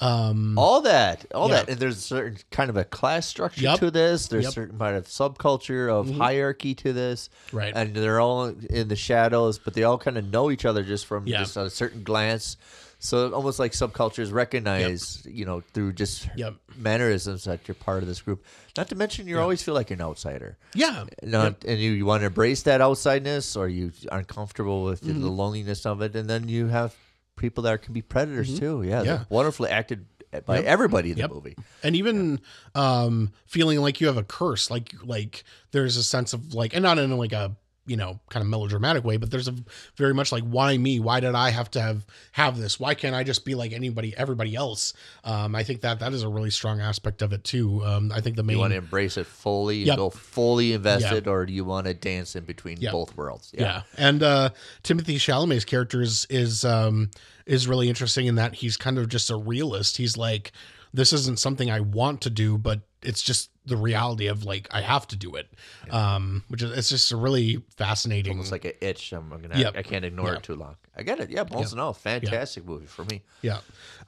um, 0.00 0.58
all 0.58 0.80
that, 0.82 1.24
all 1.34 1.48
Yeah. 1.48 1.56
that, 1.56 1.68
and 1.70 1.78
there's 1.78 1.98
a 1.98 2.00
certain 2.00 2.38
kind 2.50 2.68
of 2.70 2.76
a 2.76 2.84
class 2.84 3.26
structure 3.26 3.62
Yep. 3.62 3.78
to 3.80 3.90
this. 3.90 4.28
There's 4.28 4.44
Yep. 4.44 4.50
Mm-hmm. 4.50 4.60
certain 4.60 4.78
kind 4.78 4.96
of 4.96 5.06
subculture 5.06 5.88
of 5.88 6.10
hierarchy 6.16 6.74
to 6.76 6.92
this, 6.92 7.30
Right. 7.52 7.72
And 7.74 7.94
they're 7.94 8.20
all 8.20 8.46
in 8.46 8.88
the 8.88 8.96
shadows, 8.96 9.58
but 9.58 9.74
they 9.74 9.84
all 9.84 9.98
kind 9.98 10.18
of 10.18 10.24
know 10.30 10.50
each 10.50 10.64
other 10.64 10.82
just 10.82 11.06
from 11.06 11.26
Yeah. 11.26 11.38
just 11.38 11.56
a 11.56 11.70
certain 11.70 12.02
glance. 12.02 12.56
So 12.98 13.30
almost 13.34 13.58
like 13.58 13.72
subcultures 13.72 14.32
recognize, 14.32 15.22
you 15.26 15.44
know, 15.44 15.62
through 15.74 15.92
just 15.92 16.26
Yep. 16.36 16.54
mannerisms 16.76 17.44
that 17.44 17.60
you're 17.68 17.74
part 17.74 18.02
of 18.02 18.08
this 18.08 18.22
group. 18.22 18.42
Not 18.78 18.88
to 18.88 18.94
mention, 18.94 19.26
you 19.28 19.38
always 19.38 19.62
feel 19.62 19.74
like 19.74 19.90
an 19.90 20.00
outsider. 20.00 20.56
yeah, 20.74 21.04
Not, 21.22 21.64
and 21.64 21.78
you, 21.78 21.92
you 21.92 22.06
want 22.06 22.22
to 22.22 22.26
embrace 22.26 22.62
that 22.62 22.80
outsideness 22.80 23.56
or 23.56 23.68
you 23.68 23.92
aren't 24.10 24.28
comfortable 24.28 24.84
with 24.84 25.02
Mm-hmm. 25.02 25.20
the 25.20 25.28
loneliness 25.30 25.84
of 25.86 26.00
it 26.02 26.16
and 26.16 26.28
then 26.30 26.48
you 26.48 26.68
have 26.68 26.94
people 27.36 27.62
that 27.64 27.82
can 27.82 27.92
be 27.92 28.02
predators 28.02 28.58
too 28.58 28.82
yeah, 28.82 29.02
they're 29.02 29.14
Mm-hmm. 29.14 29.22
Yeah. 29.22 29.36
wonderfully 29.36 29.70
acted 29.70 30.06
by 30.46 30.60
everybody 30.60 31.10
in 31.10 31.16
the 31.16 31.22
Yep. 31.22 31.30
movie 31.30 31.56
and 31.84 31.94
even 31.94 32.40
um 32.74 33.32
feeling 33.46 33.80
like 33.80 34.00
you 34.00 34.06
have 34.08 34.16
a 34.16 34.24
curse 34.24 34.70
like 34.70 34.92
like 35.04 35.44
there's 35.70 35.96
a 35.96 36.02
sense 36.02 36.32
of 36.32 36.54
like 36.54 36.74
and 36.74 36.82
not 36.82 36.98
in 36.98 37.16
like 37.16 37.32
a 37.32 37.56
you 37.86 37.96
know 37.96 38.18
kind 38.30 38.42
of 38.42 38.48
melodramatic 38.48 39.04
way 39.04 39.16
but 39.18 39.30
there's 39.30 39.46
a 39.48 39.54
very 39.96 40.14
much 40.14 40.32
like 40.32 40.42
why 40.44 40.76
me? 40.76 41.00
Why 41.00 41.20
did 41.20 41.34
i 41.34 41.50
have 41.50 41.70
to 41.72 41.80
have 41.82 42.06
have 42.32 42.58
this? 42.58 42.80
Why 42.80 42.94
can't 42.94 43.14
i 43.14 43.22
just 43.24 43.44
be 43.44 43.54
like 43.54 43.72
anybody 43.72 44.16
everybody 44.16 44.54
else? 44.54 44.94
Um 45.24 45.54
i 45.54 45.62
think 45.62 45.82
that 45.82 46.00
that 46.00 46.12
is 46.12 46.22
a 46.22 46.28
really 46.28 46.50
strong 46.50 46.80
aspect 46.80 47.20
of 47.22 47.32
it 47.32 47.44
too. 47.44 47.84
Um 47.84 48.10
i 48.12 48.20
think 48.20 48.36
the 48.36 48.42
main 48.42 48.56
you 48.56 48.60
want 48.60 48.72
to 48.72 48.78
embrace 48.78 49.16
it 49.16 49.26
fully 49.26 49.78
Yep. 49.84 49.96
go 49.96 50.10
fully 50.10 50.72
invested 50.72 51.26
or 51.28 51.44
do 51.46 51.52
you 51.52 51.64
want 51.64 51.86
to 51.86 51.94
dance 51.94 52.34
in 52.36 52.44
between 52.44 52.78
Yep. 52.80 52.92
both 52.92 53.16
worlds? 53.16 53.52
Yeah. 53.56 53.82
and 53.98 54.22
uh 54.22 54.50
Timothée 54.82 55.16
Chalamet's 55.16 55.64
character 55.64 56.00
is 56.00 56.26
is 56.30 56.64
um 56.64 57.10
is 57.46 57.68
really 57.68 57.90
interesting 57.90 58.26
in 58.26 58.36
that 58.36 58.54
he's 58.54 58.76
kind 58.78 58.96
of 58.96 59.08
just 59.10 59.28
a 59.30 59.36
realist. 59.36 59.98
He's 59.98 60.16
like 60.16 60.52
this 60.94 61.12
isn't 61.12 61.38
something 61.38 61.70
i 61.70 61.80
want 61.80 62.22
to 62.22 62.30
do 62.30 62.56
but 62.56 62.80
it's 63.02 63.20
just 63.20 63.50
the 63.66 63.76
reality 63.76 64.28
of 64.28 64.44
like 64.44 64.66
i 64.70 64.80
have 64.80 65.06
to 65.08 65.16
do 65.16 65.34
it. 65.34 65.46
Um 65.90 66.44
which 66.48 66.62
is 66.62 66.70
it's 66.70 66.88
just 66.88 67.12
a 67.12 67.16
really 67.16 67.62
fascinating 67.76 68.32
almost 68.32 68.52
like 68.52 68.64
an 68.64 68.72
itch 68.80 69.12
i'm 69.12 69.28
gonna 69.28 69.58
Yep. 69.58 69.76
i 69.76 69.82
can't 69.82 70.04
ignore 70.06 70.28
Yeah. 70.28 70.36
it 70.36 70.42
too 70.42 70.54
long. 70.56 70.76
I 70.96 71.02
get 71.02 71.20
it. 71.20 71.28
Yeah 71.30 71.44
bones 71.44 71.72
and 71.72 71.80
all. 71.80 71.92
Fantastic 71.92 72.64
movie 72.64 72.86
for 72.86 73.04
me. 73.04 73.22
Yeah. 73.42 73.58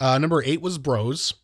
Uh 0.00 0.16
number 0.18 0.42
eight 0.42 0.62
was 0.62 0.78
bros. 0.78 1.34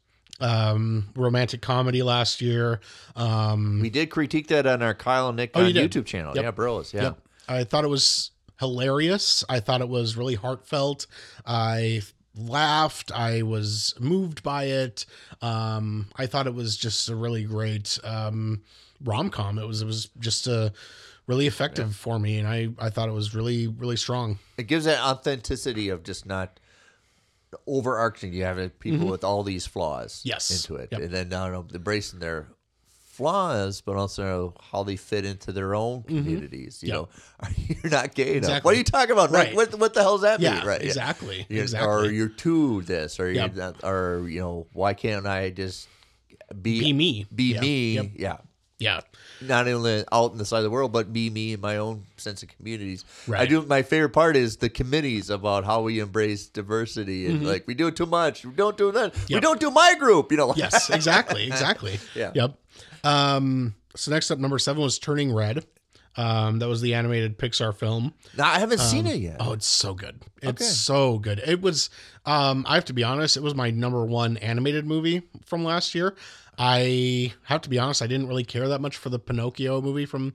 Um 0.40 1.08
romantic 1.14 1.60
comedy 1.62 2.02
last 2.02 2.40
year. 2.40 2.80
Um 3.16 3.80
we 3.80 3.90
did 3.90 4.10
critique 4.10 4.48
that 4.48 4.66
on 4.66 4.80
our 4.82 4.94
kyle 4.94 5.28
and 5.28 5.36
nick 5.36 5.50
Oh, 5.54 5.60
on 5.64 5.74
you 5.74 5.74
youtube 5.88 6.06
channel. 6.06 6.34
Yep. 6.34 6.44
yeah 6.44 6.50
bros 6.52 6.94
yeah. 6.94 7.02
Yep. 7.02 7.18
I 7.48 7.64
thought 7.64 7.84
it 7.84 7.88
was 7.88 8.30
hilarious. 8.60 9.44
I 9.48 9.60
thought 9.60 9.80
it 9.80 9.88
was 9.88 10.16
really 10.16 10.36
heartfelt. 10.36 11.06
I 11.44 12.02
laughed. 12.36 13.12
I 13.12 13.42
was 13.42 13.94
moved 14.00 14.42
by 14.42 14.64
it. 14.64 15.04
Um, 15.40 16.06
I 16.16 16.26
thought 16.26 16.46
it 16.46 16.54
was 16.54 16.76
just 16.76 17.08
a 17.08 17.14
really 17.16 17.44
great 17.44 17.98
um, 18.04 18.62
rom 19.04 19.30
com. 19.30 19.58
It 19.58 19.66
was 19.66 19.82
it 19.82 19.86
was 19.86 20.08
just 20.18 20.46
a 20.46 20.72
really 21.26 21.46
effective 21.46 21.94
for 21.94 22.18
me, 22.18 22.38
and 22.38 22.48
I 22.48 22.68
I 22.78 22.90
thought 22.90 23.08
it 23.08 23.12
was 23.12 23.34
really 23.34 23.66
really 23.68 23.96
strong. 23.96 24.38
it 24.56 24.64
gives 24.64 24.84
that 24.86 25.02
authenticity 25.02 25.88
of 25.88 26.02
just 26.02 26.26
not 26.26 26.58
overarching. 27.66 28.32
You 28.32 28.44
have 28.44 28.78
people 28.80 29.06
with 29.08 29.24
all 29.24 29.42
these 29.42 29.66
flaws 29.66 30.20
Mm-hmm. 30.20 30.28
Yes. 30.28 30.50
into 30.50 30.76
it, 30.82 30.88
Yep. 30.92 31.00
and 31.02 31.10
then 31.10 31.32
only 31.32 31.74
embracing 31.74 32.18
their 32.20 32.48
flaws, 33.12 33.82
but 33.82 33.96
also 33.96 34.54
how 34.72 34.82
they 34.82 34.96
fit 34.96 35.24
into 35.24 35.52
their 35.52 35.74
own 35.74 36.02
communities. 36.02 36.82
You 36.82 36.88
Yep. 36.88 36.96
know, 36.96 37.08
you're 37.82 37.92
not 37.92 38.14
gay 38.14 38.30
enough. 38.32 38.36
Exactly. 38.36 38.60
What 38.68 38.74
are 38.74 38.78
you 38.78 38.84
talking 38.84 39.12
about? 39.12 39.30
Right. 39.30 39.54
What 39.54 39.74
what 39.78 39.92
the 39.94 40.00
hell 40.02 40.14
does 40.16 40.22
that 40.22 40.40
Yeah, 40.40 40.56
mean? 40.58 40.66
Right? 40.66 40.82
exactly, 40.82 41.46
You- 41.48 41.60
Or 41.60 41.62
exactly. 41.62 42.14
you're 42.16 42.28
too 42.28 42.82
this, 42.82 43.20
or 43.20 43.30
Yep. 43.30 43.54
you're 43.54 43.64
not, 43.64 43.84
or 43.84 44.26
you 44.28 44.40
know, 44.40 44.66
why 44.72 44.94
can't 44.94 45.26
I 45.26 45.50
just 45.50 45.88
be 46.60 46.80
Be 46.80 46.92
me. 46.92 47.26
Be 47.34 47.52
Yeah. 47.54 47.60
me. 47.60 47.94
Yep. 47.94 48.10
Yeah. 48.16 48.36
Yeah. 48.78 49.00
not 49.40 49.68
only 49.68 50.04
out 50.10 50.32
in 50.32 50.38
the 50.38 50.44
side 50.44 50.58
of 50.58 50.64
the 50.64 50.70
world, 50.70 50.90
but 50.92 51.12
be 51.12 51.30
me 51.30 51.52
in 51.52 51.60
my 51.60 51.76
own 51.76 52.04
sense 52.16 52.42
of 52.42 52.48
communities. 52.48 53.04
I 53.32 53.46
do. 53.46 53.62
My 53.62 53.82
favorite 53.82 54.10
part 54.10 54.36
is 54.36 54.56
the 54.56 54.68
committees 54.68 55.30
about 55.30 55.64
how 55.64 55.82
we 55.82 56.00
embrace 56.00 56.46
diversity 56.46 57.26
and 57.26 57.46
like 57.46 57.66
we 57.68 57.74
do 57.74 57.86
it 57.88 57.94
too 57.96 58.06
much. 58.06 58.44
We 58.44 58.52
don't 58.52 58.76
do 58.76 58.90
that. 58.92 59.14
We 59.14 59.20
Mm-hmm. 59.20 59.40
Don't 59.40 59.60
do 59.60 59.70
my 59.70 59.94
group. 59.98 60.30
You 60.32 60.38
know. 60.38 60.54
Yes, 60.56 60.90
exactly, 60.90 61.46
exactly. 61.52 61.98
Yeah. 62.16 62.32
Yep. 62.34 62.58
Um, 63.04 63.74
so 63.96 64.10
next 64.10 64.30
up, 64.30 64.38
number 64.38 64.58
seven 64.58 64.82
was 64.82 64.98
Turning 64.98 65.32
Red. 65.32 65.64
Um, 66.14 66.58
that 66.58 66.68
was 66.68 66.82
the 66.82 66.92
animated 66.94 67.38
Pixar 67.38 67.74
film. 67.74 68.12
I 68.38 68.58
haven't 68.58 68.80
seen 68.80 69.06
it 69.06 69.16
yet. 69.20 69.36
Oh, 69.40 69.52
it's 69.54 69.66
so 69.66 69.94
good. 69.94 70.20
It's 70.42 70.62
Okay. 70.62 70.64
so 70.64 71.18
good. 71.18 71.40
It 71.46 71.62
was 71.62 71.88
um 72.26 72.66
I 72.68 72.74
have 72.74 72.84
to 72.86 72.92
be 72.92 73.02
honest, 73.02 73.36
it 73.38 73.42
was 73.42 73.54
my 73.54 73.70
number 73.70 74.04
one 74.04 74.36
animated 74.36 74.86
movie 74.86 75.22
from 75.46 75.64
last 75.64 75.94
year. 75.94 76.14
I 76.58 77.32
have 77.44 77.62
to 77.62 77.70
be 77.70 77.78
honest, 77.78 78.02
I 78.02 78.06
didn't 78.06 78.28
really 78.28 78.44
care 78.44 78.68
that 78.68 78.82
much 78.82 78.98
for 78.98 79.08
the 79.08 79.18
Pinocchio 79.18 79.80
movie 79.80 80.04
from 80.04 80.34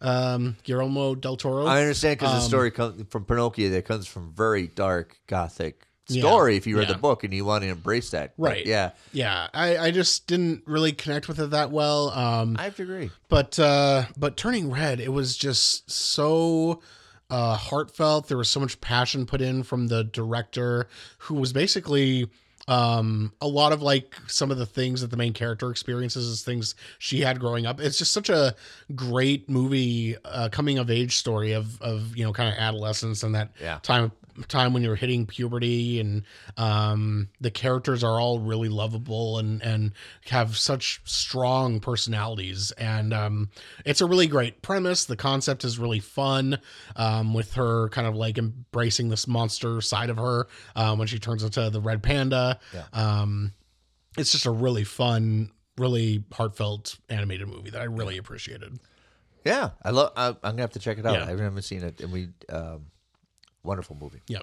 um 0.00 0.56
Guillermo 0.62 1.16
del 1.16 1.36
Toro. 1.36 1.66
I 1.66 1.80
understand 1.80 2.18
because 2.20 2.32
the 2.32 2.42
Um, 2.42 2.48
story 2.48 2.70
comes 2.70 3.02
from 3.10 3.24
Pinocchio. 3.24 3.70
That 3.70 3.84
comes 3.84 4.06
from 4.06 4.32
very 4.32 4.68
dark 4.68 5.18
Gothic 5.26 5.88
Yeah, 6.08 6.20
story. 6.22 6.56
If 6.56 6.66
you 6.66 6.76
read 6.78 6.88
yeah. 6.88 6.94
the 6.94 7.00
book 7.00 7.24
and 7.24 7.34
you 7.34 7.44
want 7.44 7.64
to 7.64 7.70
embrace 7.70 8.10
that, 8.10 8.34
But 8.38 8.50
Right. 8.50 8.66
yeah, 8.66 8.90
yeah, 9.12 9.48
I, 9.52 9.76
I 9.78 9.90
just 9.90 10.26
didn't 10.26 10.62
really 10.66 10.92
connect 10.92 11.26
with 11.28 11.38
it 11.40 11.50
that 11.50 11.70
well. 11.70 12.10
Um 12.10 12.56
I 12.58 12.64
have 12.64 12.76
to 12.76 12.82
agree. 12.82 13.10
but 13.28 13.58
uh 13.58 14.04
but 14.16 14.36
turning 14.36 14.70
red 14.70 15.00
it 15.00 15.12
was 15.12 15.36
just 15.36 15.90
so 15.90 16.80
uh 17.28 17.56
heartfelt 17.56 18.28
there 18.28 18.38
was 18.38 18.48
so 18.48 18.60
much 18.60 18.80
passion 18.80 19.26
put 19.26 19.40
in 19.40 19.62
from 19.64 19.88
the 19.88 20.04
director 20.04 20.86
who 21.18 21.34
was 21.34 21.52
basically 21.52 22.28
um 22.68 23.32
a 23.40 23.46
lot 23.48 23.72
of 23.72 23.82
like 23.82 24.14
some 24.28 24.50
of 24.52 24.58
the 24.58 24.66
things 24.66 25.00
that 25.00 25.10
the 25.10 25.16
main 25.16 25.32
character 25.32 25.70
experiences 25.70 26.26
is 26.26 26.42
things 26.42 26.74
she 26.98 27.20
had 27.20 27.38
growing 27.40 27.66
up 27.66 27.80
it's 27.80 27.98
just 27.98 28.12
such 28.12 28.28
a 28.28 28.54
great 28.94 29.48
movie 29.48 30.16
uh 30.24 30.48
coming 30.50 30.78
of 30.78 30.88
age 30.90 31.16
story 31.16 31.52
of 31.52 31.80
of 31.82 32.16
you 32.16 32.24
know 32.24 32.32
kind 32.32 32.48
of 32.52 32.58
adolescence 32.58 33.22
and 33.24 33.34
that 33.34 33.50
Yeah. 33.60 33.78
time 33.82 34.12
time 34.48 34.72
when 34.72 34.82
you're 34.82 34.96
hitting 34.96 35.26
puberty 35.26 35.98
and 36.00 36.22
um 36.56 37.28
the 37.40 37.50
characters 37.50 38.04
are 38.04 38.20
all 38.20 38.38
really 38.38 38.68
lovable 38.68 39.38
and 39.38 39.62
and 39.62 39.92
have 40.28 40.56
such 40.56 41.00
strong 41.04 41.80
personalities 41.80 42.70
and 42.72 43.12
um 43.14 43.50
it's 43.84 44.00
a 44.00 44.06
really 44.06 44.26
great 44.26 44.62
premise 44.62 45.04
the 45.06 45.16
concept 45.16 45.64
is 45.64 45.78
really 45.78 46.00
fun 46.00 46.58
um 46.96 47.34
with 47.34 47.54
her 47.54 47.88
kind 47.90 48.06
of 48.06 48.14
like 48.14 48.38
embracing 48.38 49.08
this 49.08 49.26
monster 49.26 49.80
side 49.80 50.10
of 50.10 50.16
her 50.16 50.46
um 50.74 50.98
when 50.98 51.06
she 51.08 51.18
turns 51.18 51.42
into 51.42 51.68
the 51.70 51.80
red 51.80 52.02
panda 52.02 52.58
Yeah. 52.74 52.84
um 52.92 53.52
it's 54.18 54.32
just 54.32 54.46
a 54.46 54.50
really 54.50 54.84
fun 54.84 55.50
really 55.78 56.24
heartfelt 56.32 56.96
animated 57.08 57.48
movie 57.48 57.70
that 57.70 57.80
i 57.80 57.84
really 57.84 58.16
appreciated 58.18 58.78
Yeah, 59.44 59.70
I 59.82 59.90
love. 59.90 60.12
I, 60.16 60.28
I'm 60.28 60.36
gonna 60.42 60.62
have 60.62 60.72
to 60.72 60.80
check 60.80 60.98
it 60.98 61.06
out. 61.06 61.14
Yeah. 61.14 61.26
I 61.26 61.36
haven't 61.40 61.62
seen 61.62 61.84
it, 61.84 62.00
and 62.00 62.10
we 62.10 62.30
um, 62.48 62.86
wonderful 63.66 63.96
movie. 64.00 64.20
yeah 64.28 64.38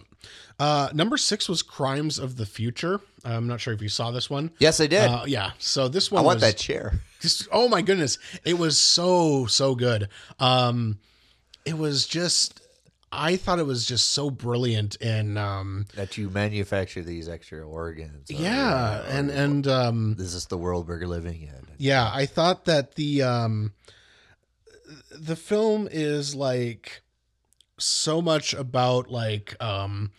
uh 0.59 0.89
number 0.93 1.17
six 1.17 1.47
was 1.49 1.61
crimes 1.63 2.19
of 2.19 2.35
the 2.37 2.45
future 2.45 2.99
i'm 3.25 3.47
not 3.47 3.59
sure 3.61 3.73
if 3.73 3.81
you 3.81 3.89
saw 3.89 4.11
this 4.11 4.29
one 4.29 4.51
Yes, 4.59 4.79
I 4.79 4.87
did. 4.87 5.09
uh, 5.09 5.23
yeah 5.25 5.51
so 5.57 5.87
this 5.87 6.11
one. 6.11 6.21
I 6.21 6.25
want 6.25 6.35
was, 6.37 6.41
that 6.43 6.57
chair. 6.57 6.99
just 7.21 7.47
oh 7.51 7.67
my 7.67 7.81
goodness 7.81 8.17
it 8.45 8.57
was 8.57 8.81
so 8.81 9.45
so 9.47 9.75
good 9.75 10.09
um 10.39 10.99
it 11.65 11.77
was 11.77 12.05
just 12.05 12.59
i 13.11 13.35
thought 13.35 13.59
it 13.59 13.65
was 13.65 13.85
just 13.85 14.11
so 14.11 14.29
brilliant 14.29 14.97
and 15.01 15.37
um 15.37 15.85
That 15.95 16.17
you 16.17 16.29
manufacture 16.29 17.01
these 17.03 17.29
extra 17.29 17.61
organs. 17.65 18.29
or- 18.29 18.33
yeah 18.33 18.99
or- 18.99 19.03
and 19.05 19.29
and 19.29 19.67
um 19.67 20.15
this 20.15 20.33
is 20.33 20.47
the 20.47 20.57
world 20.57 20.87
we're 20.87 21.05
living 21.07 21.43
in. 21.43 21.67
yeah 21.77 22.09
i 22.13 22.25
thought 22.25 22.65
that 22.65 22.95
the 22.95 23.21
um 23.23 23.71
the 25.11 25.35
film 25.35 25.87
is 25.91 26.35
like 26.35 27.01
so 27.83 28.21
much 28.21 28.53
about 28.53 29.09
like 29.11 29.55
um 29.61 30.11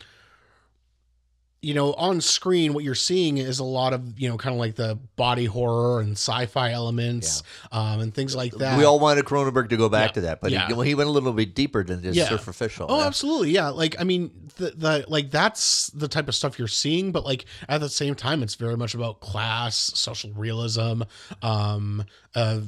you 1.63 1.73
know 1.73 1.95
on 1.95 2.21
screen 2.21 2.75
what 2.75 2.85
you're 2.85 2.95
seeing 2.95 3.39
is 3.39 3.59
a 3.59 3.65
lot 3.65 3.95
of 3.95 4.21
you 4.21 4.29
know 4.29 4.37
kind 4.37 4.53
of 4.55 4.61
like 4.61 4.75
the 4.75 4.99
body 5.17 5.47
horror 5.47 6.01
and 6.03 6.13
sci-fi 6.13 6.73
elements 6.73 7.43
um 7.73 8.01
and 8.01 8.13
things 8.13 8.37
like 8.37 8.53
that 8.53 8.77
We 8.77 8.85
all 8.85 9.01
wanted 9.01 9.25
Cronenberg 9.25 9.71
to 9.71 9.79
go 9.79 9.89
back 9.89 10.11
Yeah. 10.11 10.13
to 10.15 10.21
that, 10.23 10.41
but 10.43 10.53
Yeah. 10.53 10.69
he, 10.69 10.89
he 10.89 10.95
went 10.95 11.09
a 11.09 11.13
little 11.13 11.33
bit 11.33 11.55
deeper 11.55 11.83
than 11.83 12.03
just 12.03 12.17
Yeah. 12.19 12.29
superficial. 12.29 12.87
Oh, 12.91 12.99
Yeah. 13.01 13.07
absolutely. 13.07 13.51
Yeah. 13.53 13.69
Like, 13.71 13.97
I 13.99 14.05
mean, 14.05 14.31
the, 14.57 14.71
the, 14.77 15.05
like, 15.09 15.31
that's 15.31 15.87
the 15.95 16.07
type 16.09 16.29
of 16.29 16.35
stuff 16.35 16.59
you're 16.59 16.69
seeing, 16.69 17.13
but 17.13 17.25
like 17.25 17.47
at 17.67 17.81
the 17.81 17.89
same 17.89 18.15
time, 18.15 18.43
it's 18.43 18.57
very 18.57 18.77
much 18.77 18.95
about 18.95 19.21
class, 19.21 19.77
social 19.95 20.33
realism, 20.35 21.03
um, 21.41 22.05
uh, 22.35 22.61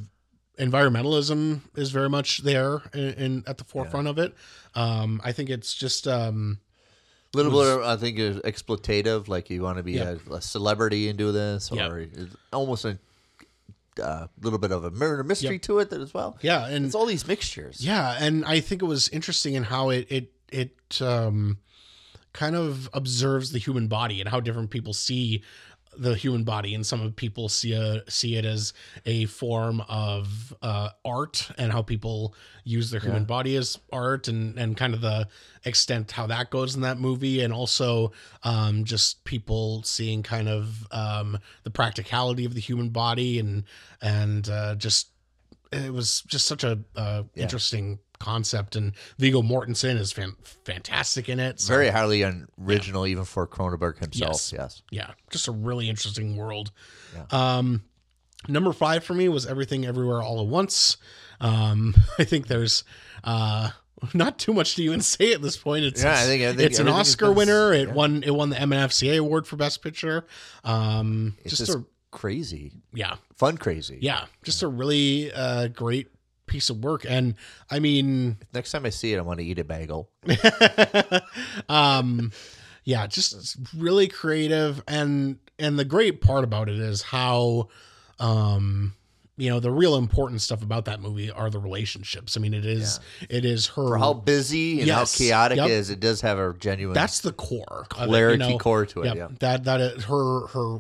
environmentalism 0.59 1.61
is 1.77 1.91
very 1.91 2.09
much 2.09 2.39
there 2.39 2.83
in 2.95 3.45
at 3.47 3.59
the 3.59 3.65
forefront 3.65 4.09
of 4.09 4.19
it. 4.19 4.35
Um, 4.75 5.21
I 5.25 5.33
think 5.33 5.51
it's 5.51 5.75
just, 5.75 6.07
um, 6.09 6.59
A 7.35 7.37
little 7.37 7.53
bit, 7.53 7.67
of, 7.69 7.83
I 7.83 7.97
think, 7.97 8.19
is 8.19 8.37
exploitative. 8.39 9.29
Like 9.29 9.51
you 9.51 9.63
want 9.63 9.77
to 9.79 9.83
be 9.83 9.93
Yeah. 9.93 10.17
a, 10.31 10.35
a 10.35 10.41
celebrity 10.41 11.09
and 11.09 11.19
do 11.19 11.33
this, 11.33 11.71
Yeah. 11.73 11.89
or 11.89 11.99
it's 12.01 12.35
almost 12.53 12.85
a 12.85 12.99
uh, 14.03 14.27
little 14.43 14.59
bit 14.59 14.71
of 14.73 14.85
a 14.85 14.91
murder 14.91 15.25
mystery 15.25 15.53
Yep. 15.55 15.63
to 15.63 15.79
it 15.79 15.93
as 15.93 16.13
well. 16.13 16.37
yeah. 16.43 16.67
And 16.67 16.85
It's 16.85 16.95
all 16.95 17.07
these 17.07 17.27
mixtures. 17.27 17.81
Yeah, 17.85 18.17
and 18.21 18.45
I 18.45 18.61
think 18.61 18.83
it 18.83 18.87
was 18.87 19.09
interesting 19.09 19.55
in 19.55 19.65
how 19.65 19.89
it 19.91 20.07
it 20.11 20.33
it 20.53 21.01
um 21.01 21.59
kind 22.35 22.55
of 22.55 22.91
observes 22.93 23.53
the 23.53 23.59
human 23.59 23.89
body 23.89 24.21
and 24.21 24.29
how 24.29 24.39
different 24.41 24.71
people 24.71 24.93
see 24.93 25.43
the 25.99 26.15
human 26.15 26.45
body 26.45 26.75
and 26.75 26.87
some 26.87 27.01
of 27.01 27.17
people 27.17 27.49
see 27.49 27.73
a, 27.73 28.03
see 28.09 28.37
it 28.37 28.45
as 28.45 28.73
a 29.05 29.27
form 29.27 29.83
of 29.89 30.55
uh, 30.63 30.91
art 31.05 31.51
and 31.59 31.73
how 31.73 31.83
people 31.83 32.35
use 32.65 32.91
their 32.91 33.01
human 33.01 33.25
body 33.25 33.57
as 33.57 33.79
art 33.93 34.29
and 34.29 34.59
and 34.59 34.77
kind 34.77 34.95
of 34.95 35.01
the 35.01 35.29
extent 35.65 36.11
how 36.13 36.27
that 36.27 36.51
goes 36.51 36.75
in 36.75 36.83
that 36.83 36.99
movie 36.99 37.41
and 37.43 37.53
also 37.53 38.13
um, 38.43 38.85
just 38.85 39.25
people 39.25 39.83
seeing 39.83 40.23
kind 40.23 40.49
of 40.49 40.87
um, 40.91 41.39
the 41.65 41.71
practicality 41.71 42.45
of 42.45 42.55
the 42.55 42.61
human 42.61 42.89
body 42.89 43.39
and 43.39 43.65
and 44.03 44.49
uh, 44.49 44.75
just 44.75 45.11
it 45.73 45.93
was 45.93 46.23
just 46.23 46.47
such 46.47 46.65
a 46.65 46.79
uh, 46.97 47.23
interesting 47.35 47.99
concept 48.19 48.77
and 48.77 48.93
Viggo 49.19 49.43
Mortensen 49.43 49.97
is 49.99 50.13
fan- 50.13 50.37
fantastic 50.65 51.29
in 51.29 51.39
it. 51.41 51.61
So, 51.61 51.73
Very 51.75 51.89
highly 51.89 52.25
original, 52.63 53.07
even 53.07 53.25
for 53.25 53.47
Cronenberg 53.47 53.99
himself. 53.99 54.33
Yes. 54.33 54.53
Yes. 54.53 54.83
yeah, 54.91 55.11
just 55.31 55.49
a 55.49 55.53
really 55.53 55.89
interesting 55.89 56.37
world. 56.37 56.71
Um, 57.31 57.83
number 58.49 58.73
five 58.73 59.05
for 59.05 59.15
me 59.15 59.29
was 59.29 59.47
Everything 59.47 59.87
Everywhere 59.87 60.23
All 60.23 60.41
at 60.41 60.47
Once. 60.47 60.97
Um, 61.41 61.95
I 62.19 62.25
think 62.25 62.47
there's 62.49 62.85
uh, 63.25 63.71
not 64.15 64.39
too 64.39 64.53
much 64.53 64.75
to 64.77 64.83
even 64.83 65.01
say 65.01 65.33
at 65.33 65.43
this 65.43 65.57
point. 65.57 65.85
It's 65.85 66.03
Yeah, 66.03 66.13
I 66.13 66.25
think- 66.25 66.43
I 66.43 66.49
think 66.49 66.61
it's 66.61 66.79
an 66.79 66.89
Oscar 66.89 67.27
been- 67.29 67.37
winner. 67.37 67.73
It 67.73 67.89
yeah. 67.89 67.95
won 67.95 68.23
it 68.23 68.35
won 68.35 68.51
the 68.51 68.57
MNFCA 68.57 69.19
award 69.19 69.47
for 69.47 69.57
Best 69.57 69.83
Picture. 69.83 70.27
Um, 70.65 71.37
It's 71.45 71.57
just 71.57 71.67
just 71.67 71.79
a 71.79 71.85
crazy, 72.13 72.73
yeah, 72.95 73.17
fun, 73.35 73.59
crazy. 73.59 73.99
yeah, 74.01 74.25
just 74.43 74.63
a 74.63 74.69
really 74.69 75.31
uh, 75.33 75.69
great 75.69 76.09
piece 76.47 76.71
of 76.71 76.83
work. 76.85 77.05
And 77.09 77.35
I 77.71 77.79
mean, 77.81 78.37
Next 78.55 78.73
time 78.73 78.87
I 78.87 78.91
see 78.91 79.13
it, 79.13 79.19
I 79.19 79.23
want 79.23 79.39
to 79.41 79.45
eat 79.45 79.59
a 79.59 79.65
bagel. 79.65 80.11
um 81.69 82.33
yeah 82.85 83.07
just 83.07 83.57
really 83.77 84.09
creative 84.09 84.83
and 84.87 85.39
and 85.59 85.79
the 85.79 85.85
great 85.85 86.21
part 86.21 86.45
about 86.45 86.69
it 86.69 86.79
is 86.79 87.03
how 87.03 87.69
um 88.21 88.95
you 89.37 89.51
know 89.51 89.61
the 89.61 89.71
real 89.71 89.97
important 89.97 90.41
stuff 90.41 90.63
about 90.63 90.85
that 90.87 91.01
movie 91.01 91.31
are 91.31 91.51
the 91.51 91.59
relationships 91.59 92.37
i 92.37 92.41
mean 92.41 92.55
it 92.55 92.65
is 92.65 93.01
it 93.29 93.45
is 93.45 93.67
her 93.69 93.89
For 93.89 93.99
how 93.99 94.13
busy 94.15 94.79
and 94.79 94.87
Yes. 94.87 94.97
how 95.15 95.19
chaotic 95.19 95.57
Yep. 95.57 95.67
it 95.69 95.73
is, 95.73 95.91
it 95.91 96.01
does 96.01 96.21
have 96.23 96.39
a 96.39 96.55
genuine. 96.59 96.95
that's 96.95 97.21
the 97.21 97.33
core 97.33 97.87
of 97.97 97.99
it, 97.99 98.01
you 98.03 98.07
clarity 98.09 98.39
know? 98.39 98.59
core 98.59 98.87
to 98.87 99.03
it. 99.03 99.07
Yep, 99.07 99.17
Yeah. 99.17 99.29
that 99.41 99.65
that 99.65 99.81
is 99.81 100.05
her 100.05 100.47
her 100.49 100.79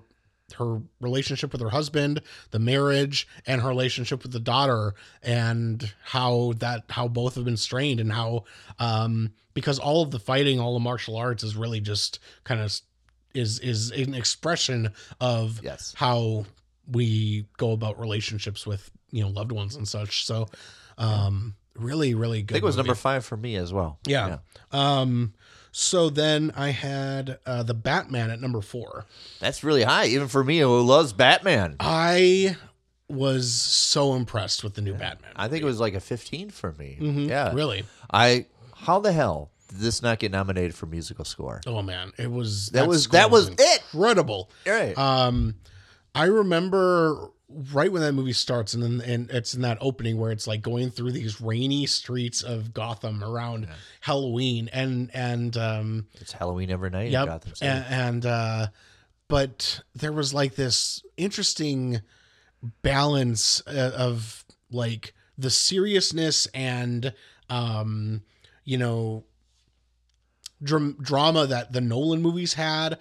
her 0.58 0.80
relationship 1.00 1.52
with 1.52 1.60
her 1.60 1.70
husband, 1.70 2.20
the 2.50 2.58
marriage, 2.58 3.26
and 3.46 3.60
her 3.60 3.68
relationship 3.68 4.22
with 4.22 4.32
the 4.32 4.40
daughter, 4.40 4.94
and 5.22 5.92
how 6.04 6.52
that 6.58 6.84
how 6.90 7.08
both 7.08 7.34
have 7.36 7.44
been 7.44 7.56
strained, 7.56 8.00
and 8.00 8.12
how 8.12 8.44
um 8.78 9.32
because 9.54 9.78
all 9.78 10.02
of 10.02 10.10
the 10.10 10.18
fighting, 10.18 10.60
all 10.60 10.74
the 10.74 10.80
martial 10.80 11.16
arts 11.16 11.42
is 11.42 11.56
really 11.56 11.80
just 11.80 12.18
kind 12.44 12.60
of 12.60 12.78
is 13.34 13.58
is 13.60 13.90
an 13.90 14.14
expression 14.14 14.92
of 15.20 15.60
Yes. 15.62 15.94
how 15.96 16.44
we 16.90 17.46
go 17.56 17.72
about 17.72 17.98
relationships 17.98 18.66
with 18.66 18.90
you 19.10 19.22
know 19.22 19.28
loved 19.28 19.52
ones 19.52 19.76
and 19.76 19.86
such. 19.88 20.24
So 20.26 20.48
um 20.98 21.54
really 21.78 22.14
really 22.14 22.42
good. 22.42 22.54
I 22.54 22.56
think 22.56 22.62
it 22.62 22.66
was 22.66 22.76
movie. 22.76 22.88
number 22.88 22.96
five 22.96 23.24
for 23.24 23.36
me 23.36 23.56
as 23.56 23.72
well. 23.72 23.98
Yeah. 24.06 24.38
Um. 24.72 25.34
So 25.72 26.08
then 26.08 26.52
I 26.56 26.70
had 26.70 27.38
uh, 27.44 27.62
the 27.62 27.74
Batman 27.74 28.30
at 28.30 28.40
number 28.40 28.62
four. 28.62 29.04
That's 29.40 29.62
really 29.62 29.82
high, 29.82 30.06
even 30.06 30.26
for 30.28 30.42
me 30.42 30.58
who 30.60 30.80
loves 30.80 31.12
Batman. 31.12 31.76
I 31.80 32.56
was 33.08 33.52
so 33.52 34.14
impressed 34.14 34.64
with 34.64 34.74
the 34.74 34.80
new 34.80 34.94
Batman. 34.94 35.30
I 35.36 35.48
think 35.48 35.62
it 35.62 35.66
was 35.66 35.78
like 35.78 35.94
a 35.94 36.00
15 36.00 36.50
for 36.50 36.72
me. 36.72 36.98
Mhm. 37.00 37.28
Yeah. 37.28 37.52
Really. 37.52 37.84
I 38.12 38.46
how 38.74 39.00
the 39.00 39.12
hell 39.12 39.50
did 39.68 39.78
this 39.80 40.00
not 40.02 40.18
get 40.18 40.32
nominated 40.32 40.74
for 40.74 40.86
musical 40.86 41.24
score? 41.24 41.60
Oh 41.66 41.82
man, 41.82 42.12
it 42.18 42.30
was 42.30 42.68
That 42.70 42.80
that 42.80 42.88
was- 42.88 43.08
that 43.08 43.30
was 43.30 43.48
it. 43.48 43.60
incredible. 43.92 44.50
Right. 44.66 44.96
Um, 44.96 45.56
I 46.16 46.24
remember 46.24 47.28
right 47.72 47.92
when 47.92 48.02
that 48.02 48.12
movie 48.12 48.32
starts, 48.32 48.74
and 48.74 48.82
then 48.82 49.00
and 49.08 49.30
it's 49.30 49.54
in 49.54 49.62
that 49.62 49.78
opening 49.80 50.18
where 50.18 50.32
it's 50.32 50.46
like 50.46 50.62
going 50.62 50.90
through 50.90 51.12
these 51.12 51.40
rainy 51.40 51.86
streets 51.86 52.42
of 52.42 52.72
Gotham 52.72 53.22
around 53.22 53.68
Halloween, 54.00 54.70
and 54.72 55.10
and 55.12 55.56
um, 55.56 56.06
It's 56.14 56.32
Halloween 56.32 56.70
every 56.70 56.90
night 56.90 57.06
in 57.06 57.12
yep, 57.12 57.26
Gotham 57.26 57.54
City. 57.54 57.70
and, 57.70 57.84
and 57.88 58.26
uh, 58.26 58.66
but 59.28 59.82
there 59.94 60.12
was 60.12 60.32
like 60.32 60.54
this 60.54 61.02
interesting 61.16 62.00
balance 62.82 63.62
uh, 63.66 63.92
of 63.96 64.44
like 64.70 65.12
the 65.36 65.50
seriousness 65.50 66.46
and 66.54 67.12
um, 67.50 68.22
you 68.64 68.78
know 68.78 69.24
dram- 70.62 70.96
drama 71.00 71.46
that 71.46 71.72
the 71.72 71.80
Nolan 71.80 72.22
movies 72.22 72.54
had, 72.54 72.98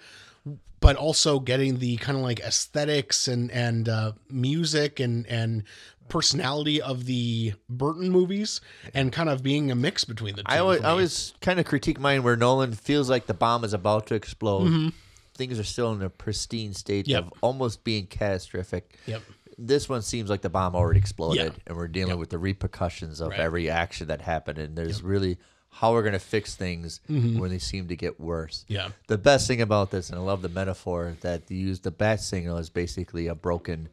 but 0.86 0.94
also 0.96 1.40
getting 1.40 1.78
the 1.80 1.96
kind 1.96 2.16
of 2.16 2.22
like 2.22 2.38
aesthetics 2.40 3.26
and 3.26 3.50
and 3.50 3.88
uh, 3.88 4.12
music 4.30 5.00
and 5.00 5.26
and 5.26 5.64
personality 6.08 6.80
of 6.80 7.06
the 7.06 7.52
Burton 7.68 8.08
movies, 8.10 8.60
and 8.94 9.12
kind 9.12 9.28
of 9.28 9.42
being 9.42 9.72
a 9.72 9.74
mix 9.74 10.04
between 10.04 10.36
the 10.36 10.42
two. 10.42 10.52
I 10.52 10.58
always, 10.58 10.80
I 10.82 10.90
always 10.90 11.34
kind 11.40 11.58
of 11.58 11.66
critique 11.66 11.98
mine 11.98 12.22
where 12.22 12.36
Nolan 12.36 12.72
feels 12.74 13.10
like 13.10 13.26
the 13.26 13.34
bomb 13.34 13.64
is 13.64 13.72
about 13.74 14.06
to 14.06 14.14
explode. 14.14 14.92
Things 15.34 15.58
are 15.58 15.64
still 15.64 15.92
in 15.92 16.00
a 16.02 16.08
pristine 16.08 16.72
state 16.74 17.06
Mm-hmm. 17.06 17.10
Yep. 17.10 17.24
of 17.24 17.32
almost 17.42 17.82
being 17.82 18.06
catastrophic. 18.06 18.96
Yep. 19.06 19.22
This 19.58 19.88
one 19.88 20.02
seems 20.02 20.30
like 20.30 20.42
the 20.42 20.48
bomb 20.48 20.76
already 20.76 21.00
exploded, 21.00 21.44
Yeah. 21.54 21.58
and 21.66 21.76
we're 21.76 21.88
dealing 21.88 22.18
with 22.18 22.30
the 22.30 22.38
repercussions 22.38 23.20
of 23.20 23.30
Right. 23.30 23.40
every 23.40 23.68
action 23.68 24.06
that 24.06 24.20
happened. 24.20 24.58
And 24.58 24.76
there's 24.78 25.02
really 25.02 25.38
how 25.78 25.92
we're 25.92 26.02
going 26.02 26.12
to 26.14 26.18
fix 26.18 26.54
things 26.54 27.00
when 27.08 27.50
they 27.50 27.58
seem 27.58 27.88
to 27.88 27.96
get 27.96 28.18
worse. 28.18 28.64
Mm-hmm. 28.64 28.72
Yeah. 28.74 28.88
The 29.08 29.18
best 29.18 29.46
thing 29.46 29.60
about 29.60 29.90
this, 29.90 30.08
and 30.10 30.18
I 30.18 30.22
love 30.22 30.40
the 30.42 30.48
metaphor 30.48 31.16
that 31.20 31.46
they 31.48 31.54
use 31.54 31.80
the 31.80 31.90
bat 31.90 32.20
signal 32.20 32.56
is 32.58 32.70
basically 32.70 33.26
a 33.26 33.34
broken 33.34 33.88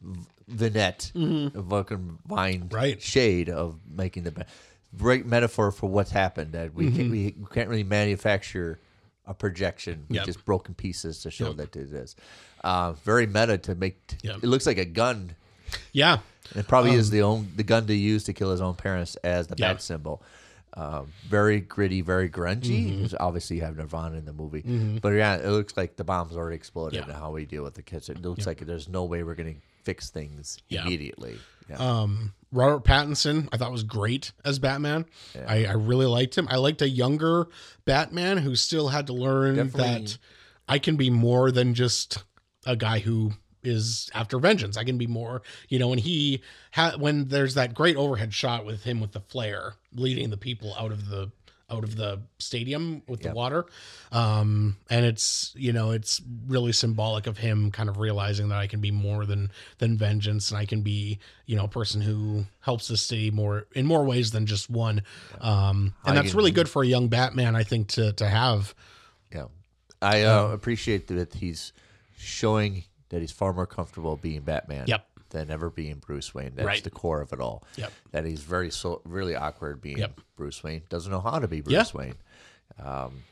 v- 0.00 0.20
vignette, 0.46 1.10
a 1.14 1.50
broken 1.62 2.18
vine 2.26 2.60
Mm-hmm. 2.68 2.74
Right. 2.74 3.02
shade 3.02 3.48
of 3.48 3.76
making 3.92 4.22
the 4.24 4.30
ba- 4.30 4.46
great 4.96 5.26
metaphor 5.26 5.72
for 5.72 5.88
what's 5.88 6.10
happened. 6.12 6.52
That 6.52 6.74
we 6.74 6.90
can't, 6.90 7.10
we 7.10 7.34
can't 7.52 7.68
really 7.68 7.84
manufacture 7.84 8.78
a 9.26 9.34
projection. 9.34 10.06
Yep. 10.10 10.24
just 10.26 10.44
broken 10.44 10.74
pieces 10.74 11.22
to 11.22 11.30
show 11.30 11.52
that 11.54 11.74
it 11.76 11.92
is. 11.92 12.16
Uh, 12.62 12.92
very 13.04 13.26
meta 13.26 13.58
to 13.58 13.74
make. 13.74 13.98
Yep. 14.22 14.38
It 14.42 14.46
looks 14.46 14.66
like 14.66 14.78
a 14.78 14.84
gun. 14.84 15.34
yeah. 15.92 16.18
It 16.56 16.66
probably 16.66 16.94
is 16.94 17.10
the 17.10 17.22
own 17.22 17.48
the 17.54 17.62
gun 17.62 17.86
to 17.86 17.94
use 17.94 18.24
to 18.24 18.32
kill 18.32 18.50
his 18.50 18.60
own 18.60 18.74
parents 18.74 19.14
as 19.16 19.46
the 19.46 19.54
Um, 19.54 19.58
bat 19.58 19.82
symbol. 19.82 20.20
Um, 20.74 21.12
very 21.28 21.60
gritty, 21.60 22.00
very 22.00 22.28
grungy. 22.28 23.02
Mm-hmm. 23.02 23.16
Obviously, 23.18 23.56
you 23.56 23.62
have 23.62 23.76
Nirvana 23.76 24.16
in 24.18 24.24
the 24.24 24.32
movie, 24.32 24.62
but 25.00 25.10
yeah, 25.10 25.36
it 25.36 25.46
looks 25.48 25.76
like 25.76 25.96
the 25.96 26.04
bomb's 26.04 26.36
already 26.36 26.56
exploded. 26.56 26.98
Yeah. 27.00 27.04
And 27.04 27.12
how 27.12 27.32
we 27.32 27.44
deal 27.44 27.64
with 27.64 27.74
the 27.74 27.82
kids, 27.82 28.08
it 28.08 28.22
looks 28.22 28.46
like 28.46 28.58
there's 28.60 28.88
no 28.88 29.04
way 29.04 29.22
we're 29.22 29.34
going 29.34 29.54
to 29.54 29.60
fix 29.82 30.10
things 30.10 30.58
Yeah. 30.68 30.82
immediately. 30.82 31.38
Yeah. 31.68 31.76
Um, 31.78 32.34
Robert 32.52 32.84
Pattinson, 32.84 33.48
I 33.52 33.56
thought 33.56 33.70
was 33.72 33.82
great 33.84 34.32
as 34.44 34.58
Batman. 34.58 35.06
I, 35.46 35.66
I 35.66 35.72
really 35.72 36.06
liked 36.06 36.36
him. 36.36 36.46
I 36.50 36.56
liked 36.56 36.82
a 36.82 36.88
younger 36.88 37.46
Batman 37.84 38.38
who 38.38 38.56
still 38.56 38.88
had 38.88 39.06
to 39.06 39.12
learn 39.12 39.56
Definitely. 39.56 39.82
that 40.04 40.18
I 40.68 40.78
can 40.78 40.96
be 40.96 41.10
more 41.10 41.50
than 41.52 41.74
just 41.74 42.24
a 42.66 42.76
guy 42.76 42.98
who 43.00 43.32
is 43.62 44.10
after 44.14 44.38
vengeance. 44.38 44.76
I 44.76 44.84
can 44.84 44.98
be 44.98 45.06
more, 45.06 45.42
you 45.68 45.78
know. 45.78 45.92
And 45.92 46.00
he 46.00 46.42
had 46.70 47.00
when 47.00 47.28
there's 47.28 47.54
that 47.54 47.74
great 47.74 47.96
overhead 47.96 48.32
shot 48.32 48.64
with 48.64 48.84
him 48.84 49.00
with 49.00 49.12
the 49.12 49.20
flare 49.20 49.74
leading 49.94 50.30
the 50.30 50.36
people 50.36 50.74
out 50.78 50.92
of 50.92 51.08
the 51.08 51.30
out 51.70 51.84
of 51.84 51.96
the 51.96 52.20
stadium 52.38 53.02
with 53.06 53.22
the 53.22 53.32
water. 53.32 53.64
Um 54.10 54.76
and 54.88 55.06
it's 55.06 55.54
you 55.56 55.72
know 55.72 55.92
it's 55.92 56.20
really 56.46 56.72
symbolic 56.72 57.26
of 57.26 57.38
him 57.38 57.70
kind 57.70 57.88
of 57.88 57.98
realizing 57.98 58.48
that 58.48 58.58
i 58.58 58.66
can 58.66 58.80
be 58.80 58.90
more 58.90 59.24
than 59.24 59.52
than 59.78 59.96
vengeance 59.96 60.50
and 60.50 60.58
i 60.58 60.66
can 60.66 60.82
be 60.82 61.18
you 61.46 61.56
know 61.56 61.64
a 61.64 61.68
person 61.68 62.00
who 62.00 62.44
helps 62.60 62.88
the 62.88 62.96
city 62.96 63.30
more 63.30 63.66
in 63.74 63.86
more 63.86 64.04
ways 64.04 64.32
than 64.32 64.46
just 64.46 64.68
one. 64.68 65.02
Um 65.40 65.94
and 66.04 66.18
I 66.18 66.22
that's 66.22 66.34
really 66.34 66.50
good 66.50 66.68
for 66.68 66.82
a 66.82 66.86
young 66.86 67.08
batman 67.08 67.54
i 67.54 67.62
think 67.62 67.88
to 67.88 68.12
to 68.14 68.26
have. 68.26 68.74
Yeah, 69.32 69.46
I 70.02 70.22
uh, 70.22 70.48
appreciate 70.48 71.06
that 71.06 71.34
he's 71.34 71.72
showing 72.16 72.84
that 73.10 73.20
he's 73.20 73.30
far 73.32 73.52
more 73.52 73.66
comfortable 73.66 74.16
being 74.16 74.40
Batman. 74.42 74.86
Yep. 74.88 75.06
Than 75.30 75.48
ever 75.48 75.70
being 75.70 75.98
Bruce 76.04 76.34
Wayne. 76.34 76.54
That's 76.56 76.66
Right. 76.66 76.82
the 76.82 76.90
core 76.90 77.20
of 77.20 77.32
it 77.32 77.38
all. 77.38 77.62
Yep. 77.76 77.92
That 78.10 78.24
he's 78.24 78.40
very 78.42 78.68
so 78.72 79.00
really 79.04 79.36
awkward 79.36 79.80
being 79.80 79.98
Yep. 79.98 80.20
Bruce 80.34 80.60
Wayne. 80.64 80.82
Doesn't 80.88 81.12
know 81.12 81.20
how 81.20 81.38
to 81.38 81.46
be 81.46 81.60
Bruce 81.60 81.72
Yeah. 81.72 81.84
Wayne. 81.94 82.14
Um, 82.84 83.22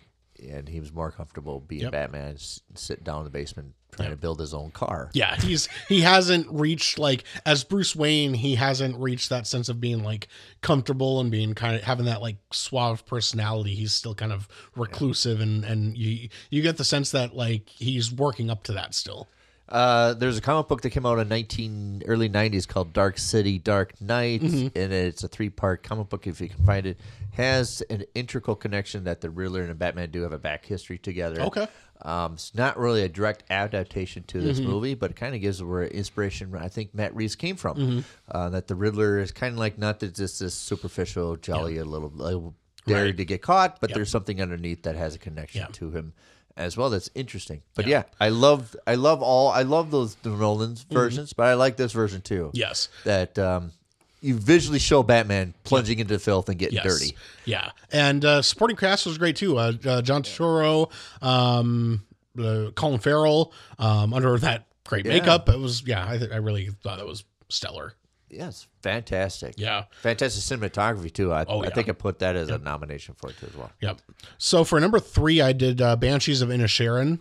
and 0.41 0.69
he 0.69 0.79
was 0.79 0.93
more 0.93 1.11
comfortable 1.11 1.59
being 1.59 1.83
Yep. 1.83 1.91
Batman, 1.93 2.37
sitting 2.77 3.03
down 3.03 3.19
in 3.19 3.25
the 3.25 3.31
basement 3.31 3.75
trying 3.91 4.11
to 4.11 4.17
build 4.17 4.39
his 4.39 4.53
own 4.55 4.71
car. 4.71 5.11
yeah 5.15 5.35
he's 5.41 5.67
he 5.89 6.03
hasn't 6.03 6.47
reached 6.51 6.99
like 6.99 7.25
as 7.47 7.65
bruce 7.65 7.97
wayne 7.97 8.35
he 8.35 8.55
hasn't 8.55 8.95
reached 8.99 9.31
that 9.31 9.47
sense 9.47 9.71
of 9.71 9.81
being 9.81 10.03
like 10.05 10.29
comfortable 10.61 11.21
and 11.21 11.31
being 11.31 11.55
kind 11.55 11.75
of 11.75 11.83
having 11.83 12.05
that 12.05 12.21
like 12.21 12.37
suave 12.53 13.07
personality 13.07 13.75
he's 13.75 13.93
still 13.95 14.15
kind 14.15 14.31
of 14.31 14.47
reclusive 14.77 15.41
and 15.41 15.65
and 15.65 15.97
you 15.97 16.29
you 16.51 16.61
get 16.61 16.77
the 16.77 16.85
sense 16.85 17.11
that 17.13 17.35
like 17.35 17.67
he's 17.71 18.13
working 18.13 18.51
up 18.51 18.63
to 18.63 18.73
that 18.73 18.95
still 18.95 19.27
Uh, 19.69 20.15
there's 20.15 20.39
a 20.39 20.41
comic 20.41 20.67
book 20.69 20.81
that 20.83 20.91
came 20.91 21.05
out 21.05 21.19
in 21.19 21.29
19 21.29 22.05
early 22.07 22.29
90s 22.29 22.67
called 22.67 22.93
Dark 22.93 23.19
City 23.19 23.59
Dark 23.59 24.01
Knight, 24.01 24.41
Mm-hmm. 24.41 24.79
and 24.79 24.93
it's 24.93 25.23
a 25.25 25.29
three 25.29 25.51
part 25.51 25.83
comic 25.83 26.09
book 26.09 26.27
if 26.27 26.41
you 26.41 26.49
can 26.49 26.65
find 26.65 26.87
it. 26.87 26.99
Has 27.33 27.83
an 27.91 28.05
integral 28.15 28.57
connection 28.57 29.05
that 29.05 29.21
the 29.21 29.31
Riddler 29.31 29.61
and 29.61 29.71
the 29.71 29.75
Batman 29.75 30.11
do 30.11 30.23
have 30.23 30.33
a 30.33 30.39
back 30.39 30.65
history 30.65 30.99
together. 30.99 31.41
Okay. 31.43 31.63
Mm-hmm. 31.63 32.09
Um, 32.09 32.33
it's 32.35 32.55
not 32.55 32.79
really 32.79 33.03
a 33.03 33.09
direct 33.09 33.43
adaptation 33.51 34.23
to 34.29 34.41
this 34.41 34.61
movie, 34.61 34.95
but 34.95 35.11
it 35.11 35.17
kind 35.17 35.35
of 35.35 35.41
gives 35.41 35.61
where 35.63 35.83
inspiration 35.85 36.55
I 36.57 36.69
think 36.69 36.95
Matt 36.95 37.15
Reeves 37.15 37.35
came 37.35 37.57
from. 37.57 37.77
Mm-hmm. 37.77 38.01
Uh, 38.31 38.49
that 38.51 38.69
the 38.69 38.75
Riddler 38.77 39.19
is 39.19 39.33
kind 39.33 39.53
of 39.53 39.59
like 39.59 39.79
not 39.79 39.99
that 40.01 40.15
just 40.15 40.39
this 40.41 40.55
superficial, 40.55 41.37
jolly 41.37 41.83
little, 41.83 42.11
little 42.15 42.55
dare 42.87 43.13
to 43.13 43.25
get 43.25 43.43
caught, 43.43 43.81
but 43.81 43.93
there's 43.93 44.11
something 44.11 44.41
underneath 44.41 44.85
that 44.85 44.95
has 44.97 45.15
a 45.15 45.19
connection 45.19 45.61
Yeah. 45.63 45.67
to 45.73 45.91
him 45.91 46.13
as 46.59 46.77
well. 46.77 46.91
That's 46.91 47.09
interesting. 47.15 47.63
But 47.75 47.87
yeah, 47.87 48.03
I 48.21 48.29
love 48.29 48.77
I 48.87 48.97
love 48.97 49.23
all 49.23 49.49
I 49.49 49.63
love 49.63 49.91
those 49.91 50.17
the 50.17 50.31
Nolan's 50.31 50.85
Mm-hmm. 50.85 50.95
versions, 50.95 51.33
but 51.33 51.47
I 51.47 51.55
like 51.55 51.77
this 51.77 51.93
version 51.93 52.21
too. 52.21 52.51
yes 52.53 52.89
That 53.05 53.39
um, 53.39 53.73
you 54.21 54.35
visually 54.35 54.79
show 54.81 55.03
Batman 55.03 55.55
plunging 55.65 55.99
into 56.01 56.19
filth 56.19 56.49
and 56.49 56.59
getting 56.59 56.75
Yes. 56.77 56.85
dirty. 56.85 57.17
Yeah, 57.45 57.71
and 57.93 58.25
uh, 58.25 58.43
supporting 58.43 58.77
cast 58.77 59.07
was 59.07 59.17
great 59.17 59.37
too. 59.37 59.57
Uh, 59.57 59.73
uh, 59.87 60.03
John 60.03 60.23
Turturro, 60.23 60.91
um, 61.23 62.03
uh, 62.39 62.71
Colin 62.75 62.99
Farrell, 62.99 63.53
um, 63.79 64.13
under 64.13 64.37
that 64.39 64.67
great 64.85 65.07
Yeah. 65.07 65.13
makeup. 65.13 65.49
It 65.49 65.59
was 65.59 65.83
yeah, 65.87 66.07
I, 66.09 66.19
th- 66.19 66.31
I 66.33 66.37
really 66.37 66.69
thought 66.83 66.99
it 66.99 67.07
was 67.07 67.25
stellar. 67.49 67.95
Yes, 68.31 68.67
fantastic. 68.83 69.55
Yeah. 69.57 69.85
fantastic 70.03 70.43
cinematography 70.61 71.13
too. 71.13 71.33
I, 71.33 71.45
Oh, 71.49 71.63
I 71.63 71.71
think 71.71 71.89
I 71.89 71.93
put 71.93 72.19
that 72.21 72.37
as 72.37 72.51
a 72.51 72.59
nomination 72.59 73.15
for 73.19 73.31
it 73.31 73.39
too 73.39 73.47
as 73.47 73.57
well. 73.57 73.71
Yep. 73.81 73.99
So 74.39 74.65
for 74.65 74.79
number 74.81 75.01
three, 75.01 75.41
I 75.41 75.53
did 75.53 75.81
uh, 75.81 75.97
Banshees 75.97 76.43
of 76.43 76.51
Inisherin, 76.51 77.21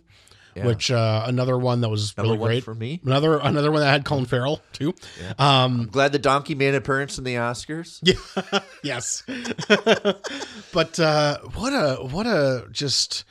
Yeah. 0.56 0.66
which 0.66 0.92
uh, 0.92 1.24
another 1.26 1.58
one 1.58 1.82
that 1.82 1.90
was 1.90 2.16
Number 2.18 2.28
really 2.32 2.40
one 2.40 2.50
great 2.50 2.64
for 2.64 2.74
me. 2.76 3.00
Another 3.06 3.38
another 3.40 3.72
one 3.72 3.82
that 3.82 3.90
had 3.90 4.04
Colin 4.06 4.26
Farrell 4.26 4.62
too. 4.74 4.94
Um, 5.40 5.82
I'm 5.82 5.86
glad 5.88 6.12
the 6.12 6.20
donkey 6.20 6.56
made 6.56 6.70
an 6.70 6.76
appearance 6.76 7.18
in 7.18 7.24
the 7.24 7.36
Oscars. 7.36 8.00
Yeah. 8.04 8.60
yes. 8.84 9.24
but 10.74 11.00
uh, 11.00 11.38
what 11.56 11.72
a 11.72 11.96
what 12.04 12.26
a 12.26 12.68
just 12.72 13.24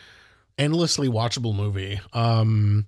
endlessly 0.59 1.09
watchable 1.09 1.55
movie. 1.55 2.01
Um, 2.13 2.87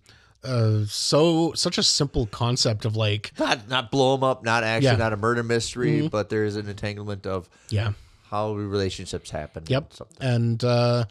uh, 0.49 0.85
so 0.87 1.53
such 1.55 1.79
a 1.79 1.83
simple 1.83 2.27
concept 2.27 2.85
of 2.85 2.97
like 2.97 3.33
Not 3.39 3.69
not 3.69 3.91
blow 3.91 4.17
them 4.17 4.25
up, 4.25 4.43
not 4.45 4.65
action, 4.65 4.85
Yeah. 4.85 4.91
Mm-hmm. 4.93 4.99
not 5.01 5.13
a 5.13 5.17
murder 5.17 5.43
mystery, 5.43 6.09
but 6.09 6.29
there's 6.31 6.57
an 6.57 6.69
entanglement 6.69 7.27
of 7.27 7.49
yeah. 7.69 7.93
how 8.31 8.55
relationships 8.55 9.31
happen. 9.31 9.63
and 9.63 9.71
Yep. 9.71 9.93
something. 9.93 10.17
And 10.27 10.65
uh 10.65 11.05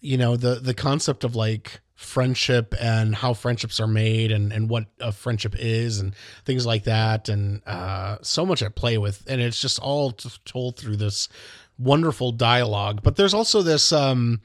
you 0.00 0.16
know, 0.16 0.36
the 0.36 0.54
the 0.56 0.74
concept 0.74 1.24
of 1.24 1.34
like 1.34 1.80
friendship 1.94 2.74
and 2.80 3.12
how 3.16 3.34
friendships 3.34 3.80
are 3.80 3.88
made 3.88 4.30
and 4.30 4.52
and 4.52 4.70
what 4.70 4.84
a 5.00 5.10
friendship 5.10 5.56
is 5.58 5.98
and 5.98 6.14
things 6.44 6.64
like 6.64 6.84
that 6.84 7.28
and 7.28 7.60
uh 7.66 8.16
so 8.22 8.46
much 8.46 8.62
at 8.62 8.76
play 8.76 8.96
with 8.98 9.24
and 9.28 9.40
it's 9.40 9.60
just 9.60 9.80
all 9.80 10.12
t- 10.12 10.30
told 10.44 10.76
through 10.76 10.94
this 10.96 11.28
wonderful 11.76 12.30
dialogue. 12.32 13.00
But 13.02 13.16
there's 13.16 13.34
also 13.34 13.62
this 13.62 13.90
um 13.92 14.40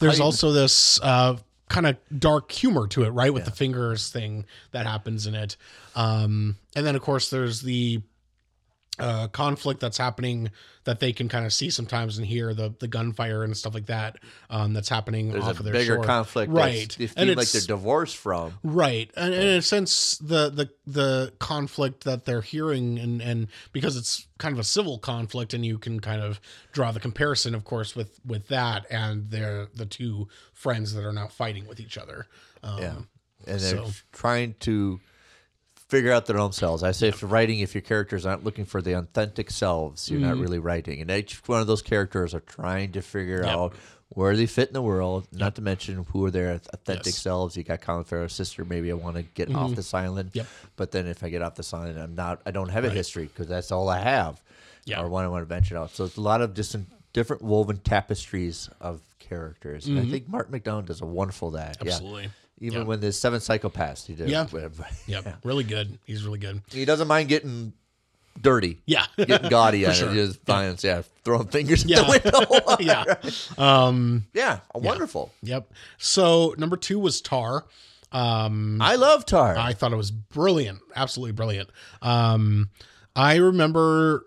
there's 0.00 0.18
also 0.20 0.50
this 0.52 1.00
uh 1.00 1.36
kind 1.68 1.86
of 1.86 1.96
dark 2.16 2.52
humor 2.52 2.86
to 2.88 3.02
it, 3.04 3.10
right? 3.10 3.32
With 3.32 3.44
the 3.44 3.50
fingers 3.50 4.08
thing 4.10 4.44
that 4.70 4.86
happens 4.86 5.26
in 5.26 5.34
it. 5.34 5.56
Um 5.94 6.56
and 6.74 6.86
then 6.86 6.94
of 6.96 7.02
course 7.02 7.30
there's 7.30 7.62
the 7.62 8.02
uh, 8.98 9.28
conflict 9.28 9.80
that's 9.80 9.98
happening 9.98 10.50
that 10.84 11.00
they 11.00 11.12
can 11.12 11.28
kind 11.28 11.44
of 11.44 11.52
see 11.52 11.68
sometimes 11.68 12.16
and 12.16 12.26
hear 12.26 12.54
the 12.54 12.72
the 12.78 12.88
gunfire 12.88 13.42
and 13.44 13.56
stuff 13.56 13.74
like 13.74 13.86
that 13.86 14.16
um, 14.48 14.72
that's 14.72 14.88
happening 14.88 15.32
There's 15.32 15.44
off 15.44 15.56
a 15.56 15.58
of 15.58 15.64
their 15.64 15.72
bigger 15.74 15.96
shore. 15.96 16.04
conflict, 16.04 16.50
right? 16.52 16.94
They 16.98 17.04
and 17.04 17.12
feel 17.14 17.28
like 17.28 17.38
it's 17.38 17.52
they're 17.52 17.76
divorced 17.76 18.16
from. 18.16 18.54
right, 18.62 19.10
and, 19.16 19.34
and 19.34 19.42
in 19.42 19.56
a 19.58 19.62
sense, 19.62 20.16
the 20.18 20.48
the 20.50 20.70
the 20.86 21.32
conflict 21.38 22.04
that 22.04 22.24
they're 22.24 22.40
hearing 22.40 22.98
and 22.98 23.20
and 23.20 23.48
because 23.72 23.96
it's 23.96 24.26
kind 24.38 24.52
of 24.54 24.58
a 24.58 24.64
civil 24.64 24.98
conflict, 24.98 25.52
and 25.52 25.64
you 25.66 25.76
can 25.78 26.00
kind 26.00 26.22
of 26.22 26.40
draw 26.72 26.90
the 26.92 27.00
comparison, 27.00 27.54
of 27.54 27.64
course, 27.64 27.94
with 27.96 28.18
with 28.24 28.48
that 28.48 28.86
and 28.90 29.30
they're 29.30 29.66
the 29.74 29.86
two 29.86 30.28
friends 30.54 30.94
that 30.94 31.04
are 31.04 31.12
now 31.12 31.26
fighting 31.26 31.66
with 31.66 31.80
each 31.80 31.98
other. 31.98 32.26
Um, 32.62 32.78
Yeah. 32.80 32.94
and 33.46 33.60
they're 33.60 33.84
So- 33.84 33.90
trying 34.12 34.54
to 34.60 35.00
figure 35.88 36.12
out 36.12 36.26
their 36.26 36.38
own 36.38 36.52
selves. 36.52 36.82
I 36.82 36.90
say, 36.92 37.08
if 37.08 37.22
you're 37.22 37.30
writing, 37.30 37.60
if 37.60 37.74
your 37.74 37.82
characters 37.82 38.26
aren't 38.26 38.44
looking 38.44 38.64
for 38.64 38.82
the 38.82 38.94
authentic 38.98 39.50
selves, 39.50 40.10
you're 40.10 40.20
Mm-hmm. 40.20 40.28
not 40.30 40.38
really 40.38 40.58
writing. 40.58 41.00
And 41.00 41.10
each 41.10 41.36
one 41.46 41.60
of 41.60 41.66
those 41.66 41.82
characters 41.82 42.34
are 42.34 42.40
trying 42.40 42.92
to 42.92 43.02
figure 43.02 43.42
Yep. 43.44 43.48
out 43.56 43.74
where 44.08 44.36
they 44.36 44.46
fit 44.46 44.68
in 44.68 44.74
the 44.74 44.82
world. 44.82 45.26
Not 45.32 45.54
to 45.56 45.62
mention 45.62 46.04
who 46.12 46.24
are 46.26 46.30
their 46.30 46.54
authentic 46.54 47.06
Yes. 47.06 47.14
Mm-hmm. 47.16 47.22
selves. 47.22 47.56
You 47.56 47.62
got 47.64 47.80
Colin 47.80 48.04
Farrell's 48.04 48.32
sister. 48.32 48.64
Maybe 48.64 48.90
I 48.90 48.94
want 48.94 49.16
to 49.16 49.22
get 49.22 49.54
off 49.54 49.74
this 49.74 49.94
island. 49.94 50.30
Yep. 50.32 50.46
But 50.76 50.90
then 50.92 51.06
if 51.06 51.22
I 51.22 51.28
get 51.28 51.42
off 51.42 51.54
this 51.54 51.72
island, 51.74 51.98
I'm 51.98 52.14
not. 52.14 52.40
I 52.46 52.50
don't 52.50 52.68
have 52.70 52.84
a 52.84 52.90
history 52.90 53.24
because 53.26 53.46
that's 53.48 53.70
all 53.72 53.88
I 53.88 53.98
have. 54.00 54.40
Yeah. 54.84 55.02
Or 55.02 55.08
when 55.08 55.24
I 55.24 55.28
want 55.28 55.42
to 55.42 55.46
venture 55.46 55.76
out. 55.76 55.90
So 55.90 56.04
it's 56.04 56.16
a 56.16 56.20
lot 56.20 56.40
of 56.40 56.54
just 56.54 56.76
different 57.12 57.42
woven 57.42 57.78
tapestries 57.78 58.68
of 58.80 59.00
characters. 59.18 59.86
And 59.88 59.98
I 59.98 60.04
think 60.04 60.28
Martin 60.28 60.58
McDonagh 60.58 60.86
does 60.86 61.00
a 61.00 61.06
wonderful 61.06 61.52
that. 61.52 61.78
Yeah. 61.84 61.98
Even 62.60 62.80
Yeah. 62.80 62.84
when 62.86 63.00
there's 63.00 63.18
seven 63.18 63.40
psychopaths, 63.40 64.06
he 64.06 64.14
did. 64.14 64.28
Yeah. 64.30 64.46
Yep. 65.06 65.38
Really 65.44 65.64
good. 65.64 65.98
He's 66.06 66.24
really 66.24 66.38
good. 66.38 66.62
He 66.70 66.84
doesn't 66.84 67.06
mind 67.08 67.28
getting 67.28 67.72
dirty. 68.40 68.80
Yeah. 68.86 69.06
Getting 69.16 69.50
gaudy 69.50 69.84
at 69.86 69.96
sure. 69.96 70.10
it. 70.10 70.14
Just 70.14 70.44
violence. 70.44 70.82
Yeah. 70.84 71.02
Throwing 71.24 71.48
fingers 71.48 71.84
Yeah. 71.84 72.00
at 72.02 72.22
the 72.22 72.76
window. 72.76 72.76
yeah. 73.58 74.20
yeah. 74.34 74.60
Wonderful. 74.74 75.32
Yep. 75.42 75.72
So 75.98 76.54
number 76.58 76.76
two 76.76 76.98
was 76.98 77.20
Tar. 77.20 77.66
Um, 78.12 78.80
I 78.80 78.94
love 78.96 79.26
Tar. 79.26 79.56
I 79.58 79.72
thought 79.72 79.92
it 79.92 79.96
was 79.96 80.10
brilliant, 80.10 80.78
absolutely 80.94 81.32
brilliant. 81.32 81.68
Um, 82.00 82.70
I 83.14 83.36
remember 83.36 84.26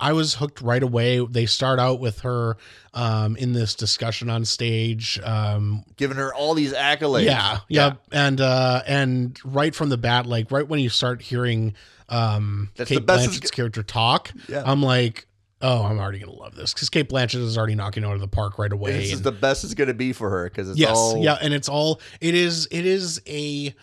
I 0.00 0.12
was 0.14 0.34
hooked 0.34 0.60
right 0.62 0.82
away. 0.82 1.24
They 1.24 1.46
start 1.46 1.78
out 1.78 2.00
with 2.00 2.20
her 2.20 2.56
um, 2.94 3.36
in 3.36 3.52
this 3.52 3.74
discussion 3.74 4.30
on 4.30 4.44
stage. 4.44 5.20
Um, 5.22 5.84
Giving 5.96 6.16
her 6.16 6.34
all 6.34 6.54
these 6.54 6.72
accolades. 6.72 7.24
yeah, 7.26 7.58
yeah, 7.68 7.94
and 8.10 8.40
uh, 8.40 8.82
and 8.86 9.38
right 9.44 9.74
from 9.74 9.90
the 9.90 9.98
bat, 9.98 10.26
like 10.26 10.50
right 10.50 10.66
when 10.66 10.80
you 10.80 10.88
start 10.88 11.22
hearing 11.22 11.74
um, 12.08 12.70
That's 12.76 12.88
Cate 12.88 12.96
the 12.96 13.00
best 13.02 13.26
it's 13.26 13.36
Blanchett's 13.36 13.50
character 13.50 13.82
talk, 13.82 14.32
Yeah. 14.48 14.62
I'm 14.66 14.82
like, 14.82 15.26
oh, 15.62 15.84
I'm 15.84 15.98
already 16.00 16.18
gonna 16.18 16.32
love 16.32 16.54
this 16.56 16.72
because 16.72 16.88
Cate 16.88 17.08
Blanchett 17.08 17.36
is 17.36 17.56
already 17.58 17.74
knocking 17.74 18.04
out 18.04 18.14
of 18.14 18.20
the 18.20 18.28
park 18.28 18.58
right 18.58 18.72
away. 18.72 18.92
This 18.92 19.12
is 19.12 19.22
the 19.22 19.30
best 19.32 19.62
it's 19.64 19.74
going 19.74 19.88
to 19.88 19.94
be 19.94 20.12
for 20.12 20.30
her 20.30 20.44
because 20.44 20.70
it's 20.70 20.78
yes 20.78 20.96
all. 20.96 21.22
yeah 21.22 21.38
and 21.40 21.54
it's 21.54 21.68
all 21.68 22.00
it 22.20 22.34
is 22.34 22.66
it 22.70 22.86
is 22.86 23.20
a 23.26 23.74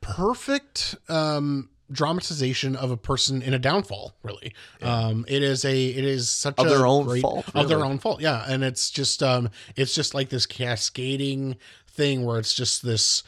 perfect 0.00 0.94
um 1.08 1.68
dramatization 1.92 2.76
of 2.76 2.90
a 2.90 2.96
person 2.96 3.42
in 3.42 3.52
a 3.54 3.58
downfall 3.58 4.14
really 4.22 4.52
um 4.82 5.24
it 5.28 5.42
is 5.42 5.64
a 5.64 5.86
it 5.86 6.04
is 6.04 6.30
such 6.30 6.54
Of 6.58 6.66
a 6.66 6.68
their 6.70 6.86
own 6.86 7.04
great- 7.06 7.22
fault, 7.22 7.44
of 7.54 7.68
their 7.68 7.84
own 7.84 7.98
fault 7.98 8.20
yeah 8.20 8.44
and 8.48 8.64
it's 8.64 8.90
just 8.90 9.22
um 9.22 9.50
it's 9.76 9.94
just 9.94 10.14
like 10.14 10.28
this 10.30 10.46
cascading 10.46 11.56
thing 11.88 12.24
where 12.24 12.38
it's 12.38 12.54
just 12.54 12.82
this 12.84 13.22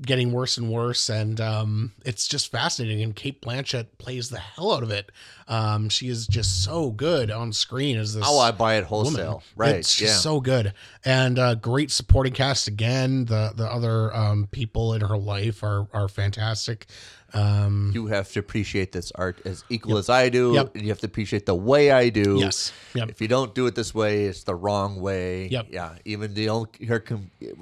getting 0.00 0.30
worse 0.30 0.56
and 0.56 0.70
worse 0.70 1.08
and 1.08 1.40
um 1.40 1.90
it's 2.04 2.28
just 2.28 2.52
fascinating 2.52 3.02
and 3.02 3.16
Cate 3.16 3.42
Blanchett 3.42 3.86
plays 3.98 4.28
the 4.30 4.38
hell 4.38 4.72
out 4.72 4.84
of 4.84 4.92
it 4.92 5.10
um 5.48 5.88
she 5.88 6.08
is 6.08 6.26
just 6.28 6.62
so 6.62 6.90
good 6.92 7.32
on 7.32 7.52
screen 7.52 7.96
as 7.98 8.14
this 8.14 8.24
Oh, 8.26 8.38
I 8.38 8.52
buy 8.52 8.74
it 8.76 8.88
woman. 8.90 9.06
wholesale. 9.12 9.42
Right. 9.56 9.74
It's 9.74 10.00
yeah. 10.00 10.06
just 10.06 10.22
so 10.22 10.40
good. 10.40 10.72
And 11.04 11.36
uh, 11.38 11.56
great 11.56 11.90
supporting 11.90 12.32
cast 12.32 12.68
again. 12.68 13.24
The 13.24 13.52
the 13.56 13.66
other 13.66 14.14
um, 14.14 14.46
people 14.52 14.92
in 14.94 15.00
her 15.00 15.16
life 15.18 15.62
are 15.64 15.88
are 15.92 16.06
fantastic. 16.08 16.86
Um, 17.34 17.90
you 17.94 18.06
have 18.06 18.30
to 18.32 18.40
appreciate 18.40 18.92
this 18.92 19.12
art 19.14 19.40
as 19.44 19.62
equal 19.68 19.98
as 19.98 20.08
I 20.08 20.30
do. 20.30 20.54
Yep. 20.54 20.74
And 20.74 20.82
you 20.82 20.88
have 20.88 21.00
to 21.00 21.06
appreciate 21.06 21.44
the 21.44 21.54
way 21.54 21.90
I 21.90 22.08
do. 22.08 22.38
Yes. 22.38 22.72
Yep. 22.94 23.10
If 23.10 23.20
you 23.20 23.28
don't 23.28 23.54
do 23.54 23.66
it 23.66 23.74
this 23.74 23.94
way, 23.94 24.24
it's 24.24 24.44
the 24.44 24.54
wrong 24.54 25.00
way. 25.00 25.48
Yep. 25.48 25.66
Yeah. 25.70 25.96
Even 26.04 26.32
the 26.32 26.48
old 26.48 26.74
her 26.86 27.04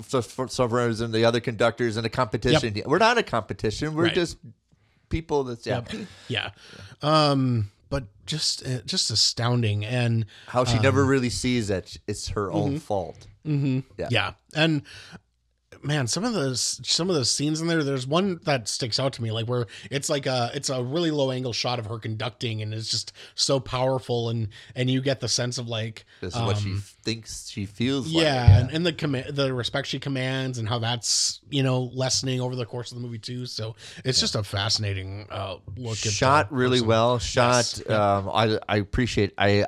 so 0.06 0.22
for 0.22 0.48
some 0.48 0.72
reason 0.72 1.10
the 1.10 1.24
other 1.24 1.40
conductors 1.40 1.97
in 1.97 2.05
a 2.05 2.09
competition. 2.09 2.80
We're 2.86 2.98
not 2.98 3.18
a 3.18 3.22
competition. 3.22 3.94
We're 3.94 4.05
Right. 4.05 4.14
just 4.14 4.38
people 5.09 5.44
that's 5.44 5.66
yeah. 5.66 5.82
yeah. 6.28 6.51
Um, 7.02 7.70
but 7.88 8.05
just 8.24 8.66
uh, 8.66 8.82
just 8.84 9.10
astounding 9.10 9.84
and 9.84 10.26
How 10.47 10.64
she 10.64 10.76
Um, 10.76 10.82
never 10.82 11.05
really 11.05 11.30
sees 11.30 11.68
that 11.68 11.97
it's 12.06 12.28
her 12.28 12.48
mm-hmm. 12.48 12.56
own 12.56 12.78
fault. 12.78 13.26
Yeah. 13.44 14.09
yeah 14.10 14.32
and 14.55 14.82
man 15.87 16.07
some 16.07 16.25
of 16.25 16.33
those 16.33 16.81
some 16.83 17.09
of 17.09 17.17
those 17.17 17.31
scenes 17.31 17.61
in 17.61 17.69
there 17.69 17.83
there's 17.83 18.07
one 18.07 18.41
that 18.45 18.69
sticks 18.69 18.99
out 18.99 19.13
to 19.13 19.23
me 19.23 19.31
like 19.31 19.47
where 19.47 19.67
it's 19.91 20.11
like 20.11 20.27
a 20.27 20.51
it's 20.55 20.69
a 20.69 20.83
really 20.83 21.11
low 21.11 21.31
angle 21.31 21.53
shot 21.53 21.79
of 21.79 21.87
her 21.87 21.99
conducting 21.99 22.63
and 22.63 22.75
it's 22.75 22.91
just 22.91 23.13
so 23.35 23.61
powerful 23.61 24.29
and 24.29 24.49
and 24.75 24.91
you 24.91 25.01
get 25.01 25.21
the 25.21 25.29
sense 25.29 25.59
of 25.59 25.69
like 25.69 26.05
This 26.21 26.35
is 26.35 26.41
what 26.43 26.59
she 26.59 26.73
um, 26.73 26.83
thinks 27.07 27.49
she 27.49 27.65
feels 27.65 28.09
yeah, 28.09 28.43
like. 28.43 28.51
And, 28.51 28.71
and 28.73 28.87
the 28.87 28.93
command, 28.93 29.35
the 29.35 29.55
respect 29.55 29.87
she 29.87 29.99
commands, 29.99 30.59
and 30.59 30.69
how 30.69 30.79
that's 30.79 31.41
you 31.49 31.63
know 31.63 31.91
lessening 31.95 32.41
over 32.41 32.55
the 32.55 32.67
course 32.67 32.93
of 32.93 32.99
the 32.99 33.03
movie 33.03 33.19
too. 33.19 33.47
So 33.47 33.77
it's 34.05 34.21
just 34.21 34.35
a 34.35 34.43
fascinating 34.43 35.27
uh, 35.31 35.57
look. 35.77 36.05
at 36.05 36.13
shot 36.13 36.53
really 36.53 36.79
person. 36.79 36.89
well. 36.89 37.19
Shot. 37.19 37.79
Yes. 37.79 37.91
Um, 37.91 38.29
I 38.29 38.59
I 38.69 38.77
appreciate. 38.79 39.33
I 39.39 39.67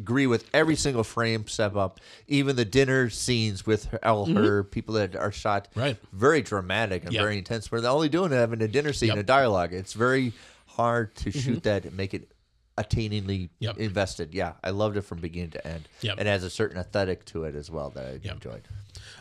agree 0.00 0.26
with 0.26 0.48
every 0.52 0.76
single 0.76 1.04
frame 1.04 1.46
step 1.46 1.76
up. 1.76 2.00
Even 2.28 2.56
the 2.56 2.64
dinner 2.64 3.10
scenes 3.10 3.66
with 3.66 3.86
her, 3.86 4.04
all 4.06 4.26
her 4.26 4.62
people 4.64 4.94
that 4.94 5.16
are 5.16 5.32
shot 5.32 5.68
Mm-hmm. 5.70 5.80
Right. 5.80 5.96
very 6.12 6.42
dramatic 6.42 7.04
and 7.04 7.12
Yep. 7.12 7.22
very 7.22 7.38
intense. 7.38 7.70
Where 7.72 7.80
they're 7.80 7.90
only 7.90 8.08
doing 8.08 8.32
it 8.32 8.36
having 8.36 8.62
a 8.62 8.68
dinner 8.68 8.92
scene, 8.92 9.08
Yep. 9.10 9.18
a 9.18 9.22
dialogue. 9.22 9.72
It's 9.72 9.92
very 9.94 10.32
hard 10.66 11.14
to 11.16 11.30
shoot 11.30 11.62
that 11.64 11.84
and 11.84 11.96
make 11.96 12.12
it 12.14 12.28
attainingly 12.78 13.50
Yep. 13.58 13.78
invested. 13.78 14.34
Yeah, 14.34 14.52
I 14.62 14.70
loved 14.70 14.96
it 14.96 15.02
from 15.02 15.20
beginning 15.20 15.50
to 15.52 15.66
end. 15.66 15.88
Yep. 16.02 16.20
It 16.20 16.26
has 16.26 16.44
a 16.44 16.50
certain 16.50 16.78
aesthetic 16.78 17.24
to 17.26 17.44
it 17.44 17.54
as 17.54 17.70
well 17.70 17.90
that 17.90 18.04
I 18.04 18.30
enjoyed. 18.32 18.62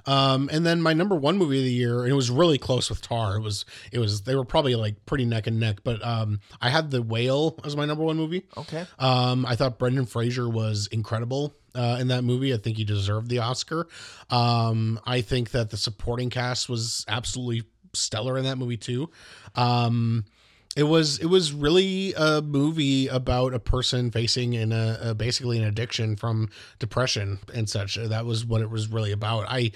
Um, 0.05 0.49
and 0.51 0.65
then 0.65 0.81
my 0.81 0.93
number 0.93 1.15
one 1.15 1.37
movie 1.37 1.57
of 1.59 1.63
the 1.65 1.71
year, 1.71 2.03
and 2.03 2.11
it 2.11 2.15
was 2.15 2.29
really 2.29 2.57
close 2.57 2.89
with 2.89 3.01
Tar. 3.01 3.37
It 3.37 3.41
was 3.41 3.65
it 3.91 3.99
was 3.99 4.21
they 4.21 4.35
were 4.35 4.45
probably 4.45 4.75
like 4.75 5.05
pretty 5.05 5.25
neck 5.25 5.47
and 5.47 5.59
neck, 5.59 5.79
but 5.83 6.03
um, 6.05 6.39
I 6.61 6.69
had 6.69 6.91
The 6.91 7.01
Whale 7.01 7.57
as 7.63 7.75
my 7.75 7.85
number 7.85 8.03
one 8.03 8.17
movie. 8.17 8.43
Okay. 8.57 8.85
Um, 8.99 9.45
I 9.45 9.55
thought 9.55 9.77
Brendan 9.79 10.05
Fraser 10.05 10.47
was 10.49 10.87
incredible 10.87 11.55
uh, 11.73 11.97
in 11.99 12.07
that 12.09 12.23
movie. 12.23 12.53
I 12.53 12.57
think 12.57 12.77
he 12.77 12.83
deserved 12.83 13.29
the 13.29 13.39
Oscar. 13.39 13.87
Um, 14.29 14.99
I 15.05 15.21
think 15.21 15.51
that 15.51 15.69
the 15.71 15.77
supporting 15.77 16.29
cast 16.29 16.69
was 16.69 17.03
absolutely 17.07 17.63
stellar 17.93 18.37
in 18.37 18.43
that 18.45 18.57
movie 18.57 18.77
too. 18.77 19.09
Um, 19.55 20.25
it 20.75 20.83
was 20.83 21.19
it 21.19 21.27
was 21.27 21.53
really 21.53 22.13
a 22.17 22.41
movie 22.41 23.07
about 23.07 23.53
a 23.53 23.59
person 23.59 24.11
facing 24.11 24.53
in 24.53 24.71
a, 24.71 24.97
a 25.01 25.15
basically 25.15 25.57
an 25.57 25.63
addiction 25.63 26.15
from 26.15 26.49
depression 26.79 27.39
and 27.53 27.69
such. 27.69 27.95
That 27.95 28.25
was 28.25 28.45
what 28.45 28.61
it 28.61 28.69
was 28.69 28.87
really 28.89 29.11
about. 29.11 29.45
I 29.49 29.71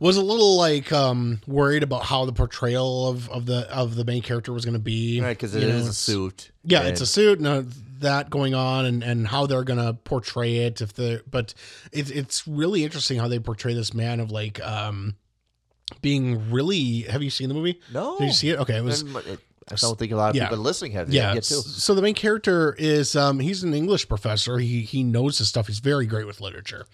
was 0.00 0.16
a 0.16 0.22
little 0.22 0.56
like 0.56 0.92
um 0.92 1.40
worried 1.46 1.82
about 1.82 2.04
how 2.04 2.24
the 2.24 2.32
portrayal 2.32 3.08
of 3.08 3.28
of 3.30 3.46
the 3.46 3.68
of 3.72 3.94
the 3.96 4.04
main 4.04 4.22
character 4.22 4.52
was 4.52 4.64
going 4.64 4.74
to 4.74 4.80
be 4.80 5.20
Right, 5.20 5.36
because 5.36 5.54
it 5.54 5.62
You 5.62 5.68
is 5.68 5.84
know, 5.84 5.90
a 5.90 5.92
suit. 5.92 6.50
yeah, 6.64 6.82
it's 6.82 7.00
a 7.00 7.06
suit 7.06 7.40
and 7.40 7.72
that 8.00 8.30
going 8.30 8.54
on, 8.54 8.86
and 8.86 9.02
and 9.02 9.26
how 9.26 9.46
they're 9.46 9.64
gonna 9.64 9.92
portray 9.94 10.58
it. 10.58 10.80
If 10.80 10.92
the 10.94 11.22
but 11.30 11.52
it's 11.92 12.10
it's 12.10 12.46
really 12.46 12.84
interesting 12.84 13.18
how 13.18 13.26
they 13.28 13.38
portray 13.40 13.74
this 13.74 13.92
man 13.92 14.20
of 14.20 14.30
like 14.30 14.60
um 14.64 15.16
being 16.02 16.50
really. 16.50 17.02
Have 17.02 17.22
you 17.22 17.30
seen 17.30 17.48
the 17.48 17.54
movie? 17.54 17.80
No. 17.92 18.18
Did 18.18 18.26
you 18.26 18.32
see 18.32 18.50
it? 18.50 18.58
Okay, 18.60 18.76
it 18.76 18.84
was. 18.84 19.02
It- 19.02 19.40
I 19.70 19.76
don't 19.76 19.98
think 19.98 20.12
a 20.12 20.16
lot 20.16 20.30
of 20.30 20.36
Yeah. 20.36 20.48
people 20.48 20.58
listening 20.64 20.92
have 20.92 21.12
Yeah. 21.12 21.34
yet 21.34 21.44
too. 21.44 21.60
So 21.60 21.94
the 21.94 22.02
main 22.02 22.14
character 22.14 22.74
is 22.78 23.14
um 23.16 23.38
he's 23.40 23.62
an 23.62 23.74
English 23.74 24.08
professor. 24.08 24.58
He 24.58 24.82
he 24.82 25.02
knows 25.04 25.38
his 25.38 25.48
stuff. 25.48 25.66
He's 25.66 25.78
very 25.80 26.06
great 26.06 26.26
with 26.26 26.40
literature. 26.40 26.86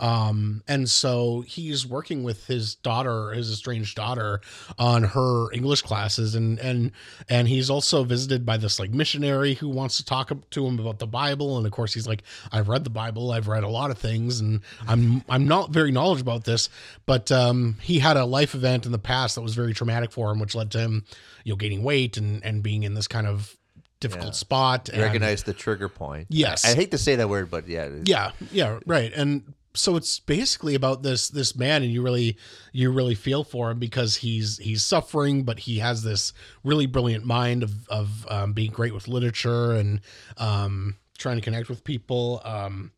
Um 0.00 0.62
and 0.66 0.88
so 0.88 1.42
he's 1.46 1.86
working 1.86 2.22
with 2.22 2.46
his 2.46 2.74
daughter, 2.74 3.30
his 3.32 3.50
estranged 3.50 3.96
daughter 3.96 4.40
on 4.78 5.02
her 5.04 5.52
English 5.52 5.82
classes 5.82 6.34
and 6.34 6.58
and 6.58 6.92
and 7.28 7.46
he's 7.46 7.70
also 7.70 8.02
visited 8.04 8.44
by 8.46 8.56
this 8.56 8.80
like 8.80 8.90
missionary 8.90 9.54
who 9.54 9.68
wants 9.68 9.96
to 9.98 10.04
talk 10.04 10.32
to 10.50 10.66
him 10.66 10.78
about 10.78 10.98
the 10.98 11.06
Bible 11.06 11.58
and 11.58 11.66
of 11.66 11.72
course 11.72 11.92
he's 11.94 12.06
like 12.08 12.22
I've 12.50 12.68
read 12.68 12.84
the 12.84 12.90
Bible. 12.90 13.30
I've 13.30 13.46
read 13.48 13.62
a 13.62 13.68
lot 13.68 13.90
of 13.90 13.98
things 13.98 14.40
and 14.40 14.60
I'm 14.88 15.22
I'm 15.28 15.46
not 15.46 15.70
very 15.70 15.92
knowledgeable 15.92 16.32
about 16.32 16.44
this, 16.44 16.68
but 17.06 17.30
um 17.30 17.76
he 17.82 17.98
had 17.98 18.16
a 18.16 18.24
life 18.24 18.54
event 18.54 18.86
in 18.86 18.92
the 18.92 18.98
past 18.98 19.34
that 19.34 19.42
was 19.42 19.54
very 19.54 19.74
traumatic 19.74 20.10
for 20.12 20.30
him 20.30 20.38
which 20.40 20.54
led 20.54 20.70
to 20.70 20.78
him 20.78 21.04
you 21.44 21.52
know 21.52 21.56
gaining 21.56 21.82
weight 21.82 22.16
and 22.16 22.44
and 22.44 22.62
being 22.62 22.82
in 22.84 22.94
this 22.94 23.06
kind 23.06 23.26
of 23.26 23.56
difficult 24.00 24.28
Yeah. 24.28 24.32
spot 24.32 24.88
and 24.88 25.02
Recognize 25.02 25.42
the 25.42 25.52
trigger 25.52 25.90
point. 25.90 26.28
Yes. 26.30 26.64
I 26.64 26.74
hate 26.74 26.90
to 26.92 26.98
say 26.98 27.16
that 27.16 27.28
word, 27.28 27.50
but 27.50 27.68
yeah. 27.68 27.90
yeah 28.04 28.30
yeah 28.50 28.78
right 28.86 29.12
and 29.14 29.52
so 29.74 29.96
it's 29.96 30.18
basically 30.18 30.74
about 30.74 31.02
this 31.02 31.28
this 31.28 31.54
man 31.54 31.82
and 31.82 31.92
you 31.92 32.02
really 32.02 32.36
you 32.72 32.90
really 32.90 33.14
feel 33.14 33.44
for 33.44 33.70
him 33.70 33.78
because 33.78 34.16
he's 34.16 34.58
he's 34.58 34.82
suffering 34.82 35.44
but 35.44 35.60
he 35.60 35.78
has 35.78 36.02
this 36.02 36.32
really 36.64 36.86
brilliant 36.86 37.24
mind 37.24 37.62
of 37.62 37.88
of 37.88 38.26
um, 38.28 38.52
being 38.52 38.70
great 38.70 38.92
with 38.92 39.06
literature 39.06 39.72
and 39.72 40.00
um 40.38 40.96
trying 41.18 41.36
to 41.36 41.42
connect 41.42 41.68
with 41.68 41.84
people. 41.84 42.40
Um 42.44 42.92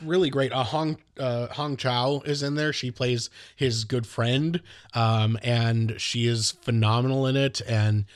really 0.00 0.30
great. 0.30 0.52
Uh 0.52 0.64
hong 0.64 0.96
uh 1.18 1.48
Hong 1.48 1.76
Chau 1.76 2.22
is 2.24 2.42
in 2.42 2.54
there. 2.54 2.72
She 2.72 2.90
plays 2.90 3.28
his 3.56 3.84
good 3.84 4.06
friend 4.06 4.62
um 4.94 5.38
and 5.42 6.00
she 6.00 6.26
is 6.26 6.52
phenomenal 6.52 7.26
in 7.26 7.36
it. 7.36 7.60
And 7.68 8.06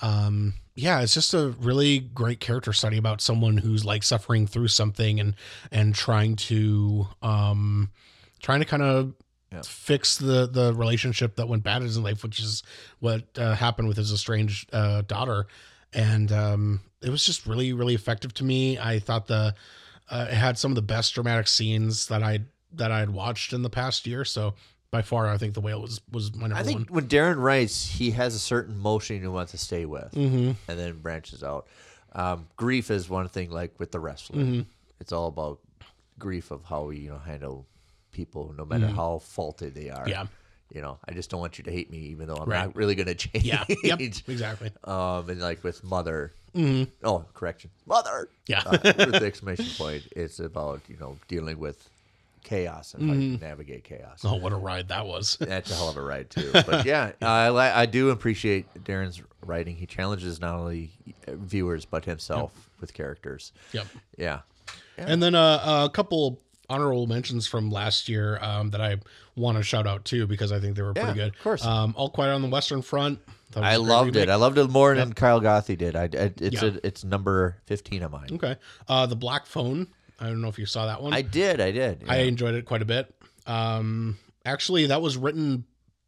um 0.00 0.54
yeah 0.74 1.00
it's 1.00 1.14
just 1.14 1.34
a 1.34 1.50
really 1.60 1.98
great 1.98 2.40
character 2.40 2.72
study 2.72 2.98
about 2.98 3.20
someone 3.20 3.56
who's 3.56 3.84
like 3.84 4.02
suffering 4.02 4.46
through 4.46 4.68
something 4.68 5.20
and 5.20 5.34
and 5.70 5.94
trying 5.94 6.36
to 6.36 7.06
um 7.22 7.90
trying 8.40 8.60
to 8.60 8.66
kind 8.66 8.82
of 8.82 9.14
fix 9.62 10.16
the 10.18 10.46
the 10.46 10.74
relationship 10.74 11.36
that 11.36 11.48
went 11.48 11.62
bad 11.62 11.78
in 11.78 11.86
his 11.86 11.98
life, 11.98 12.22
which 12.22 12.40
is 12.40 12.62
what 12.98 13.24
uh, 13.36 13.54
happened 13.54 13.88
with 13.88 13.96
his 13.96 14.12
estranged 14.12 14.68
uh, 14.74 15.02
daughter, 15.02 15.46
and 15.92 16.32
um, 16.32 16.80
it 17.02 17.10
was 17.10 17.24
just 17.24 17.46
really 17.46 17.72
really 17.72 17.94
effective 17.94 18.34
to 18.34 18.44
me. 18.44 18.78
I 18.78 18.98
thought 18.98 19.26
the 19.26 19.54
uh, 20.10 20.26
it 20.30 20.34
had 20.34 20.58
some 20.58 20.72
of 20.72 20.76
the 20.76 20.82
best 20.82 21.14
dramatic 21.14 21.48
scenes 21.48 22.08
that 22.08 22.22
I 22.22 22.40
that 22.72 22.90
I 22.90 22.98
had 22.98 23.10
watched 23.10 23.52
in 23.52 23.62
the 23.62 23.70
past 23.70 24.06
year. 24.06 24.24
So 24.24 24.54
by 24.94 25.02
far, 25.02 25.26
I 25.26 25.36
think 25.38 25.54
the 25.54 25.60
whale 25.60 25.82
was 25.82 26.00
was 26.12 26.32
my 26.34 26.42
number 26.46 26.56
I 26.56 26.62
think 26.62 26.88
one. 26.90 26.94
when 26.94 27.08
Darren 27.08 27.36
writes, 27.36 27.84
he 27.84 28.12
has 28.12 28.34
a 28.36 28.38
certain 28.38 28.78
motion 28.78 29.20
he 29.20 29.26
wants 29.26 29.50
to 29.52 29.58
stay 29.58 29.84
with, 29.86 30.12
Mm-hmm. 30.12 30.52
and 30.68 30.78
then 30.78 30.98
branches 31.00 31.42
out. 31.42 31.66
Um, 32.12 32.46
grief 32.56 32.90
is 32.92 33.08
one 33.10 33.28
thing, 33.28 33.50
like 33.50 33.78
with 33.80 33.90
the 33.90 33.98
wrestler. 33.98 34.38
Mm-hmm. 34.38 34.60
It's 35.00 35.10
all 35.12 35.26
about 35.26 35.58
grief 36.18 36.52
of 36.52 36.62
how 36.64 36.84
we, 36.84 36.98
you 36.98 37.10
know, 37.10 37.18
handle 37.18 37.66
people, 38.12 38.54
no 38.56 38.64
matter 38.64 38.86
how 38.86 39.18
faulty 39.18 39.68
they 39.70 39.90
are. 39.90 40.02
Mm-hmm. 40.02 40.08
Yeah. 40.10 40.26
You 40.72 40.80
know, 40.80 40.98
I 41.08 41.12
just 41.12 41.28
don't 41.30 41.40
want 41.40 41.58
you 41.58 41.64
to 41.64 41.70
hate 41.72 41.90
me, 41.90 41.98
even 42.14 42.26
though 42.28 42.36
I'm 42.36 42.48
Right. 42.48 42.64
not 42.66 42.76
really 42.76 42.94
going 42.94 43.06
to 43.14 43.14
change. 43.16 43.44
Yeah. 43.44 43.64
Yep. 43.82 44.00
Exactly. 44.28 44.70
Um, 44.84 45.28
and 45.28 45.40
like 45.40 45.64
with 45.64 45.82
mother. 45.82 46.32
Oh, 47.02 47.24
correction, 47.34 47.70
mother. 47.84 48.28
Yeah. 48.46 48.62
Uh, 48.64 48.78
with 48.84 49.10
the 49.20 49.26
exclamation 49.26 49.66
point, 49.76 50.04
it's 50.14 50.38
about 50.38 50.82
you 50.88 50.96
know 50.96 51.18
dealing 51.26 51.58
with 51.58 51.88
chaos 52.44 52.94
and 52.94 53.08
how 53.10 53.16
you 53.16 53.36
navigate 53.38 53.82
chaos. 53.84 54.20
Oh, 54.24 54.36
what 54.36 54.52
a 54.52 54.56
ride 54.56 54.88
that 54.88 55.06
was. 55.06 55.36
That's 55.40 55.70
a 55.72 55.74
hell 55.74 55.88
of 55.88 55.96
a 55.96 56.02
ride 56.02 56.30
too. 56.30 56.50
But 56.66 56.84
yeah, 56.86 57.12
I 57.20 57.50
li- 57.50 57.58
I 57.60 57.86
do 57.86 58.10
appreciate 58.10 58.66
Darren's 58.84 59.20
writing. 59.44 59.74
He 59.76 59.86
challenges 59.86 60.40
not 60.40 60.54
only 60.56 60.92
viewers 61.26 61.84
but 61.84 62.04
himself 62.04 62.52
with 62.80 62.94
characters. 62.94 63.52
yep. 63.72 63.86
Yeah. 64.16 64.40
And 64.96 65.20
then 65.22 65.34
uh, 65.34 65.86
a 65.86 65.90
couple 65.92 66.40
honorable 66.70 67.06
mentions 67.06 67.46
from 67.46 67.70
last 67.70 68.08
year 68.08 68.38
um, 68.40 68.70
that 68.70 68.80
I 68.80 68.96
want 69.36 69.58
to 69.58 69.64
shout 69.64 69.86
out 69.86 70.04
too 70.04 70.26
because 70.26 70.52
I 70.52 70.60
think 70.60 70.76
they 70.76 70.82
were 70.82 70.94
pretty 70.94 71.08
Yeah, 71.08 71.14
good. 71.14 71.34
of 71.34 71.42
course. 71.42 71.64
Um, 71.64 71.94
All 71.96 72.08
Quiet 72.08 72.32
on 72.32 72.42
the 72.42 72.48
Western 72.48 72.80
Front. 72.82 73.18
That 73.52 73.60
was 73.60 73.66
I 73.68 73.72
a 73.74 73.78
great 73.78 73.88
loved 73.88 74.16
it. 74.16 74.28
I 74.28 74.34
loved 74.36 74.58
it 74.58 74.70
more 74.70 74.94
than 74.94 75.12
Kyle 75.12 75.40
Gothy 75.40 75.76
did. 75.76 75.94
I, 75.96 76.04
I 76.04 76.32
it's 76.40 76.62
Yeah. 76.62 76.70
a, 76.70 76.86
it's 76.86 77.04
number 77.04 77.56
fifteen 77.66 78.02
of 78.02 78.12
mine. 78.12 78.28
Okay. 78.32 78.56
Uh, 78.88 79.06
the 79.06 79.16
Black 79.16 79.46
Phone. 79.46 79.88
I 80.20 80.26
don't 80.26 80.40
know 80.40 80.48
if 80.48 80.58
you 80.58 80.66
saw 80.66 80.86
that 80.86 81.02
one. 81.02 81.12
I 81.12 81.22
did. 81.22 81.60
I 81.60 81.70
did. 81.70 82.04
I 82.08 82.18
enjoyed 82.18 82.54
it 82.54 82.64
quite 82.64 82.82
a 82.82 82.86
bit. 82.86 83.12
Um, 83.46 84.18
actually, 84.44 84.86
that 84.86 85.02
was 85.02 85.16
written, 85.16 85.64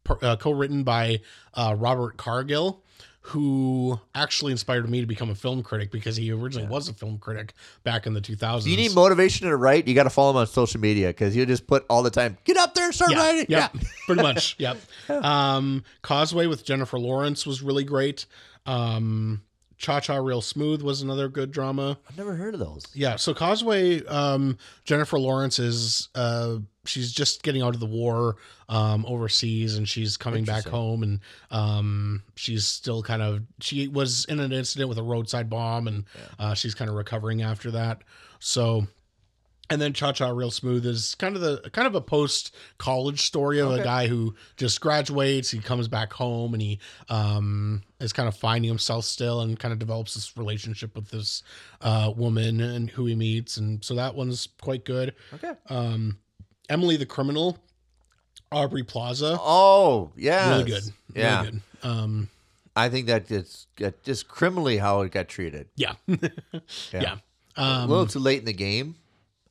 uh, 0.09 0.37
co-written 0.37 0.83
by 0.83 1.19
uh, 1.53 1.75
Robert 1.77 2.17
Cargill, 2.17 2.83
who 3.21 3.99
actually 4.15 4.53
inspired 4.53 4.89
me 4.89 5.01
to 5.01 5.05
become 5.05 5.29
a 5.29 5.35
film 5.35 5.61
critic 5.61 5.91
because 5.91 6.15
he 6.15 6.31
originally 6.31 6.67
was 6.67 6.87
a 6.87 6.93
film 6.93 7.17
critic 7.17 7.53
back 7.83 8.07
in 8.07 8.13
the 8.13 8.21
2000s. 8.21 8.65
You 8.65 8.77
need 8.77 8.95
motivation 8.95 9.47
to 9.47 9.57
write? 9.57 9.85
You 9.87 9.93
got 9.93 10.03
to 10.03 10.09
follow 10.09 10.31
him 10.31 10.37
on 10.37 10.47
social 10.47 10.79
media 10.79 11.07
because 11.07 11.35
you 11.35 11.45
just 11.45 11.67
put 11.67 11.85
all 11.89 12.03
the 12.03 12.09
time. 12.09 12.37
Get 12.45 12.55
up 12.55 12.73
there 12.73 12.85
and 12.85 12.95
start 12.95 13.11
yeah, 13.11 13.17
writing. 13.17 13.45
Yep, 13.49 13.75
pretty 14.05 14.21
much. 14.21 14.55
Yep. 14.59 14.77
Um, 15.09 15.83
Causeway 16.01 16.47
with 16.47 16.63
Jennifer 16.63 16.99
Lawrence 16.99 17.45
was 17.45 17.61
really 17.61 17.83
great. 17.83 18.25
Um, 18.65 19.41
Cha 19.77 19.99
Cha 19.99 20.17
Real 20.17 20.41
Smooth 20.41 20.81
was 20.81 21.01
another 21.01 21.29
good 21.29 21.51
drama. 21.51 21.97
I've 22.09 22.17
never 22.17 22.33
heard 22.35 22.53
of 22.53 22.59
those. 22.59 22.83
Yeah, 22.93 23.15
so 23.15 23.33
Causeway, 23.33 24.03
um, 24.05 24.57
Jennifer 24.85 25.19
Lawrence 25.19 25.59
is 25.59 26.09
uh, 26.15 26.57
she's 26.85 27.11
just 27.11 27.43
getting 27.43 27.61
out 27.61 27.73
of 27.75 27.79
the 27.79 27.85
war 27.85 28.37
um, 28.69 29.05
overseas, 29.05 29.77
and 29.77 29.87
she's 29.87 30.17
coming 30.17 30.45
back 30.45 30.65
home, 30.65 31.03
and 31.03 31.19
um, 31.51 32.23
she's 32.35 32.65
still 32.65 33.03
kind 33.03 33.21
of 33.21 33.41
she 33.61 33.87
was 33.87 34.25
in 34.25 34.39
an 34.39 34.51
incident 34.51 34.89
with 34.89 34.97
a 34.97 35.03
roadside 35.03 35.49
bomb, 35.49 35.87
and 35.87 36.05
uh, 36.39 36.53
she's 36.55 36.73
kind 36.73 36.89
of 36.89 36.95
recovering 36.95 37.43
after 37.43 37.71
that. 37.71 38.03
So, 38.39 38.87
and 39.69 39.81
then 39.81 39.93
Cha 39.93 40.11
Cha 40.13 40.29
Real 40.29 40.51
Smooth 40.51 40.85
is 40.85 41.15
kind 41.15 41.35
of 41.35 41.41
the 41.41 41.69
kind 41.71 41.87
of 41.87 41.95
a 41.95 42.01
post 42.01 42.55
college 42.77 43.21
story 43.21 43.59
of 43.59 43.71
a 43.71 43.83
guy 43.83 44.07
who 44.07 44.33
just 44.55 44.79
graduates, 44.81 45.49
he 45.51 45.59
comes 45.59 45.87
back 45.87 46.13
home, 46.13 46.53
and 46.53 46.61
he 46.61 46.79
um, 47.09 47.81
is 47.99 48.13
kind 48.13 48.27
of 48.27 48.35
finding 48.35 48.69
himself 48.69 49.05
still, 49.05 49.41
and 49.41 49.59
kind 49.59 49.71
of 49.73 49.79
develops 49.79 50.13
this 50.13 50.37
relationship 50.37 50.95
with 50.95 51.09
this 51.09 51.43
uh, 51.81 52.11
woman 52.15 52.61
and 52.61 52.89
who 52.89 53.05
he 53.05 53.15
meets, 53.15 53.57
and 53.57 53.83
so 53.83 53.95
that 53.95 54.15
one's 54.15 54.47
quite 54.61 54.85
good. 54.85 55.13
Okay. 55.33 55.51
Um, 55.69 56.17
Emily 56.69 56.97
the 56.97 57.05
Criminal, 57.05 57.57
Aubrey 58.51 58.83
Plaza, 58.83 59.37
Oh 59.39 60.11
yeah. 60.15 60.49
really 60.51 60.63
good, 60.71 60.83
Yeah. 61.15 61.39
really 61.41 61.51
good. 61.51 61.61
Um, 61.83 62.29
I 62.75 62.89
think 62.89 63.07
that 63.07 63.29
it's 63.31 63.67
just 64.03 64.27
criminally 64.27 64.77
how 64.77 65.01
it 65.01 65.11
got 65.11 65.27
treated. 65.27 65.67
yeah, 65.75 65.93
yeah. 66.93 67.17
a 67.55 67.61
Um, 67.61 67.89
little 67.89 68.05
too 68.07 68.19
late 68.19 68.39
in 68.39 68.45
the 68.45 68.53
game. 68.53 68.95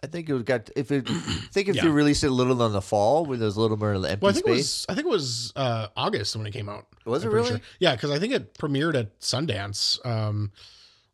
I 0.06 0.08
think 0.08 0.28
it 0.28 0.34
was 0.34 0.42
got 0.44 0.70
if 0.76 0.90
it. 0.92 1.08
I 1.10 1.12
think 1.50 1.68
if 1.68 1.76
Yeah. 1.76 1.84
you 1.84 1.92
released 1.92 2.22
it 2.22 2.28
a 2.28 2.34
little 2.34 2.64
in 2.64 2.72
the 2.72 2.80
fall, 2.80 3.26
there's 3.26 3.56
a 3.56 3.60
little 3.60 3.76
more 3.76 3.94
empty 3.94 4.18
Well, 4.20 4.30
I 4.30 4.32
think 4.32 4.46
space. 4.46 4.46
it 4.46 4.58
was. 4.58 4.86
I 4.88 4.94
think 4.94 5.06
it 5.06 5.10
was 5.10 5.52
uh, 5.56 5.88
August 5.96 6.36
when 6.36 6.46
it 6.46 6.52
came 6.52 6.68
out. 6.68 6.86
Was 7.04 7.24
it 7.24 7.26
I'm 7.26 7.32
pretty 7.32 7.48
really? 7.50 7.62
Yeah, 7.80 7.94
because 7.96 8.10
I 8.10 8.18
think 8.18 8.32
it 8.32 8.54
premiered 8.54 8.94
at 8.94 9.18
Sundance 9.20 10.04
um, 10.06 10.52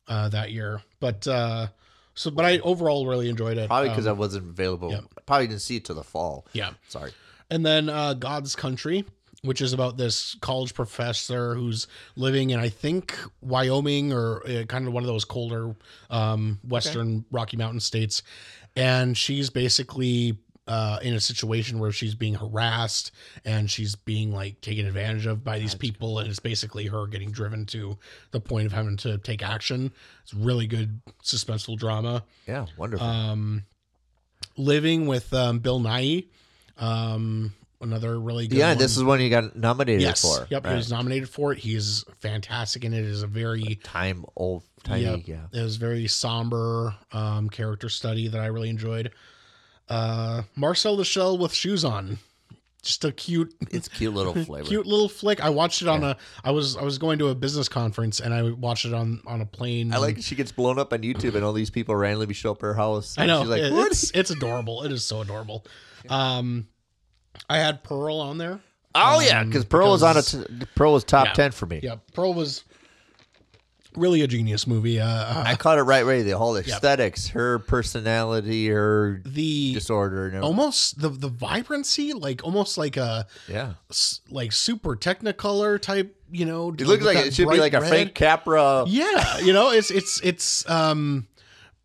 uh, 0.09 0.28
that 0.28 0.52
year. 0.52 0.82
But 1.01 1.27
uh, 1.27 1.69
so, 2.14 2.31
but 2.31 2.44
I 2.44 2.59
overall 2.59 3.06
really 3.06 3.28
enjoyed 3.31 3.56
it. 3.59 3.69
Probably 3.69 3.89
because 3.89 4.06
um, 4.06 4.16
I 4.16 4.19
wasn't 4.19 4.51
available. 4.51 4.90
yeah. 4.90 5.01
Probably 5.27 5.47
didn't 5.47 5.62
see 5.62 5.77
it 5.77 5.85
till 5.86 5.97
the 5.97 6.05
fall. 6.05 6.47
yeah. 6.52 6.73
Sorry. 6.89 7.12
And 7.51 7.64
then 7.66 7.89
uh, 7.90 8.14
God's 8.14 8.56
Country, 8.56 9.05
which 9.43 9.60
is 9.60 9.73
about 9.74 9.97
this 9.98 10.36
college 10.40 10.73
professor 10.73 11.55
who's 11.55 11.86
living 12.16 12.51
in, 12.51 12.59
I 12.60 12.69
think, 12.70 13.19
Wyoming 13.43 14.12
or 14.12 14.43
uh, 14.48 14.64
kind 14.64 14.86
of 14.86 14.94
one 14.94 15.02
of 15.02 15.06
those 15.06 15.24
colder 15.27 15.74
um, 16.10 16.60
Western 16.66 17.24
Rocky 17.31 17.56
Mountain 17.59 17.81
states. 17.81 18.23
And 18.77 19.16
she's 19.16 19.51
basically 19.51 20.39
uh, 20.66 20.99
in 21.03 21.12
a 21.15 21.20
situation 21.20 21.78
where 21.78 21.93
she's 21.93 22.15
being 22.15 22.35
harassed 22.35 23.11
and 23.44 23.70
she's 23.70 23.97
being 23.97 24.32
like 24.32 24.61
taken 24.61 24.86
advantage 24.86 25.27
of 25.27 25.43
by 25.44 25.59
these 25.59 25.74
people. 25.74 26.19
And 26.20 26.28
it's 26.28 26.39
basically 26.39 26.86
her 26.86 27.07
getting 27.07 27.31
driven 27.32 27.66
to 27.66 27.99
the 28.31 28.40
point 28.40 28.66
of 28.66 28.73
having 28.73 28.97
to 28.99 29.19
take 29.19 29.43
action. 29.43 29.93
It's 30.23 30.32
really 30.32 30.66
good 30.66 31.01
suspenseful 31.23 31.77
drama 31.78 32.24
Yeah, 32.47 32.66
wonderful. 32.77 33.07
um, 33.07 33.65
living 34.57 35.07
with 35.07 35.32
um, 35.35 35.59
Bill 35.59 35.81
Nighy, 35.81 36.28
um, 36.78 37.53
another 37.83 38.19
really 38.19 38.47
good. 38.47 38.59
yeah, 38.59 38.69
one. 38.71 38.79
this 38.79 38.97
is 38.97 39.05
one 39.05 39.19
he 39.21 39.29
got 39.29 39.55
nominated 39.57 40.03
yes, 40.03 40.23
for. 40.23 40.47
yep, 40.51 40.67
he 40.67 40.75
was 40.75 40.91
nominated 40.91 41.29
for 41.29 41.53
it. 41.53 41.59
He's 41.59 42.05
fantastic 42.21 42.85
in 42.85 42.95
it. 42.95 43.01
It 43.01 43.05
is 43.07 43.23
a 43.23 43.27
very 43.27 43.79
time 43.83 44.25
old, 44.37 44.63
tiny. 44.85 45.03
yep, 45.03 45.21
Yeah. 45.27 45.47
it 45.53 45.63
was 45.63 45.77
very 45.77 46.07
somber 46.09 46.95
um, 47.13 47.51
character 47.51 47.89
study 47.89 48.29
that 48.29 48.41
I 48.41 48.47
really 48.47 48.69
enjoyed. 48.71 49.11
Uh, 49.89 50.43
Marcel 50.57 50.97
the 50.97 51.05
Shell 51.05 51.39
with 51.39 51.53
shoes 51.53 51.85
on, 51.85 52.19
just 52.83 53.05
a 53.05 53.13
cute. 53.13 53.53
It's 53.71 53.89
cute 53.89 54.15
little 54.15 54.33
flavor. 54.45 54.67
Cute 54.67 54.87
little 54.87 55.09
flick. 55.09 55.41
I 55.45 55.51
watched 55.51 55.83
it 55.83 55.89
on 55.89 56.03
a. 56.05 56.17
I 56.45 56.51
was 56.53 56.77
I 56.77 56.83
was 56.83 56.99
going 56.99 57.19
to 57.19 57.29
a 57.29 57.35
business 57.35 57.69
conference 57.69 58.21
and 58.21 58.33
I 58.33 58.51
watched 58.53 58.85
it 58.87 58.95
on 58.95 59.21
on 59.27 59.41
a 59.41 59.47
plane. 59.47 59.93
I 59.93 59.99
like 59.99 60.23
she 60.23 60.35
gets 60.35 60.51
blown 60.53 60.79
up 60.79 60.93
on 60.93 61.01
YouTube 61.03 61.35
and 61.35 61.45
all 61.45 61.53
these 61.53 61.71
people 61.71 61.95
randomly 61.95 62.33
show 62.33 62.53
up 62.53 62.59
at 62.59 62.63
her 62.63 62.75
house. 62.75 63.17
I 63.19 63.27
know. 63.27 63.41
She's 63.43 63.51
like, 63.51 63.63
it- 63.63 63.73
what? 63.73 63.91
it's 63.93 64.11
it's 64.13 64.31
adorable. 64.31 64.83
It 64.85 64.93
is 64.93 65.05
so 65.05 65.21
adorable. 65.21 65.67
Um, 66.09 66.67
I 67.48 67.59
had 67.59 67.82
Pearl 67.85 68.20
on 68.20 68.39
there. 68.39 68.60
Oh 68.94 69.20
yeah, 69.20 69.40
Um, 69.40 69.48
because 69.48 69.64
Pearl 69.64 69.90
was 69.90 70.02
on 70.02 70.16
a 70.16 70.20
because- 70.20 70.47
t- 70.47 70.66
Pearl 70.74 70.93
was 70.93 71.05
top 71.05 71.27
Yeah. 71.28 71.32
ten 71.32 71.51
for 71.52 71.66
me. 71.66 71.81
Yeah, 71.82 71.97
Pearl 72.14 72.35
was 72.35 72.62
really 73.97 74.23
a 74.23 74.27
genius 74.27 74.66
movie. 74.66 74.98
Uh, 75.01 75.06
uh, 75.06 75.44
I 75.47 75.55
caught 75.55 75.78
it 75.78 75.82
right 75.82 76.02
away. 76.02 76.23
The 76.23 76.36
whole 76.39 76.56
aesthetics, 76.56 77.28
her 77.28 77.59
personality, 77.59 78.69
her 78.69 79.20
the 79.24 79.74
disorder, 79.74 80.27
and 80.27 80.35
everything. 80.36 80.44
almost 80.44 81.01
the 81.01 81.09
the 81.10 81.28
vibrancy, 81.28 82.12
like 82.12 82.43
almost 82.44 82.78
like 82.78 82.97
a 82.97 83.27
yeah. 83.48 83.74
s- 83.90 84.20
like 84.31 84.52
super 84.52 84.97
Technicolor 84.97 85.81
type. 85.81 86.16
You 86.31 86.47
know, 86.47 86.70
It 86.70 86.86
looks 86.86 87.05
like 87.05 87.19
it 87.19 87.35
should 87.35 87.51
be 87.51 87.59
like 87.60 87.74
a 87.74 87.81
Frank 87.82 88.14
Capra. 88.14 88.85
Yeah, 88.86 89.39
you 89.40 89.52
know, 89.52 89.70
it's 89.70 89.90
it's 89.90 90.20
it's 90.23 90.69
um 90.70 91.27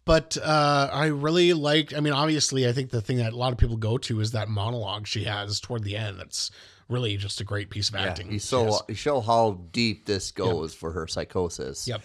but 0.08 0.38
uh 0.42 0.90
I 0.92 1.08
really 1.08 1.54
liked 1.54 1.94
I 1.94 2.00
mean 2.00 2.14
obviously 2.14 2.68
I 2.68 2.72
think 2.72 2.90
the 2.90 3.02
thing 3.02 3.18
that 3.18 3.34
a 3.34 3.36
lot 3.36 3.52
of 3.52 3.60
people 3.60 3.78
go 3.78 3.98
to 4.00 4.20
is 4.20 4.32
that 4.32 4.50
monologue 4.50 5.06
she 5.06 5.26
has 5.26 5.60
toward 5.60 5.84
the 5.84 5.96
end 5.96 6.20
that's 6.20 6.50
really 6.90 7.18
just 7.18 7.42
a 7.42 7.44
great 7.44 7.70
piece 7.70 7.90
of 7.90 7.96
acting. 7.96 8.28
Yeah, 8.28 8.34
you 8.34 8.40
so 8.40 8.80
you 8.88 8.96
show 8.96 9.20
how 9.22 9.60
deep 9.72 10.06
this 10.06 10.32
goes 10.32 10.74
for 10.74 10.92
her 10.94 11.06
psychosis. 11.06 11.88
Yep. 11.88 12.02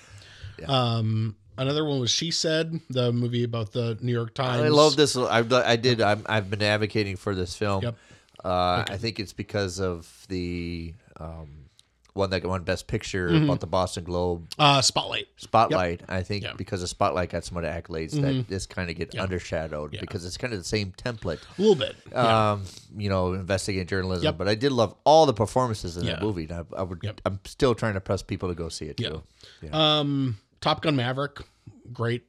Um 0.68 1.36
another 1.56 1.84
one 1.84 2.00
was 2.00 2.10
She 2.10 2.30
Said, 2.30 2.80
the 2.90 3.12
movie 3.12 3.44
about 3.44 3.72
the 3.72 3.98
New 4.00 4.12
York 4.12 4.34
Times. 4.34 4.62
I 4.62 4.68
love 4.68 4.96
this. 4.96 5.16
I, 5.16 5.44
I 5.50 5.76
did. 5.76 6.00
I'm, 6.00 6.22
I've 6.26 6.50
been 6.50 6.62
advocating 6.62 7.16
for 7.16 7.34
this 7.34 7.54
film. 7.54 7.82
Yep. 7.82 7.96
Uh, 8.44 8.84
I 8.88 8.96
think 8.96 9.20
it's 9.20 9.32
because 9.32 9.78
of 9.78 10.26
the 10.28 10.94
um, 11.20 11.61
one 12.14 12.30
that 12.30 12.44
won 12.44 12.62
Best 12.62 12.86
Picture 12.86 13.30
Mm-hmm. 13.30 13.44
about 13.44 13.60
the 13.60 13.66
Boston 13.66 14.04
Globe 14.04 14.46
Uh 14.58 14.80
Spotlight. 14.82 15.26
Spotlight. 15.36 16.02
I 16.08 16.22
think 16.22 16.42
Yeah. 16.42 16.50
Mm-hmm. 16.50 16.56
because 16.58 16.82
of 16.82 16.88
Spotlight 16.88 17.30
got 17.30 17.44
some 17.44 17.56
of 17.56 17.62
the 17.62 17.68
accolades 17.70 18.12
that 18.20 18.48
this 18.48 18.66
kind 18.66 18.90
of 18.90 18.96
get 18.96 19.12
undershadowed 19.12 19.98
because 20.00 20.24
it's 20.26 20.36
kind 20.36 20.52
of 20.52 20.58
the 20.60 20.64
same 20.64 20.92
template. 20.92 21.40
A 21.58 21.60
little 21.62 21.74
bit. 21.76 21.96
Um, 22.16 22.64
you 22.96 23.08
know, 23.08 23.32
investigating 23.34 23.86
journalism. 23.86 24.24
Yep. 24.24 24.38
But 24.38 24.48
I 24.48 24.54
did 24.54 24.72
love 24.72 24.94
all 25.04 25.26
the 25.26 25.32
performances 25.34 25.96
in 25.96 26.04
Yeah. 26.04 26.12
that 26.16 26.22
movie. 26.22 26.48
I, 26.52 26.64
I 26.76 26.82
would. 26.82 27.00
Yep. 27.02 27.20
I'm 27.24 27.40
still 27.46 27.74
trying 27.74 27.94
to 27.94 28.00
press 28.00 28.22
people 28.22 28.48
to 28.50 28.54
go 28.54 28.68
see 28.68 28.86
it 28.86 28.96
too. 28.98 29.22
Um 29.72 30.38
Top 30.60 30.80
Gun 30.82 30.94
Maverick, 30.96 31.40
great 31.92 32.24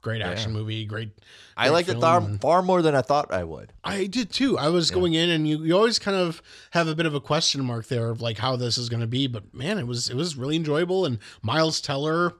great 0.00 0.22
action 0.22 0.52
movie. 0.52 0.84
Great. 0.84 1.10
I 1.56 1.64
great 1.64 1.72
liked 1.72 1.88
it 1.88 2.00
far, 2.00 2.20
far 2.38 2.62
more 2.62 2.82
than 2.82 2.94
I 2.94 3.02
thought 3.02 3.32
I 3.32 3.44
would. 3.44 3.72
I 3.84 4.06
did 4.06 4.30
too. 4.30 4.58
I 4.58 4.68
was 4.68 4.90
going 4.90 5.14
in, 5.14 5.30
and 5.30 5.48
you, 5.48 5.64
you 5.64 5.76
always 5.76 5.98
kind 5.98 6.16
of 6.16 6.42
have 6.70 6.88
a 6.88 6.94
bit 6.94 7.06
of 7.06 7.14
a 7.14 7.20
question 7.20 7.64
mark 7.64 7.86
there 7.88 8.10
of 8.10 8.20
like 8.20 8.38
how 8.38 8.56
this 8.56 8.78
is 8.78 8.88
going 8.88 9.00
to 9.00 9.06
be. 9.06 9.26
But 9.26 9.54
man, 9.54 9.78
it 9.78 9.86
was 9.86 10.08
it 10.08 10.16
was 10.16 10.36
really 10.36 10.56
enjoyable, 10.56 11.04
and 11.04 11.18
Miles 11.42 11.80
Teller 11.80 12.34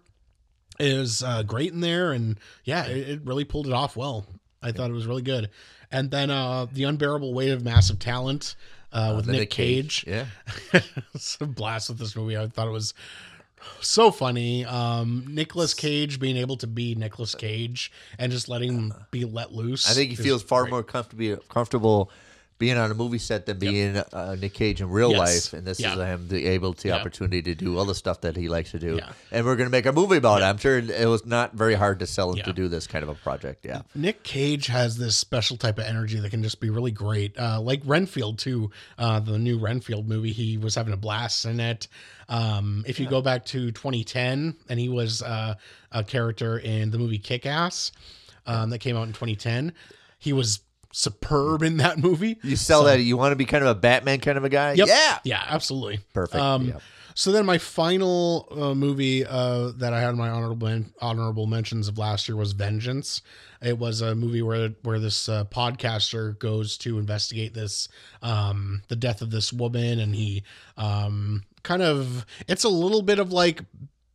is 0.79 1.23
uh, 1.23 1.43
great 1.43 1.73
in 1.73 1.81
there, 1.81 2.13
and 2.13 2.39
yeah, 2.65 2.87
it, 2.87 3.09
it 3.09 3.21
really 3.25 3.45
pulled 3.45 3.67
it 3.67 3.73
off 3.73 3.97
well. 3.97 4.27
I 4.63 4.73
thought 4.73 4.91
it 4.91 4.95
was 4.95 5.07
really 5.07 5.23
good. 5.23 5.51
And 5.91 6.11
then 6.11 6.31
uh, 6.31 6.67
the 6.71 6.85
unbearable 6.85 7.33
weight 7.33 7.51
of 7.51 7.65
massive 7.65 7.99
talent 7.99 8.57
uh, 8.93 9.15
with 9.17 9.27
The 9.27 9.33
Nick 9.33 9.51
Cage. 9.51 10.05
Yeah. 10.07 10.27
it's 11.15 11.39
a 11.41 11.47
blast 11.47 11.89
with 11.89 11.99
this 11.99 12.17
movie. 12.17 12.37
I 12.37 12.47
thought 12.49 12.69
it 12.69 12.73
was 12.73 12.95
so 13.81 14.11
funny. 14.11 14.65
Um, 14.65 15.25
Nicholas 15.29 15.75
Cage 15.75 16.19
being 16.21 16.37
able 16.37 16.57
to 16.59 16.67
be 16.67 16.95
Nicholas 16.95 17.35
Cage 17.35 17.93
and 18.19 18.33
just 18.33 18.49
letting 18.49 18.73
him 18.73 18.95
be 19.11 19.25
let 19.25 19.53
loose. 19.53 19.91
I 19.91 19.95
think 19.95 20.11
he 20.11 20.17
feels 20.17 20.43
far 20.43 20.63
great. 20.63 20.71
more 20.71 20.83
comfortable 20.83 21.43
comfortable 21.49 22.11
being 22.59 22.77
on 22.77 22.91
a 22.91 22.95
movie 22.95 23.19
set 23.19 23.47
than 23.47 23.59
being 23.59 23.97
uh, 23.97 24.37
Nick 24.39 24.53
Cage 24.55 24.81
in 24.81 24.91
real 24.91 25.13
Yes. 25.13 25.19
life, 25.53 25.53
and 25.59 25.67
this 25.67 25.79
Yeah. 25.79 25.93
is 25.95 25.99
him 25.99 26.29
the 26.29 26.47
able 26.47 26.75
to 26.75 26.89
Yeah. 26.89 26.97
opportunity 26.97 27.41
to 27.43 27.55
do 27.55 27.79
all 27.79 27.85
the 27.85 27.95
stuff 27.95 28.21
that 28.23 28.37
he 28.37 28.49
likes 28.49 28.73
to 28.73 28.79
do. 28.79 28.97
Yeah. 28.97 29.13
And 29.31 29.47
we're 29.47 29.55
gonna 29.57 29.71
make 29.71 29.87
a 29.87 29.93
movie 29.93 30.17
about 30.17 30.43
it. 30.43 30.45
I'm 30.45 30.59
sure 30.59 30.79
it 30.79 31.09
was 31.09 31.25
not 31.25 31.55
very 31.55 31.75
hard 31.75 32.01
to 32.01 32.07
sell 32.07 32.31
him 32.33 32.39
Yeah. 32.39 32.45
to 32.45 32.53
do 32.53 32.67
this 32.69 32.87
kind 32.89 33.03
of 33.05 33.09
a 33.09 33.15
project. 33.15 33.65
Yeah, 33.65 33.83
Nick 33.95 34.23
Cage 34.25 34.67
has 34.67 34.97
this 34.99 35.17
special 35.17 35.57
type 35.57 35.79
of 35.79 35.85
energy 35.85 36.19
that 36.19 36.31
can 36.31 36.43
just 36.43 36.59
be 36.61 36.69
really 36.71 36.91
great. 36.91 37.39
Uh, 37.39 37.61
like 37.61 37.81
Renfield 37.85 38.39
too, 38.39 38.71
uh, 38.99 39.21
the 39.21 39.39
new 39.39 39.59
Renfield 39.59 40.09
movie, 40.09 40.33
he 40.33 40.59
was 40.59 40.75
having 40.75 40.93
a 40.93 40.97
blast 40.99 41.45
in 41.45 41.61
it. 41.61 41.87
Um, 42.29 42.85
if 42.87 42.99
you 43.01 43.07
go 43.09 43.23
back 43.23 43.45
to 43.47 43.71
2010, 43.71 44.55
and 44.69 44.79
he 44.81 44.89
was 44.89 45.23
uh, 45.23 45.55
a 45.93 46.03
character 46.05 46.59
in 46.59 46.91
the 46.91 46.99
movie 46.99 47.19
Kick 47.19 47.47
Ass 47.47 47.93
um, 48.47 48.71
that 48.71 48.79
came 48.81 48.97
out 48.97 49.07
in 49.07 49.13
2010, 49.13 49.73
he 50.19 50.33
was 50.33 50.61
superb 50.93 51.63
in 51.63 51.79
that 51.79 51.99
movie. 51.99 52.39
you 52.43 52.57
sell 52.57 52.85
that. 52.85 53.01
You 53.01 53.17
want 53.17 53.33
to 53.33 53.37
be 53.37 53.45
kind 53.45 53.63
of 53.65 53.71
a 53.71 53.75
Batman 53.75 54.21
kind 54.21 54.39
of 54.39 54.45
a 54.45 54.49
guy. 54.49 54.73
Yep. 54.73 54.89
Yeah, 54.89 55.19
Yeah, 55.25 55.45
absolutely. 55.49 56.01
Perfect. 56.13 56.43
Um, 56.43 56.67
Yep. 56.67 56.83
So 57.19 57.33
then 57.33 57.47
my 57.47 57.59
final 57.59 58.47
uh, 58.53 58.75
movie 58.77 59.27
uh, 59.27 59.73
that 59.79 59.93
I 59.93 60.01
had 60.01 60.15
my 60.15 60.29
honorable 60.29 60.85
honorable 61.01 61.49
mentions 61.49 61.89
of 61.89 61.99
last 61.99 62.29
year 62.29 62.37
was 62.37 62.53
Vengeance. 62.53 63.23
It 63.61 63.77
was 63.77 64.03
a 64.03 64.15
movie 64.15 64.41
where 64.41 64.69
where 64.85 65.01
this 65.01 65.29
uh, 65.29 65.43
podcaster 65.47 66.39
goes 66.39 66.79
to 66.79 66.97
investigate 66.97 67.55
this 67.55 67.89
um, 68.23 68.83
the 68.87 68.95
death 68.95 69.21
of 69.21 69.33
this 69.33 69.53
woman, 69.53 69.99
and 69.99 70.15
he 70.15 70.45
um, 70.77 71.43
kind 71.65 71.83
of 71.83 72.25
it's 72.47 72.63
a 72.63 72.69
little 72.69 73.03
bit 73.03 73.19
of 73.19 73.33
like 73.33 73.63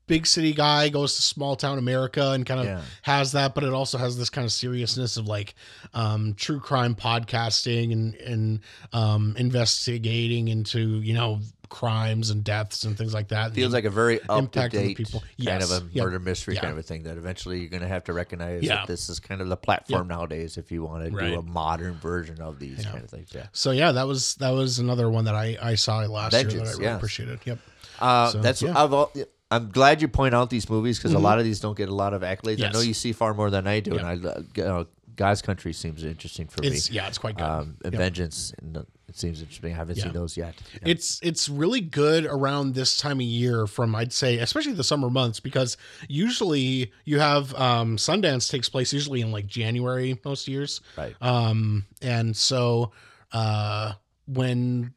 big 0.08 0.28
city 0.28 0.54
guy 0.54 0.90
goes 0.90 1.16
to 1.16 1.22
small 1.22 1.56
town 1.56 1.78
America 1.78 2.32
and 2.32 2.46
kind 2.46 2.60
of 2.60 2.66
Yeah. 2.66 2.82
has 3.04 3.32
that, 3.32 3.56
but 3.56 3.64
it 3.64 3.74
also 3.74 3.98
has 3.98 4.18
this 4.18 4.30
kind 4.30 4.46
of 4.46 4.52
seriousness 4.52 5.18
of 5.18 5.28
like 5.28 5.56
um, 5.94 6.34
true 6.36 6.60
crime 6.60 6.94
podcasting 6.96 7.92
and 7.94 8.16
and 8.16 8.60
um, 8.92 9.36
investigating 9.38 10.48
into 10.50 11.00
you 11.02 11.14
know 11.14 11.40
crimes 11.70 12.30
and 12.30 12.44
deaths 12.44 12.84
and 12.84 12.96
things 12.96 13.16
like 13.16 13.30
that. 13.30 13.52
Feels 13.54 13.74
like 13.74 13.86
a 13.86 13.90
very 13.90 14.22
up 14.22 14.28
to 14.28 14.38
impact 14.38 14.76
on 14.76 14.94
people. 14.94 15.24
kind 15.44 15.64
of 15.64 15.72
a 15.72 15.82
Yep. 15.92 16.06
murder 16.06 16.20
mystery 16.20 16.54
Yeah. 16.54 16.62
kind 16.62 16.74
of 16.74 16.78
a 16.78 16.84
thing 16.84 17.02
that 17.04 17.18
eventually 17.18 17.62
you're 17.62 17.70
going 17.70 17.82
to 17.82 17.88
have 17.88 18.04
to 18.04 18.14
recognize 18.14 18.62
Yeah. 18.62 18.76
that 18.76 18.88
this 18.88 19.10
is 19.10 19.20
kind 19.20 19.42
of 19.42 19.48
the 19.50 19.58
platform 19.58 20.08
nowadays 20.08 20.58
if 20.58 20.72
you 20.72 20.84
want 20.84 21.06
to 21.06 21.12
Right. 21.12 21.32
do 21.32 21.40
a 21.40 21.42
modern 21.42 21.96
version 21.96 22.40
of 22.42 22.60
these 22.60 22.86
kind 22.86 23.04
of 23.04 23.10
things. 23.10 23.30
Yeah. 23.34 23.48
so 23.54 23.72
yeah, 23.72 23.92
that 23.94 24.06
was 24.08 24.36
that 24.36 24.52
was 24.52 24.78
another 24.78 25.10
one 25.10 25.26
that 25.26 25.34
I 25.36 25.58
I 25.62 25.74
saw 25.76 26.00
last 26.02 26.34
year 26.34 26.44
that 26.44 26.68
I 26.68 26.72
really 26.74 26.86
appreciated. 26.88 27.40
Yep. 27.44 27.60
Uh, 28.00 28.30
So, 28.32 28.42
that's 28.42 28.62
yeah. 28.62 28.74
I've, 28.84 28.94
al- 28.94 29.12
I'm 29.56 29.70
glad 29.70 30.02
you 30.02 30.08
point 30.08 30.34
out 30.36 30.50
these 30.50 30.70
movies 30.70 30.98
because 30.98 31.14
a 31.14 31.20
lot 31.20 31.40
of 31.40 31.46
these 31.46 31.60
don't 31.60 31.78
get 31.78 31.90
a 31.90 31.96
lot 31.96 32.14
of 32.14 32.22
accolades. 32.22 32.64
I 32.64 32.72
know 32.72 32.82
you 32.82 32.94
see 32.94 33.14
far 33.14 33.34
more 33.34 33.50
than 33.50 33.68
I 33.68 33.80
do, 33.80 33.92
Yeah. 33.96 34.10
and 34.10 34.28
I 34.28 34.38
you 34.56 34.64
know, 34.64 34.88
God's 35.16 35.42
Country 35.44 35.74
seems 35.74 36.04
interesting 36.04 36.48
for 36.48 36.64
It's 36.64 36.90
me. 36.90 36.96
yeah, 36.96 37.08
it's 37.08 37.20
quite 37.20 37.38
good. 37.38 37.44
Um, 37.44 37.78
and 37.84 37.94
Yep. 37.94 38.00
Vengeance, 38.02 38.54
and, 38.60 38.78
it 39.10 39.18
seems 39.20 39.42
interesting. 39.42 39.72
I 39.74 39.76
haven't 39.78 39.98
Yeah. 39.98 40.06
seen 40.06 40.14
those 40.14 40.36
yet. 40.36 40.56
Yeah. 40.74 40.80
It's 40.94 41.20
it's 41.22 41.48
really 41.48 41.82
good 41.82 42.26
around 42.26 42.74
this 42.74 42.98
time 42.98 43.18
of 43.20 43.26
year 43.26 43.68
from 43.68 43.94
I'd 43.94 44.12
say 44.12 44.40
especially 44.40 44.74
the 44.74 44.84
summer 44.84 45.10
months 45.12 45.40
because 45.40 45.78
usually 46.08 46.92
you 47.06 47.20
have 47.20 47.54
um 47.54 47.98
Sundance 47.98 48.50
takes 48.50 48.70
place 48.70 48.92
usually 48.92 49.22
in 49.22 49.32
like 49.32 49.46
January 49.46 50.20
most 50.26 50.48
years. 50.48 50.82
Right. 50.98 51.16
Um 51.22 51.86
and 52.02 52.36
so 52.36 52.92
uh 53.32 53.94
when 54.26 54.94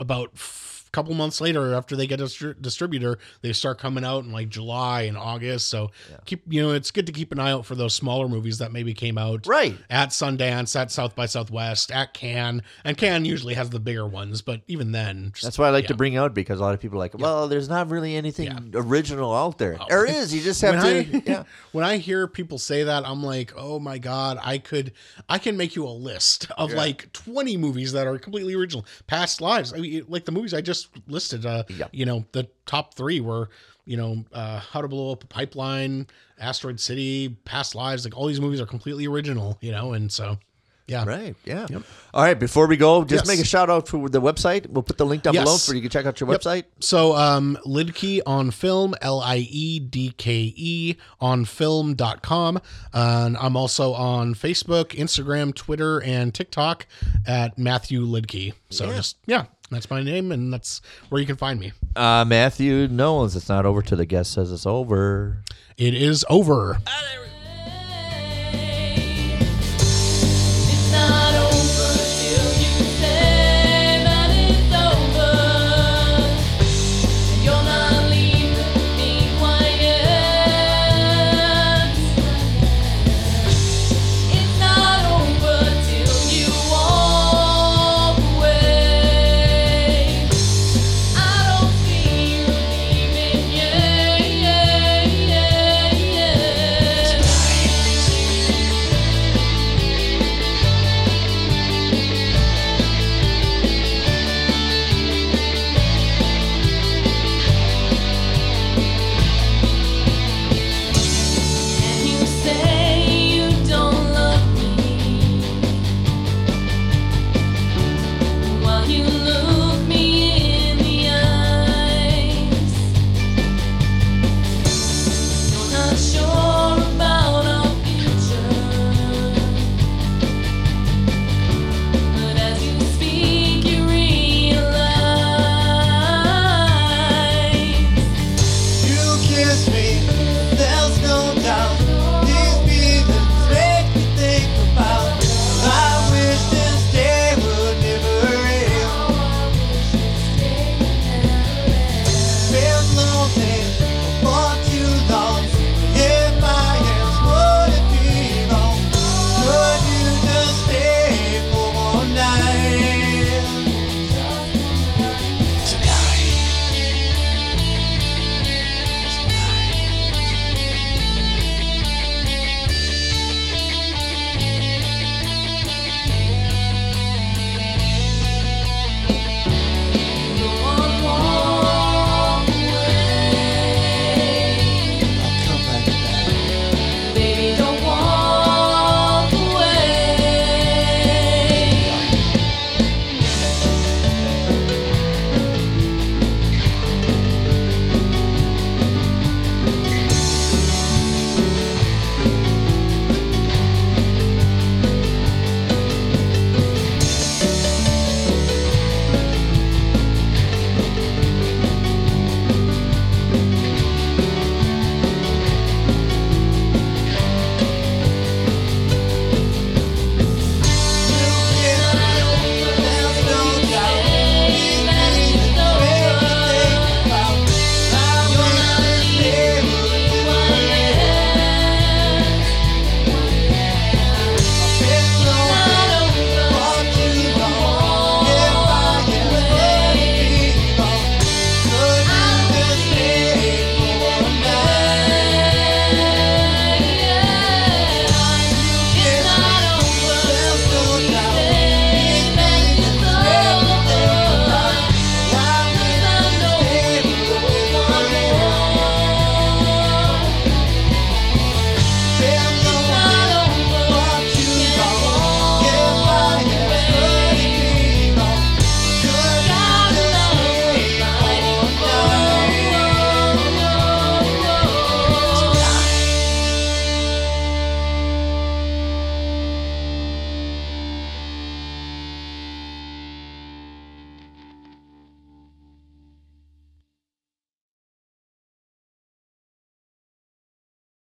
about 0.00 0.30
a 0.34 0.38
couple 0.96 1.12
months 1.14 1.42
later 1.42 1.74
after 1.74 1.94
they 1.94 2.06
get 2.06 2.20
a 2.20 2.24
distri- 2.24 2.60
distributor 2.62 3.18
they 3.42 3.52
start 3.52 3.78
coming 3.78 4.02
out 4.02 4.24
in 4.24 4.32
like 4.32 4.48
July 4.48 5.02
and 5.02 5.16
August 5.18 5.68
so 5.68 5.90
keep 6.24 6.42
you 6.48 6.62
know 6.62 6.72
it's 6.72 6.90
good 6.90 7.06
to 7.06 7.12
keep 7.12 7.32
an 7.32 7.38
eye 7.38 7.50
out 7.50 7.66
for 7.66 7.74
those 7.74 7.92
smaller 7.92 8.28
movies 8.28 8.56
that 8.58 8.72
maybe 8.72 8.94
came 8.94 9.18
out 9.18 9.46
Right. 9.46 9.76
at 9.90 10.08
Sundance, 10.08 10.74
at 10.74 10.90
South 10.90 11.14
by 11.14 11.26
Southwest, 11.26 11.92
at 11.92 12.14
Cannes, 12.14 12.62
and 12.82 12.96
Cannes 12.96 13.26
usually 13.26 13.52
has 13.54 13.68
the 13.68 13.78
bigger 13.78 14.06
ones, 14.06 14.40
but 14.40 14.62
even 14.68 14.92
then, 14.92 15.32
just- 15.34 15.44
That's 15.44 15.58
why 15.58 15.66
I 15.66 15.70
like 15.70 15.86
to 15.88 15.94
bring 15.94 16.16
out 16.16 16.32
because 16.32 16.60
a 16.60 16.62
lot 16.62 16.72
of 16.72 16.80
people 16.80 16.96
are 16.96 17.00
like, 17.00 17.18
well, 17.18 17.46
there's 17.46 17.68
not 17.68 17.90
really 17.90 18.16
anything 18.16 18.72
original 18.74 19.34
out 19.34 19.58
there. 19.58 19.76
Oh. 19.78 19.84
There 19.88 20.06
is. 20.06 20.34
You 20.34 20.40
just 20.40 20.60
have 20.62 20.82
when 20.82 21.04
to. 21.10 21.16
I, 21.18 21.22
yeah. 21.26 21.42
when 21.72 21.84
I 21.84 21.98
hear 21.98 22.26
people 22.26 22.58
say 22.58 22.84
that, 22.84 23.06
I'm 23.06 23.22
like, 23.22 23.52
oh 23.56 23.78
my 23.78 23.98
god, 23.98 24.38
I 24.42 24.56
could, 24.58 24.92
I 25.28 25.36
can 25.38 25.56
make 25.58 25.76
you 25.76 25.84
a 25.86 25.90
list 25.92 26.50
of 26.56 26.72
like 26.72 27.12
20 27.12 27.56
movies 27.58 27.92
that 27.92 28.06
are 28.06 28.18
completely 28.18 28.54
original, 28.54 28.86
past 29.06 29.40
lives. 29.42 29.72
I 29.74 29.78
mean, 29.78 30.04
like 30.08 30.24
the 30.24 30.32
movies 30.32 30.54
I 30.54 30.60
just 30.62 30.85
listed. 31.06 31.44
Uh, 31.46 31.64
Yep. 31.68 31.90
you 31.92 32.06
know, 32.06 32.24
the 32.32 32.48
top 32.66 32.94
three 32.94 33.20
were, 33.20 33.48
you 33.84 33.96
know, 33.96 34.24
uh, 34.32 34.60
How 34.60 34.80
to 34.82 34.88
Blow 34.88 35.12
Up 35.12 35.24
a 35.24 35.26
Pipeline, 35.26 36.06
Asteroid 36.38 36.80
City, 36.80 37.30
Past 37.44 37.74
Lives. 37.74 38.04
Like 38.04 38.16
all 38.16 38.26
these 38.26 38.40
movies 38.40 38.60
are 38.60 38.66
completely 38.66 39.06
original, 39.06 39.58
you 39.60 39.72
know, 39.72 39.92
and 39.92 40.10
so, 40.10 40.38
yeah, 40.88 41.04
Right. 41.04 41.34
Yeah. 41.44 41.66
All 42.14 42.22
right. 42.22 42.38
Before 42.38 42.68
we 42.68 42.76
go, 42.76 43.02
just 43.02 43.24
Yes. 43.24 43.26
make 43.26 43.40
a 43.40 43.44
shout 43.44 43.68
out 43.68 43.88
for 43.88 44.08
the 44.08 44.20
website. 44.20 44.68
We'll 44.70 44.84
put 44.84 44.98
the 44.98 45.04
link 45.04 45.24
down 45.24 45.34
Yes. 45.34 45.42
below 45.42 45.56
for 45.58 45.74
you 45.74 45.80
can 45.80 45.90
check 45.90 46.06
out 46.06 46.20
your 46.20 46.30
Yep. 46.30 46.40
website. 46.40 46.64
So, 46.78 47.16
um, 47.16 47.58
Liedke 47.66 48.20
on 48.24 48.52
film, 48.52 48.94
L 49.02 49.20
I 49.20 49.38
E 49.50 49.80
D 49.80 50.12
K 50.16 50.54
E 50.56 50.94
on 51.20 51.44
film.com. 51.44 52.60
And 52.92 53.36
I'm 53.36 53.56
also 53.56 53.94
on 53.94 54.34
Facebook, 54.34 54.90
Instagram, 54.96 55.54
Twitter, 55.54 56.00
and 56.02 56.32
TikTok 56.32 56.86
at 57.26 57.58
Matthew 57.58 58.06
Liedke. 58.06 58.52
So, 58.70 58.88
Yeah. 58.88 58.96
just, 58.96 59.16
yeah, 59.26 59.44
that's 59.70 59.90
my 59.90 60.02
name, 60.02 60.32
and 60.32 60.52
that's 60.52 60.80
where 61.08 61.20
you 61.20 61.26
can 61.26 61.36
find 61.36 61.58
me. 61.58 61.72
Uh, 61.94 62.24
Matthew 62.26 62.88
Knowles, 62.88 63.34
it's 63.36 63.48
not 63.48 63.66
over 63.66 63.82
till 63.82 63.98
the 63.98 64.06
guest 64.06 64.32
says 64.32 64.52
it's 64.52 64.66
over. 64.66 65.42
It 65.76 65.94
is 65.94 66.24
over. 66.30 66.78
Ah, 66.86 67.04
there 67.12 67.20
we 67.22 67.26